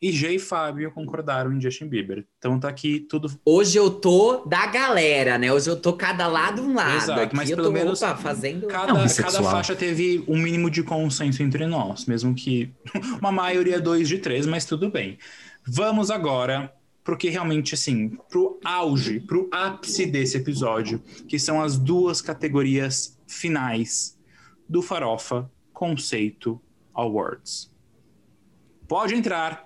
E 0.01 0.11
G 0.11 0.35
e 0.35 0.39
Fábio 0.39 0.89
concordaram 0.91 1.53
em 1.53 1.61
Justin 1.61 1.87
Bieber. 1.87 2.25
Então 2.39 2.59
tá 2.59 2.69
aqui 2.69 3.01
tudo. 3.01 3.29
Hoje 3.45 3.77
eu 3.77 3.91
tô 3.91 4.45
da 4.45 4.65
galera, 4.65 5.37
né? 5.37 5.53
Hoje 5.53 5.69
eu 5.69 5.75
tô 5.75 5.93
cada 5.93 6.25
lado 6.27 6.63
um 6.63 6.73
lado. 6.73 6.95
Exato, 6.95 7.21
Aqui 7.21 7.35
mas 7.35 7.49
eu 7.51 7.57
pelo 7.57 7.67
tô, 7.67 7.73
menos 7.73 8.01
opa, 8.01 8.15
fazendo. 8.15 8.65
Cada, 8.65 8.93
um 8.93 9.07
cada 9.07 9.43
faixa 9.43 9.75
teve 9.75 10.23
um 10.27 10.37
mínimo 10.37 10.71
de 10.71 10.81
consenso 10.81 11.43
entre 11.43 11.67
nós, 11.67 12.05
mesmo 12.05 12.33
que 12.33 12.73
uma 13.19 13.31
maioria 13.31 13.79
dois 13.79 14.07
de 14.07 14.17
três, 14.17 14.47
mas 14.47 14.65
tudo 14.65 14.89
bem. 14.89 15.19
Vamos 15.67 16.09
agora 16.09 16.73
pro 17.03 17.17
que 17.17 17.29
realmente, 17.29 17.75
assim, 17.75 18.17
pro 18.27 18.59
auge, 18.63 19.19
pro 19.19 19.49
ápice 19.51 20.07
desse 20.07 20.37
episódio, 20.37 20.99
que 21.27 21.37
são 21.37 21.61
as 21.61 21.77
duas 21.77 22.21
categorias 22.21 23.19
finais 23.27 24.17
do 24.67 24.81
Farofa 24.81 25.47
Conceito 25.71 26.59
Awards. 26.93 27.71
Pode 28.87 29.13
entrar 29.13 29.65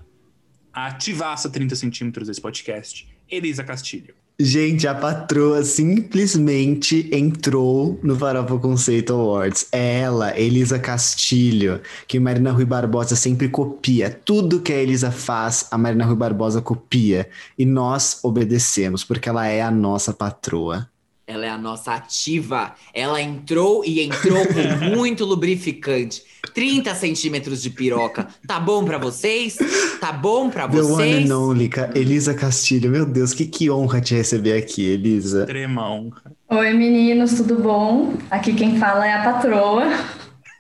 ativaça 0.72 1.50
30 1.50 1.76
centímetros 1.76 2.28
desse 2.28 2.42
podcast, 2.42 3.08
Elisa 3.30 3.64
Castilho. 3.64 4.14
Gente, 4.38 4.86
a 4.86 4.94
patroa 4.94 5.64
simplesmente 5.64 7.10
entrou 7.14 7.98
no 8.04 8.18
Farofa 8.18 8.60
Conceito 8.60 9.14
Awards. 9.14 9.68
É 9.72 10.02
ela, 10.02 10.38
Elisa 10.38 10.78
Castilho, 10.78 11.80
que 12.06 12.20
Marina 12.20 12.52
Rui 12.52 12.66
Barbosa 12.66 13.16
sempre 13.16 13.48
copia. 13.48 14.10
Tudo 14.10 14.60
que 14.60 14.74
a 14.74 14.76
Elisa 14.76 15.10
faz, 15.10 15.70
a 15.72 15.78
Marina 15.78 16.04
Rui 16.04 16.18
Barbosa 16.18 16.62
copia. 16.62 17.30
E 17.58 17.66
nós 17.66 18.20
obedecemos, 18.24 19.06
porque 19.06 19.30
ela 19.30 19.48
é 19.48 19.62
a 19.62 19.72
nossa 19.72 20.12
patroa. 20.12 20.90
Ela 21.28 21.46
é 21.48 21.50
a 21.50 21.58
nossa 21.58 21.94
ativa. 21.94 22.76
Ela 22.94 23.20
entrou 23.20 23.84
e 23.84 24.00
entrou 24.02 24.46
com 24.46 24.86
muito 24.96 25.26
lubrificante. 25.26 26.22
30 26.54 26.94
centímetros 26.94 27.62
de 27.64 27.72
piroca. 27.72 28.28
Tá 28.48 28.60
bom 28.60 28.86
pra 28.86 29.00
vocês? 29.00 29.58
Tá 30.00 30.12
bom 30.12 30.50
pra 30.52 30.68
The 30.68 30.78
one 30.78 30.88
vocês? 30.88 31.30
and 31.32 31.36
only, 31.36 31.70
Elisa 31.96 32.36
Castilho. 32.36 32.92
Meu 32.92 33.06
Deus, 33.08 33.34
que, 33.34 33.46
que 33.48 33.72
honra 33.72 34.00
te 34.00 34.14
receber 34.14 34.54
aqui, 34.58 34.86
Elisa. 34.86 35.40
Extrema 35.40 35.90
honra. 35.90 36.22
Oi, 36.50 36.74
meninos, 36.74 37.34
tudo 37.34 37.58
bom? 37.58 38.14
Aqui 38.30 38.54
quem 38.54 38.78
fala 38.78 39.08
é 39.08 39.14
a 39.14 39.24
patroa. 39.24 39.86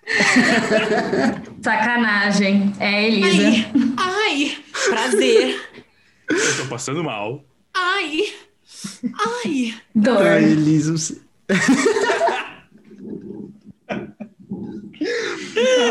Sacanagem, 1.61 2.73
é 2.79 2.87
a 2.87 3.01
Elisa. 3.03 3.67
Ai, 3.97 4.57
ai, 4.57 4.57
prazer. 4.89 5.61
Eu 6.29 6.57
tô 6.57 6.65
passando 6.69 7.03
mal. 7.03 7.43
Ai, 7.73 8.23
ai. 9.45 9.73
Dor. 9.93 10.21
Ai, 10.21 10.43
Elisa. 10.43 10.91
você- 10.97 11.21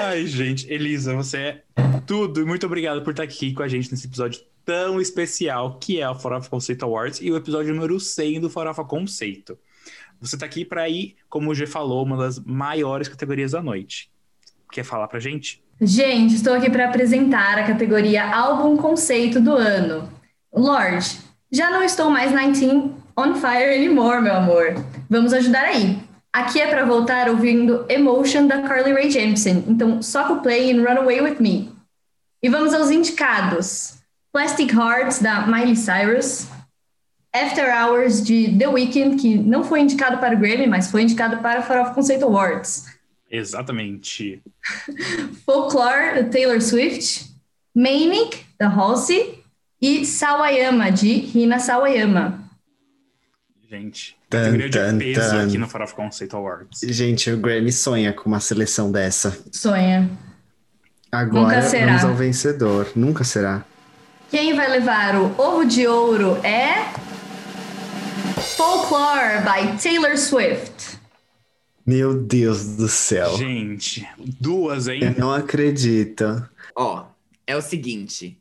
Ai, 0.02 0.26
gente, 0.26 0.70
Elisa, 0.72 1.14
você 1.14 1.36
é 1.38 1.62
tudo. 2.06 2.40
E 2.40 2.44
muito 2.44 2.66
obrigado 2.66 3.02
por 3.02 3.10
estar 3.10 3.22
aqui 3.22 3.52
com 3.52 3.62
a 3.62 3.68
gente 3.68 3.90
nesse 3.90 4.06
episódio 4.06 4.40
tão 4.64 5.00
especial 5.00 5.78
que 5.78 6.00
é 6.00 6.08
o 6.08 6.14
Farofa 6.14 6.48
Conceito 6.48 6.84
Awards 6.84 7.20
e 7.20 7.30
o 7.30 7.36
episódio 7.36 7.74
número 7.74 7.98
100 8.00 8.40
do 8.40 8.50
Farofa 8.50 8.84
Conceito. 8.84 9.58
Você 10.20 10.38
tá 10.38 10.46
aqui 10.46 10.64
para 10.64 10.88
ir, 10.88 11.16
como 11.28 11.50
o 11.50 11.54
G 11.54 11.66
falou, 11.66 12.02
uma 12.04 12.16
das 12.16 12.38
maiores 12.38 13.08
categorias 13.08 13.52
da 13.52 13.62
noite. 13.62 14.10
Quer 14.72 14.84
falar 14.84 15.06
pra 15.08 15.20
gente? 15.20 15.62
Gente, 15.80 16.34
estou 16.36 16.54
aqui 16.54 16.70
para 16.70 16.88
apresentar 16.88 17.58
a 17.58 17.66
categoria 17.66 18.24
Álbum 18.34 18.76
Conceito 18.76 19.40
do 19.40 19.52
Ano. 19.52 20.08
Lorde, 20.52 21.18
já 21.54 21.70
não 21.70 21.84
estou 21.84 22.10
mais 22.10 22.32
19 22.32 22.92
on 23.16 23.34
fire 23.36 23.76
anymore, 23.76 24.20
meu 24.20 24.34
amor. 24.34 24.74
Vamos 25.08 25.32
ajudar 25.32 25.66
aí. 25.66 26.02
Aqui 26.32 26.60
é 26.60 26.66
para 26.66 26.84
voltar 26.84 27.28
ouvindo 27.28 27.86
Emotion 27.88 28.48
da 28.48 28.62
Carly 28.62 28.92
Rae 28.92 29.08
Jepsen, 29.08 29.64
então 29.68 30.02
soca 30.02 30.32
o 30.32 30.42
play 30.42 30.72
and 30.72 30.82
run 30.82 30.98
away 30.98 31.20
with 31.20 31.36
me. 31.38 31.70
E 32.42 32.48
vamos 32.48 32.74
aos 32.74 32.90
indicados. 32.90 33.98
Plastic 34.32 34.72
Hearts 34.72 35.20
da 35.20 35.46
Miley 35.46 35.76
Cyrus, 35.76 36.48
After 37.32 37.72
Hours 37.72 38.20
de 38.20 38.58
The 38.58 38.66
Weeknd, 38.66 39.22
que 39.22 39.38
não 39.38 39.62
foi 39.62 39.80
indicado 39.80 40.18
para 40.18 40.34
o 40.34 40.38
Grammy, 40.38 40.66
mas 40.66 40.90
foi 40.90 41.02
indicado 41.02 41.36
para 41.38 41.60
o 41.60 41.62
Farofa 41.62 41.94
Conceito 41.94 42.24
Awards. 42.24 42.86
Exatamente. 43.30 44.42
Folklore, 45.46 46.16
da 46.16 46.28
Taylor 46.28 46.60
Swift. 46.60 47.32
Manic, 47.72 48.44
da 48.58 48.68
Halsey, 48.68 49.43
e 49.86 50.06
Sawayama, 50.06 50.90
de 50.90 51.30
Hina 51.36 51.58
Sawayama. 51.58 52.42
Gente, 53.68 54.16
Tan, 54.30 54.38
categoria 54.44 54.68
de 54.70 54.78
tan, 54.78 54.98
peso 54.98 55.20
tan. 55.30 55.46
aqui 55.46 55.58
no 55.58 55.68
Farofa 55.68 55.94
Conceito 55.94 56.36
Awards. 56.36 56.80
Gente, 56.84 57.30
o 57.30 57.36
Grammy 57.36 57.70
sonha 57.70 58.12
com 58.14 58.28
uma 58.30 58.40
seleção 58.40 58.90
dessa. 58.90 59.36
Sonha. 59.52 60.08
Agora 61.12 61.56
Nunca 61.56 61.62
será. 61.62 61.86
vamos 61.86 62.04
ao 62.04 62.14
vencedor. 62.14 62.92
Nunca 62.96 63.24
será. 63.24 63.62
Quem 64.30 64.54
vai 64.54 64.70
levar 64.70 65.16
o 65.16 65.34
ovo 65.38 65.64
de 65.66 65.86
ouro 65.86 66.36
é. 66.44 66.92
Folklore, 68.56 69.40
by 69.44 69.76
Taylor 69.82 70.16
Swift. 70.16 70.98
Meu 71.86 72.14
Deus 72.14 72.76
do 72.76 72.88
céu. 72.88 73.36
Gente, 73.36 74.08
duas, 74.40 74.88
hein? 74.88 75.00
Eu 75.02 75.14
não 75.18 75.32
acredito. 75.32 76.42
Ó, 76.74 77.04
é 77.46 77.54
o 77.54 77.60
seguinte. 77.60 78.38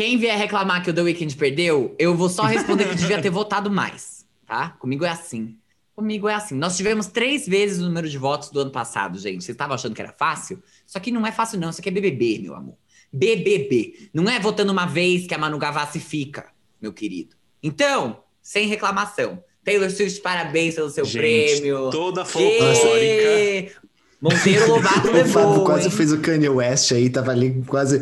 Quem 0.00 0.16
vier 0.16 0.38
reclamar 0.38 0.82
que 0.82 0.88
o 0.88 0.94
The 0.94 1.02
Weeknd 1.02 1.36
perdeu, 1.36 1.94
eu 1.98 2.16
vou 2.16 2.30
só 2.30 2.44
responder 2.44 2.88
que 2.88 2.94
devia 2.94 3.20
ter 3.20 3.28
votado 3.28 3.70
mais, 3.70 4.26
tá? 4.46 4.70
Comigo 4.78 5.04
é 5.04 5.10
assim. 5.10 5.58
Comigo 5.94 6.26
é 6.26 6.32
assim. 6.32 6.54
Nós 6.54 6.74
tivemos 6.74 7.06
três 7.06 7.46
vezes 7.46 7.80
o 7.80 7.82
número 7.82 8.08
de 8.08 8.16
votos 8.16 8.48
do 8.48 8.60
ano 8.60 8.70
passado, 8.70 9.18
gente. 9.18 9.44
Vocês 9.44 9.54
estavam 9.54 9.74
achando 9.74 9.94
que 9.94 10.00
era 10.00 10.10
fácil? 10.10 10.62
Isso 10.86 10.96
aqui 10.96 11.10
não 11.10 11.26
é 11.26 11.30
fácil, 11.30 11.60
não. 11.60 11.68
Isso 11.68 11.80
aqui 11.82 11.90
é 11.90 11.92
BBB, 11.92 12.38
meu 12.38 12.54
amor. 12.54 12.78
BBB. 13.12 14.08
Não 14.14 14.26
é 14.26 14.40
votando 14.40 14.72
uma 14.72 14.86
vez 14.86 15.26
que 15.26 15.34
a 15.34 15.38
Manu 15.38 15.58
Gavassi 15.58 16.00
fica, 16.00 16.46
meu 16.80 16.94
querido. 16.94 17.36
Então, 17.62 18.24
sem 18.40 18.66
reclamação. 18.68 19.44
Taylor 19.62 19.90
Swift, 19.90 20.22
parabéns 20.22 20.76
pelo 20.76 20.88
seu 20.88 21.04
Gente, 21.04 21.20
prêmio. 21.20 21.90
toda 21.90 22.24
folclórica. 22.24 23.78
Monteiro 24.20 24.68
Lobato 24.70 25.08
O 25.08 25.12
levou. 25.12 25.42
Fábio 25.42 25.64
quase 25.64 25.86
hein? 25.86 25.90
fez 25.90 26.12
o 26.12 26.20
Kanye 26.20 26.48
West 26.48 26.92
aí, 26.92 27.08
tava 27.08 27.30
ali 27.30 27.62
quase. 27.66 28.00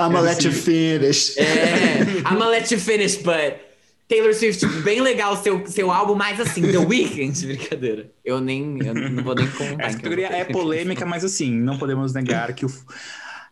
I'ma 0.00 0.20
let 0.20 0.42
you 0.44 0.52
finish. 0.52 1.36
É, 1.36 2.00
I'ma 2.30 2.48
let 2.48 2.70
you 2.70 2.78
finish, 2.78 3.16
but 3.16 3.68
Taylor 4.08 4.32
Swift, 4.32 4.64
bem 4.82 5.02
legal 5.02 5.34
o 5.34 5.36
seu, 5.36 5.66
seu 5.66 5.90
álbum, 5.90 6.14
mas 6.14 6.40
assim, 6.40 6.62
The 6.62 6.78
Weeknd, 6.78 7.44
brincadeira. 7.46 8.10
Eu 8.24 8.40
nem, 8.40 8.78
eu 8.82 8.94
não 8.94 9.22
vou 9.22 9.34
nem 9.34 9.46
contar. 9.50 9.84
Essa 9.84 9.96
categoria 9.98 10.28
é 10.28 10.44
polêmica, 10.44 11.04
mas 11.04 11.22
assim, 11.24 11.52
não 11.52 11.78
podemos 11.78 12.14
negar 12.14 12.54
que 12.54 12.64
o... 12.64 12.70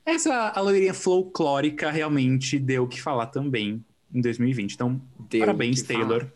essa 0.04 0.52
a 0.54 0.60
loirinha 0.62 0.94
folclórica 0.94 1.90
realmente 1.90 2.58
deu 2.58 2.84
o 2.84 2.88
que 2.88 3.02
falar 3.02 3.26
também 3.26 3.84
em 4.14 4.20
2020. 4.22 4.72
Então, 4.72 5.00
Deu 5.28 5.40
parabéns, 5.40 5.82
o 5.82 5.86
falar. 5.86 6.32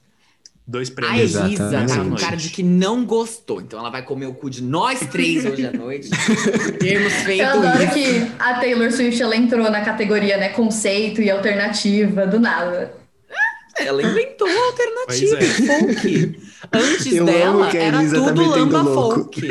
Dois 0.66 0.88
A 0.90 0.94
prêmios. 0.94 1.34
Elisa 1.34 1.48
Exatamente. 1.66 1.88
tá 1.96 2.04
com 2.04 2.14
cara 2.16 2.36
de 2.36 2.48
que 2.50 2.62
não 2.62 3.04
gostou, 3.04 3.60
então 3.60 3.78
ela 3.80 3.90
vai 3.90 4.02
comer 4.04 4.26
o 4.26 4.34
cu 4.34 4.48
de 4.48 4.62
nós 4.62 5.00
três 5.10 5.44
hoje 5.44 5.66
à 5.66 5.72
noite. 5.72 6.08
por 6.10 6.72
termos 6.78 7.12
feito 7.24 7.42
Eu 7.42 7.48
adoro 7.48 7.82
isso. 7.82 7.92
que 7.94 8.32
a 8.38 8.54
Taylor 8.60 8.92
Swift 8.92 9.20
ela 9.20 9.36
entrou 9.36 9.68
na 9.70 9.80
categoria 9.80 10.36
né, 10.36 10.50
conceito 10.50 11.20
e 11.20 11.28
alternativa, 11.30 12.24
do 12.26 12.38
nada. 12.38 12.94
Ela 13.78 14.02
inventou 14.02 14.46
a 14.46 14.66
alternativa 14.66 15.38
em 15.42 15.66
folk. 15.66 16.40
Antes 16.72 17.12
Eu 17.12 17.24
dela, 17.24 17.66
a 17.66 17.76
era 17.76 17.96
Elisa 17.98 18.20
tá 18.20 18.26
tudo 18.32 18.44
lamba 18.50 18.84
folk. 18.84 19.48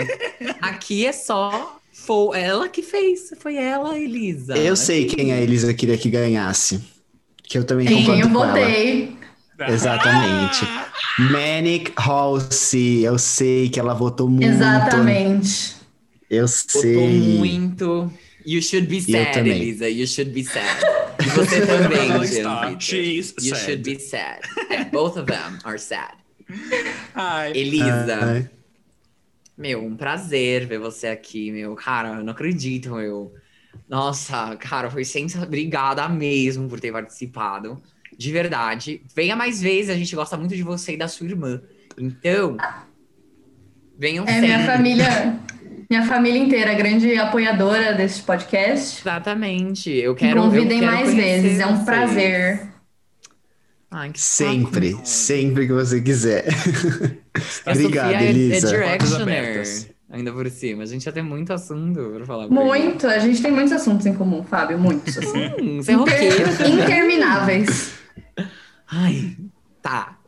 Aqui 0.62 1.06
é 1.06 1.12
só 1.12 1.80
folk. 1.92 2.38
Ela 2.38 2.70
que 2.70 2.84
fez, 2.84 3.34
foi 3.40 3.56
ela, 3.58 3.98
Elisa. 3.98 4.56
Eu 4.56 4.76
sei 4.76 5.06
quem 5.06 5.34
a 5.34 5.42
Elisa 5.42 5.74
queria 5.74 5.98
que 5.98 6.10
ganhasse. 6.10 6.80
Que 7.44 7.58
eu 7.58 7.64
também 7.64 7.88
Quem 7.88 8.06
concordo 8.06 8.22
eu 8.22 8.30
com 8.30 8.44
ela. 8.44 8.48
votei. 8.54 9.19
Exatamente. 9.68 10.66
Manic 11.32 11.92
Halsey, 11.98 13.04
eu 13.04 13.18
sei 13.18 13.70
que 13.70 13.80
ela 13.80 13.94
votou 13.94 14.30
muito. 14.30 14.46
Exatamente. 14.46 15.76
Eu 16.30 16.48
sei. 16.48 17.38
muito. 17.38 18.12
You 18.46 18.62
should 18.62 18.88
be 18.88 19.02
sad. 19.02 19.40
Elisa. 19.40 19.90
You 19.90 20.08
should 20.08 20.32
be 20.32 20.44
sad. 20.44 20.82
E 21.22 21.30
você 21.32 21.62
também. 21.68 22.80
She's 22.80 23.34
You 23.42 23.56
sad. 23.56 23.66
should 23.66 23.84
be 23.84 24.00
sad. 24.00 24.40
É, 24.70 24.86
both 24.86 25.18
of 25.18 25.26
them 25.26 25.60
are 25.64 25.78
sad. 25.78 26.14
Ai, 27.14 27.52
Elisa, 27.56 28.20
Ai. 28.22 28.50
meu, 29.58 29.86
um 29.86 29.96
prazer 29.96 30.66
ver 30.66 30.80
você 30.80 31.08
aqui, 31.08 31.52
meu. 31.52 31.76
Cara, 31.76 32.16
eu 32.18 32.24
não 32.24 32.32
acredito, 32.32 32.92
meu. 32.96 33.34
Nossa, 33.88 34.56
cara, 34.56 34.90
foi 34.90 35.04
sensacional. 35.04 35.48
Obrigada 35.48 36.08
mesmo 36.10 36.68
por 36.70 36.80
ter 36.80 36.92
participado. 36.92 37.80
De 38.20 38.32
verdade. 38.34 39.02
Venha 39.16 39.34
mais 39.34 39.62
vezes, 39.62 39.90
a 39.90 39.96
gente 39.96 40.14
gosta 40.14 40.36
muito 40.36 40.54
de 40.54 40.62
você 40.62 40.94
e 40.94 40.98
da 40.98 41.08
sua 41.08 41.26
irmã. 41.26 41.62
Então, 41.98 42.58
venham 43.98 44.26
É 44.26 44.34
sempre. 44.34 44.48
minha 44.48 44.66
família, 44.66 45.40
minha 45.90 46.06
família 46.06 46.38
inteira, 46.40 46.74
grande 46.74 47.16
apoiadora 47.16 47.94
desse 47.94 48.22
podcast. 48.22 49.02
Exatamente. 49.02 49.90
Eu 49.90 50.14
quero. 50.16 50.40
eu 50.40 50.44
convidem 50.44 50.82
quero 50.82 50.92
mais 50.92 51.14
vezes, 51.14 51.60
é 51.60 51.66
um 51.66 51.76
vocês. 51.76 51.86
prazer. 51.86 52.62
Ai, 53.92 54.12
que 54.12 54.20
Sempre, 54.22 54.92
saco. 54.92 55.02
sempre 55.08 55.66
que 55.68 55.74
você 55.74 56.00
quiser. 56.02 56.46
Obrigada, 57.66 58.12
Sofia 58.12 58.22
é- 58.28 58.30
Elisa. 58.30 58.76
É, 58.76 58.80
Portas 58.90 59.10
directioner. 59.10 59.40
abertas. 59.40 59.90
Ainda 60.12 60.32
por 60.34 60.50
cima. 60.50 60.84
A 60.84 60.86
gente 60.86 61.06
já 61.06 61.12
tem 61.12 61.24
muito 61.24 61.54
assunto 61.54 62.00
pra 62.16 62.26
falar. 62.26 62.48
Muito, 62.50 63.08
a 63.08 63.20
gente 63.20 63.42
tem 63.42 63.52
muitos 63.52 63.72
assuntos 63.74 64.06
em 64.06 64.14
comum, 64.14 64.44
Fábio, 64.44 64.78
muitos, 64.78 65.18
assim. 65.18 65.48
Hum, 65.62 65.78
você 65.82 65.92
é 65.92 65.96
roqueiro. 65.96 66.50
Inter- 66.52 66.70
intermináveis. 66.70 67.92
Ai, 68.92 69.38
tá. 69.82 70.20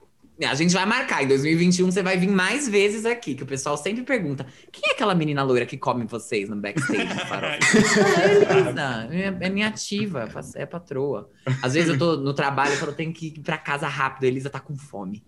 A 0.48 0.56
gente 0.56 0.74
vai 0.74 0.86
marcar. 0.86 1.24
Em 1.24 1.28
2021 1.28 1.92
você 1.92 2.02
vai 2.02 2.18
vir 2.18 2.30
mais 2.30 2.68
vezes 2.68 3.06
aqui, 3.06 3.36
que 3.36 3.44
o 3.44 3.46
pessoal 3.46 3.78
sempre 3.78 4.04
pergunta: 4.04 4.46
quem 4.72 4.90
é 4.90 4.94
aquela 4.94 5.14
menina 5.14 5.44
loira 5.44 5.66
que 5.66 5.78
come 5.78 6.06
vocês 6.06 6.50
no 6.50 6.56
backstage? 6.56 7.02
Ah, 7.32 9.08
Elisa, 9.08 9.10
é, 9.12 9.46
é 9.48 9.50
minha 9.50 9.68
ativa, 9.68 10.28
é 10.56 10.66
patroa. 10.66 11.30
Às 11.62 11.74
vezes 11.74 11.90
eu 11.90 11.98
tô 11.98 12.18
no 12.18 12.34
trabalho 12.34 12.74
e 12.74 12.78
falo, 12.78 12.94
tenho 12.94 13.14
que 13.14 13.28
ir 13.28 13.40
pra 13.40 13.58
casa 13.58 13.88
rápido, 13.88 14.24
a 14.24 14.28
Elisa 14.28 14.50
tá 14.50 14.60
com 14.60 14.76
fome. 14.76 15.24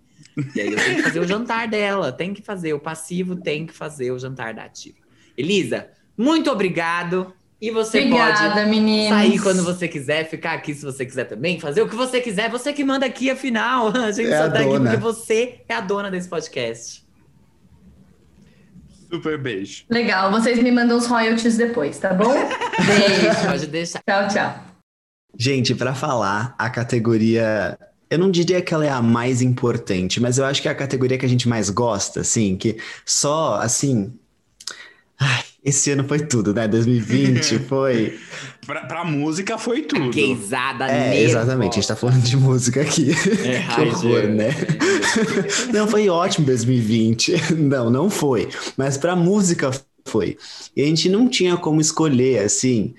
E 0.56 0.62
aí 0.62 0.72
eu 0.72 0.76
tenho 0.76 0.96
que 0.98 1.04
fazer 1.04 1.20
o 1.20 1.28
jantar 1.28 1.68
dela, 1.68 2.12
tem 2.12 2.34
que 2.34 2.42
fazer. 2.42 2.74
O 2.74 2.80
passivo 2.80 3.36
tem 3.36 3.66
que 3.66 3.74
fazer 3.74 4.12
o 4.12 4.20
jantar 4.20 4.54
da 4.54 4.64
ativa. 4.64 4.98
Elisa, 5.38 5.90
muito 6.18 6.50
obrigado. 6.52 7.34
E 7.64 7.72
você 7.72 7.99
Obrigada, 7.99 8.56
pode 8.56 8.69
meninos. 8.69 9.07
sair 9.18 9.40
quando 9.40 9.64
você 9.64 9.88
quiser, 9.88 10.30
ficar 10.30 10.52
aqui 10.52 10.73
se 10.76 10.84
você 10.84 11.06
quiser 11.06 11.23
também, 11.23 11.61
fazer 11.61 11.81
o 11.81 11.88
que 11.88 11.95
você 11.95 12.19
quiser. 12.19 12.49
Você 12.52 12.73
que 12.73 12.84
manda 12.84 13.06
aqui, 13.06 13.30
afinal. 13.30 13.88
A 13.95 14.11
gente 14.11 14.30
É 14.30 14.38
só 14.38 14.44
a 14.48 14.52
tá 14.52 14.60
aqui 14.60 14.68
dona. 14.68 14.90
porque 14.91 15.02
você 15.02 15.61
é 15.69 15.73
a 15.73 15.80
dona 15.80 16.11
desse 16.11 16.27
podcast. 16.27 17.06
super 19.10 19.38
beijo. 19.38 19.85
Legal, 19.90 20.30
vocês 20.30 20.61
me 20.61 20.72
mandam 20.73 20.98
os 20.98 21.06
royalties 21.06 21.56
depois, 21.56 21.98
tá 21.98 22.14
bom? 22.14 22.34
Beijo. 22.85 23.48
Pode 23.48 23.68
deixar. 23.68 24.02
tchau, 24.06 24.27
tchau. 24.27 24.60
Gente, 25.40 25.73
pra 25.73 25.95
falar, 25.95 26.53
a 26.60 26.69
categoria. 26.69 27.80
Eu 28.10 28.19
não 28.19 28.30
diria 28.30 28.61
que 28.61 28.73
ela 28.73 28.85
é 28.85 28.90
a 28.90 29.02
mais 29.02 29.41
importante, 29.41 30.19
mas 30.19 30.38
eu 30.38 30.44
acho 30.45 30.61
que 30.61 30.68
é 30.68 30.72
a 30.72 30.76
categoria 30.76 31.18
que 31.18 31.26
a 31.26 31.30
gente 31.30 31.48
mais 31.48 31.69
gosta, 31.69 32.19
assim, 32.19 32.57
que 32.57 32.77
só, 33.06 33.56
assim. 33.61 34.19
Esse 35.64 35.91
ano 35.91 36.03
foi 36.03 36.19
tudo, 36.19 36.53
né? 36.53 36.68
2020 36.68 37.60
foi. 37.69 38.19
Pra, 38.65 38.81
pra 38.85 39.06
música 39.06 39.57
foi 39.57 39.84
tudo. 39.84 40.11
Gaysada 40.11 40.88
É, 40.88 41.22
exatamente, 41.22 41.73
a 41.73 41.76
gente 41.76 41.88
tá 41.88 41.95
falando 41.95 42.22
de 42.22 42.35
música 42.35 42.81
aqui. 42.81 43.11
É, 43.45 43.64
que 43.73 43.81
horror, 43.81 44.23
né? 44.27 44.49
Não, 45.73 45.88
foi 45.88 46.10
ótimo 46.10 46.45
2020. 46.45 47.53
Não, 47.56 47.90
não 47.90 48.10
foi. 48.10 48.49
Mas 48.76 48.98
pra 48.98 49.15
música 49.15 49.72
foi. 50.06 50.38
E 50.76 50.81
a 50.81 50.85
gente 50.85 51.07
não 51.07 51.30
tinha 51.30 51.56
como 51.56 51.80
escolher, 51.80 52.40
assim, 52.40 52.94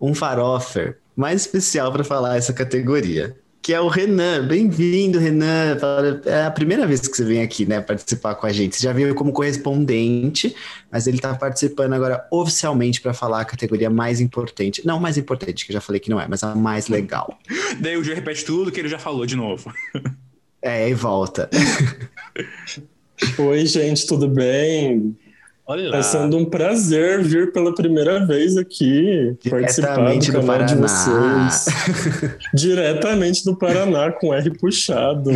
um 0.00 0.14
farofer 0.14 0.98
mais 1.14 1.42
especial 1.42 1.92
pra 1.92 2.04
falar 2.04 2.36
essa 2.36 2.52
categoria. 2.52 3.36
Que 3.66 3.74
é 3.74 3.80
o 3.80 3.88
Renan. 3.88 4.46
Bem-vindo, 4.46 5.18
Renan. 5.18 5.76
É 6.24 6.44
a 6.44 6.50
primeira 6.52 6.86
vez 6.86 7.00
que 7.00 7.16
você 7.16 7.24
vem 7.24 7.42
aqui, 7.42 7.66
né, 7.66 7.80
participar 7.80 8.36
com 8.36 8.46
a 8.46 8.52
gente. 8.52 8.76
Você 8.76 8.84
já 8.84 8.92
veio 8.92 9.12
como 9.12 9.32
correspondente, 9.32 10.54
mas 10.88 11.08
ele 11.08 11.18
tá 11.18 11.34
participando 11.34 11.92
agora 11.94 12.24
oficialmente 12.30 13.00
pra 13.00 13.12
falar 13.12 13.40
a 13.40 13.44
categoria 13.44 13.90
mais 13.90 14.20
importante. 14.20 14.86
Não 14.86 15.00
mais 15.00 15.18
importante, 15.18 15.66
que 15.66 15.72
eu 15.72 15.74
já 15.74 15.80
falei 15.80 16.00
que 16.00 16.08
não 16.08 16.20
é, 16.20 16.28
mas 16.28 16.44
a 16.44 16.54
mais 16.54 16.86
legal. 16.86 17.36
Daí 17.82 17.96
o 17.96 18.04
Gil 18.04 18.14
repete 18.14 18.44
tudo 18.44 18.70
que 18.70 18.78
ele 18.78 18.88
já 18.88 19.00
falou 19.00 19.26
de 19.26 19.34
novo. 19.34 19.74
É, 20.62 20.88
e 20.88 20.94
volta. 20.94 21.50
Oi, 23.36 23.66
gente, 23.66 24.06
tudo 24.06 24.28
bem? 24.28 25.18
Olha 25.68 25.90
Tá 25.90 26.02
sendo 26.02 26.36
um 26.36 26.44
prazer 26.44 27.22
vir 27.24 27.52
pela 27.52 27.74
primeira 27.74 28.24
vez 28.24 28.56
aqui, 28.56 29.36
participar 29.50 29.96
do 29.96 30.18
Diretamente 30.20 30.30
do 30.30 30.40
canal 30.40 30.64
de 30.64 30.74
Paraná. 30.76 31.48
vocês. 31.50 31.74
Diretamente 32.54 33.44
do 33.44 33.56
Paraná, 33.56 34.12
com 34.12 34.32
R 34.32 34.50
puxado. 34.58 35.30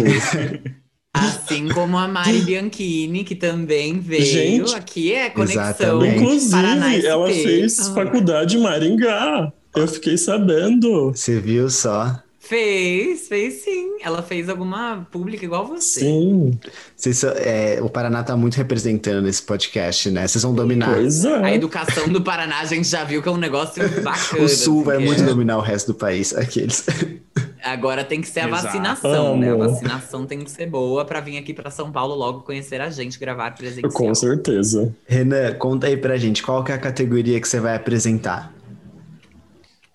Assim 1.13 1.69
como 1.69 1.99
a 1.99 2.07
Mari 2.07 2.43
Bianchini, 2.43 3.25
que 3.25 3.35
também 3.35 3.99
veio. 3.99 4.25
Gente, 4.25 4.75
aqui 4.77 5.13
é 5.13 5.31
conexão. 5.31 5.63
exatamente. 5.65 6.17
Inclusive, 6.17 6.51
Paraná 6.53 6.97
ela 6.97 7.27
fez 7.27 7.89
faculdade 7.89 8.57
em 8.57 8.61
Maringá. 8.61 9.53
Eu 9.75 9.89
fiquei 9.89 10.17
sabendo. 10.17 11.11
Você 11.13 11.41
viu 11.41 11.69
só? 11.69 12.23
Fez, 12.51 13.29
fez 13.29 13.63
sim. 13.63 13.99
Ela 14.03 14.23
fez 14.23 14.49
alguma 14.49 15.07
pública 15.13 15.45
igual 15.45 15.65
você. 15.69 16.01
Sim. 16.01 16.59
Vocês 16.97 17.17
são- 17.19 17.31
é, 17.37 17.79
o 17.81 17.89
Paraná 17.89 18.25
tá 18.25 18.37
muito 18.37 18.57
representando 18.57 19.23
nesse 19.23 19.41
podcast, 19.41 20.11
né? 20.11 20.27
Vocês 20.27 20.43
vão 20.43 20.53
dominar. 20.53 20.93
Pois 20.95 21.25
A 21.25 21.49
é. 21.49 21.55
educação 21.55 22.09
do 22.09 22.21
Paraná, 22.21 22.59
a 22.59 22.65
gente 22.65 22.89
já 22.89 23.05
viu 23.05 23.23
que 23.23 23.29
é 23.29 23.31
um 23.31 23.37
negócio 23.37 23.81
bacana. 24.03 24.43
O 24.43 24.49
Sul 24.49 24.83
vai 24.83 24.99
muito 24.99 25.23
dominar 25.23 25.59
o 25.59 25.61
resto 25.61 25.93
do 25.93 25.95
país. 25.95 26.35
Aqueles. 26.35 26.85
Agora 27.63 28.03
tem 28.03 28.21
que 28.21 28.27
ser 28.27 28.41
a 28.41 28.49
Exato. 28.49 28.63
vacinação, 28.65 29.37
né? 29.39 29.53
A 29.53 29.57
vacinação 29.57 30.27
tem 30.27 30.41
que 30.41 30.51
ser 30.51 30.67
boa 30.67 31.05
pra 31.05 31.21
vir 31.21 31.39
aqui 31.39 31.55
pra 31.55 31.71
São 31.71 31.93
Paulo 31.93 32.17
logo 32.17 32.41
conhecer 32.41 32.81
a 32.81 32.91
gente, 32.91 33.17
gravar 33.17 33.53
presencial. 33.55 33.93
Com 33.93 34.13
certeza. 34.13 34.93
Renan, 35.07 35.55
conta 35.55 35.87
aí 35.87 35.97
pra 35.97 36.17
gente, 36.17 36.43
qual 36.43 36.65
que 36.65 36.73
é 36.73 36.75
a 36.75 36.79
categoria 36.79 37.41
que 37.41 37.47
você 37.47 37.61
vai 37.61 37.77
apresentar? 37.77 38.53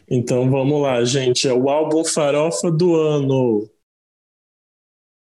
Então 0.10 0.50
vamos 0.50 0.82
lá, 0.82 1.04
gente. 1.04 1.48
É 1.48 1.54
o 1.54 1.70
álbum 1.70 2.04
Farofa 2.04 2.72
do 2.72 2.96
Ano. 2.96 3.70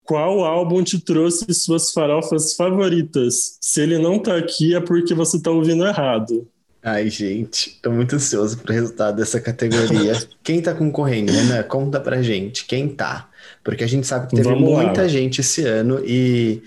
Qual 0.05 0.45
álbum 0.45 0.83
te 0.83 0.99
trouxe 0.99 1.53
suas 1.55 1.93
farofas 1.93 2.55
favoritas? 2.57 3.59
Se 3.61 3.81
ele 3.83 3.99
não 3.99 4.19
tá 4.19 4.37
aqui, 4.37 4.75
é 4.75 4.81
porque 4.81 5.15
você 5.15 5.41
tá 5.41 5.51
ouvindo 5.51 5.87
errado. 5.87 6.49
Ai, 6.83 7.11
gente, 7.11 7.79
tô 7.83 7.91
muito 7.93 8.17
ansioso 8.17 8.59
pro 8.59 8.73
resultado 8.73 9.17
dessa 9.17 9.39
categoria. 9.41 10.15
Quem 10.43 10.63
tá 10.63 10.75
concorrendo, 10.75 11.31
Renan? 11.31 11.63
Conta 11.65 12.01
pra 12.01 12.23
gente, 12.23 12.65
quem 12.65 12.89
tá? 12.89 13.29
Porque 13.63 13.85
a 13.85 13.87
gente 13.87 14.07
sabe 14.07 14.29
que 14.29 14.37
teve 14.37 14.49
Vamos 14.49 14.73
lá. 14.73 14.85
muita 14.85 15.07
gente 15.09 15.43
esse 15.43 15.63
ano 15.65 16.01
e. 16.05 16.63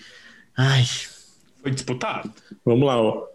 Ai, 0.56 0.86
Foi 1.64 1.72
disputado. 1.72 2.32
Vamos 2.64 2.88
lá, 2.88 3.02
ó. 3.02 3.26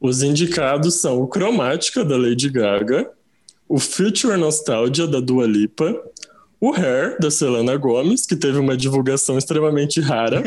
Os 0.00 0.22
indicados 0.22 1.00
são 1.00 1.20
o 1.20 1.28
Cromática, 1.28 2.02
da 2.02 2.16
Lady 2.16 2.48
Gaga, 2.48 3.10
o 3.72 3.78
Future 3.78 4.36
Nostalgia, 4.36 5.06
da 5.06 5.18
Dua 5.18 5.46
Lipa, 5.46 5.98
o 6.60 6.74
Hair, 6.74 7.16
da 7.18 7.30
Selena 7.30 7.74
Gomez, 7.74 8.26
que 8.26 8.36
teve 8.36 8.58
uma 8.58 8.76
divulgação 8.76 9.38
extremamente 9.38 9.98
rara, 9.98 10.42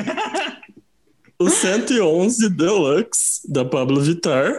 o 1.39 1.49
111 1.49 2.47
Deluxe, 2.51 3.51
da 3.51 3.65
Pablo 3.65 3.99
Vittar, 3.99 4.53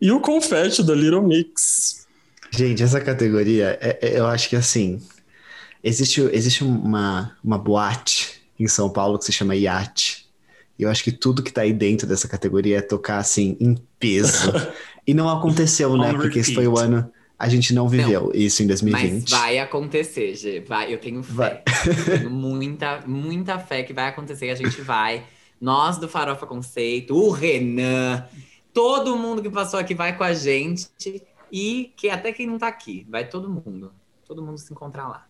e 0.00 0.10
o 0.10 0.18
Confetti, 0.18 0.82
da 0.82 0.92
Little 0.92 1.22
Mix. 1.22 2.04
gente, 2.50 2.82
essa 2.82 3.00
categoria, 3.00 3.78
é- 3.80 4.00
é- 4.02 4.18
eu 4.18 4.26
acho 4.26 4.48
que 4.48 4.56
assim. 4.56 5.00
Existe, 5.82 6.20
existe 6.32 6.64
uma, 6.64 7.36
uma 7.44 7.58
boate 7.58 8.42
em 8.58 8.66
São 8.66 8.90
Paulo 8.90 9.20
que 9.20 9.24
se 9.24 9.32
chama 9.32 9.54
Iate. 9.54 10.28
E 10.76 10.82
eu 10.82 10.90
acho 10.90 11.04
que 11.04 11.12
tudo 11.12 11.44
que 11.44 11.52
tá 11.52 11.60
aí 11.60 11.72
dentro 11.72 12.08
dessa 12.08 12.26
categoria 12.26 12.78
é 12.78 12.82
tocar 12.82 13.18
assim, 13.18 13.56
em 13.60 13.78
peso. 14.00 14.52
e 15.06 15.14
não 15.14 15.28
aconteceu, 15.28 15.96
né? 15.96 16.12
Porque 16.12 16.40
esse 16.40 16.52
foi 16.52 16.66
o 16.66 16.76
ano. 16.76 17.08
A 17.40 17.48
gente 17.48 17.72
não 17.72 17.88
viveu 17.88 18.30
isso 18.34 18.62
em 18.62 18.66
Mas 18.66 18.82
2020. 18.82 19.30
vai 19.30 19.58
acontecer, 19.58 20.34
Gê. 20.36 20.60
Vai, 20.60 20.92
eu 20.92 20.98
tenho 20.98 21.22
fé. 21.22 21.32
Vai. 21.32 21.62
Tenho 22.18 22.28
muita, 22.28 23.00
muita 23.06 23.58
fé 23.58 23.82
que 23.82 23.94
vai 23.94 24.08
acontecer. 24.08 24.50
A 24.50 24.54
gente 24.54 24.82
vai. 24.82 25.24
Nós 25.58 25.96
do 25.96 26.06
Farofa 26.06 26.46
Conceito, 26.46 27.14
o 27.14 27.30
Renan, 27.30 28.26
todo 28.74 29.16
mundo 29.16 29.40
que 29.40 29.48
passou 29.48 29.80
aqui 29.80 29.94
vai 29.94 30.14
com 30.18 30.22
a 30.22 30.34
gente. 30.34 30.86
E 31.50 31.92
que 31.96 32.10
até 32.10 32.30
quem 32.30 32.46
não 32.46 32.58
tá 32.58 32.68
aqui, 32.68 33.06
vai 33.08 33.26
todo 33.26 33.48
mundo. 33.48 33.90
Todo 34.28 34.42
mundo 34.42 34.58
se 34.58 34.70
encontrar 34.70 35.08
lá. 35.08 35.26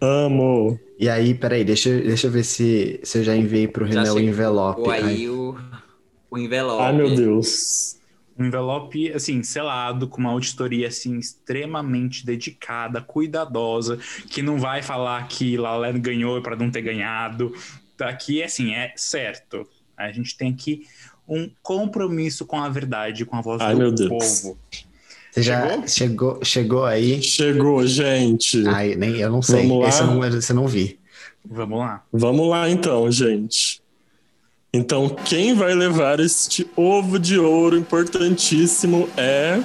Amo! 0.00 0.80
E 0.98 1.06
aí, 1.06 1.34
peraí, 1.34 1.64
deixa, 1.64 1.90
deixa 2.00 2.28
eu 2.28 2.30
ver 2.30 2.44
se, 2.44 2.98
se 3.02 3.18
eu 3.18 3.24
já 3.24 3.36
enviei 3.36 3.68
pro 3.68 3.86
Já 3.86 4.00
Renan 4.00 4.14
o 4.14 4.20
envelope. 4.20 4.90
aí 4.90 5.28
o, 5.28 5.54
o 6.30 6.38
envelope. 6.38 6.82
Ai, 6.82 6.92
meu 6.94 7.14
Deus. 7.14 7.95
Um 8.38 8.44
envelope, 8.44 9.12
assim, 9.12 9.42
selado, 9.42 10.08
com 10.08 10.18
uma 10.20 10.30
auditoria, 10.30 10.88
assim, 10.88 11.18
extremamente 11.18 12.24
dedicada, 12.24 13.00
cuidadosa, 13.00 13.98
que 14.30 14.42
não 14.42 14.58
vai 14.58 14.82
falar 14.82 15.26
que 15.26 15.56
Lalé 15.56 15.92
ganhou 15.94 16.40
para 16.42 16.56
não 16.56 16.70
ter 16.70 16.82
ganhado. 16.82 17.54
Aqui, 17.98 18.42
assim, 18.42 18.74
é 18.74 18.92
certo. 18.94 19.66
A 19.96 20.12
gente 20.12 20.36
tem 20.36 20.50
aqui 20.52 20.86
um 21.26 21.50
compromisso 21.62 22.44
com 22.44 22.58
a 22.58 22.68
verdade, 22.68 23.24
com 23.24 23.36
a 23.36 23.40
voz 23.40 23.60
Ai, 23.60 23.72
do 23.72 23.78
meu 23.78 23.92
Deus. 23.92 24.08
povo. 24.08 24.58
Você 25.30 25.42
já 25.42 25.86
chegou, 25.86 26.42
chegou 26.42 26.84
aí? 26.84 27.22
Chegou, 27.22 27.86
gente. 27.86 28.66
Ai, 28.68 28.94
nem, 28.94 29.16
eu 29.16 29.30
não 29.30 29.42
sei. 29.42 29.62
Vamos 29.66 29.82
lá? 29.82 29.88
Esse 29.88 30.00
eu 30.00 30.06
não, 30.06 30.24
esse 30.24 30.52
eu 30.52 30.56
não 30.56 30.66
vi. 30.66 30.98
Vamos 31.44 31.78
lá. 31.78 32.04
Vamos 32.12 32.48
lá 32.48 32.70
então, 32.70 33.10
gente. 33.10 33.82
Então, 34.76 35.08
quem 35.08 35.54
vai 35.54 35.74
levar 35.74 36.20
este 36.20 36.68
ovo 36.76 37.18
de 37.18 37.38
ouro 37.38 37.78
importantíssimo 37.78 39.08
é 39.16 39.58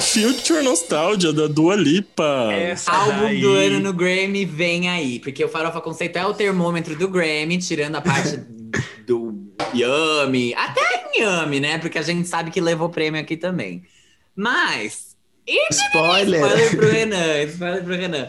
Future 0.00 0.62
Nostalgia 0.62 1.34
da 1.34 1.46
Dua 1.46 1.76
Lipa. 1.76 2.48
Essa 2.52 2.90
Álbum 2.90 3.20
daí- 3.24 3.40
do 3.42 3.52
ano 3.52 3.80
no 3.80 3.92
Grammy 3.92 4.46
vem 4.46 4.88
aí, 4.88 5.18
porque 5.20 5.44
o 5.44 5.48
Farofa 5.50 5.82
Conceito 5.82 6.16
é 6.16 6.24
o 6.26 6.32
termômetro 6.32 6.96
do 6.96 7.08
Grammy, 7.08 7.58
tirando 7.58 7.96
a 7.96 8.00
parte 8.00 8.38
do 9.06 9.34
Yami, 9.74 10.54
até 10.54 10.80
Yami, 11.18 11.60
né? 11.60 11.76
Porque 11.78 11.98
a 11.98 12.02
gente 12.02 12.26
sabe 12.26 12.50
que 12.50 12.60
levou 12.62 12.88
prêmio 12.88 13.20
aqui 13.20 13.36
também. 13.36 13.82
Mas. 14.34 15.13
Spoiler! 15.70 16.40
Spoiler 16.42 16.76
pro 16.76 16.88
Renan, 16.90 17.42
spoiler 17.44 17.84
pro 17.84 17.94
Renan. 17.94 18.28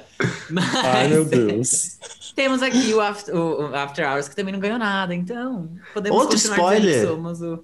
Mas 0.50 0.76
Ai, 0.76 1.08
meu 1.08 1.24
Deus. 1.26 1.98
temos 2.36 2.62
aqui 2.62 2.94
o 2.94 3.00
After, 3.02 3.36
o- 3.36 3.74
After 3.76 4.08
Hours, 4.10 4.28
que 4.28 4.36
também 4.36 4.52
não 4.54 4.60
ganhou 4.60 4.78
nada, 4.78 5.16
então 5.16 5.70
podemos 5.94 6.20
Outro 6.20 6.36
spoiler. 6.36 7.08
somos 7.08 7.42
o. 7.42 7.64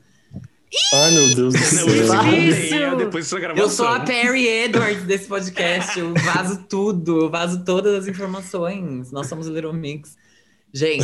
Ai, 0.93 1.11
meu 1.11 1.35
Deus 1.35 1.53
do 1.53 1.59
Eu 1.59 1.65
céu. 1.65 2.95
gravação. 3.39 3.55
Eu 3.57 3.69
sou 3.69 3.87
a 3.87 3.99
Perry 3.99 4.47
Edwards 4.47 5.03
desse 5.03 5.25
podcast. 5.27 5.99
Eu 5.99 6.13
vazo 6.13 6.63
tudo, 6.69 7.23
eu 7.23 7.29
vazo 7.29 7.65
todas 7.65 7.93
as 7.93 8.07
informações. 8.07 9.11
Nós 9.11 9.27
somos 9.27 9.47
o 9.49 9.53
Little 9.53 9.73
Mix. 9.73 10.15
Gente, 10.73 11.03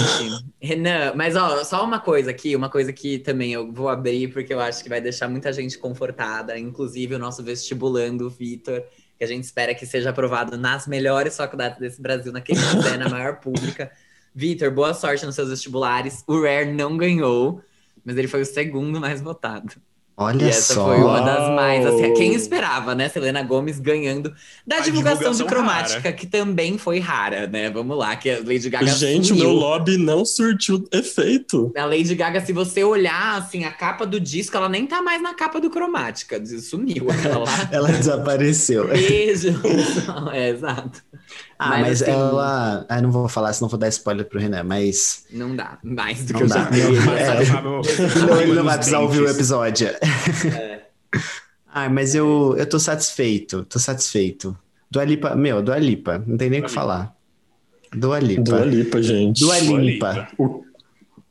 Renan, 0.61 1.13
mas 1.13 1.35
ó, 1.35 1.61
só 1.65 1.83
uma 1.83 1.99
coisa 1.99 2.31
aqui, 2.31 2.55
uma 2.55 2.69
coisa 2.69 2.93
que 2.93 3.19
também 3.19 3.51
eu 3.51 3.69
vou 3.71 3.89
abrir, 3.89 4.31
porque 4.31 4.53
eu 4.53 4.61
acho 4.61 4.81
que 4.81 4.87
vai 4.87 5.01
deixar 5.01 5.27
muita 5.27 5.51
gente 5.51 5.77
confortada, 5.77 6.57
inclusive 6.57 7.15
o 7.15 7.19
nosso 7.19 7.43
vestibulando, 7.43 8.29
Vitor, 8.29 8.81
que 9.17 9.23
a 9.25 9.27
gente 9.27 9.43
espera 9.43 9.75
que 9.75 9.85
seja 9.85 10.11
aprovado 10.11 10.57
nas 10.57 10.87
melhores 10.87 11.35
faculdades 11.35 11.79
desse 11.79 12.01
Brasil, 12.01 12.31
na 12.31 12.39
que 12.39 12.53
quiser, 12.53 12.97
na 12.97 13.09
maior 13.09 13.41
pública. 13.41 13.91
Vitor, 14.33 14.71
boa 14.71 14.93
sorte 14.93 15.25
nos 15.25 15.35
seus 15.35 15.49
vestibulares. 15.49 16.23
O 16.27 16.41
Rare 16.41 16.71
não 16.71 16.95
ganhou, 16.95 17.61
mas 18.05 18.15
ele 18.17 18.27
foi 18.27 18.43
o 18.43 18.45
segundo 18.45 19.01
mais 19.01 19.19
votado. 19.19 19.81
Olha 20.19 20.45
E 20.45 20.49
essa 20.49 20.73
só. 20.73 20.85
foi 20.85 20.97
uma 20.97 21.21
das 21.21 21.49
mais, 21.53 21.85
assim, 21.85 22.11
quem 22.15 22.33
esperava, 22.33 22.95
né? 22.95 23.07
Selena 23.07 23.43
Gomes 23.43 23.79
ganhando 23.79 24.33
da 24.65 24.77
A 24.77 24.79
divulgação, 24.79 25.31
de 25.31 25.37
divulgação 25.37 25.45
cromática, 25.45 25.99
rara. 26.01 26.13
que 26.13 26.25
também 26.25 26.75
foi 26.79 26.97
rara, 26.97 27.45
né? 27.45 27.69
Vamos 27.69 27.95
lá, 27.95 28.15
que 28.15 28.27
a 28.31 28.39
Lady 28.39 28.67
Gaga 28.67 28.87
Gente, 28.87 29.25
o 29.31 29.35
sumiu. 29.35 29.43
meu 29.43 29.53
lobby 29.53 29.95
não 29.95 30.25
surtiu 30.25 30.87
efeito. 30.91 31.71
A 31.77 31.85
Lady 31.85 32.15
Gaga, 32.15 32.41
se 32.43 32.51
você 32.51 32.83
olhar, 32.83 33.37
assim, 33.37 33.63
a 33.63 33.71
capa 33.71 34.07
do 34.07 34.19
disco, 34.19 34.57
ela 34.57 34.67
nem 34.67 34.87
tá 34.87 35.03
mais 35.03 35.21
na 35.21 35.35
capa 35.35 35.61
do 35.61 35.69
cromática, 35.69 36.43
sumiu 36.61 37.11
aquela 37.11 37.37
lá. 37.45 37.51
Ela 37.71 37.91
desapareceu. 37.91 38.87
Beijo. 38.87 39.49
é, 40.33 40.49
exato. 40.49 41.03
Ah, 41.59 41.79
mas, 41.79 42.01
assim, 42.01 42.11
ela. 42.11 42.85
Ah, 42.87 43.01
não 43.01 43.11
vou 43.11 43.27
falar, 43.27 43.51
senão 43.51 43.67
vou 43.67 43.79
dar 43.79 43.87
spoiler 43.87 44.25
pro 44.27 44.39
Renan, 44.39 44.63
mas. 44.63 45.25
Não 45.31 45.55
dá, 45.55 45.79
mais 45.83 46.23
do 46.23 46.27
que 46.27 46.33
Não 46.33 46.41
eu 46.41 46.47
já 46.47 46.63
dá. 46.63 46.69
Mas, 46.71 47.49
é. 47.49 48.21
Não, 48.27 48.41
ele 48.41 48.53
não 48.53 48.63
vai 48.63 48.75
precisar 48.75 48.99
ouvir 48.99 49.21
o 49.21 49.29
episódio. 49.29 49.87
É. 49.87 50.81
Ai, 51.73 51.89
mas 51.89 52.13
eu, 52.13 52.55
eu 52.57 52.69
tô 52.69 52.79
satisfeito, 52.79 53.65
tô 53.65 53.79
satisfeito. 53.79 54.55
Dua 54.89 55.03
Lipa, 55.03 55.35
meu, 55.35 55.61
Dua 55.63 55.79
Lipa, 55.79 56.23
não 56.27 56.37
tem 56.37 56.49
nem 56.49 56.59
o 56.61 56.63
que 56.63 56.71
falar. 56.71 57.15
Dua 57.91 58.19
Lipa. 58.19 58.43
Dua 58.43 58.65
Lipa, 58.65 59.01
gente. 59.01 59.39
Dua 59.39 59.59
Dua 59.59 59.79
Lipa. 59.79 60.11
Lipa. 60.11 60.27
O, 60.37 60.63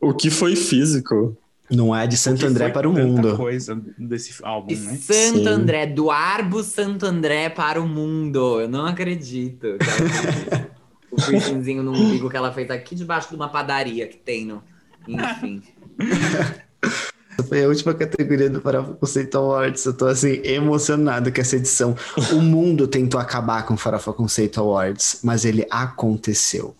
o 0.00 0.14
que 0.14 0.28
foi 0.28 0.56
físico? 0.56 1.36
Não 1.70 1.92
há 1.92 2.06
de 2.06 2.16
Santo 2.16 2.46
André 2.46 2.68
para 2.70 2.88
o 2.88 2.92
mundo. 2.92 3.36
coisa 3.36 3.80
desse 3.98 4.34
álbum, 4.42 4.68
De 4.68 4.76
né? 4.76 4.96
Santo 4.96 5.38
Sim. 5.38 5.48
André, 5.48 5.86
do 5.86 6.10
Arbo 6.10 6.62
Santo 6.62 7.04
André 7.04 7.48
para 7.48 7.80
o 7.80 7.88
mundo. 7.88 8.60
Eu 8.60 8.68
não 8.68 8.86
acredito. 8.86 9.76
o 11.10 11.16
piercingzinho 11.16 11.82
no 11.82 11.92
umbigo 11.92 12.30
que 12.30 12.36
ela 12.36 12.52
fez 12.52 12.70
aqui 12.70 12.94
debaixo 12.94 13.30
de 13.30 13.36
uma 13.36 13.48
padaria 13.48 14.06
que 14.06 14.16
tem 14.16 14.46
no. 14.46 14.62
Enfim. 15.08 15.62
Essa 17.38 17.48
foi 17.48 17.64
a 17.64 17.68
última 17.68 17.94
categoria 17.94 18.48
do 18.48 18.60
Farofa 18.60 18.94
Conceito 18.94 19.36
Awards. 19.36 19.84
Eu 19.84 19.94
tô 19.94 20.06
assim, 20.06 20.40
emocionado 20.44 21.32
com 21.32 21.40
essa 21.40 21.56
edição. 21.56 21.96
O 22.32 22.40
mundo 22.40 22.88
tentou 22.88 23.20
acabar 23.20 23.64
com 23.66 23.74
o 23.74 23.76
Farofa 23.76 24.12
Conceito 24.12 24.60
Awards, 24.60 25.20
mas 25.22 25.44
ele 25.44 25.66
aconteceu. 25.70 26.74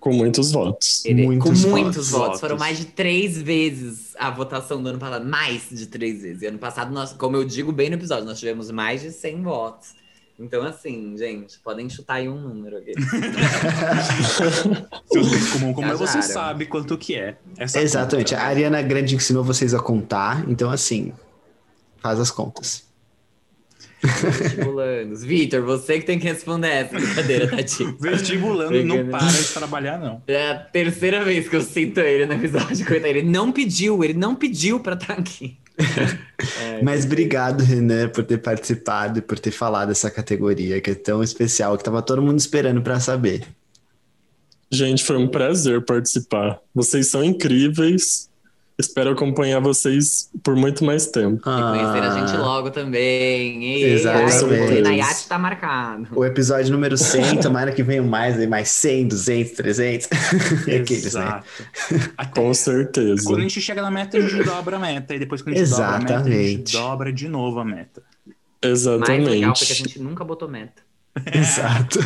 Com 0.00 0.12
muitos 0.14 0.50
votos. 0.50 1.04
Ele- 1.04 1.26
Muitos 1.26 1.62
com 1.64 1.70
muitos 1.70 2.10
votos. 2.10 2.26
votos. 2.26 2.40
Foram 2.40 2.56
mais 2.58 2.78
de 2.78 2.86
três 2.86 3.40
vezes 3.40 4.14
a 4.18 4.30
votação 4.30 4.82
do 4.82 4.88
ano 4.88 4.98
passado. 4.98 5.26
Mais 5.26 5.68
de 5.70 5.86
três 5.86 6.22
vezes. 6.22 6.42
E 6.42 6.46
ano 6.46 6.58
passado, 6.58 6.90
nós, 6.92 7.12
como 7.12 7.36
eu 7.36 7.44
digo 7.44 7.70
bem 7.70 7.90
no 7.90 7.96
episódio, 7.96 8.24
nós 8.24 8.38
tivemos 8.38 8.70
mais 8.70 9.02
de 9.02 9.12
100 9.12 9.42
votos. 9.42 9.88
Então, 10.38 10.62
assim, 10.62 11.14
gente, 11.18 11.58
podem 11.58 11.86
chutar 11.90 12.14
aí 12.14 12.28
um 12.30 12.40
número 12.40 12.78
aqui. 12.78 12.92
Comum, 15.52 15.72
como 15.74 15.92
é, 15.92 15.94
você 15.94 16.22
sabe 16.22 16.66
quanto 16.66 16.96
que 16.96 17.14
é. 17.14 17.36
essa 17.58 17.80
Exatamente. 17.80 18.34
conta. 18.34 18.44
A 18.44 18.48
Ariana 18.48 18.82
Grande 18.82 19.14
ensinou 19.14 19.44
vocês 19.44 19.74
a 19.74 19.78
contar, 19.80 20.48
então 20.48 20.70
assim, 20.70 21.12
faz 21.98 22.18
as 22.18 22.30
contas. 22.30 22.84
Vestibulandos. 24.02 25.22
Vitor, 25.24 25.62
você 25.62 26.00
que 26.00 26.06
tem 26.06 26.18
que 26.18 26.26
responder 26.26 26.68
essa 26.68 26.98
brincadeira, 26.98 27.48
Tati. 27.48 27.84
Vestibulando 28.00 28.84
não 28.84 29.08
para 29.08 29.26
de 29.26 29.52
trabalhar, 29.52 29.98
não. 29.98 30.22
É 30.26 30.50
a 30.50 30.54
terceira 30.58 31.24
vez 31.24 31.48
que 31.48 31.56
eu 31.56 31.62
cito 31.62 32.00
ele 32.00 32.26
no 32.26 32.34
episódio. 32.34 32.86
coitado. 32.86 33.08
Ele 33.08 33.22
não 33.22 33.52
pediu, 33.52 34.02
ele 34.02 34.14
não 34.14 34.34
pediu 34.34 34.80
pra 34.80 34.94
estar 34.94 35.14
aqui. 35.14 35.58
É, 36.58 36.82
Mas 36.82 37.04
obrigado, 37.04 37.62
Renan, 37.62 38.08
por 38.08 38.24
ter 38.24 38.38
participado 38.38 39.18
e 39.18 39.22
por 39.22 39.38
ter 39.38 39.50
falado 39.50 39.88
dessa 39.88 40.10
categoria 40.10 40.80
que 40.80 40.90
é 40.90 40.94
tão 40.94 41.22
especial, 41.22 41.76
que 41.76 41.84
tava 41.84 42.00
todo 42.00 42.22
mundo 42.22 42.38
esperando 42.38 42.80
pra 42.80 42.98
saber. 42.98 43.46
Gente, 44.70 45.04
foi 45.04 45.16
um 45.18 45.28
prazer 45.28 45.84
participar. 45.84 46.58
Vocês 46.74 47.08
são 47.08 47.22
incríveis. 47.22 48.29
Espero 48.80 49.10
acompanhar 49.10 49.60
vocês 49.60 50.30
por 50.42 50.56
muito 50.56 50.84
mais 50.84 51.06
tempo. 51.06 51.36
E 51.38 51.42
conhecer 51.42 52.02
a 52.02 52.18
gente 52.18 52.36
logo 52.36 52.70
também. 52.70 53.64
Ei, 53.64 53.92
Exatamente. 53.92 54.72
ai, 54.72 54.82
Nayati 54.82 55.28
tá 55.28 55.38
marcado. 55.38 56.08
O 56.14 56.24
episódio 56.24 56.72
número 56.72 56.96
100, 56.96 57.38
tomara 57.42 57.72
que 57.72 57.82
venham 57.82 58.06
mais, 58.06 58.38
aí, 58.38 58.46
mais 58.46 58.70
100, 58.70 59.08
200, 59.08 59.52
300. 59.52 60.08
E 60.66 60.74
Aqueles, 60.76 61.14
né? 61.14 61.20
Exato. 61.20 61.46
Com 62.34 62.52
certeza. 62.54 63.24
Quando 63.24 63.38
a 63.38 63.42
gente 63.42 63.60
chega 63.60 63.82
na 63.82 63.90
meta, 63.90 64.16
a 64.16 64.20
gente 64.20 64.42
dobra 64.42 64.76
a 64.76 64.80
meta. 64.80 65.14
E 65.14 65.18
depois, 65.18 65.42
quando 65.42 65.56
a 65.56 65.58
gente 65.58 65.70
dobra 65.70 65.86
a 65.86 65.98
meta, 65.98 66.14
a 66.14 66.18
gente 66.18 66.30
Exatamente. 66.30 66.72
dobra 66.72 67.12
de 67.12 67.28
novo 67.28 67.60
a 67.60 67.64
meta. 67.64 68.02
Mais 68.62 68.84
legal 68.84 69.06
porque 69.08 69.28
a 69.28 69.32
Exatamente. 69.32 69.76
gente 69.76 69.98
nunca 70.00 70.24
botou 70.24 70.48
meta. 70.48 70.82
Exato. 71.32 71.98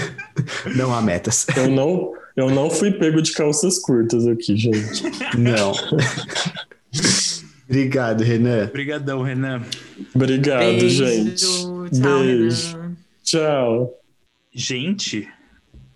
Não 0.77 0.95
há 0.95 1.03
metas. 1.03 1.47
Eu 1.57 1.69
não, 1.69 2.13
eu 2.37 2.51
não 2.51 2.71
fui 2.71 2.91
pego 2.91 3.23
de 3.23 3.33
calças 3.33 3.79
curtas 3.79 4.27
aqui, 4.27 4.57
gente. 4.57 5.03
Não. 5.39 5.73
Obrigado, 7.69 8.23
Renan. 8.23 8.65
Obrigadão, 8.69 9.23
Renan. 9.23 9.63
Obrigado, 10.15 10.59
Beijo, 10.61 11.07
gente. 11.07 11.37
tchau, 11.45 12.21
Beijo. 12.23 12.73
Renan. 12.77 12.97
Tchau. 13.23 14.01
Gente, 14.53 15.29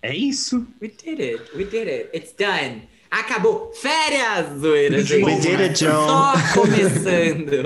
é 0.01 0.15
isso. 0.15 0.65
We 0.81 0.89
did 0.89 1.19
it, 1.19 1.43
we 1.55 1.63
did 1.63 1.87
it, 1.87 2.09
it's 2.13 2.33
done. 2.37 2.83
Acabou. 3.11 3.71
Férias, 3.73 4.59
zoeira, 4.59 4.97
We 4.97 5.35
did 5.39 5.61
it, 5.61 5.83
John. 5.83 6.07
Só 6.07 6.33
começando. 6.53 7.65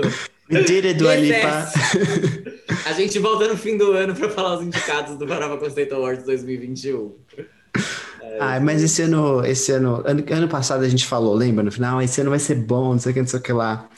We 0.50 0.62
did 0.62 0.84
it, 0.86 0.94
Dua 0.94 1.16
Lipa. 1.16 1.68
A 2.86 2.92
gente 2.92 3.18
volta 3.18 3.48
no 3.48 3.56
fim 3.56 3.76
do 3.76 3.92
ano 3.92 4.14
pra 4.14 4.28
falar 4.30 4.58
os 4.58 4.64
indicados 4.64 5.18
do 5.18 5.26
Farofa 5.26 5.56
Conceito 5.58 5.94
Awards 5.94 6.24
2021. 6.24 7.12
Ah, 8.40 8.58
mas 8.60 8.82
esse 8.82 9.02
ano, 9.02 9.44
esse 9.44 9.72
ano, 9.72 10.02
ano, 10.04 10.24
ano 10.30 10.48
passado 10.48 10.84
a 10.84 10.88
gente 10.88 11.06
falou, 11.06 11.34
lembra? 11.34 11.62
No 11.64 11.70
final, 11.70 11.98
"Ah, 11.98 12.04
esse 12.04 12.20
ano 12.20 12.30
vai 12.30 12.38
ser 12.38 12.56
bom, 12.56 12.92
não 12.92 12.98
sei 12.98 13.12
o 13.12 13.14
que, 13.14 13.20
não 13.20 13.28
sei 13.28 13.38
o 13.38 13.42
que 13.42 13.52
lá. 13.52 13.88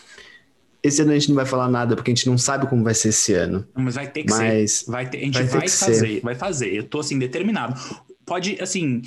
Esse 0.82 1.02
ano 1.02 1.10
a 1.10 1.14
gente 1.14 1.28
não 1.28 1.36
vai 1.36 1.46
falar 1.46 1.68
nada, 1.68 1.96
porque 1.96 2.10
a 2.10 2.14
gente 2.14 2.28
não 2.28 2.38
sabe 2.38 2.66
como 2.68 2.84
vai 2.84 2.94
ser 2.94 3.08
esse 3.08 3.32
ano. 3.32 3.66
Mas 3.74 3.94
vai 3.94 4.08
ter 4.08 4.22
que 4.24 4.30
Mas 4.30 4.72
ser. 4.72 4.90
Vai 4.90 5.08
ter, 5.08 5.18
a 5.18 5.20
gente 5.22 5.34
vai 5.34 5.46
vai, 5.46 5.68
fazer, 5.68 5.94
ser. 5.94 6.20
vai 6.20 6.34
fazer. 6.34 6.74
Eu 6.74 6.84
tô 6.84 7.00
assim, 7.00 7.18
determinado. 7.18 7.74
Pode, 8.24 8.56
assim. 8.60 9.02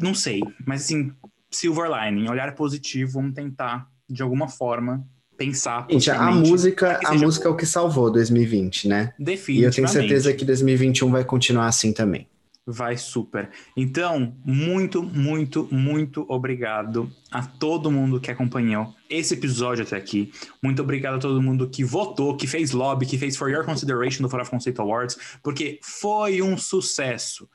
Não 0.00 0.14
sei, 0.14 0.40
mas 0.66 0.82
assim, 0.84 1.12
silver 1.50 1.88
lining, 1.90 2.28
olhar 2.28 2.52
positivo, 2.54 3.12
vamos 3.12 3.34
tentar, 3.34 3.86
de 4.08 4.22
alguma 4.22 4.48
forma, 4.48 5.06
pensar. 5.36 5.86
Gente, 5.90 6.10
a 6.10 6.30
música, 6.32 6.98
a 7.04 7.14
música 7.14 7.48
é 7.48 7.50
o 7.50 7.54
que 7.56 7.66
salvou 7.66 8.10
2020, 8.10 8.88
né? 8.88 9.12
E 9.18 9.22
eu 9.22 9.26
Definitivamente. 9.26 9.76
tenho 9.76 9.88
certeza 9.88 10.32
que 10.32 10.44
2021 10.44 11.10
vai 11.10 11.24
continuar 11.24 11.66
assim 11.66 11.92
também. 11.92 12.26
Vai 12.66 12.96
super. 12.96 13.50
Então, 13.76 14.34
muito, 14.42 15.02
muito, 15.02 15.68
muito 15.70 16.24
obrigado 16.30 17.12
a 17.30 17.44
todo 17.44 17.90
mundo 17.90 18.18
que 18.18 18.30
acompanhou 18.30 18.94
esse 19.08 19.34
episódio 19.34 19.84
até 19.84 19.96
aqui. 19.96 20.32
Muito 20.62 20.80
obrigado 20.80 21.16
a 21.16 21.18
todo 21.18 21.42
mundo 21.42 21.68
que 21.68 21.84
votou, 21.84 22.36
que 22.36 22.46
fez 22.46 22.72
lobby, 22.72 23.04
que 23.04 23.18
fez 23.18 23.36
For 23.36 23.50
Your 23.50 23.66
Consideration 23.66 24.22
do 24.22 24.30
Fora 24.30 24.46
Conceito 24.46 24.80
Awards, 24.80 25.18
porque 25.42 25.78
foi 25.82 26.40
um 26.40 26.56
sucesso. 26.56 27.46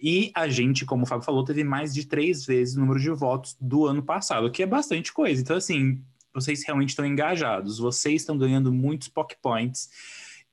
E 0.00 0.30
a 0.34 0.48
gente, 0.48 0.86
como 0.86 1.02
o 1.02 1.06
Fábio 1.06 1.26
falou, 1.26 1.44
teve 1.44 1.62
mais 1.62 1.92
de 1.92 2.06
três 2.06 2.46
vezes 2.46 2.76
o 2.76 2.80
número 2.80 3.00
de 3.00 3.10
votos 3.10 3.54
do 3.60 3.86
ano 3.86 4.02
passado, 4.02 4.50
que 4.50 4.62
é 4.62 4.66
bastante 4.66 5.12
coisa. 5.12 5.42
Então, 5.42 5.56
assim, 5.56 6.00
vocês 6.32 6.64
realmente 6.64 6.90
estão 6.90 7.04
engajados, 7.04 7.78
vocês 7.78 8.22
estão 8.22 8.38
ganhando 8.38 8.72
muitos 8.72 9.08
POC 9.08 9.36
Points. 9.42 9.90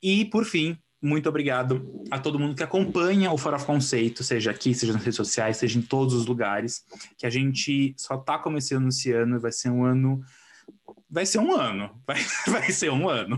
E, 0.01 0.25
por 0.25 0.43
fim, 0.43 0.77
muito 1.01 1.29
obrigado 1.29 2.03
a 2.09 2.17
todo 2.19 2.39
mundo 2.39 2.55
que 2.55 2.63
acompanha 2.63 3.31
o 3.31 3.37
Fora 3.37 3.59
Conceito, 3.59 4.23
seja 4.23 4.51
aqui, 4.51 4.73
seja 4.73 4.93
nas 4.93 5.01
redes 5.03 5.15
sociais, 5.17 5.57
seja 5.57 5.77
em 5.77 5.81
todos 5.81 6.13
os 6.13 6.25
lugares, 6.25 6.83
que 7.17 7.25
a 7.25 7.29
gente 7.29 7.93
só 7.97 8.17
tá 8.17 8.37
começando 8.39 8.87
esse 8.87 9.11
ano, 9.11 9.39
vai 9.39 9.51
ser 9.51 9.69
um 9.69 9.83
ano. 9.83 10.23
Vai 11.07 11.25
ser 11.25 11.37
um 11.39 11.55
ano. 11.55 11.91
Vai, 12.07 12.17
vai 12.47 12.71
ser 12.71 12.91
um 12.91 13.07
ano. 13.07 13.37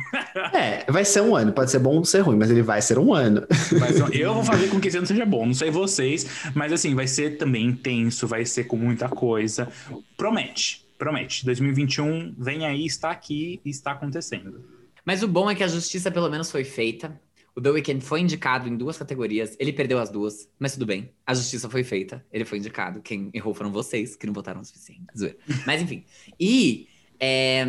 É, 0.54 0.90
vai 0.90 1.04
ser 1.04 1.22
um 1.22 1.36
ano. 1.36 1.52
Pode 1.52 1.70
ser 1.70 1.80
bom 1.80 1.96
ou 1.98 2.06
ser 2.06 2.22
ruim, 2.22 2.38
mas 2.38 2.50
ele 2.50 2.62
vai 2.64 2.82
ser 2.82 2.98
um 2.98 3.14
ano. 3.14 3.46
Ser 3.52 4.04
um- 4.04 4.08
eu 4.14 4.34
vou 4.34 4.44
fazer 4.44 4.68
com 4.72 4.80
que 4.80 4.88
esse 4.88 4.98
ano 4.98 5.06
seja 5.06 5.26
bom. 5.26 5.46
Não 5.46 5.54
sei 5.54 5.70
vocês, 5.70 6.26
mas 6.56 6.72
assim, 6.72 6.96
vai 6.96 7.08
ser 7.08 7.38
também 7.38 7.66
intenso, 7.66 8.26
vai 8.26 8.46
ser 8.46 8.64
com 8.64 8.78
muita 8.78 9.10
coisa. 9.10 9.68
Promete, 10.16 10.86
promete. 10.98 11.46
2021 11.46 12.34
vem 12.38 12.66
aí, 12.66 12.86
está 12.86 13.12
aqui 13.12 13.60
e 13.64 13.70
está 13.70 13.92
acontecendo. 13.92 14.64
Mas 15.06 15.22
o 15.22 15.28
bom 15.28 15.50
é 15.52 15.54
que 15.56 15.64
a 15.64 15.68
justiça 15.68 16.10
pelo 16.10 16.30
menos 16.30 16.50
foi 16.50 16.64
feita. 16.64 17.20
O 17.58 17.62
The 17.62 17.72
Weeknd 17.72 18.06
foi 18.06 18.22
indicado 18.22 18.70
em 18.70 18.78
duas 18.78 19.00
categorias. 19.00 19.56
Ele 19.58 19.74
perdeu 19.74 19.98
as 19.98 20.12
duas, 20.12 20.48
mas 20.60 20.74
tudo 20.74 20.86
bem. 20.86 21.10
A 21.26 21.34
justiça 21.34 21.68
foi 21.68 21.84
feita. 21.84 22.24
Ele 22.32 22.46
foi 22.46 22.60
indicado. 22.60 23.02
Quem 23.02 23.32
errou 23.34 23.52
foram 23.52 23.72
vocês, 23.72 24.16
que 24.16 24.28
não 24.28 24.34
votaram 24.34 24.62
o 24.62 24.64
suficiente. 24.64 25.08
Zoeira. 25.18 25.36
Mas 25.66 25.82
enfim. 25.82 26.06
E. 26.40 26.88
É... 27.20 27.66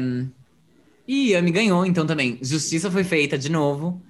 E 1.06 1.31
Yami 1.31 1.51
ganhou, 1.51 1.86
então 1.86 2.06
também. 2.06 2.39
Justiça 2.43 2.90
foi 2.90 3.02
feita 3.02 3.39
de 3.39 3.51
novo. 3.51 4.02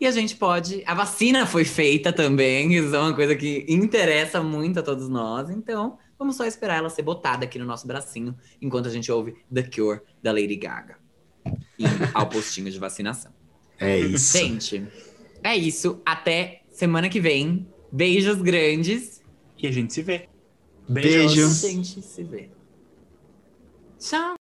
E 0.00 0.06
a 0.06 0.10
gente 0.10 0.34
pode. 0.34 0.82
A 0.86 0.94
vacina 0.94 1.44
foi 1.44 1.66
feita 1.66 2.10
também. 2.10 2.72
Isso 2.72 2.96
é 2.96 2.98
uma 2.98 3.12
coisa 3.12 3.36
que 3.36 3.66
interessa 3.68 4.42
muito 4.42 4.80
a 4.80 4.82
todos 4.82 5.10
nós. 5.10 5.50
Então, 5.50 5.98
vamos 6.18 6.36
só 6.36 6.46
esperar 6.46 6.78
ela 6.78 6.88
ser 6.88 7.02
botada 7.02 7.44
aqui 7.44 7.58
no 7.58 7.66
nosso 7.66 7.86
bracinho 7.86 8.34
enquanto 8.62 8.86
a 8.86 8.90
gente 8.90 9.12
ouve 9.12 9.36
The 9.52 9.64
Cure 9.64 10.00
da 10.22 10.32
Lady 10.32 10.56
Gaga. 10.56 10.96
E 11.78 11.84
ao 12.14 12.26
postinho 12.30 12.70
de 12.70 12.78
vacinação. 12.78 13.36
É 13.78 13.98
isso. 13.98 14.36
Gente, 14.36 14.88
é 15.42 15.56
isso. 15.56 16.00
Até 16.04 16.62
semana 16.70 17.08
que 17.08 17.20
vem. 17.20 17.66
Beijos 17.90 18.40
grandes. 18.42 19.22
E 19.58 19.66
a 19.66 19.72
gente 19.72 19.92
se 19.92 20.02
vê. 20.02 20.28
Beijo. 20.88 21.46
A 21.46 21.54
gente 21.70 22.02
se 22.02 22.22
vê. 22.24 22.50
Tchau. 23.98 24.36